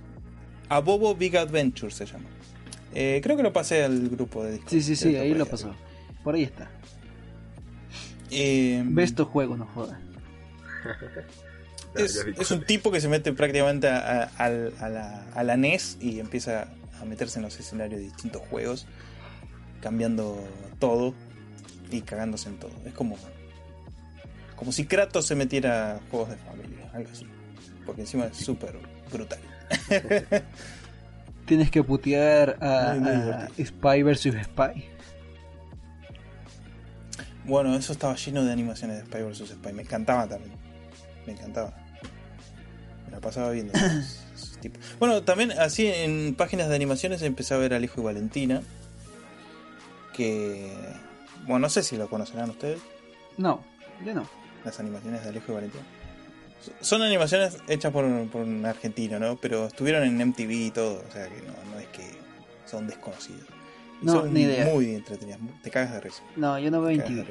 A 0.69 0.79
Bobo 0.79 1.15
Big 1.15 1.35
Adventure 1.37 1.91
se 1.91 2.05
llama. 2.05 2.29
Eh, 2.93 3.19
creo 3.23 3.37
que 3.37 3.43
lo 3.43 3.51
pasé 3.53 3.83
al 3.83 4.09
grupo 4.09 4.43
de 4.43 4.53
Discord. 4.53 4.69
Sí, 4.69 4.81
sí, 4.81 4.95
sí, 4.95 5.15
ahí 5.15 5.33
lo 5.33 5.45
pasó. 5.45 5.75
Por 6.23 6.35
ahí 6.35 6.43
está. 6.43 6.69
Eh, 8.29 8.81
Ve 8.85 9.03
estos 9.03 9.27
juegos, 9.27 9.57
no 9.57 9.65
jodas. 9.65 9.99
es, 11.95 12.25
es, 12.37 12.51
un 12.51 12.65
tipo 12.65 12.91
que 12.91 13.01
se 13.01 13.07
mete 13.07 13.33
prácticamente 13.33 13.89
a, 13.89 14.23
a, 14.37 14.45
a, 14.45 14.49
la, 14.89 15.25
a, 15.33 15.43
la, 15.43 15.57
NES 15.57 15.97
y 15.99 16.19
empieza 16.19 16.69
a 17.01 17.05
meterse 17.05 17.39
en 17.39 17.43
los 17.43 17.59
escenarios 17.59 17.99
de 17.99 18.05
distintos 18.05 18.41
juegos, 18.49 18.87
cambiando 19.81 20.41
todo 20.79 21.13
y 21.97 22.01
cagándose 22.01 22.49
en 22.49 22.57
todo. 22.57 22.71
Es 22.85 22.93
como, 22.93 23.17
como 24.55 24.71
si 24.71 24.85
Kratos 24.85 25.25
se 25.25 25.35
metiera 25.35 25.95
a 25.95 25.99
juegos 26.09 26.29
de 26.29 26.37
familia, 26.37 26.89
algo 26.93 27.09
así. 27.11 27.25
Porque 27.85 28.01
encima 28.01 28.25
es 28.25 28.37
súper 28.37 28.75
brutal. 29.11 29.39
Tienes 31.45 31.71
que 31.71 31.83
putear 31.83 32.57
a, 32.61 32.93
muy, 32.93 33.17
muy 33.17 33.31
a 33.31 33.49
Spy 33.65 34.03
vs 34.03 34.21
Spy. 34.43 34.85
Bueno, 37.43 37.75
eso 37.75 37.91
estaba 37.91 38.15
lleno 38.15 38.43
de 38.43 38.51
animaciones 38.51 38.97
de 38.97 39.05
Spy 39.05 39.23
vs 39.23 39.49
Spy. 39.49 39.73
Me 39.73 39.81
encantaba 39.81 40.27
también. 40.27 40.53
Me 41.25 41.33
encantaba. 41.33 41.73
Me 43.05 43.11
la 43.11 43.19
pasaba 43.19 43.51
viendo 43.51 43.73
esos, 43.77 44.25
esos 44.35 44.57
tipos. 44.59 44.81
Bueno, 44.99 45.23
también 45.23 45.51
así 45.53 45.87
en 45.87 46.35
páginas 46.35 46.69
de 46.69 46.75
animaciones 46.75 47.21
empecé 47.23 47.53
a 47.53 47.57
ver 47.57 47.73
al 47.73 47.83
hijo 47.83 48.01
de 48.01 48.05
Valentina. 48.05 48.61
Que. 50.13 50.71
Bueno, 51.43 51.59
no 51.59 51.69
sé 51.69 51.83
si 51.83 51.97
lo 51.97 52.09
conocerán 52.09 52.49
ustedes. 52.49 52.79
No, 53.37 53.61
yo 54.05 54.13
no. 54.13 54.27
Las 54.63 54.79
animaciones 54.79 55.23
de 55.23 55.29
Alejo 55.29 55.51
y 55.51 55.55
Valentina. 55.55 55.83
Son 56.79 57.01
animaciones 57.01 57.57
hechas 57.67 57.91
por, 57.91 58.05
por, 58.29 58.41
un 58.41 58.65
argentino, 58.65 59.19
¿no? 59.19 59.35
Pero 59.37 59.65
estuvieron 59.65 60.03
en 60.03 60.27
MTV 60.29 60.51
y 60.51 60.71
todo, 60.71 61.03
o 61.07 61.11
sea 61.11 61.27
que 61.27 61.41
no, 61.41 61.53
no 61.73 61.79
es 61.79 61.87
que 61.87 62.11
son 62.65 62.85
desconocidos. 62.85 63.45
Y 64.01 64.05
no, 64.05 64.13
son 64.13 64.33
ni 64.33 64.41
idea. 64.41 64.65
muy 64.65 64.93
entretenidas, 64.93 65.39
te 65.63 65.71
cagas 65.71 65.93
de 65.93 66.01
risa. 66.01 66.23
No, 66.35 66.59
yo 66.59 66.69
no 66.69 66.81
veo 66.81 66.95
MTV. 66.95 67.25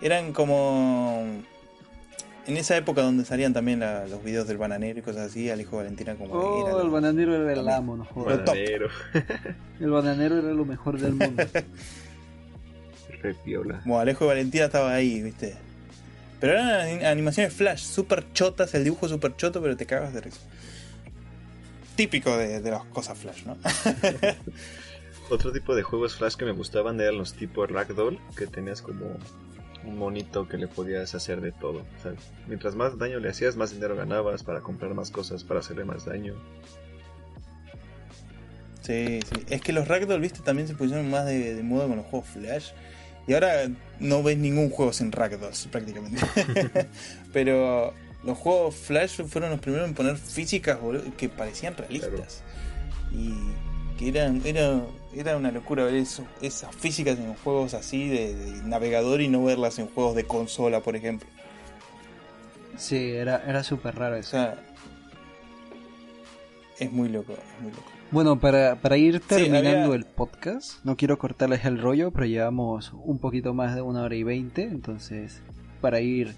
Eran 0.00 0.32
como... 0.32 1.24
En 2.46 2.56
esa 2.58 2.76
época 2.76 3.02
donde 3.02 3.24
salían 3.24 3.54
también 3.54 3.80
la, 3.80 4.06
los 4.06 4.22
videos 4.22 4.46
del 4.46 4.58
bananero 4.58 4.98
y 4.98 5.02
cosas 5.02 5.30
así, 5.30 5.48
Alejo 5.48 5.78
Valentina 5.78 6.14
como 6.14 6.34
oh, 6.34 6.68
era 6.68 6.82
el 6.82 6.90
bananero 6.90 7.34
era 7.34 7.52
el 7.52 7.68
amo, 7.68 7.96
no 7.96 8.04
jodas. 8.04 8.44
Bananero. 8.44 8.88
el 9.80 9.90
bananero 9.90 10.38
era 10.38 10.52
lo 10.52 10.64
mejor 10.66 10.98
del 10.98 11.14
mundo. 11.14 11.42
Re 13.22 13.34
piola. 13.34 13.80
Bueno, 13.84 14.00
Alejo 14.00 14.26
Valentina 14.26 14.66
estaba 14.66 14.92
ahí, 14.92 15.22
viste. 15.22 15.56
Pero 16.38 16.52
eran 16.52 17.04
animaciones 17.06 17.54
flash, 17.54 17.80
super 17.80 18.30
chotas, 18.34 18.74
el 18.74 18.84
dibujo 18.84 19.08
super 19.08 19.34
choto, 19.34 19.62
pero 19.62 19.76
te 19.76 19.86
cagas 19.86 20.12
de 20.12 20.20
risa. 20.20 20.40
Típico 21.96 22.36
de, 22.36 22.60
de 22.60 22.70
las 22.70 22.84
cosas 22.84 23.16
flash, 23.16 23.44
¿no? 23.46 23.56
Otro 25.30 25.52
tipo 25.52 25.74
de 25.74 25.82
juegos 25.82 26.16
flash 26.16 26.34
que 26.34 26.44
me 26.44 26.52
gustaban 26.52 27.00
eran 27.00 27.16
los 27.16 27.32
tipos 27.32 27.70
Ragdoll, 27.70 28.18
que 28.36 28.46
tenías 28.46 28.82
como 28.82 29.16
un 29.86 29.98
monito 29.98 30.48
que 30.48 30.58
le 30.58 30.68
podías 30.68 31.14
hacer 31.14 31.40
de 31.40 31.52
todo. 31.52 31.84
O 31.98 32.02
sea, 32.02 32.12
mientras 32.46 32.74
más 32.74 32.98
daño 32.98 33.20
le 33.20 33.28
hacías, 33.28 33.56
más 33.56 33.72
dinero 33.72 33.96
ganabas 33.96 34.42
para 34.42 34.60
comprar 34.60 34.94
más 34.94 35.10
cosas, 35.10 35.44
para 35.44 35.60
hacerle 35.60 35.84
más 35.84 36.04
daño. 36.04 36.34
Sí, 38.82 39.20
sí. 39.22 39.44
Es 39.48 39.62
que 39.62 39.72
los 39.72 39.88
Ragdoll, 39.88 40.20
viste, 40.20 40.40
también 40.40 40.68
se 40.68 40.74
pusieron 40.74 41.10
más 41.10 41.24
de, 41.24 41.54
de 41.54 41.62
moda 41.62 41.86
con 41.86 41.96
los 41.96 42.06
juegos 42.06 42.28
Flash. 42.28 42.70
Y 43.26 43.32
ahora 43.32 43.70
no 44.00 44.22
ves 44.22 44.36
ningún 44.36 44.70
juego 44.70 44.92
sin 44.92 45.10
Ragdolls 45.10 45.68
prácticamente. 45.70 46.20
Pero 47.32 47.94
los 48.22 48.38
juegos 48.38 48.74
Flash 48.74 49.22
fueron 49.24 49.50
los 49.50 49.60
primeros 49.60 49.88
en 49.88 49.94
poner 49.94 50.16
físicas 50.16 50.78
que 51.16 51.28
parecían 51.28 51.76
realistas. 51.76 52.42
Claro. 53.10 53.22
Y 53.22 53.34
que 53.98 54.08
eran, 54.08 54.42
era, 54.44 54.82
era 55.16 55.36
una 55.36 55.50
locura 55.50 55.84
ver 55.84 55.94
eso, 55.94 56.24
esas 56.42 56.74
físicas 56.74 57.18
en 57.18 57.34
juegos 57.34 57.74
así 57.74 58.08
de, 58.08 58.34
de, 58.34 58.62
navegador 58.62 59.20
y 59.20 59.28
no 59.28 59.44
verlas 59.44 59.78
en 59.78 59.86
juegos 59.86 60.14
de 60.14 60.24
consola, 60.24 60.80
por 60.80 60.96
ejemplo. 60.96 61.28
Sí, 62.76 63.10
era, 63.10 63.42
era 63.46 63.62
súper 63.62 63.94
raro 63.94 64.16
eso. 64.16 64.36
O 64.36 64.40
sea, 64.40 64.58
es 66.78 66.92
muy 66.92 67.08
loco, 67.08 67.32
es 67.32 67.62
muy 67.62 67.70
loco. 67.70 67.94
Bueno, 68.10 68.38
para, 68.38 68.76
para 68.76 68.96
ir 68.96 69.20
terminando 69.20 69.70
sí, 69.70 69.76
había... 69.76 69.94
el 69.94 70.04
podcast, 70.04 70.84
no 70.84 70.96
quiero 70.96 71.18
cortarles 71.18 71.64
el 71.64 71.80
rollo, 71.80 72.10
pero 72.10 72.26
llevamos 72.26 72.92
un 73.04 73.18
poquito 73.18 73.54
más 73.54 73.74
de 73.74 73.82
una 73.82 74.02
hora 74.02 74.14
y 74.14 74.22
veinte, 74.22 74.62
entonces 74.62 75.42
para 75.80 76.00
ir 76.00 76.34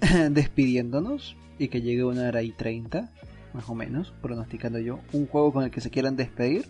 despidiéndonos 0.30 1.36
y 1.58 1.68
que 1.68 1.80
llegue 1.80 2.04
una 2.04 2.28
hora 2.28 2.42
y 2.42 2.50
treinta, 2.50 3.12
más 3.54 3.68
o 3.68 3.74
menos, 3.74 4.12
pronosticando 4.20 4.78
yo, 4.78 5.00
un 5.12 5.26
juego 5.26 5.52
con 5.52 5.64
el 5.64 5.70
que 5.70 5.80
se 5.80 5.90
quieran 5.90 6.16
despedir. 6.16 6.66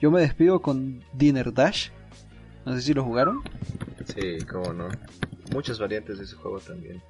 Yo 0.00 0.10
me 0.10 0.20
despido 0.20 0.60
con 0.60 1.02
Dinner 1.12 1.52
Dash, 1.52 1.88
no 2.64 2.74
sé 2.74 2.82
si 2.82 2.94
lo 2.94 3.04
jugaron. 3.04 3.42
Sí, 4.04 4.44
cómo 4.44 4.72
no. 4.72 4.88
Muchas 5.52 5.78
variantes 5.78 6.18
de 6.18 6.24
ese 6.24 6.36
juego 6.36 6.58
también. 6.60 7.02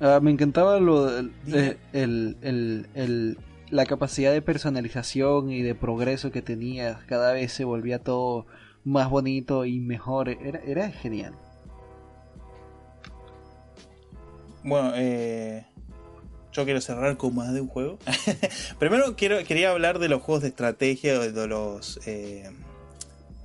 Uh, 0.00 0.20
me 0.20 0.30
encantaba 0.30 0.78
lo 0.78 1.08
el, 1.18 1.32
el, 1.92 2.36
el, 2.42 2.86
el 2.94 3.38
la 3.70 3.86
capacidad 3.86 4.32
de 4.32 4.42
personalización 4.42 5.50
y 5.50 5.62
de 5.62 5.74
progreso 5.74 6.30
que 6.30 6.42
tenía 6.42 7.00
cada 7.06 7.32
vez 7.32 7.52
se 7.52 7.64
volvía 7.64 7.98
todo 7.98 8.46
más 8.84 9.10
bonito 9.10 9.64
y 9.64 9.80
mejor 9.80 10.28
era, 10.28 10.60
era 10.60 10.90
genial 10.90 11.34
bueno 14.62 14.92
eh, 14.94 15.66
yo 16.56 16.64
quiero 16.64 16.80
cerrar 16.80 17.16
con 17.16 17.34
más 17.34 17.52
de 17.52 17.60
un 17.60 17.68
juego 17.68 17.98
primero 18.78 19.14
quiero 19.14 19.44
quería 19.44 19.70
hablar 19.70 19.98
de 19.98 20.08
los 20.08 20.22
juegos 20.22 20.42
de 20.42 20.48
estrategia 20.48 21.18
de 21.18 21.46
los 21.46 22.00
eh, 22.06 22.50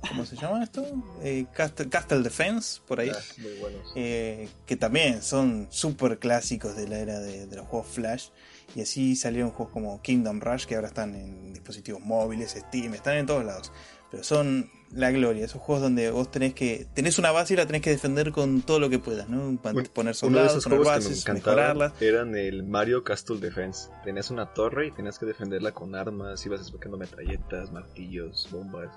¿Cómo 0.08 0.26
se 0.26 0.34
llama 0.34 0.64
esto? 0.64 0.84
Eh, 1.22 1.46
Castle, 1.54 1.88
Castle, 1.88 2.22
Defense, 2.22 2.80
por 2.88 2.98
ahí. 2.98 3.10
Ah, 3.14 3.20
muy 3.38 3.52
buenos. 3.60 3.92
Eh, 3.94 4.48
que 4.66 4.76
también 4.76 5.22
son 5.22 5.68
súper 5.70 6.18
clásicos 6.18 6.76
de 6.76 6.88
la 6.88 6.98
era 6.98 7.20
de, 7.20 7.46
de, 7.46 7.56
los 7.56 7.66
juegos 7.68 7.86
Flash. 7.86 8.26
Y 8.74 8.82
así 8.82 9.14
salieron 9.14 9.52
juegos 9.52 9.72
como 9.72 10.02
Kingdom 10.02 10.40
Rush, 10.40 10.64
que 10.66 10.74
ahora 10.74 10.88
están 10.88 11.14
en 11.14 11.52
dispositivos 11.52 12.00
móviles, 12.00 12.50
Steam, 12.58 12.94
están 12.94 13.16
en 13.16 13.26
todos 13.26 13.44
lados. 13.44 13.72
Pero 14.10 14.24
son 14.24 14.70
la 14.94 15.10
gloria, 15.10 15.44
esos 15.44 15.60
juegos 15.60 15.82
donde 15.82 16.10
vos 16.10 16.30
tenés 16.30 16.54
que. 16.54 16.86
tenés 16.94 17.18
una 17.18 17.30
base 17.30 17.54
y 17.54 17.56
la 17.56 17.66
tenés 17.66 17.82
que 17.82 17.90
defender 17.90 18.30
con 18.30 18.62
todo 18.62 18.78
lo 18.78 18.90
que 18.90 18.98
puedas, 18.98 19.28
¿no? 19.28 19.58
Poner 19.92 20.14
soldados, 20.14 20.64
poner 20.64 20.80
bases, 20.80 21.26
mejorarlas. 21.28 22.00
Eran 22.00 22.36
el 22.36 22.62
Mario 22.62 23.02
Castle 23.02 23.38
Defense. 23.38 23.88
Tenías 24.04 24.30
una 24.30 24.52
torre 24.52 24.88
y 24.88 24.90
tenías 24.90 25.18
que 25.18 25.26
defenderla 25.26 25.72
con 25.72 25.94
armas, 25.94 26.44
ibas 26.44 26.60
desbloqueando 26.60 26.98
metralletas, 26.98 27.72
martillos, 27.72 28.48
bombas. 28.50 28.90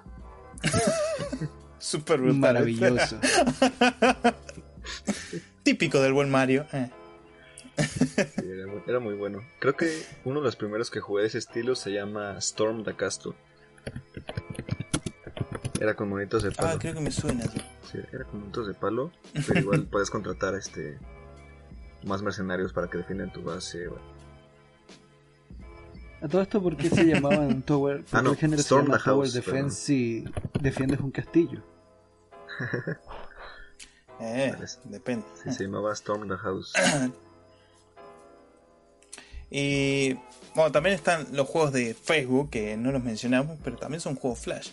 Super 1.80 2.20
brutal. 2.20 2.40
Maravilloso. 2.40 3.18
Típico 5.64 6.02
del 6.02 6.14
buen 6.14 6.30
Mario. 6.30 6.66
Eh. 6.74 6.90
Sí, 7.78 8.50
era 8.50 8.68
muy, 8.68 8.82
Era 8.88 9.00
muy 9.00 9.16
bueno. 9.16 9.42
Creo 9.60 9.76
que 9.76 10.04
uno 10.24 10.40
de 10.40 10.46
los 10.46 10.56
primeros 10.56 10.90
que 10.90 11.00
jugué 11.00 11.24
de 11.24 11.28
ese 11.28 11.38
estilo 11.38 11.76
se 11.76 11.92
llama 11.92 12.38
Storm 12.38 12.84
the 12.84 12.96
Castle. 12.96 13.34
Era 15.80 15.96
con 15.96 16.10
monitos 16.10 16.44
de 16.44 16.52
palo. 16.52 16.70
Ah, 16.70 16.78
creo 16.80 16.94
que 16.94 17.02
me 17.02 17.12
suena. 17.12 17.44
Sí, 17.92 18.00
era 18.12 18.24
con 18.26 18.40
monitos 18.42 18.68
de 18.68 18.74
palo, 18.74 19.12
pero 19.48 19.60
igual 19.60 19.84
puedes 19.92 20.10
contratar 20.10 20.56
este 20.56 20.98
más 22.04 22.22
mercenarios 22.22 22.72
para 22.72 22.88
que 22.90 22.98
defiendan 23.00 23.32
tu 23.34 23.42
base. 23.44 23.88
bueno. 23.88 24.04
A 26.22 26.28
todo 26.28 26.42
esto, 26.42 26.62
¿por 26.62 26.78
qué 26.78 26.90
se 26.90 27.04
llamaban 27.06 27.62
Tower? 27.66 28.04
¿Por 28.06 28.20
Ah, 28.20 28.22
no, 28.22 28.30
qué 28.32 28.34
el 28.36 28.40
género 28.40 28.58
se 28.58 28.64
Storm 28.64 28.86
llama 28.86 28.98
the 28.98 29.04
Tower 29.04 29.26
House, 29.26 29.34
Defense 29.34 29.76
si 29.82 30.26
defiendes 30.62 31.00
un 31.00 31.12
castillo? 31.12 31.62
Eh, 34.22 34.56
depende. 34.86 35.26
Sí, 35.44 35.52
se 35.52 35.64
llamaba 35.66 35.92
Storm 35.92 36.30
the 36.30 36.38
House. 36.38 36.72
Y 39.52 40.14
bueno, 40.56 40.72
también 40.72 40.96
están 40.96 41.28
los 41.34 41.48
juegos 41.48 41.72
de 41.72 41.94
Facebook, 41.94 42.50
que 42.50 42.76
no 42.78 42.92
los 42.92 43.04
mencionamos, 43.04 43.58
pero 43.64 43.76
también 43.78 44.02
son 44.02 44.16
juegos 44.16 44.40
Flash. 44.40 44.72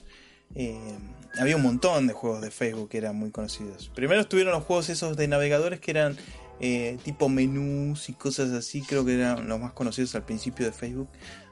Eh, 0.54 0.98
había 1.38 1.56
un 1.56 1.62
montón 1.62 2.06
de 2.06 2.12
juegos 2.12 2.40
de 2.42 2.50
Facebook 2.50 2.88
que 2.90 2.98
eran 2.98 3.16
muy 3.16 3.30
conocidos. 3.30 3.90
Primero 3.94 4.20
estuvieron 4.20 4.52
los 4.52 4.64
juegos 4.64 4.88
esos 4.90 5.16
de 5.16 5.28
navegadores 5.28 5.80
que 5.80 5.90
eran 5.92 6.16
eh, 6.60 6.98
tipo 7.04 7.28
menús 7.28 8.08
y 8.08 8.12
cosas 8.12 8.50
así, 8.52 8.82
creo 8.82 9.04
que 9.04 9.14
eran 9.14 9.48
los 9.48 9.58
más 9.60 9.72
conocidos 9.72 10.14
al 10.14 10.24
principio 10.24 10.66
de 10.66 10.72
Facebook. 10.72 11.08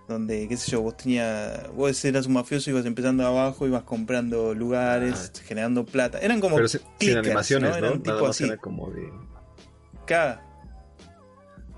Donde, 0.08 0.48
qué 0.48 0.56
sé 0.56 0.72
yo, 0.72 0.82
vos 0.82 0.96
tenías, 0.96 1.72
vos 1.72 2.04
eras 2.04 2.26
un 2.26 2.32
mafioso, 2.32 2.68
ibas 2.68 2.84
empezando 2.84 3.24
abajo, 3.24 3.64
ibas 3.68 3.84
comprando 3.84 4.54
lugares, 4.54 5.30
generando 5.46 5.86
plata. 5.86 6.18
Eran 6.18 6.40
como 6.40 6.56
Pero 6.56 6.66
sin, 6.66 6.80
sin 6.80 6.88
clickers, 6.98 7.26
animaciones, 7.28 7.70
¿no? 7.70 7.76
Eran 7.76 7.90
Nada 7.90 8.02
tipo 8.02 8.20
más 8.26 8.30
así. 8.30 8.44
era 8.44 8.56
como 8.56 8.90
de... 8.90 9.08
Cada- 10.06 10.42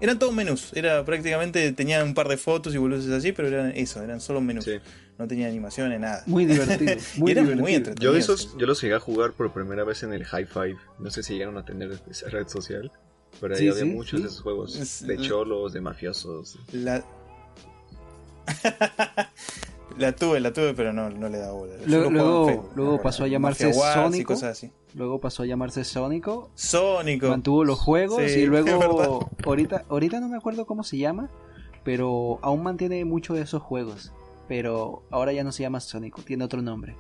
Eran 0.00 0.18
todos 0.18 0.34
menús, 0.34 0.72
era 0.74 1.04
prácticamente 1.04 1.70
tenían 1.72 2.04
un 2.04 2.14
par 2.14 2.26
de 2.28 2.38
fotos 2.38 2.74
y 2.74 2.78
boludeces 2.78 3.12
así, 3.12 3.32
pero 3.32 3.48
eran 3.48 3.72
eso, 3.76 4.02
eran 4.02 4.20
solo 4.20 4.40
menús. 4.40 4.64
Sí. 4.64 4.78
No 5.22 5.28
tenían 5.28 5.50
animaciones, 5.50 6.00
nada. 6.00 6.22
Muy 6.26 6.46
divertido. 6.46 6.94
Muy 7.16 7.30
Y 7.30 7.34
divertido. 7.34 7.60
muy 7.62 7.74
entretenidos. 7.76 8.14
Yo 8.14 8.18
esos, 8.18 8.56
yo 8.58 8.66
los 8.66 8.80
llegué 8.82 8.94
a 8.94 9.00
jugar 9.00 9.32
por 9.32 9.52
primera 9.52 9.84
vez 9.84 10.02
en 10.02 10.12
el 10.12 10.24
High 10.24 10.46
Five. 10.46 10.76
No 10.98 11.10
sé 11.10 11.22
si 11.22 11.34
llegaron 11.34 11.56
a 11.58 11.64
tener 11.64 12.00
esa 12.10 12.28
red 12.28 12.48
social. 12.48 12.90
Pero 13.40 13.54
ahí 13.54 13.60
Sí, 13.60 13.68
había 13.68 13.82
sí, 13.84 13.88
muchos 13.88 14.18
sí. 14.18 14.22
de 14.24 14.28
esos 14.28 14.42
juegos. 14.42 14.76
Es- 14.76 15.06
De 15.06 15.16
cholos, 15.18 15.72
de 15.72 15.80
mafiosos. 15.80 16.58
La... 16.72 17.04
la 19.98 20.12
tuve, 20.16 20.40
la 20.40 20.52
tuve, 20.52 20.74
pero 20.74 20.92
no, 20.92 21.08
no 21.10 21.28
le 21.28 21.38
da 21.38 21.52
bola. 21.52 21.74
Luego- 21.86 22.70
luego- 22.74 23.00
pasó 23.02 23.24
a 23.24 23.28
llamarse 23.28 23.72
Sónico. 23.72 24.34
Luego 24.94 25.20
pasó 25.20 25.42
a 25.44 25.46
llamarse 25.46 25.84
Sónico. 25.84 26.50
Sónico. 26.54 27.28
Mantuvo 27.28 27.64
los 27.64 27.78
juegos 27.78 28.22
Sí, 28.26 28.40
y 28.40 28.46
luego 28.46 29.28
ahorita 29.44 29.84
ahorita 29.88 30.20
no 30.20 30.28
me 30.28 30.36
acuerdo 30.36 30.66
cómo 30.66 30.82
se 30.84 30.98
llama, 30.98 31.30
pero 31.84 32.38
aún 32.42 32.62
mantiene 32.62 33.04
muchos 33.04 33.36
de 33.36 33.42
esos 33.42 33.62
juegos. 33.62 34.12
Pero 34.52 35.02
ahora 35.10 35.32
ya 35.32 35.44
no 35.44 35.50
se 35.50 35.62
llama 35.62 35.80
Sónico, 35.80 36.20
tiene 36.20 36.44
otro 36.44 36.60
nombre. 36.60 36.94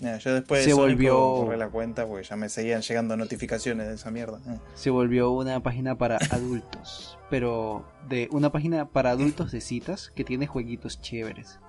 Yo 0.00 0.34
después 0.34 0.64
Se 0.64 0.70
de 0.70 0.74
volvió- 0.74 1.54
la 1.56 1.68
cuenta 1.68 2.04
porque 2.04 2.24
ya 2.26 2.34
me 2.34 2.48
seguían 2.48 2.82
llegando 2.82 3.16
notificaciones 3.16 3.86
de 3.86 3.94
esa 3.94 4.10
mierda. 4.10 4.40
Eh. 4.48 4.58
Se 4.74 4.90
volvió 4.90 5.30
una 5.30 5.62
página 5.62 5.96
para 5.96 6.16
adultos, 6.32 7.16
pero 7.30 7.84
de 8.08 8.28
una 8.32 8.50
página 8.50 8.88
para 8.88 9.10
adultos 9.12 9.52
de 9.52 9.60
citas 9.60 10.10
que 10.16 10.24
tiene 10.24 10.48
jueguitos 10.48 11.00
chéveres. 11.00 11.60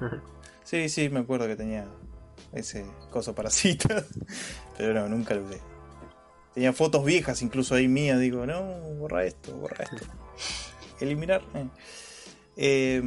Sí, 0.62 0.88
sí, 0.90 1.08
me 1.08 1.20
acuerdo 1.20 1.46
que 1.48 1.56
tenía 1.56 1.86
ese 2.52 2.86
coso 3.10 3.34
para 3.34 3.48
citas, 3.50 4.04
pero 4.78 4.92
no, 4.94 5.08
nunca 5.08 5.34
lo 5.34 5.42
usé. 5.44 5.60
Tenía 6.54 6.72
fotos 6.74 7.04
viejas 7.04 7.40
incluso 7.42 7.74
ahí 7.74 7.88
mías, 7.88 8.20
digo, 8.20 8.46
no, 8.46 8.62
borra 8.98 9.24
esto, 9.24 9.56
borra 9.56 9.84
esto. 9.84 10.06
Eliminar. 11.00 11.42
eh. 11.54 11.66
Eh, 12.58 13.02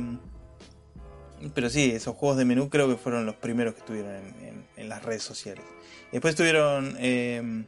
pero 1.53 1.69
sí, 1.69 1.91
esos 1.91 2.15
juegos 2.15 2.37
de 2.37 2.45
menú 2.45 2.69
creo 2.69 2.87
que 2.87 2.95
fueron 2.95 3.25
los 3.25 3.35
primeros 3.35 3.73
que 3.73 3.81
estuvieron 3.81 4.15
en, 4.15 4.25
en- 4.47 4.65
en 4.77 4.89
las 4.89 5.03
redes 5.03 5.21
sociales. 5.23 5.63
Después 6.11 6.31
estuvieron 6.33 6.95
eh, 6.99 7.65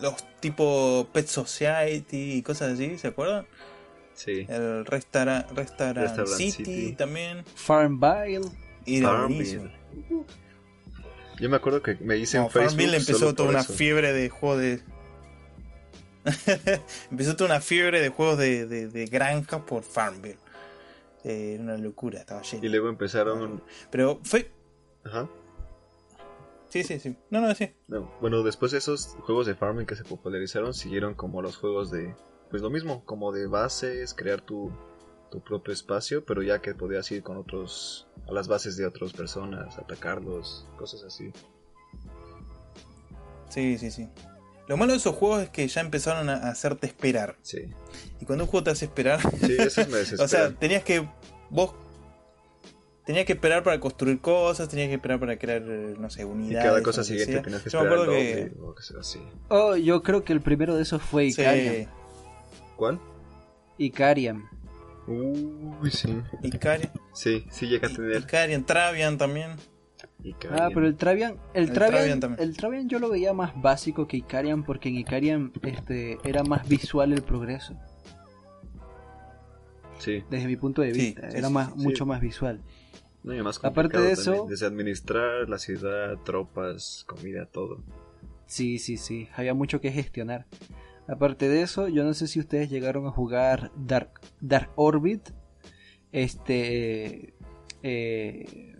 los 0.00 0.14
tipo 0.40 1.08
Pet 1.12 1.26
Society 1.26 2.34
y 2.34 2.42
cosas 2.42 2.74
así, 2.74 2.98
¿se 2.98 3.08
acuerdan? 3.08 3.46
Sí. 4.14 4.46
El 4.48 4.84
Restaurant, 4.86 5.50
Restaurant, 5.52 5.96
Restaurant 5.98 6.36
City, 6.36 6.64
City. 6.64 6.92
también. 6.92 7.44
Farmville, 7.54 8.48
Y 8.84 9.00
Farmville. 9.02 9.70
Yo 11.40 11.50
me 11.50 11.56
acuerdo 11.56 11.82
que 11.82 11.94
me 11.96 12.16
hice 12.16 12.38
No, 12.38 12.44
en 12.44 12.50
Facebook. 12.50 12.70
Farmville 12.70 12.96
empezó 12.96 13.18
solo 13.18 13.34
toda 13.34 13.48
una 13.50 13.60
eso. 13.60 13.72
fiebre 13.72 14.12
de 14.12 14.28
juegos 14.28 14.60
de. 14.60 14.80
empezó 17.10 17.36
toda 17.36 17.50
una 17.50 17.60
fiebre 17.60 18.00
de 18.00 18.08
juegos 18.08 18.38
de, 18.38 18.66
de, 18.66 18.88
de 18.88 19.06
granja 19.06 19.64
por 19.66 19.82
Farmville. 19.82 20.38
Eh, 21.24 21.54
Era 21.54 21.62
una 21.62 21.76
locura, 21.78 22.20
estaba 22.20 22.42
lleno. 22.42 22.64
Y 22.64 22.68
luego 22.68 22.88
empezaron. 22.88 23.62
Pero 23.90 24.20
fue. 24.22 24.50
Ajá. 25.04 25.28
Sí, 26.68 26.82
sí, 26.82 26.98
sí. 26.98 27.16
No, 27.30 27.40
no, 27.40 27.54
sí. 27.54 27.70
No, 27.88 28.10
bueno, 28.20 28.42
después 28.42 28.72
de 28.72 28.78
esos 28.78 29.16
juegos 29.20 29.46
de 29.46 29.54
farming 29.54 29.86
que 29.86 29.96
se 29.96 30.04
popularizaron, 30.04 30.74
siguieron 30.74 31.14
como 31.14 31.40
los 31.40 31.56
juegos 31.56 31.90
de. 31.90 32.14
Pues 32.50 32.62
lo 32.62 32.70
mismo, 32.70 33.04
como 33.04 33.32
de 33.32 33.46
bases, 33.46 34.12
crear 34.14 34.40
tu, 34.40 34.70
tu 35.30 35.40
propio 35.40 35.72
espacio, 35.72 36.24
pero 36.24 36.42
ya 36.42 36.60
que 36.60 36.74
podías 36.74 37.10
ir 37.10 37.22
con 37.22 37.36
otros. 37.36 38.06
a 38.28 38.32
las 38.32 38.48
bases 38.48 38.76
de 38.76 38.86
otras 38.86 39.12
personas, 39.12 39.78
atacarlos, 39.78 40.66
cosas 40.76 41.04
así. 41.04 41.32
Sí, 43.48 43.78
sí, 43.78 43.90
sí. 43.90 44.08
Lo 44.66 44.76
malo 44.76 44.92
de 44.92 44.98
esos 44.98 45.14
juegos 45.14 45.42
es 45.42 45.50
que 45.50 45.66
ya 45.68 45.80
empezaron 45.82 46.28
a 46.30 46.48
hacerte 46.48 46.86
esperar. 46.86 47.36
Sí. 47.42 47.68
Y 48.20 48.24
cuando 48.24 48.44
un 48.44 48.50
juego 48.50 48.64
te 48.64 48.70
hace 48.70 48.86
esperar. 48.86 49.20
Sí, 49.20 49.48
me 49.48 49.98
desesperan. 49.98 50.20
o 50.20 50.28
sea, 50.28 50.50
tenías 50.54 50.82
que. 50.84 51.06
Vos. 51.50 51.74
Tenías 53.04 53.26
que 53.26 53.34
esperar 53.34 53.62
para 53.62 53.78
construir 53.80 54.18
cosas, 54.20 54.66
tenías 54.66 54.88
que 54.88 54.94
esperar 54.94 55.20
para 55.20 55.38
crear, 55.38 55.62
eh, 55.62 55.94
no 55.98 56.08
sé, 56.08 56.22
y 56.22 56.24
unidades. 56.24 56.64
cada 56.64 56.80
o 56.80 56.82
cosa 56.82 57.04
siguiente 57.04 57.40
tenías 57.42 57.62
que 57.62 57.68
Yo 57.68 57.80
me 57.80 57.84
esperar 57.84 58.02
acuerdo 58.02 58.12
que. 58.12 58.52
o 58.62 58.74
que 58.74 58.82
sea 58.82 59.00
así. 59.00 59.20
Oh, 59.48 59.76
yo 59.76 60.02
creo 60.02 60.24
que 60.24 60.32
el 60.32 60.40
primero 60.40 60.74
de 60.74 60.82
esos 60.82 61.02
fue 61.02 61.30
Sí, 61.30 61.42
Icarian. 61.42 61.90
¿Cuál? 62.76 63.00
Icarian. 63.76 64.48
Uy, 65.06 65.90
sí. 65.90 66.16
Icarian, 66.42 66.90
Sí, 67.12 67.44
sí 67.50 67.66
llega 67.66 67.88
a 67.88 67.90
tener. 67.92 68.16
Icarian, 68.22 68.64
Travian 68.64 69.18
también. 69.18 69.56
Ah, 70.50 70.70
pero 70.72 70.86
el 70.86 70.96
Travian, 70.96 71.36
el, 71.52 71.64
El 71.64 71.72
Travian, 71.72 71.92
Travian 71.98 72.20
también. 72.20 72.48
el 72.48 72.56
Travian 72.56 72.88
yo 72.88 72.98
lo 72.98 73.10
veía 73.10 73.32
más 73.34 73.60
básico 73.60 74.06
que 74.08 74.16
Icarian 74.16 74.62
porque 74.64 74.88
en 74.88 74.96
Icarian 74.96 75.52
este 75.62 76.18
era 76.24 76.42
más 76.44 76.66
visual 76.68 77.12
el 77.12 77.22
progreso, 77.22 77.74
Sí. 79.98 80.22
desde 80.30 80.46
mi 80.46 80.56
punto 80.56 80.82
de 80.82 80.92
vista, 80.92 81.30
sí, 81.30 81.36
era 81.38 81.48
sí, 81.48 81.54
más 81.54 81.72
sí. 81.72 81.78
mucho 81.78 82.06
más 82.06 82.20
visual. 82.20 82.60
No, 83.22 83.34
y 83.34 83.42
más 83.42 83.56
Aparte 83.58 83.72
complicado 83.74 84.04
de 84.04 84.12
eso- 84.12 84.24
también, 84.32 84.48
Desde 84.48 84.66
administrar 84.66 85.48
la 85.48 85.58
ciudad, 85.58 86.16
tropas, 86.24 87.04
comida, 87.06 87.46
todo. 87.46 87.82
Sí, 88.46 88.78
sí, 88.78 88.96
sí, 88.98 89.28
había 89.34 89.54
mucho 89.54 89.80
que 89.80 89.90
gestionar. 89.92 90.46
Aparte 91.06 91.48
de 91.48 91.62
eso, 91.62 91.88
yo 91.88 92.04
no 92.04 92.12
sé 92.14 92.26
si 92.28 92.38
ustedes 92.40 92.70
llegaron 92.70 93.06
a 93.06 93.10
jugar 93.10 93.70
Dark, 93.76 94.20
Dark 94.40 94.70
Orbit, 94.76 95.30
este, 96.12 97.34
eh, 97.82 98.73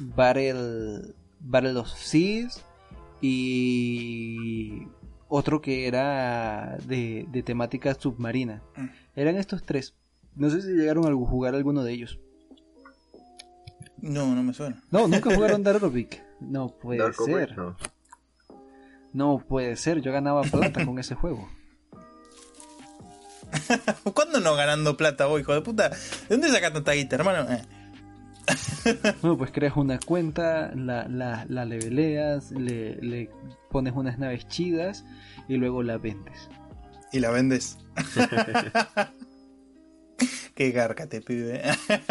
Battle, 0.00 1.14
Battle 1.40 1.76
of 1.78 1.88
Seas 1.88 2.64
y 3.20 4.88
otro 5.28 5.60
que 5.60 5.86
era 5.86 6.78
de, 6.86 7.26
de 7.30 7.42
temática 7.42 7.94
submarina. 7.94 8.62
Mm. 8.76 8.86
Eran 9.14 9.36
estos 9.36 9.62
tres. 9.62 9.94
No 10.34 10.48
sé 10.50 10.62
si 10.62 10.68
llegaron 10.68 11.06
a 11.06 11.14
jugar 11.14 11.54
alguno 11.54 11.84
de 11.84 11.92
ellos. 11.92 12.18
No, 13.98 14.34
no 14.34 14.42
me 14.42 14.54
suena. 14.54 14.82
No, 14.90 15.06
nunca 15.06 15.34
jugaron 15.34 15.62
Dark 15.62 15.82
Orbit. 15.82 16.16
No 16.40 16.68
puede 16.68 17.00
Dark 17.00 17.20
Orbit, 17.20 17.36
ser. 17.36 17.56
no. 17.56 17.76
No 19.12 19.44
puede 19.46 19.76
ser, 19.76 20.00
yo 20.00 20.12
ganaba 20.12 20.42
plata 20.42 20.86
con 20.86 20.98
ese 20.98 21.14
juego. 21.16 21.48
¿Cuándo 24.14 24.40
no 24.40 24.54
ganando 24.54 24.96
plata 24.96 25.26
vos, 25.26 25.40
hijo 25.40 25.52
de 25.52 25.62
puta? 25.62 25.88
¿De 25.88 25.96
dónde 26.30 26.48
sacas 26.48 26.72
tanta 26.72 26.92
guita, 26.92 27.16
hermano? 27.16 27.52
Eh. 27.52 27.62
No, 29.22 29.36
pues 29.38 29.50
creas 29.52 29.76
una 29.76 29.98
cuenta, 29.98 30.72
la, 30.74 31.06
la, 31.08 31.46
la 31.48 31.64
leveleas, 31.64 32.50
le, 32.52 32.96
le 32.96 33.30
pones 33.70 33.94
unas 33.94 34.18
naves 34.18 34.46
chidas 34.48 35.04
y 35.48 35.56
luego 35.56 35.82
la 35.82 35.98
vendes. 35.98 36.48
Y 37.12 37.20
la 37.20 37.30
vendes. 37.30 37.78
Qué 40.54 40.70
gárcate, 40.72 41.22
pibe. 41.22 41.62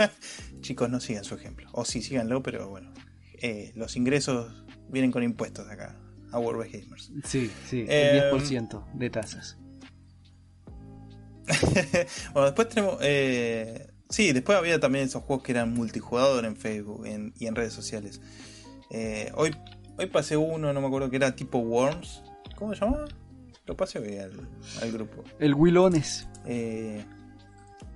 Chicos, 0.62 0.90
no 0.90 1.00
sigan 1.00 1.24
su 1.24 1.36
ejemplo. 1.36 1.70
O 1.74 1.86
sí, 1.86 2.02
síganlo, 2.02 2.42
pero 2.42 2.70
bueno. 2.70 2.92
Eh, 3.42 3.72
los 3.76 3.96
ingresos 3.96 4.66
vienen 4.90 5.12
con 5.12 5.24
impuestos 5.24 5.70
acá, 5.70 5.96
a 6.32 6.40
World 6.40 6.62
of 6.66 6.72
Gamers. 6.74 7.12
Sí, 7.24 7.52
sí, 7.68 7.86
Eh, 7.88 8.30
el 8.34 8.42
10% 8.42 8.86
de 8.96 9.10
tasas. 9.10 9.58
bueno, 12.34 12.46
después 12.48 12.70
tenemos. 12.70 12.98
Eh, 13.02 13.89
sí, 14.10 14.32
después 14.34 14.58
había 14.58 14.80
también 14.80 15.06
esos 15.06 15.24
juegos 15.24 15.44
que 15.44 15.52
eran 15.54 15.74
multijugador 15.74 16.46
en 16.46 16.56
Facebook 16.56 17.06
en- 17.06 17.34
y 17.40 17.48
en 17.48 17.56
redes 17.56 17.74
sociales. 17.74 18.22
Eh, 18.92 19.32
hoy, 19.36 19.56
hoy 19.98 20.08
pasé 20.08 20.36
uno, 20.38 20.74
no 20.74 20.82
me 20.82 20.88
acuerdo 20.88 21.10
que 21.10 21.16
era 21.18 21.36
tipo 21.36 21.60
Worms. 21.60 22.24
¿Cómo 22.56 22.74
se 22.74 22.82
llamaba? 22.82 23.06
Lo 23.66 23.78
pasé 23.78 24.00
hoy 24.00 24.18
al, 24.18 24.32
al 24.82 24.92
grupo. 24.92 25.24
El 25.40 25.54
Willones. 25.54 26.28
Eh, 26.46 27.04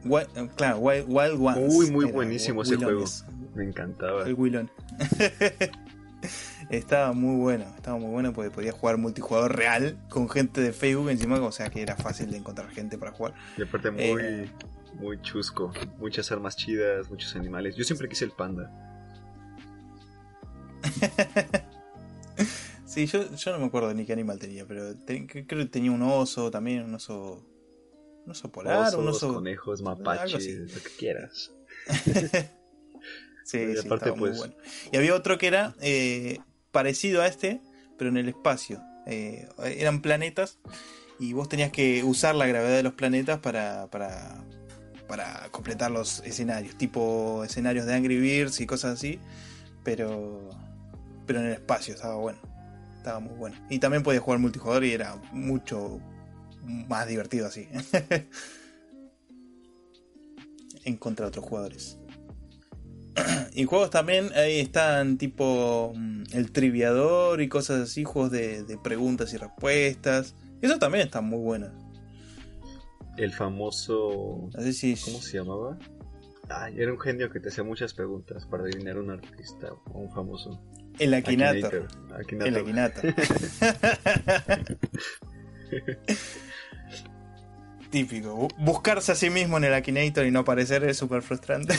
Wi- 0.06 0.28
eh, 0.36 0.50
claro, 0.56 0.78
Wild, 0.78 1.06
Wild 1.08 1.38
Ones. 1.42 1.74
Uy, 1.76 1.90
muy 1.92 2.06
Era, 2.06 2.14
buenísimo 2.14 2.62
ese 2.62 2.76
juego. 2.76 2.92
Willones. 2.92 3.26
Me 3.56 3.64
encantaba. 3.66 4.24
El 4.26 4.34
Willon. 4.36 4.70
estaba 6.70 7.12
muy 7.14 7.36
bueno, 7.38 7.66
estaba 7.76 7.98
muy 7.98 8.10
bueno 8.12 8.34
porque 8.34 8.50
podía 8.52 8.72
jugar 8.72 8.98
multijugador 8.98 9.56
real 9.56 9.98
con 10.10 10.30
gente 10.30 10.62
de 10.62 10.72
Facebook 10.74 11.10
encima, 11.10 11.40
o 11.42 11.52
sea 11.52 11.70
que 11.70 11.82
era 11.82 11.96
fácil 11.96 12.32
de 12.32 12.38
encontrar 12.38 12.70
gente 12.70 12.98
para 12.98 13.12
jugar. 13.12 13.34
Y 13.58 13.64
aparte 13.64 13.92
muy, 13.92 14.02
Eh. 14.04 14.50
Muy 14.96 15.22
chusco. 15.22 15.72
Muchas 15.98 16.32
armas 16.32 16.56
chidas, 16.56 17.10
muchos 17.10 17.36
animales. 17.36 17.76
Yo 17.76 17.84
siempre 17.84 18.08
quise 18.10 18.26
el 18.26 18.32
panda. 18.32 18.72
Sí, 22.86 23.08
yo, 23.08 23.34
yo 23.36 23.52
no 23.52 23.58
me 23.58 23.66
acuerdo 23.66 23.92
ni 23.96 24.06
qué 24.06 24.14
animal 24.14 24.38
tenía, 24.38 24.68
pero 24.68 24.94
creo 25.08 25.26
que 25.48 25.66
tenía 25.66 25.92
un 25.92 26.04
oso 26.04 26.52
también, 26.52 26.84
un 26.84 26.94
oso. 26.94 27.44
Un 28.26 28.32
oso 28.32 28.52
polar, 28.52 28.90
Osos, 28.90 29.00
un 29.00 29.08
oso. 29.08 29.34
conejos, 29.34 29.82
mapaches, 29.82 30.48
lo 30.76 30.82
que 30.84 30.90
quieras. 30.98 31.52
Sí, 33.46 33.58
Y 33.72 33.74
sí, 33.74 33.80
aparte, 33.80 34.06
estaba 34.06 34.16
muy 34.16 34.30
pues- 34.30 34.38
bueno. 34.38 34.54
Y 34.92 34.98
había 34.98 35.16
otro 35.16 35.40
que 35.40 35.48
era 35.48 35.74
eh, 35.82 36.38
parecido 36.72 37.24
a 37.24 37.28
este, 37.28 37.62
pero 37.98 38.12
en 38.12 38.18
el 38.18 38.30
espacio. 38.30 38.80
Eh, 39.08 39.50
eran 39.64 40.02
planetas 40.04 40.60
y 41.20 41.34
vos 41.34 41.50
tenías 41.50 41.72
que 41.72 42.04
usar 42.04 42.36
la 42.36 42.46
gravedad 42.46 42.78
de 42.78 42.84
los 42.84 42.94
planetas 42.94 43.40
para, 43.40 43.88
para, 43.88 44.46
para 45.14 45.48
completar 45.52 45.92
los 45.92 46.24
escenarios, 46.26 46.76
tipo 46.76 47.44
escenarios 47.44 47.86
de 47.86 47.94
Angry 47.94 48.20
Birds 48.20 48.60
y 48.62 48.66
cosas 48.66 48.94
así, 48.94 49.20
pero, 49.84 50.50
pero 51.28 51.40
en 51.40 51.46
el 51.46 51.52
espacio, 51.52 51.94
estaba 51.94 52.16
bueno. 52.16 52.40
Estaba 52.98 53.20
muy 53.20 53.36
bueno. 53.36 53.56
Y 53.70 53.78
también 53.78 54.02
podías 54.02 54.24
jugar 54.24 54.40
multijugador 54.40 54.84
y 54.86 54.92
era 54.92 55.22
mucho 55.32 56.00
más 56.64 57.08
divertido 57.08 57.46
así. 57.46 57.70
en 60.84 60.98
contra 60.98 61.26
de 61.26 61.28
otros 61.28 61.46
jugadores. 61.46 62.00
Y 63.54 63.66
juegos 63.66 63.92
también, 63.92 64.32
ahí 64.34 64.62
están 64.62 65.20
tipo 65.20 65.94
mm, 65.96 66.24
el 66.32 66.52
triviador 66.52 67.40
y 67.44 67.50
cosas 67.50 67.82
así, 67.82 68.04
juegos 68.04 68.32
de, 68.32 68.64
de 68.64 68.80
preguntas 68.80 69.32
y 69.32 69.38
respuestas. 69.38 70.34
Eso 70.60 70.80
también 70.80 71.06
está 71.06 71.22
muy 71.22 71.38
bueno. 71.38 71.83
El 73.18 73.32
famoso. 73.34 74.50
¿Cómo 75.06 75.22
se 75.22 75.38
llamaba? 75.38 75.78
Ay, 76.50 76.76
era 76.78 76.92
un 76.92 77.00
genio 77.00 77.30
que 77.32 77.40
te 77.40 77.50
hacía 77.50 77.64
muchas 77.64 77.94
preguntas 77.94 78.46
para 78.46 78.64
adivinar 78.64 78.98
un 78.98 79.12
artista 79.12 79.70
o 79.92 80.00
un 80.00 80.12
famoso. 80.12 80.62
El 81.00 81.14
Akinator. 81.14 81.88
Akinator. 82.20 82.48
El 82.48 82.56
Akinator. 82.58 83.16
Típico. 87.90 88.36
Bu- 88.48 88.54
Buscarse 88.58 89.12
a 89.12 89.16
sí 89.16 89.30
mismo 89.30 89.58
en 89.58 89.66
el 89.66 89.74
Akinator 89.74 90.26
y 90.26 90.32
no 90.32 90.40
aparecer 90.40 90.84
es 90.84 90.98
súper 90.98 91.22
frustrante. 91.22 91.76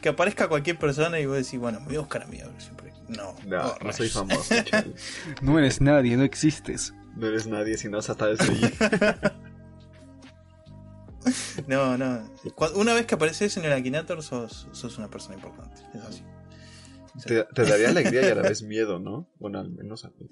que 0.00 0.08
aparezca 0.08 0.48
cualquier 0.48 0.78
persona 0.78 1.20
y 1.20 1.26
vos 1.26 1.36
decís, 1.36 1.58
bueno, 1.58 1.80
me 1.80 1.86
voy 1.86 1.96
a 1.96 2.00
buscar 2.00 2.22
a 2.22 2.26
mí. 2.26 2.40
a 2.40 2.46
ver 2.48 2.60
siempre. 2.60 2.92
No, 3.08 3.34
No, 3.46 3.68
oh, 3.68 3.76
no 3.84 3.92
soy 3.92 4.08
famoso, 4.08 4.54
no 5.42 5.58
eres 5.58 5.80
nadie, 5.80 6.16
no 6.16 6.22
existes. 6.24 6.94
No 7.16 7.26
eres 7.26 7.46
nadie 7.46 7.76
si 7.76 7.88
no 7.88 7.98
has 7.98 8.10
atado 8.10 8.32
ese. 8.32 8.52
No, 11.66 11.96
no. 11.96 12.28
Una 12.74 12.94
vez 12.94 13.06
que 13.06 13.14
apareces 13.14 13.56
en 13.56 13.64
el 13.64 13.72
Akinator, 13.72 14.22
sos, 14.22 14.68
sos 14.72 14.98
una 14.98 15.08
persona 15.08 15.36
importante. 15.36 15.82
Es 15.94 16.02
así. 16.02 16.24
Te, 17.26 17.44
te 17.44 17.64
daría 17.64 17.88
alegría 17.90 18.22
y 18.22 18.30
a 18.30 18.34
la 18.34 18.42
vez 18.42 18.62
miedo, 18.62 18.98
¿no? 18.98 19.30
Bueno, 19.38 19.60
al 19.60 19.70
menos 19.70 20.04
a 20.04 20.10
mí. 20.10 20.28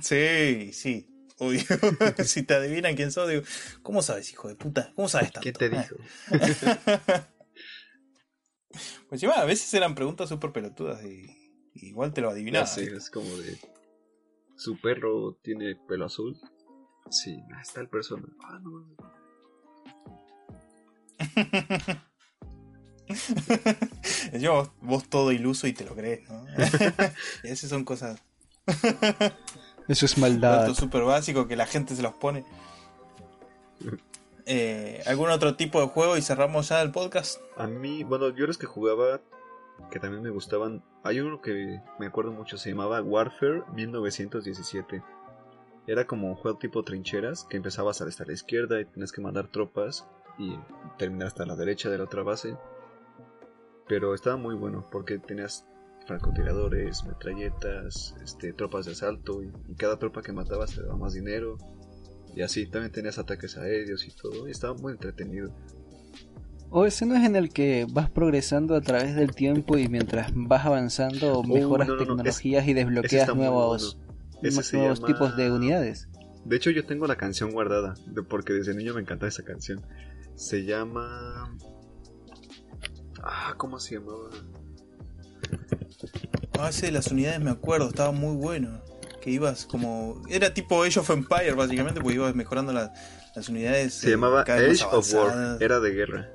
Sí, 0.00 0.72
sí. 0.72 1.08
Obvio. 1.38 1.62
si 2.24 2.42
te 2.42 2.54
adivinan 2.54 2.96
quién 2.96 3.12
sos, 3.12 3.28
digo, 3.28 3.42
¿cómo 3.82 4.02
sabes, 4.02 4.30
hijo 4.32 4.48
de 4.48 4.56
puta? 4.56 4.92
¿Cómo 4.96 5.08
sabes 5.08 5.32
tanto? 5.32 5.42
¿Quién 5.42 5.54
te 5.54 5.68
dijo? 5.68 5.96
Pues 9.08 9.22
encima, 9.22 9.40
a 9.40 9.46
veces 9.46 9.72
eran 9.72 9.94
preguntas 9.94 10.28
súper 10.28 10.52
pelotudas 10.52 11.02
y, 11.02 11.24
y 11.72 11.88
igual 11.88 12.12
te 12.12 12.20
lo 12.20 12.28
adivinabas. 12.28 12.74
sé, 12.74 12.84
es 12.94 13.08
como 13.08 13.26
de. 13.38 13.58
¿Su 14.58 14.78
perro 14.80 15.38
tiene 15.40 15.76
pelo 15.76 16.06
azul? 16.06 16.36
Sí, 17.10 17.40
ah, 17.54 17.60
está 17.62 17.80
el 17.80 17.88
personaje. 17.88 18.32
Ah, 18.42 18.58
no. 18.60 18.84
Yo, 24.38 24.54
vos, 24.54 24.70
vos 24.82 25.08
todo 25.08 25.30
iluso 25.32 25.66
y 25.68 25.72
te 25.72 25.84
lo 25.84 25.94
crees, 25.94 26.28
¿no? 26.28 26.44
veces 27.42 27.70
son 27.70 27.84
cosas 27.84 28.20
Eso 29.88 30.04
es 30.04 30.18
maldad. 30.18 30.60
datos 30.60 30.76
súper 30.76 31.04
básicos 31.04 31.46
que 31.46 31.56
la 31.56 31.66
gente 31.66 31.96
se 31.96 32.02
los 32.02 32.12
pone. 32.14 32.44
Eh, 34.44 35.02
¿Algún 35.06 35.30
otro 35.30 35.54
tipo 35.54 35.80
de 35.80 35.86
juego 35.86 36.16
y 36.16 36.22
cerramos 36.22 36.68
ya 36.68 36.82
el 36.82 36.90
podcast? 36.90 37.40
A 37.56 37.68
mí, 37.68 38.02
bueno, 38.02 38.30
yo 38.30 38.46
los 38.46 38.58
que 38.58 38.66
jugaba, 38.66 39.20
que 39.90 40.00
también 40.00 40.22
me 40.22 40.30
gustaban. 40.30 40.82
Hay 41.02 41.20
uno 41.20 41.40
que 41.40 41.80
me 41.98 42.06
acuerdo 42.06 42.32
mucho, 42.32 42.58
se 42.58 42.70
llamaba 42.70 43.02
Warfare 43.02 43.62
1917. 43.74 45.02
Era 45.86 46.06
como 46.06 46.28
un 46.28 46.34
juego 46.34 46.58
tipo 46.58 46.82
trincheras, 46.82 47.44
que 47.48 47.56
empezabas 47.56 48.00
hasta 48.02 48.24
la 48.24 48.32
izquierda 48.32 48.80
y 48.80 48.84
tenías 48.84 49.12
que 49.12 49.22
mandar 49.22 49.48
tropas 49.48 50.06
y 50.38 50.54
terminar 50.98 51.28
hasta 51.28 51.46
la 51.46 51.56
derecha 51.56 51.88
de 51.88 51.98
la 51.98 52.04
otra 52.04 52.22
base. 52.22 52.56
Pero 53.88 54.14
estaba 54.14 54.36
muy 54.36 54.54
bueno 54.54 54.84
porque 54.92 55.18
tenías 55.18 55.66
francotiradores, 56.06 57.04
metralletas, 57.04 58.14
este, 58.22 58.52
tropas 58.52 58.86
de 58.86 58.92
asalto 58.92 59.42
y, 59.42 59.52
y 59.68 59.74
cada 59.76 59.98
tropa 59.98 60.22
que 60.22 60.32
matabas 60.32 60.74
te 60.74 60.82
daba 60.82 60.96
más 60.96 61.14
dinero. 61.14 61.56
Y 62.34 62.42
así 62.42 62.66
también 62.66 62.92
tenías 62.92 63.18
ataques 63.18 63.56
aéreos 63.56 64.06
y 64.06 64.14
todo. 64.14 64.46
Y 64.46 64.50
estaba 64.50 64.74
muy 64.74 64.92
entretenido. 64.92 65.50
O 66.70 66.84
ese 66.84 67.06
no 67.06 67.16
es 67.16 67.24
en 67.24 67.34
el 67.36 67.48
que 67.50 67.86
vas 67.90 68.10
progresando 68.10 68.74
a 68.76 68.80
través 68.80 69.14
del 69.16 69.34
tiempo 69.34 69.78
y 69.78 69.88
mientras 69.88 70.30
vas 70.34 70.66
avanzando 70.66 71.42
mejoras 71.42 71.88
no, 71.88 71.94
no, 71.94 72.00
no, 72.00 72.06
tecnologías 72.16 72.68
y 72.68 72.74
desbloqueas 72.74 73.34
nuevos, 73.34 73.96
bueno. 74.42 74.62
Nuevos 74.72 75.00
llama- 75.00 75.06
tipos 75.06 75.36
de 75.36 75.50
unidades. 75.50 76.08
De 76.44 76.56
hecho, 76.56 76.70
yo 76.70 76.84
tengo 76.86 77.06
la 77.06 77.16
canción 77.16 77.50
guardada, 77.52 77.94
de- 78.06 78.22
porque 78.22 78.52
desde 78.52 78.74
niño 78.74 78.94
me 78.94 79.00
encantaba 79.00 79.28
esa 79.28 79.44
canción. 79.44 79.80
Se 80.34 80.64
llama... 80.64 81.56
Ah, 83.22 83.54
¿cómo 83.56 83.80
se 83.80 83.94
llamaba? 83.96 84.28
Ah, 86.58 86.68
ese 86.70 86.86
de 86.86 86.92
las 86.92 87.08
unidades 87.08 87.40
me 87.40 87.50
acuerdo, 87.50 87.88
estaba 87.88 88.12
muy 88.12 88.36
bueno. 88.36 88.80
Que 89.20 89.30
ibas 89.30 89.66
como. 89.66 90.22
Era 90.28 90.54
tipo 90.54 90.82
Age 90.84 91.00
of 91.00 91.10
Empire, 91.10 91.52
básicamente, 91.54 92.00
porque 92.00 92.14
ibas 92.16 92.34
mejorando 92.36 92.72
la- 92.72 92.92
las 93.34 93.48
unidades. 93.48 93.94
Se 93.94 94.08
eh, 94.08 94.10
llamaba 94.12 94.44
vez 94.44 94.80
Age 94.82 94.96
of 94.96 95.12
War, 95.14 95.56
era 95.60 95.80
de 95.80 95.90
guerra. 95.90 96.28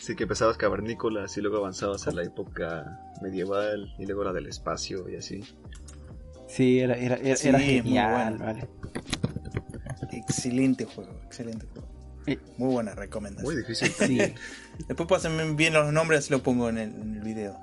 Sí, 0.00 0.16
que 0.16 0.22
empezabas 0.24 0.56
cavernícolas 0.56 1.36
y 1.36 1.42
luego 1.42 1.58
avanzabas 1.58 2.08
a 2.08 2.12
la 2.12 2.22
época 2.22 2.98
medieval 3.20 3.94
y 3.98 4.06
luego 4.06 4.24
la 4.24 4.32
del 4.32 4.46
espacio 4.46 5.08
y 5.08 5.16
así. 5.16 5.44
Sí, 6.48 6.80
era, 6.80 6.96
era, 6.96 7.16
era, 7.16 7.36
Sí, 7.36 7.48
era 7.48 7.60
genial, 7.60 8.36
bueno. 8.38 8.44
vale. 8.46 8.68
Excelente 10.12 10.86
juego, 10.86 11.20
excelente 11.26 11.66
juego. 11.66 11.88
Eh. 12.26 12.38
Muy 12.56 12.72
buena 12.72 12.94
recomendación. 12.94 13.52
Muy 13.52 13.62
difícil 13.62 13.88
Sí. 14.06 14.18
Después 14.88 15.08
pásenme 15.08 15.52
bien 15.52 15.74
los 15.74 15.92
nombres, 15.92 16.20
así 16.20 16.32
los 16.32 16.40
pongo 16.40 16.68
en 16.70 16.78
el, 16.78 16.94
en 16.94 17.16
el 17.16 17.22
video. 17.22 17.56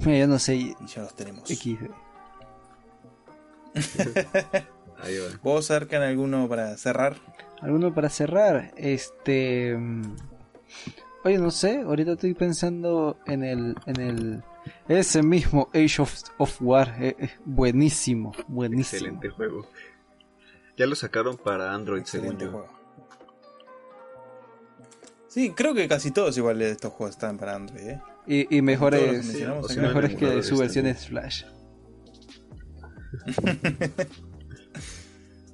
Mira, 0.00 0.18
yo 0.18 0.26
no 0.26 0.38
sé. 0.38 0.54
Y 0.56 0.74
ya 0.86 1.02
los 1.02 1.16
tenemos. 1.16 1.48
XD. 1.48 1.90
Ahí 5.00 5.18
va. 5.18 5.38
¿Vos, 5.42 5.70
Arcan, 5.70 6.02
alguno 6.02 6.48
para 6.48 6.76
cerrar? 6.76 7.16
¿Alguno 7.60 7.94
para 7.94 8.10
cerrar? 8.10 8.72
Este. 8.76 9.76
Oye, 11.28 11.36
no 11.36 11.50
sé, 11.50 11.82
ahorita 11.82 12.12
estoy 12.12 12.32
pensando 12.32 13.18
en 13.26 13.44
el. 13.44 13.74
En 13.84 14.00
el 14.00 14.42
ese 14.88 15.22
mismo 15.22 15.68
Age 15.74 16.00
of, 16.00 16.14
of 16.38 16.56
War. 16.62 16.96
eh, 16.98 17.14
eh, 17.18 17.30
buenísimo, 17.44 18.32
buenísimo. 18.46 18.96
Excelente 19.00 19.28
juego. 19.28 19.66
Ya 20.78 20.86
lo 20.86 20.94
sacaron 20.94 21.36
para 21.36 21.74
Android, 21.74 22.04
según 22.04 22.32
Excelente 22.32 22.44
yo. 22.46 22.50
juego. 22.52 22.68
Sí, 25.26 25.50
creo 25.50 25.74
que 25.74 25.86
casi 25.86 26.12
todos 26.12 26.38
igual 26.38 26.58
de 26.60 26.70
estos 26.70 26.94
juegos 26.94 27.16
están 27.16 27.36
para 27.36 27.56
Android, 27.56 27.88
¿eh? 27.88 28.00
Y, 28.26 28.56
y 28.56 28.62
mejores, 28.62 29.34
mejores 29.76 30.14
que 30.16 30.42
su 30.42 30.56
versión 30.56 30.86
es 30.86 31.08
Flash. 31.08 31.44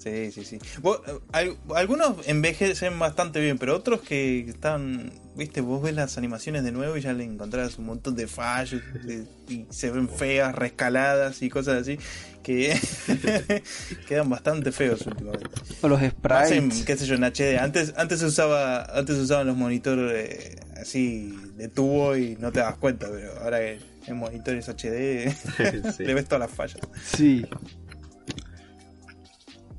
Sí, 0.04 0.30
sí, 0.32 0.44
sí. 0.44 0.58
Vos, 0.82 1.00
eh, 1.06 1.18
al- 1.32 1.56
algunos 1.74 2.16
envejecen 2.26 2.98
bastante 2.98 3.40
bien, 3.40 3.56
pero 3.58 3.74
otros 3.74 4.02
que 4.02 4.40
están, 4.40 5.10
viste, 5.34 5.62
vos 5.62 5.82
ves 5.82 5.94
las 5.94 6.18
animaciones 6.18 6.62
de 6.62 6.72
nuevo 6.72 6.96
y 6.98 7.00
ya 7.00 7.14
le 7.14 7.24
encontrás 7.24 7.78
un 7.78 7.86
montón 7.86 8.14
de 8.14 8.26
fallos 8.26 8.82
de- 9.02 9.24
y 9.48 9.64
se 9.70 9.90
ven 9.90 10.08
feas, 10.10 10.54
rescaladas 10.54 11.40
y 11.40 11.48
cosas 11.48 11.80
así 11.80 11.98
que 12.42 12.78
quedan 14.08 14.28
bastante 14.28 14.72
feos 14.72 15.06
últimamente. 15.06 15.46
O 15.80 15.88
los 15.88 15.98
Más 16.22 16.50
en, 16.50 16.70
sprites. 16.70 16.84
qué 16.84 16.96
sé 16.98 17.06
yo, 17.06 17.14
en 17.14 17.24
HD. 17.24 17.58
Antes, 17.58 17.94
antes 17.96 18.20
se 18.20 18.26
usaba, 18.26 18.82
antes 18.84 19.16
se 19.16 19.22
usaban 19.22 19.46
los 19.46 19.56
monitores 19.56 20.12
eh, 20.30 20.56
así 20.80 21.34
de 21.56 21.68
tubo 21.68 22.14
y 22.16 22.36
no 22.36 22.52
te 22.52 22.60
das 22.60 22.76
cuenta, 22.76 23.08
pero 23.10 23.40
ahora 23.40 23.58
que 23.60 23.78
en 24.06 24.16
monitores 24.18 24.68
HD 24.68 25.34
le 25.98 26.14
ves 26.14 26.26
todas 26.26 26.40
las 26.40 26.50
fallas. 26.50 26.78
Sí. 27.16 27.46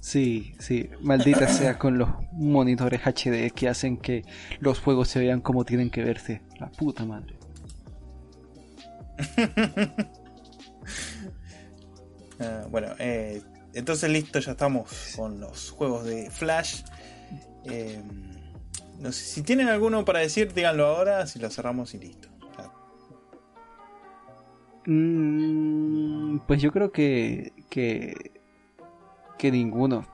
Sí, 0.06 0.54
sí, 0.60 0.88
maldita 1.02 1.48
sea 1.48 1.80
con 1.80 1.98
los 1.98 2.08
monitores 2.32 3.02
HD 3.08 3.52
que 3.52 3.68
hacen 3.68 3.98
que 3.98 4.24
los 4.60 4.80
juegos 4.80 5.08
se 5.08 5.18
vean 5.18 5.42
como 5.42 5.66
tienen 5.66 5.90
que 5.90 6.04
verse. 6.04 6.44
La 6.60 6.70
puta 6.70 7.06
madre. 7.06 7.36
Ah, 12.38 12.68
bueno, 12.70 12.90
eh, 13.00 13.42
entonces 13.74 14.10
listo, 14.10 14.40
ya 14.40 14.52
estamos 14.52 15.14
con 15.16 15.40
los 15.40 15.72
juegos 15.72 16.04
de 16.04 16.30
Flash. 16.30 16.82
Eh, 17.64 18.02
no 19.00 19.14
sé, 19.14 19.24
si 19.24 19.42
tienen 19.42 19.70
alguno 19.70 20.04
para 20.04 20.20
decir, 20.20 20.54
díganlo 20.54 20.86
ahora, 20.86 21.28
si 21.28 21.40
lo 21.40 21.50
cerramos 21.50 21.94
y 21.94 22.00
listo. 22.00 22.28
Mm, 24.86 26.40
pues 26.46 26.62
yo 26.62 26.74
creo 26.74 26.92
que, 26.92 27.54
que 27.70 28.35
que 29.38 29.52
ninguno. 29.52 30.06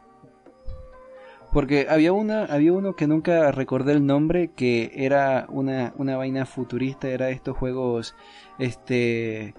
Porque 1.52 1.88
había 1.89 2.14
una, 2.14 2.45
había 2.45 2.72
uno 2.72 2.95
que 2.95 3.07
nunca 3.07 3.52
recordé 3.52 3.91
el 3.93 4.06
nombre, 4.06 4.52
que 4.56 4.91
era 4.95 5.45
una, 5.49 5.93
una 5.98 6.15
vaina 6.15 6.45
futurista, 6.45 7.10
era 7.10 7.30
estos 7.30 7.57
juegos 7.57 8.15
este 8.57 9.53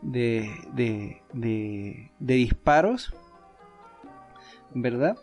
de, 0.00 0.50
de, 0.72 1.22
de, 1.32 2.10
de 2.18 2.34
disparos, 2.34 3.14
¿verdad? 4.74 5.16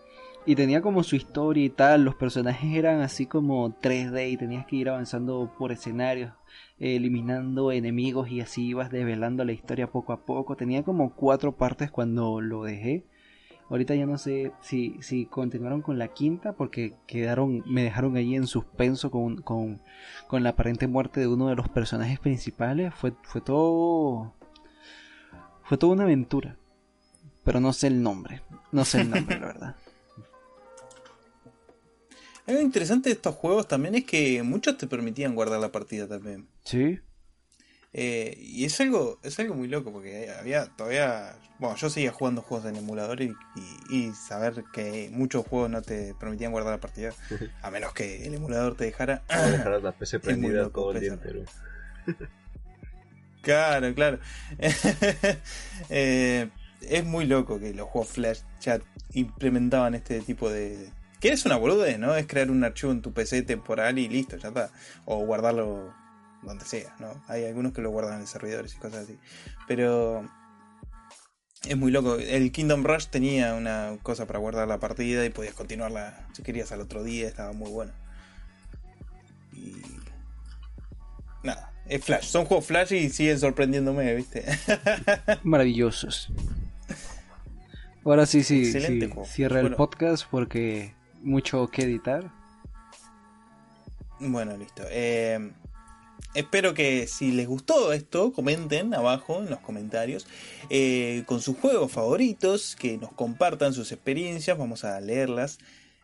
Y 0.45 0.55
tenía 0.55 0.81
como 0.81 1.03
su 1.03 1.15
historia 1.15 1.65
y 1.65 1.69
tal, 1.69 2.03
los 2.03 2.15
personajes 2.15 2.75
eran 2.75 3.01
así 3.01 3.27
como 3.27 3.79
3D 3.79 4.31
y 4.31 4.37
tenías 4.37 4.65
que 4.65 4.75
ir 4.75 4.89
avanzando 4.89 5.53
por 5.57 5.71
escenarios, 5.71 6.33
eliminando 6.79 7.71
enemigos 7.71 8.31
y 8.31 8.41
así 8.41 8.69
ibas 8.69 8.89
develando 8.89 9.45
la 9.45 9.51
historia 9.51 9.91
poco 9.91 10.13
a 10.13 10.25
poco. 10.25 10.55
Tenía 10.55 10.81
como 10.83 11.13
cuatro 11.13 11.55
partes 11.55 11.91
cuando 11.91 12.41
lo 12.41 12.63
dejé. 12.63 13.05
Ahorita 13.71 13.95
ya 13.95 14.05
no 14.05 14.17
sé 14.17 14.51
si, 14.61 14.97
si 14.99 15.25
continuaron 15.25 15.81
con 15.81 15.97
la 15.97 16.09
quinta 16.09 16.51
porque 16.51 16.93
quedaron, 17.07 17.63
me 17.65 17.83
dejaron 17.83 18.17
ahí 18.17 18.35
en 18.35 18.45
suspenso 18.45 19.09
con, 19.11 19.37
con, 19.37 19.79
la 20.29 20.49
aparente 20.49 20.87
muerte 20.87 21.21
de 21.21 21.27
uno 21.27 21.47
de 21.47 21.55
los 21.55 21.69
personajes 21.69 22.19
principales. 22.19 22.93
Fue, 22.93 23.13
fue 23.23 23.39
todo. 23.39 24.33
Fue 25.63 25.77
toda 25.77 25.93
una 25.93 26.03
aventura. 26.03 26.57
Pero 27.45 27.61
no 27.61 27.71
sé 27.71 27.87
el 27.87 28.03
nombre. 28.03 28.41
No 28.73 28.83
sé 28.83 29.01
el 29.01 29.09
nombre, 29.09 29.39
la 29.39 29.47
verdad. 29.47 29.75
Algo 32.47 32.59
interesante 32.59 33.07
de 33.07 33.15
estos 33.15 33.35
juegos 33.35 33.69
también 33.69 33.95
es 33.95 34.03
que 34.03 34.43
muchos 34.43 34.77
te 34.77 34.85
permitían 34.85 35.33
guardar 35.33 35.61
la 35.61 35.71
partida 35.71 36.09
también. 36.09 36.49
Sí. 36.65 36.99
Eh, 37.93 38.37
y 38.39 38.65
es 38.65 38.79
algo, 38.79 39.19
es 39.21 39.37
algo 39.39 39.53
muy 39.53 39.67
loco 39.67 39.91
porque 39.91 40.31
había 40.39 40.65
todavía 40.67 41.35
bueno, 41.61 41.75
yo 41.75 41.91
seguía 41.91 42.11
jugando 42.11 42.41
juegos 42.41 42.67
en 42.67 42.75
emulador 42.75 43.21
y, 43.21 43.35
y, 43.91 44.11
saber 44.13 44.63
que 44.73 45.11
muchos 45.13 45.45
juegos 45.45 45.69
no 45.69 45.83
te 45.83 46.15
permitían 46.15 46.51
guardar 46.51 46.73
la 46.73 46.79
partida, 46.79 47.13
a 47.61 47.69
menos 47.69 47.93
que 47.93 48.25
el 48.25 48.33
emulador 48.33 48.75
te 48.75 48.85
dejara. 48.85 49.21
dejaras 49.29 49.83
la 49.83 49.91
PC 49.99 50.19
prendida 50.19 50.67
todo 50.69 50.91
el 50.91 50.99
día 50.99 51.13
entero. 51.13 51.43
Claro, 53.41 53.93
claro. 53.95 54.19
Eh, 55.89 56.49
es 56.81 57.05
muy 57.05 57.25
loco 57.25 57.59
que 57.59 57.73
los 57.73 57.87
juegos 57.87 58.11
Flash 58.11 58.41
ya 58.59 58.79
implementaban 59.13 59.95
este 59.95 60.19
tipo 60.21 60.49
de. 60.49 60.89
Que 61.19 61.29
es 61.29 61.45
una 61.45 61.55
boludez, 61.55 61.97
¿no? 61.97 62.15
Es 62.15 62.27
crear 62.27 62.51
un 62.51 62.63
archivo 62.63 62.91
en 62.91 63.01
tu 63.01 63.13
PC 63.13 63.41
temporal 63.41 63.97
y 63.97 64.07
listo, 64.07 64.37
ya 64.37 64.49
está. 64.49 64.69
O 65.05 65.25
guardarlo 65.25 65.91
donde 66.43 66.65
sea, 66.65 66.95
¿no? 66.99 67.21
Hay 67.27 67.45
algunos 67.45 67.73
que 67.73 67.81
lo 67.81 67.89
guardan 67.91 68.19
en 68.19 68.27
servidores 68.27 68.73
y 68.75 68.77
cosas 68.77 69.03
así. 69.03 69.19
Pero 69.67 70.25
es 71.65 71.77
muy 71.77 71.91
loco. 71.91 72.15
El 72.15 72.51
Kingdom 72.51 72.83
Rush 72.83 73.07
tenía 73.07 73.53
una 73.53 73.97
cosa 74.01 74.25
para 74.25 74.39
guardar 74.39 74.67
la 74.67 74.79
partida 74.79 75.25
y 75.25 75.29
podías 75.29 75.53
continuarla 75.53 76.27
si 76.33 76.43
querías 76.43 76.71
al 76.71 76.81
otro 76.81 77.03
día, 77.03 77.27
estaba 77.27 77.53
muy 77.53 77.69
bueno. 77.69 77.93
Y. 79.53 79.75
Nada, 81.43 81.71
es 81.87 82.03
Flash. 82.03 82.25
Son 82.25 82.45
juegos 82.45 82.65
Flash 82.65 82.93
y 82.93 83.09
siguen 83.09 83.39
sorprendiéndome, 83.39 84.13
¿viste? 84.15 84.45
Maravillosos. 85.43 86.31
Ahora 88.03 88.25
sí, 88.25 88.43
sí, 88.43 88.65
sí 88.65 88.79
cierra 89.25 89.59
el 89.59 89.75
podcast 89.75 90.25
porque 90.31 90.95
mucho 91.21 91.67
que 91.67 91.83
editar. 91.83 92.31
Bueno, 94.19 94.57
listo. 94.57 94.83
Eh, 94.89 95.51
espero 96.33 96.73
que 96.73 97.07
si 97.07 97.31
les 97.31 97.47
gustó 97.47 97.93
esto, 97.93 98.31
comenten 98.33 98.93
abajo 98.93 99.39
en 99.39 99.49
los 99.49 99.59
comentarios 99.59 100.27
eh, 100.69 101.23
con 101.25 101.41
sus 101.41 101.57
juegos 101.57 101.91
favoritos, 101.91 102.75
que 102.75 102.97
nos 102.97 103.11
compartan 103.13 103.73
sus 103.73 103.91
experiencias, 103.91 104.57
vamos 104.57 104.83
a 104.83 104.99
leerlas 105.01 105.59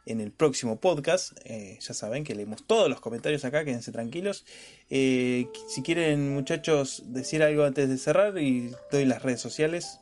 en 0.08 0.22
el 0.22 0.32
próximo 0.32 0.78
podcast. 0.78 1.38
Eh, 1.46 1.78
ya 1.80 1.94
saben 1.94 2.24
que 2.24 2.34
leemos 2.34 2.66
todos 2.66 2.90
los 2.90 3.00
comentarios 3.00 3.46
acá, 3.46 3.64
quédense 3.66 3.92
tranquilos. 3.92 4.46
Eh, 4.90 5.50
si 5.68 5.82
quieren 5.82 6.34
muchachos 6.34 7.04
decir 7.08 7.44
algo 7.44 7.64
antes 7.64 7.90
de 7.90 7.98
cerrar 7.98 8.38
y 8.38 8.72
doy 8.92 9.06
las 9.06 9.22
redes 9.22 9.42
sociales. 9.42 10.00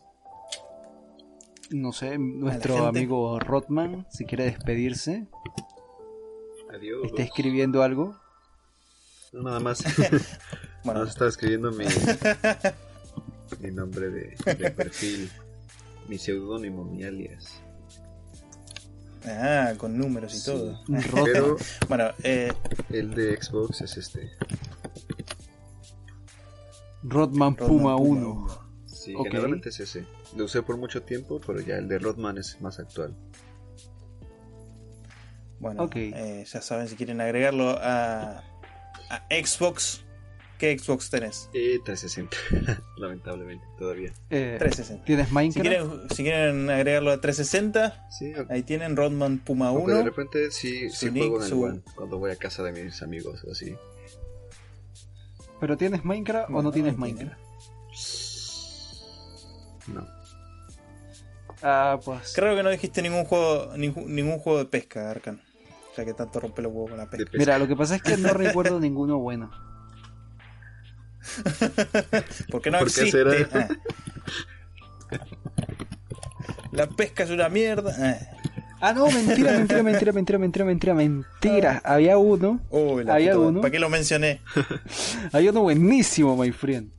No 1.72 1.92
sé, 1.92 2.18
nuestro 2.20 2.86
amigo 2.86 3.40
Rotman, 3.40 4.06
si 4.12 4.26
quiere 4.26 4.46
despedirse. 4.46 5.26
Adiós. 6.72 7.06
¿Está 7.06 7.24
escribiendo 7.24 7.82
algo? 7.82 8.16
Nada 9.44 9.60
más. 9.60 9.84
bueno, 10.84 11.04
estaba 11.04 11.30
escribiendo 11.30 11.72
mi, 11.72 11.86
mi 13.60 13.72
nombre 13.72 14.10
de, 14.10 14.72
perfil, 14.72 15.30
mi 16.08 16.18
seudónimo, 16.18 16.84
mi 16.84 17.04
alias. 17.04 17.62
Ah, 19.26 19.74
con 19.78 19.98
números 19.98 20.40
y 20.40 20.46
todo. 20.46 20.80
Pero 21.24 21.58
bueno, 21.90 22.12
eh... 22.24 22.54
el 22.90 23.16
de 23.16 23.42
Xbox 23.42 23.82
es 23.82 23.98
este. 23.98 24.32
Rodman 27.02 27.56
Puma 27.56 27.96
1. 27.96 28.48
Sí, 28.86 29.16
generalmente 29.24 29.70
es 29.70 29.80
ese. 29.80 30.06
Lo 30.36 30.46
usé 30.46 30.62
por 30.62 30.78
mucho 30.78 31.04
tiempo, 31.04 31.40
pero 31.46 31.60
ya 31.60 31.78
el 31.78 31.88
de 31.88 32.00
Rodman 32.00 32.38
es 32.38 32.60
más 32.62 32.80
actual. 32.80 33.16
Bueno, 35.60 35.90
eh, 35.96 36.46
ya 36.48 36.62
saben 36.62 36.88
si 36.88 36.96
quieren 36.96 37.22
agregarlo 37.22 37.78
a 37.80 38.44
Xbox. 39.30 40.06
¿Qué 40.58 40.78
Xbox 40.80 41.10
tenés? 41.10 41.50
Eh, 41.54 41.80
360, 41.84 42.84
lamentablemente, 42.98 43.66
todavía. 43.78 44.14
360. 44.30 44.94
Eh, 44.94 45.06
¿Tienes 45.06 45.32
Minecraft? 45.32 46.14
Si 46.14 46.24
quieren, 46.24 46.70
agregarlo 46.70 47.12
a 47.12 47.20
360, 47.20 48.08
ahí 48.50 48.64
tienen 48.64 48.96
Rodman 48.96 49.40
Puma 49.40 49.72
1. 49.72 49.98
de 49.98 50.04
repente 50.04 50.52
sí, 50.52 50.90
sí 50.90 51.10
juego 51.10 51.44
en 51.44 51.76
el 51.76 51.82
cuando 51.94 52.20
voy 52.20 52.32
a 52.32 52.38
casa 52.38 52.64
de 52.64 52.72
mis 52.72 53.02
amigos 53.02 53.44
o 53.44 53.52
así. 53.52 53.76
¿Pero 55.60 55.76
tienes 55.76 56.06
Minecraft 56.06 56.50
o 56.52 56.62
no 56.62 56.72
tienes 56.72 56.98
Minecraft? 56.98 57.40
No. 59.88 60.08
Ah, 61.62 62.00
pues. 62.04 62.34
Creo 62.34 62.56
que 62.56 62.64
no 62.64 62.70
dijiste 62.70 63.02
ningún 63.02 63.26
juego, 63.26 63.76
ningún, 63.76 64.16
ningún 64.16 64.40
juego 64.40 64.60
de 64.60 64.66
pesca, 64.66 65.12
Arkan 65.12 65.45
sea 65.96 66.06
que 66.06 66.14
tanto 66.14 66.40
rompe 66.40 66.62
los 66.62 66.74
huevos 66.74 66.90
con 66.90 67.00
la 67.00 67.10
pesca. 67.10 67.32
Mira, 67.34 67.58
lo 67.58 67.68
que 67.68 67.76
pasa 67.76 67.96
es 67.96 68.02
que 68.02 68.18
no 68.18 68.34
recuerdo 68.34 68.80
ninguno 68.80 69.18
bueno. 69.18 69.50
Porque 72.52 72.70
no 72.70 72.80
existe. 72.80 73.48
Ah. 73.54 73.68
La 76.72 76.88
pesca 76.88 77.24
es 77.24 77.30
una 77.30 77.48
mierda. 77.48 77.96
Ah. 77.98 78.18
ah, 78.82 78.94
no, 78.94 79.10
mentira, 79.10 79.54
mentira, 79.54 79.84
mentira, 79.84 80.12
mentira, 80.12 80.38
mentira, 80.40 80.66
mentira, 80.66 80.94
mentira. 80.94 81.82
Había 81.86 82.18
uno. 82.18 82.60
había 83.08 83.40
uno. 83.40 83.62
¿Para 83.62 83.72
qué 83.72 83.80
lo 83.80 83.90
mencioné? 83.90 84.42
Había 85.32 85.52
uno 85.52 85.62
buenísimo, 85.62 86.36
my 86.36 86.52
friend. 86.52 86.92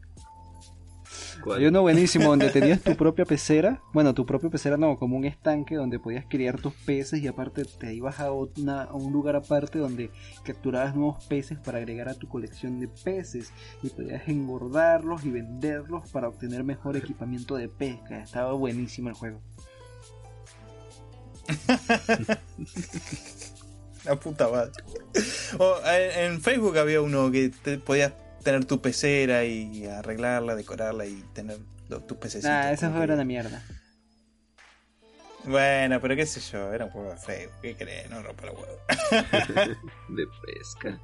Hay 1.55 1.67
uno 1.67 1.83
buenísimo 1.83 2.31
donde 2.31 2.51
tenías 2.53 2.81
tu 2.83 2.97
propia 2.97 3.25
pecera. 3.25 3.81
Bueno, 3.93 4.15
tu 4.15 4.27
propia 4.27 4.51
pecera 4.51 4.77
no, 4.77 4.99
como 4.99 5.17
un 5.17 5.25
estanque 5.25 5.77
donde 5.77 5.99
podías 5.99 6.25
criar 6.29 6.61
tus 6.61 6.73
peces 6.75 7.23
y 7.23 7.29
aparte 7.29 7.65
te 7.65 7.95
ibas 7.95 8.21
a, 8.21 8.33
un 8.33 9.13
lugar 9.13 9.37
aparte 9.37 9.79
donde 9.79 10.11
capturabas 10.43 10.95
nuevos 10.95 11.25
peces 11.27 11.59
para 11.59 11.79
agregar 11.79 12.09
a 12.09 12.15
tu 12.15 12.29
colección 12.29 12.81
de 12.81 12.89
peces 12.89 13.53
y 13.83 13.91
podías 13.91 14.29
engordarlos 14.29 15.25
y 15.25 15.31
venderlos 15.31 16.11
para 16.11 16.29
obtener 16.29 16.65
mejor 16.65 16.97
equipamiento 16.97 17.57
de 17.57 17.69
pesca. 17.69 18.23
Estaba 18.23 18.53
buenísimo 18.53 19.09
el 19.09 19.15
juego. 19.15 19.41
La 24.05 24.17
puta 24.17 24.49
madre. 24.49 24.73
en 26.25 26.41
Facebook 26.41 26.79
había 26.79 27.01
uno 27.01 27.31
que 27.31 27.51
te 27.51 27.79
podías 27.79 28.13
tener 28.47 28.65
tu 28.65 28.81
pecera 28.81 29.45
y 29.45 29.87
arreglarla, 29.87 30.55
decorarla 30.55 31.05
y 31.05 31.21
tener 31.35 31.59
tus 32.07 32.17
pececitos. 32.17 32.49
Ah, 32.49 32.71
esa 32.71 32.93
fue 32.93 33.05
una 33.05 33.25
mierda. 33.25 33.61
Bueno, 35.43 36.01
pero 36.01 36.15
qué 36.15 36.27
sé 36.27 36.39
yo, 36.53 36.73
era 36.73 36.85
un 36.85 36.93
juego 36.93 37.11
de 37.11 37.17
Facebook, 37.17 37.61
¿qué 37.61 37.75
crees? 37.75 38.09
No 38.09 38.23
rompa 38.23 38.47
la 38.47 38.53
huevo. 38.53 38.79
de 40.11 40.27
pesca. 40.45 41.01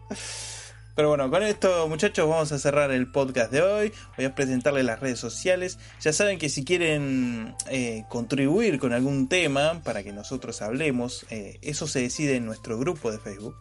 Pero 0.95 1.09
bueno, 1.09 1.29
con 1.31 1.43
esto 1.43 1.89
muchachos 1.89 2.29
vamos 2.29 2.53
a 2.53 2.61
cerrar 2.61 2.93
el 2.93 3.11
podcast 3.11 3.51
de 3.51 3.63
hoy. 3.63 3.93
Voy 4.17 4.27
a 4.27 4.37
presentarles 4.37 4.85
las 4.85 5.01
redes 5.01 5.19
sociales. 5.19 5.81
Ya 6.01 6.13
saben 6.13 6.39
que 6.39 6.49
si 6.49 6.65
quieren 6.65 7.57
eh, 7.71 8.05
contribuir 8.09 8.79
con 8.79 8.93
algún 8.93 9.29
tema 9.29 9.83
para 9.83 10.05
que 10.05 10.13
nosotros 10.13 10.63
hablemos, 10.63 11.27
eh, 11.31 11.59
eso 11.61 11.89
se 11.89 12.03
decide 12.03 12.37
en 12.37 12.47
nuestro 12.47 12.79
grupo 12.79 13.11
de 13.11 13.19
Facebook. 13.19 13.57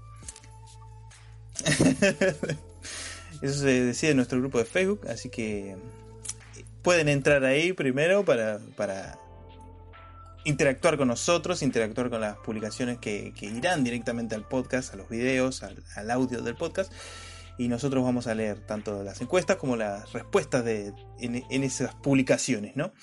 eso 3.41 3.59
se 3.59 3.83
decide 3.83 4.11
en 4.11 4.17
nuestro 4.17 4.39
grupo 4.39 4.59
de 4.59 4.65
Facebook, 4.65 5.01
así 5.07 5.29
que 5.29 5.75
pueden 6.81 7.09
entrar 7.09 7.43
ahí 7.43 7.73
primero 7.73 8.23
para, 8.23 8.59
interactuar 10.43 10.97
con 10.97 11.07
nosotros, 11.07 11.61
interactuar 11.61 12.09
con 12.09 12.21
las 12.21 12.37
publicaciones 12.37 12.97
que, 12.99 13.33
irán 13.41 13.83
directamente 13.83 14.35
al 14.35 14.47
podcast, 14.47 14.93
a 14.93 14.97
los 14.97 15.09
videos, 15.09 15.63
al, 15.63 16.11
audio 16.11 16.41
del 16.41 16.55
podcast. 16.55 16.91
Y 17.57 17.67
nosotros 17.67 18.03
vamos 18.03 18.27
a 18.27 18.33
leer 18.33 18.59
tanto 18.65 19.03
las 19.03 19.21
encuestas 19.21 19.57
como 19.57 19.75
las 19.75 20.13
respuestas 20.13 20.65
de, 20.65 20.93
en, 21.19 21.63
esas 21.63 21.93
publicaciones, 21.95 22.75
¿no? 22.75 22.93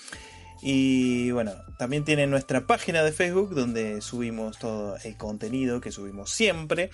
Y 0.61 1.31
bueno, 1.31 1.53
también 1.79 2.05
tienen 2.05 2.31
nuestra 2.31 2.67
página 2.67 3.05
de 3.05 3.13
Facebook 3.13 3.55
donde 3.55 4.01
subimos 4.01 4.59
todo 4.59 4.97
el 5.05 5.17
contenido 5.17 5.81
que 5.81 5.93
subimos 5.93 6.31
siempre. 6.31 6.91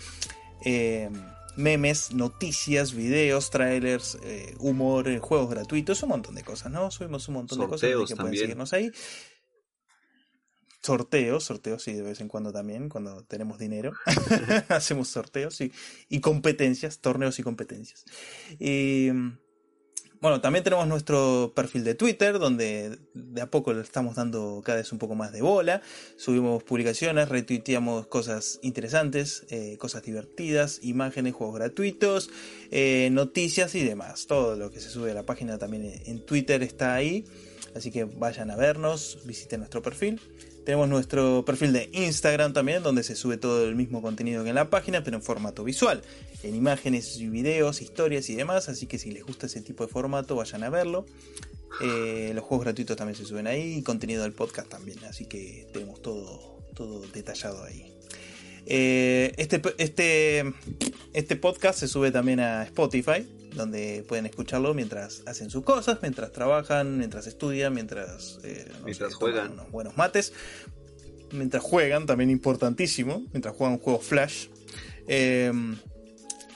Eh, 0.66 1.08
memes, 1.56 2.12
noticias, 2.12 2.92
videos, 2.94 3.50
trailers, 3.50 4.18
eh, 4.22 4.54
humor, 4.58 5.08
eh, 5.08 5.18
juegos 5.18 5.50
gratuitos, 5.50 6.02
un 6.02 6.10
montón 6.10 6.34
de 6.34 6.42
cosas, 6.42 6.72
¿no? 6.72 6.90
Subimos 6.90 7.28
un 7.28 7.34
montón 7.34 7.60
de 7.60 7.68
cosas 7.68 7.90
que 8.08 8.16
pueden 8.16 8.36
seguirnos 8.36 8.72
ahí 8.72 8.90
sorteos, 10.84 11.44
sorteos 11.44 11.82
sí 11.82 11.94
de 11.94 12.02
vez 12.02 12.20
en 12.20 12.28
cuando 12.28 12.52
también, 12.52 12.90
cuando 12.90 13.24
tenemos 13.24 13.58
dinero, 13.58 13.92
hacemos 14.68 15.08
sorteos 15.08 15.58
y, 15.62 15.72
y, 16.10 16.20
competencias, 16.20 16.98
torneos 16.98 17.38
y 17.38 17.42
competencias. 17.42 18.04
Y 18.58 19.08
bueno, 20.24 20.40
también 20.40 20.64
tenemos 20.64 20.88
nuestro 20.88 21.52
perfil 21.54 21.84
de 21.84 21.94
Twitter, 21.94 22.38
donde 22.38 22.98
de 23.12 23.42
a 23.42 23.50
poco 23.50 23.74
le 23.74 23.82
estamos 23.82 24.16
dando 24.16 24.62
cada 24.64 24.78
vez 24.78 24.90
un 24.90 24.98
poco 24.98 25.14
más 25.14 25.32
de 25.32 25.42
bola, 25.42 25.82
subimos 26.16 26.62
publicaciones, 26.62 27.28
retuiteamos 27.28 28.06
cosas 28.06 28.58
interesantes, 28.62 29.44
eh, 29.50 29.76
cosas 29.76 30.02
divertidas, 30.02 30.80
imágenes, 30.82 31.34
juegos 31.34 31.56
gratuitos, 31.56 32.30
eh, 32.70 33.10
noticias 33.12 33.74
y 33.74 33.84
demás. 33.84 34.26
Todo 34.26 34.56
lo 34.56 34.70
que 34.70 34.80
se 34.80 34.88
sube 34.88 35.10
a 35.10 35.14
la 35.14 35.24
página 35.24 35.58
también 35.58 36.00
en 36.06 36.24
Twitter 36.24 36.62
está 36.62 36.94
ahí. 36.94 37.26
Así 37.76 37.90
que 37.90 38.04
vayan 38.04 38.50
a 38.50 38.56
vernos, 38.56 39.18
visiten 39.26 39.60
nuestro 39.60 39.82
perfil. 39.82 40.22
Tenemos 40.64 40.88
nuestro 40.88 41.44
perfil 41.44 41.72
de 41.72 41.90
Instagram 41.92 42.54
también, 42.54 42.82
donde 42.82 43.02
se 43.02 43.16
sube 43.16 43.36
todo 43.36 43.64
el 43.64 43.74
mismo 43.76 44.00
contenido 44.00 44.42
que 44.44 44.48
en 44.48 44.54
la 44.54 44.70
página, 44.70 45.04
pero 45.04 45.16
en 45.16 45.22
formato 45.22 45.62
visual, 45.62 46.02
en 46.42 46.54
imágenes 46.54 47.16
y 47.18 47.28
videos, 47.28 47.82
historias 47.82 48.30
y 48.30 48.34
demás. 48.34 48.68
Así 48.68 48.86
que 48.86 48.98
si 48.98 49.10
les 49.10 49.24
gusta 49.24 49.46
ese 49.46 49.60
tipo 49.60 49.84
de 49.84 49.92
formato, 49.92 50.36
vayan 50.36 50.64
a 50.64 50.70
verlo. 50.70 51.04
Eh, 51.82 52.32
los 52.34 52.44
juegos 52.44 52.64
gratuitos 52.64 52.96
también 52.96 53.16
se 53.16 53.26
suben 53.26 53.46
ahí 53.46 53.74
y 53.78 53.82
contenido 53.82 54.22
del 54.22 54.32
podcast 54.32 54.68
también. 54.68 54.98
Así 55.04 55.26
que 55.26 55.66
tenemos 55.72 56.00
todo, 56.00 56.60
todo 56.74 57.02
detallado 57.12 57.62
ahí. 57.64 57.92
Eh, 58.66 59.34
este, 59.36 59.60
este, 59.76 60.44
este 61.12 61.36
podcast 61.36 61.78
se 61.78 61.88
sube 61.88 62.10
también 62.10 62.40
a 62.40 62.62
Spotify 62.62 63.26
donde 63.54 64.04
pueden 64.06 64.26
escucharlo 64.26 64.74
mientras 64.74 65.22
hacen 65.26 65.50
sus 65.50 65.64
cosas, 65.64 65.98
mientras 66.02 66.32
trabajan, 66.32 66.98
mientras 66.98 67.26
estudian, 67.26 67.72
mientras, 67.72 68.40
eh, 68.42 68.70
mientras 68.84 69.14
juegan 69.14 69.52
unos 69.52 69.70
buenos 69.70 69.96
mates, 69.96 70.32
mientras 71.32 71.62
juegan, 71.62 72.06
también 72.06 72.30
importantísimo, 72.30 73.24
mientras 73.32 73.54
juegan 73.54 73.78
juegos 73.78 74.04
Flash. 74.04 74.48
Em, 75.06 75.76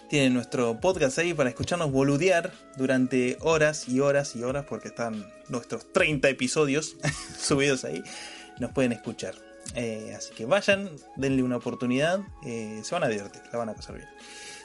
tienen 0.08 0.32
nuestro 0.34 0.80
podcast 0.80 1.18
ahí 1.18 1.34
para 1.34 1.50
escucharnos 1.50 1.92
boludear 1.92 2.52
durante 2.76 3.36
horas 3.40 3.88
y 3.88 4.00
horas 4.00 4.34
y 4.36 4.42
horas, 4.42 4.64
porque 4.68 4.88
están 4.88 5.26
nuestros 5.48 5.92
30 5.92 6.28
episodios 6.28 6.96
subidos 7.38 7.84
ahí. 7.84 8.02
Nos 8.58 8.72
pueden 8.72 8.92
escuchar. 8.92 9.34
Eh, 9.74 10.14
así 10.16 10.32
que 10.34 10.46
vayan, 10.46 10.90
denle 11.16 11.42
una 11.42 11.56
oportunidad, 11.56 12.20
eh, 12.44 12.80
se 12.82 12.94
van 12.94 13.04
a 13.04 13.08
divertir, 13.08 13.42
la 13.52 13.58
van 13.58 13.68
a 13.68 13.74
pasar 13.74 13.96
bien. 13.96 14.08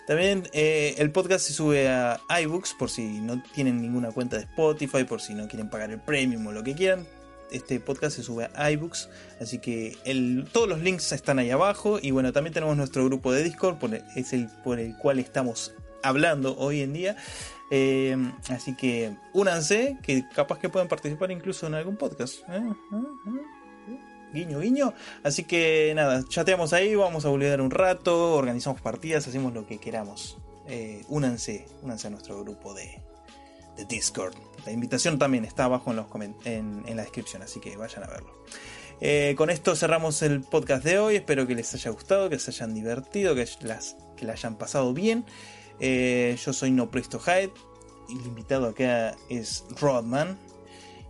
También 0.07 0.49
eh, 0.51 0.95
el 0.97 1.11
podcast 1.11 1.47
se 1.47 1.53
sube 1.53 1.87
a 1.87 2.19
iBooks 2.41 2.73
por 2.73 2.89
si 2.89 3.21
no 3.21 3.41
tienen 3.53 3.81
ninguna 3.81 4.11
cuenta 4.11 4.37
de 4.37 4.43
Spotify, 4.43 5.05
por 5.05 5.21
si 5.21 5.33
no 5.33 5.47
quieren 5.47 5.69
pagar 5.69 5.91
el 5.91 5.99
premium 5.99 6.45
o 6.47 6.51
lo 6.51 6.63
que 6.63 6.75
quieran. 6.75 7.07
Este 7.51 7.79
podcast 7.79 8.15
se 8.15 8.23
sube 8.23 8.49
a 8.55 8.71
iBooks, 8.71 9.09
así 9.39 9.59
que 9.59 9.95
todos 10.51 10.67
los 10.67 10.79
links 10.81 11.11
están 11.11 11.39
ahí 11.39 11.51
abajo. 11.51 11.99
Y 12.01 12.11
bueno, 12.11 12.33
también 12.33 12.53
tenemos 12.53 12.75
nuestro 12.75 13.05
grupo 13.05 13.31
de 13.31 13.43
Discord, 13.43 13.77
es 14.15 14.33
el 14.33 14.47
por 14.63 14.79
el 14.79 14.97
cual 14.97 15.19
estamos 15.19 15.73
hablando 16.01 16.57
hoy 16.57 16.81
en 16.81 16.93
día. 16.93 17.15
Eh, 17.71 18.17
así 18.49 18.75
que 18.75 19.15
únanse, 19.33 19.97
que 20.03 20.27
capaz 20.35 20.59
que 20.59 20.69
puedan 20.69 20.87
participar 20.87 21.31
incluso 21.31 21.65
en 21.67 21.75
algún 21.75 21.95
podcast. 21.95 22.39
¿eh? 22.49 22.61
Guiño, 24.33 24.59
guiño. 24.59 24.93
Así 25.23 25.43
que 25.43 25.93
nada, 25.95 26.23
chateamos 26.27 26.73
ahí, 26.73 26.95
vamos 26.95 27.25
a 27.25 27.29
volver 27.29 27.61
un 27.61 27.71
rato, 27.71 28.33
organizamos 28.33 28.81
partidas, 28.81 29.27
hacemos 29.27 29.53
lo 29.53 29.65
que 29.65 29.77
queramos. 29.77 30.37
Eh, 30.67 31.03
únanse, 31.09 31.65
únanse 31.81 32.07
a 32.07 32.09
nuestro 32.09 32.41
grupo 32.41 32.73
de, 32.73 33.01
Discord. 33.89 34.35
La 34.65 34.71
invitación 34.71 35.17
también 35.17 35.45
está 35.45 35.65
abajo 35.65 35.89
en, 35.89 35.95
los 35.97 36.05
en, 36.45 36.83
en 36.85 36.95
la 36.95 37.01
descripción, 37.01 37.41
así 37.41 37.59
que 37.59 37.75
vayan 37.75 38.03
a 38.03 38.07
verlo. 38.07 38.31
Eh, 39.05 39.35
con 39.37 39.49
esto 39.49 39.75
cerramos 39.75 40.21
el 40.21 40.39
podcast 40.41 40.83
de 40.83 40.97
hoy. 40.97 41.17
Espero 41.17 41.45
que 41.45 41.55
les 41.55 41.73
haya 41.73 41.91
gustado, 41.91 42.29
que 42.29 42.39
se 42.39 42.51
hayan 42.51 42.73
divertido, 42.73 43.35
que, 43.35 43.45
las, 43.61 43.97
que 44.15 44.25
la 44.25 44.31
hayan 44.31 44.57
pasado 44.57 44.93
bien. 44.93 45.25
Eh, 45.81 46.37
yo 46.43 46.53
soy 46.53 46.71
No 46.71 46.89
Presto 46.89 47.19
Hyde. 47.19 47.51
El 48.09 48.25
invitado 48.25 48.67
acá 48.67 49.15
es 49.29 49.65
Rodman. 49.79 50.37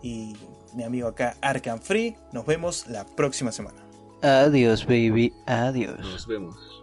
Y 0.01 0.35
mi 0.75 0.83
amigo 0.83 1.07
acá 1.07 1.35
Arkham 1.41 1.79
Free. 1.79 2.15
Nos 2.31 2.45
vemos 2.45 2.87
la 2.87 3.05
próxima 3.05 3.51
semana. 3.51 3.79
Adiós, 4.21 4.85
baby. 4.85 5.33
Adiós. 5.45 5.99
Nos 5.99 6.25
vemos. 6.25 6.82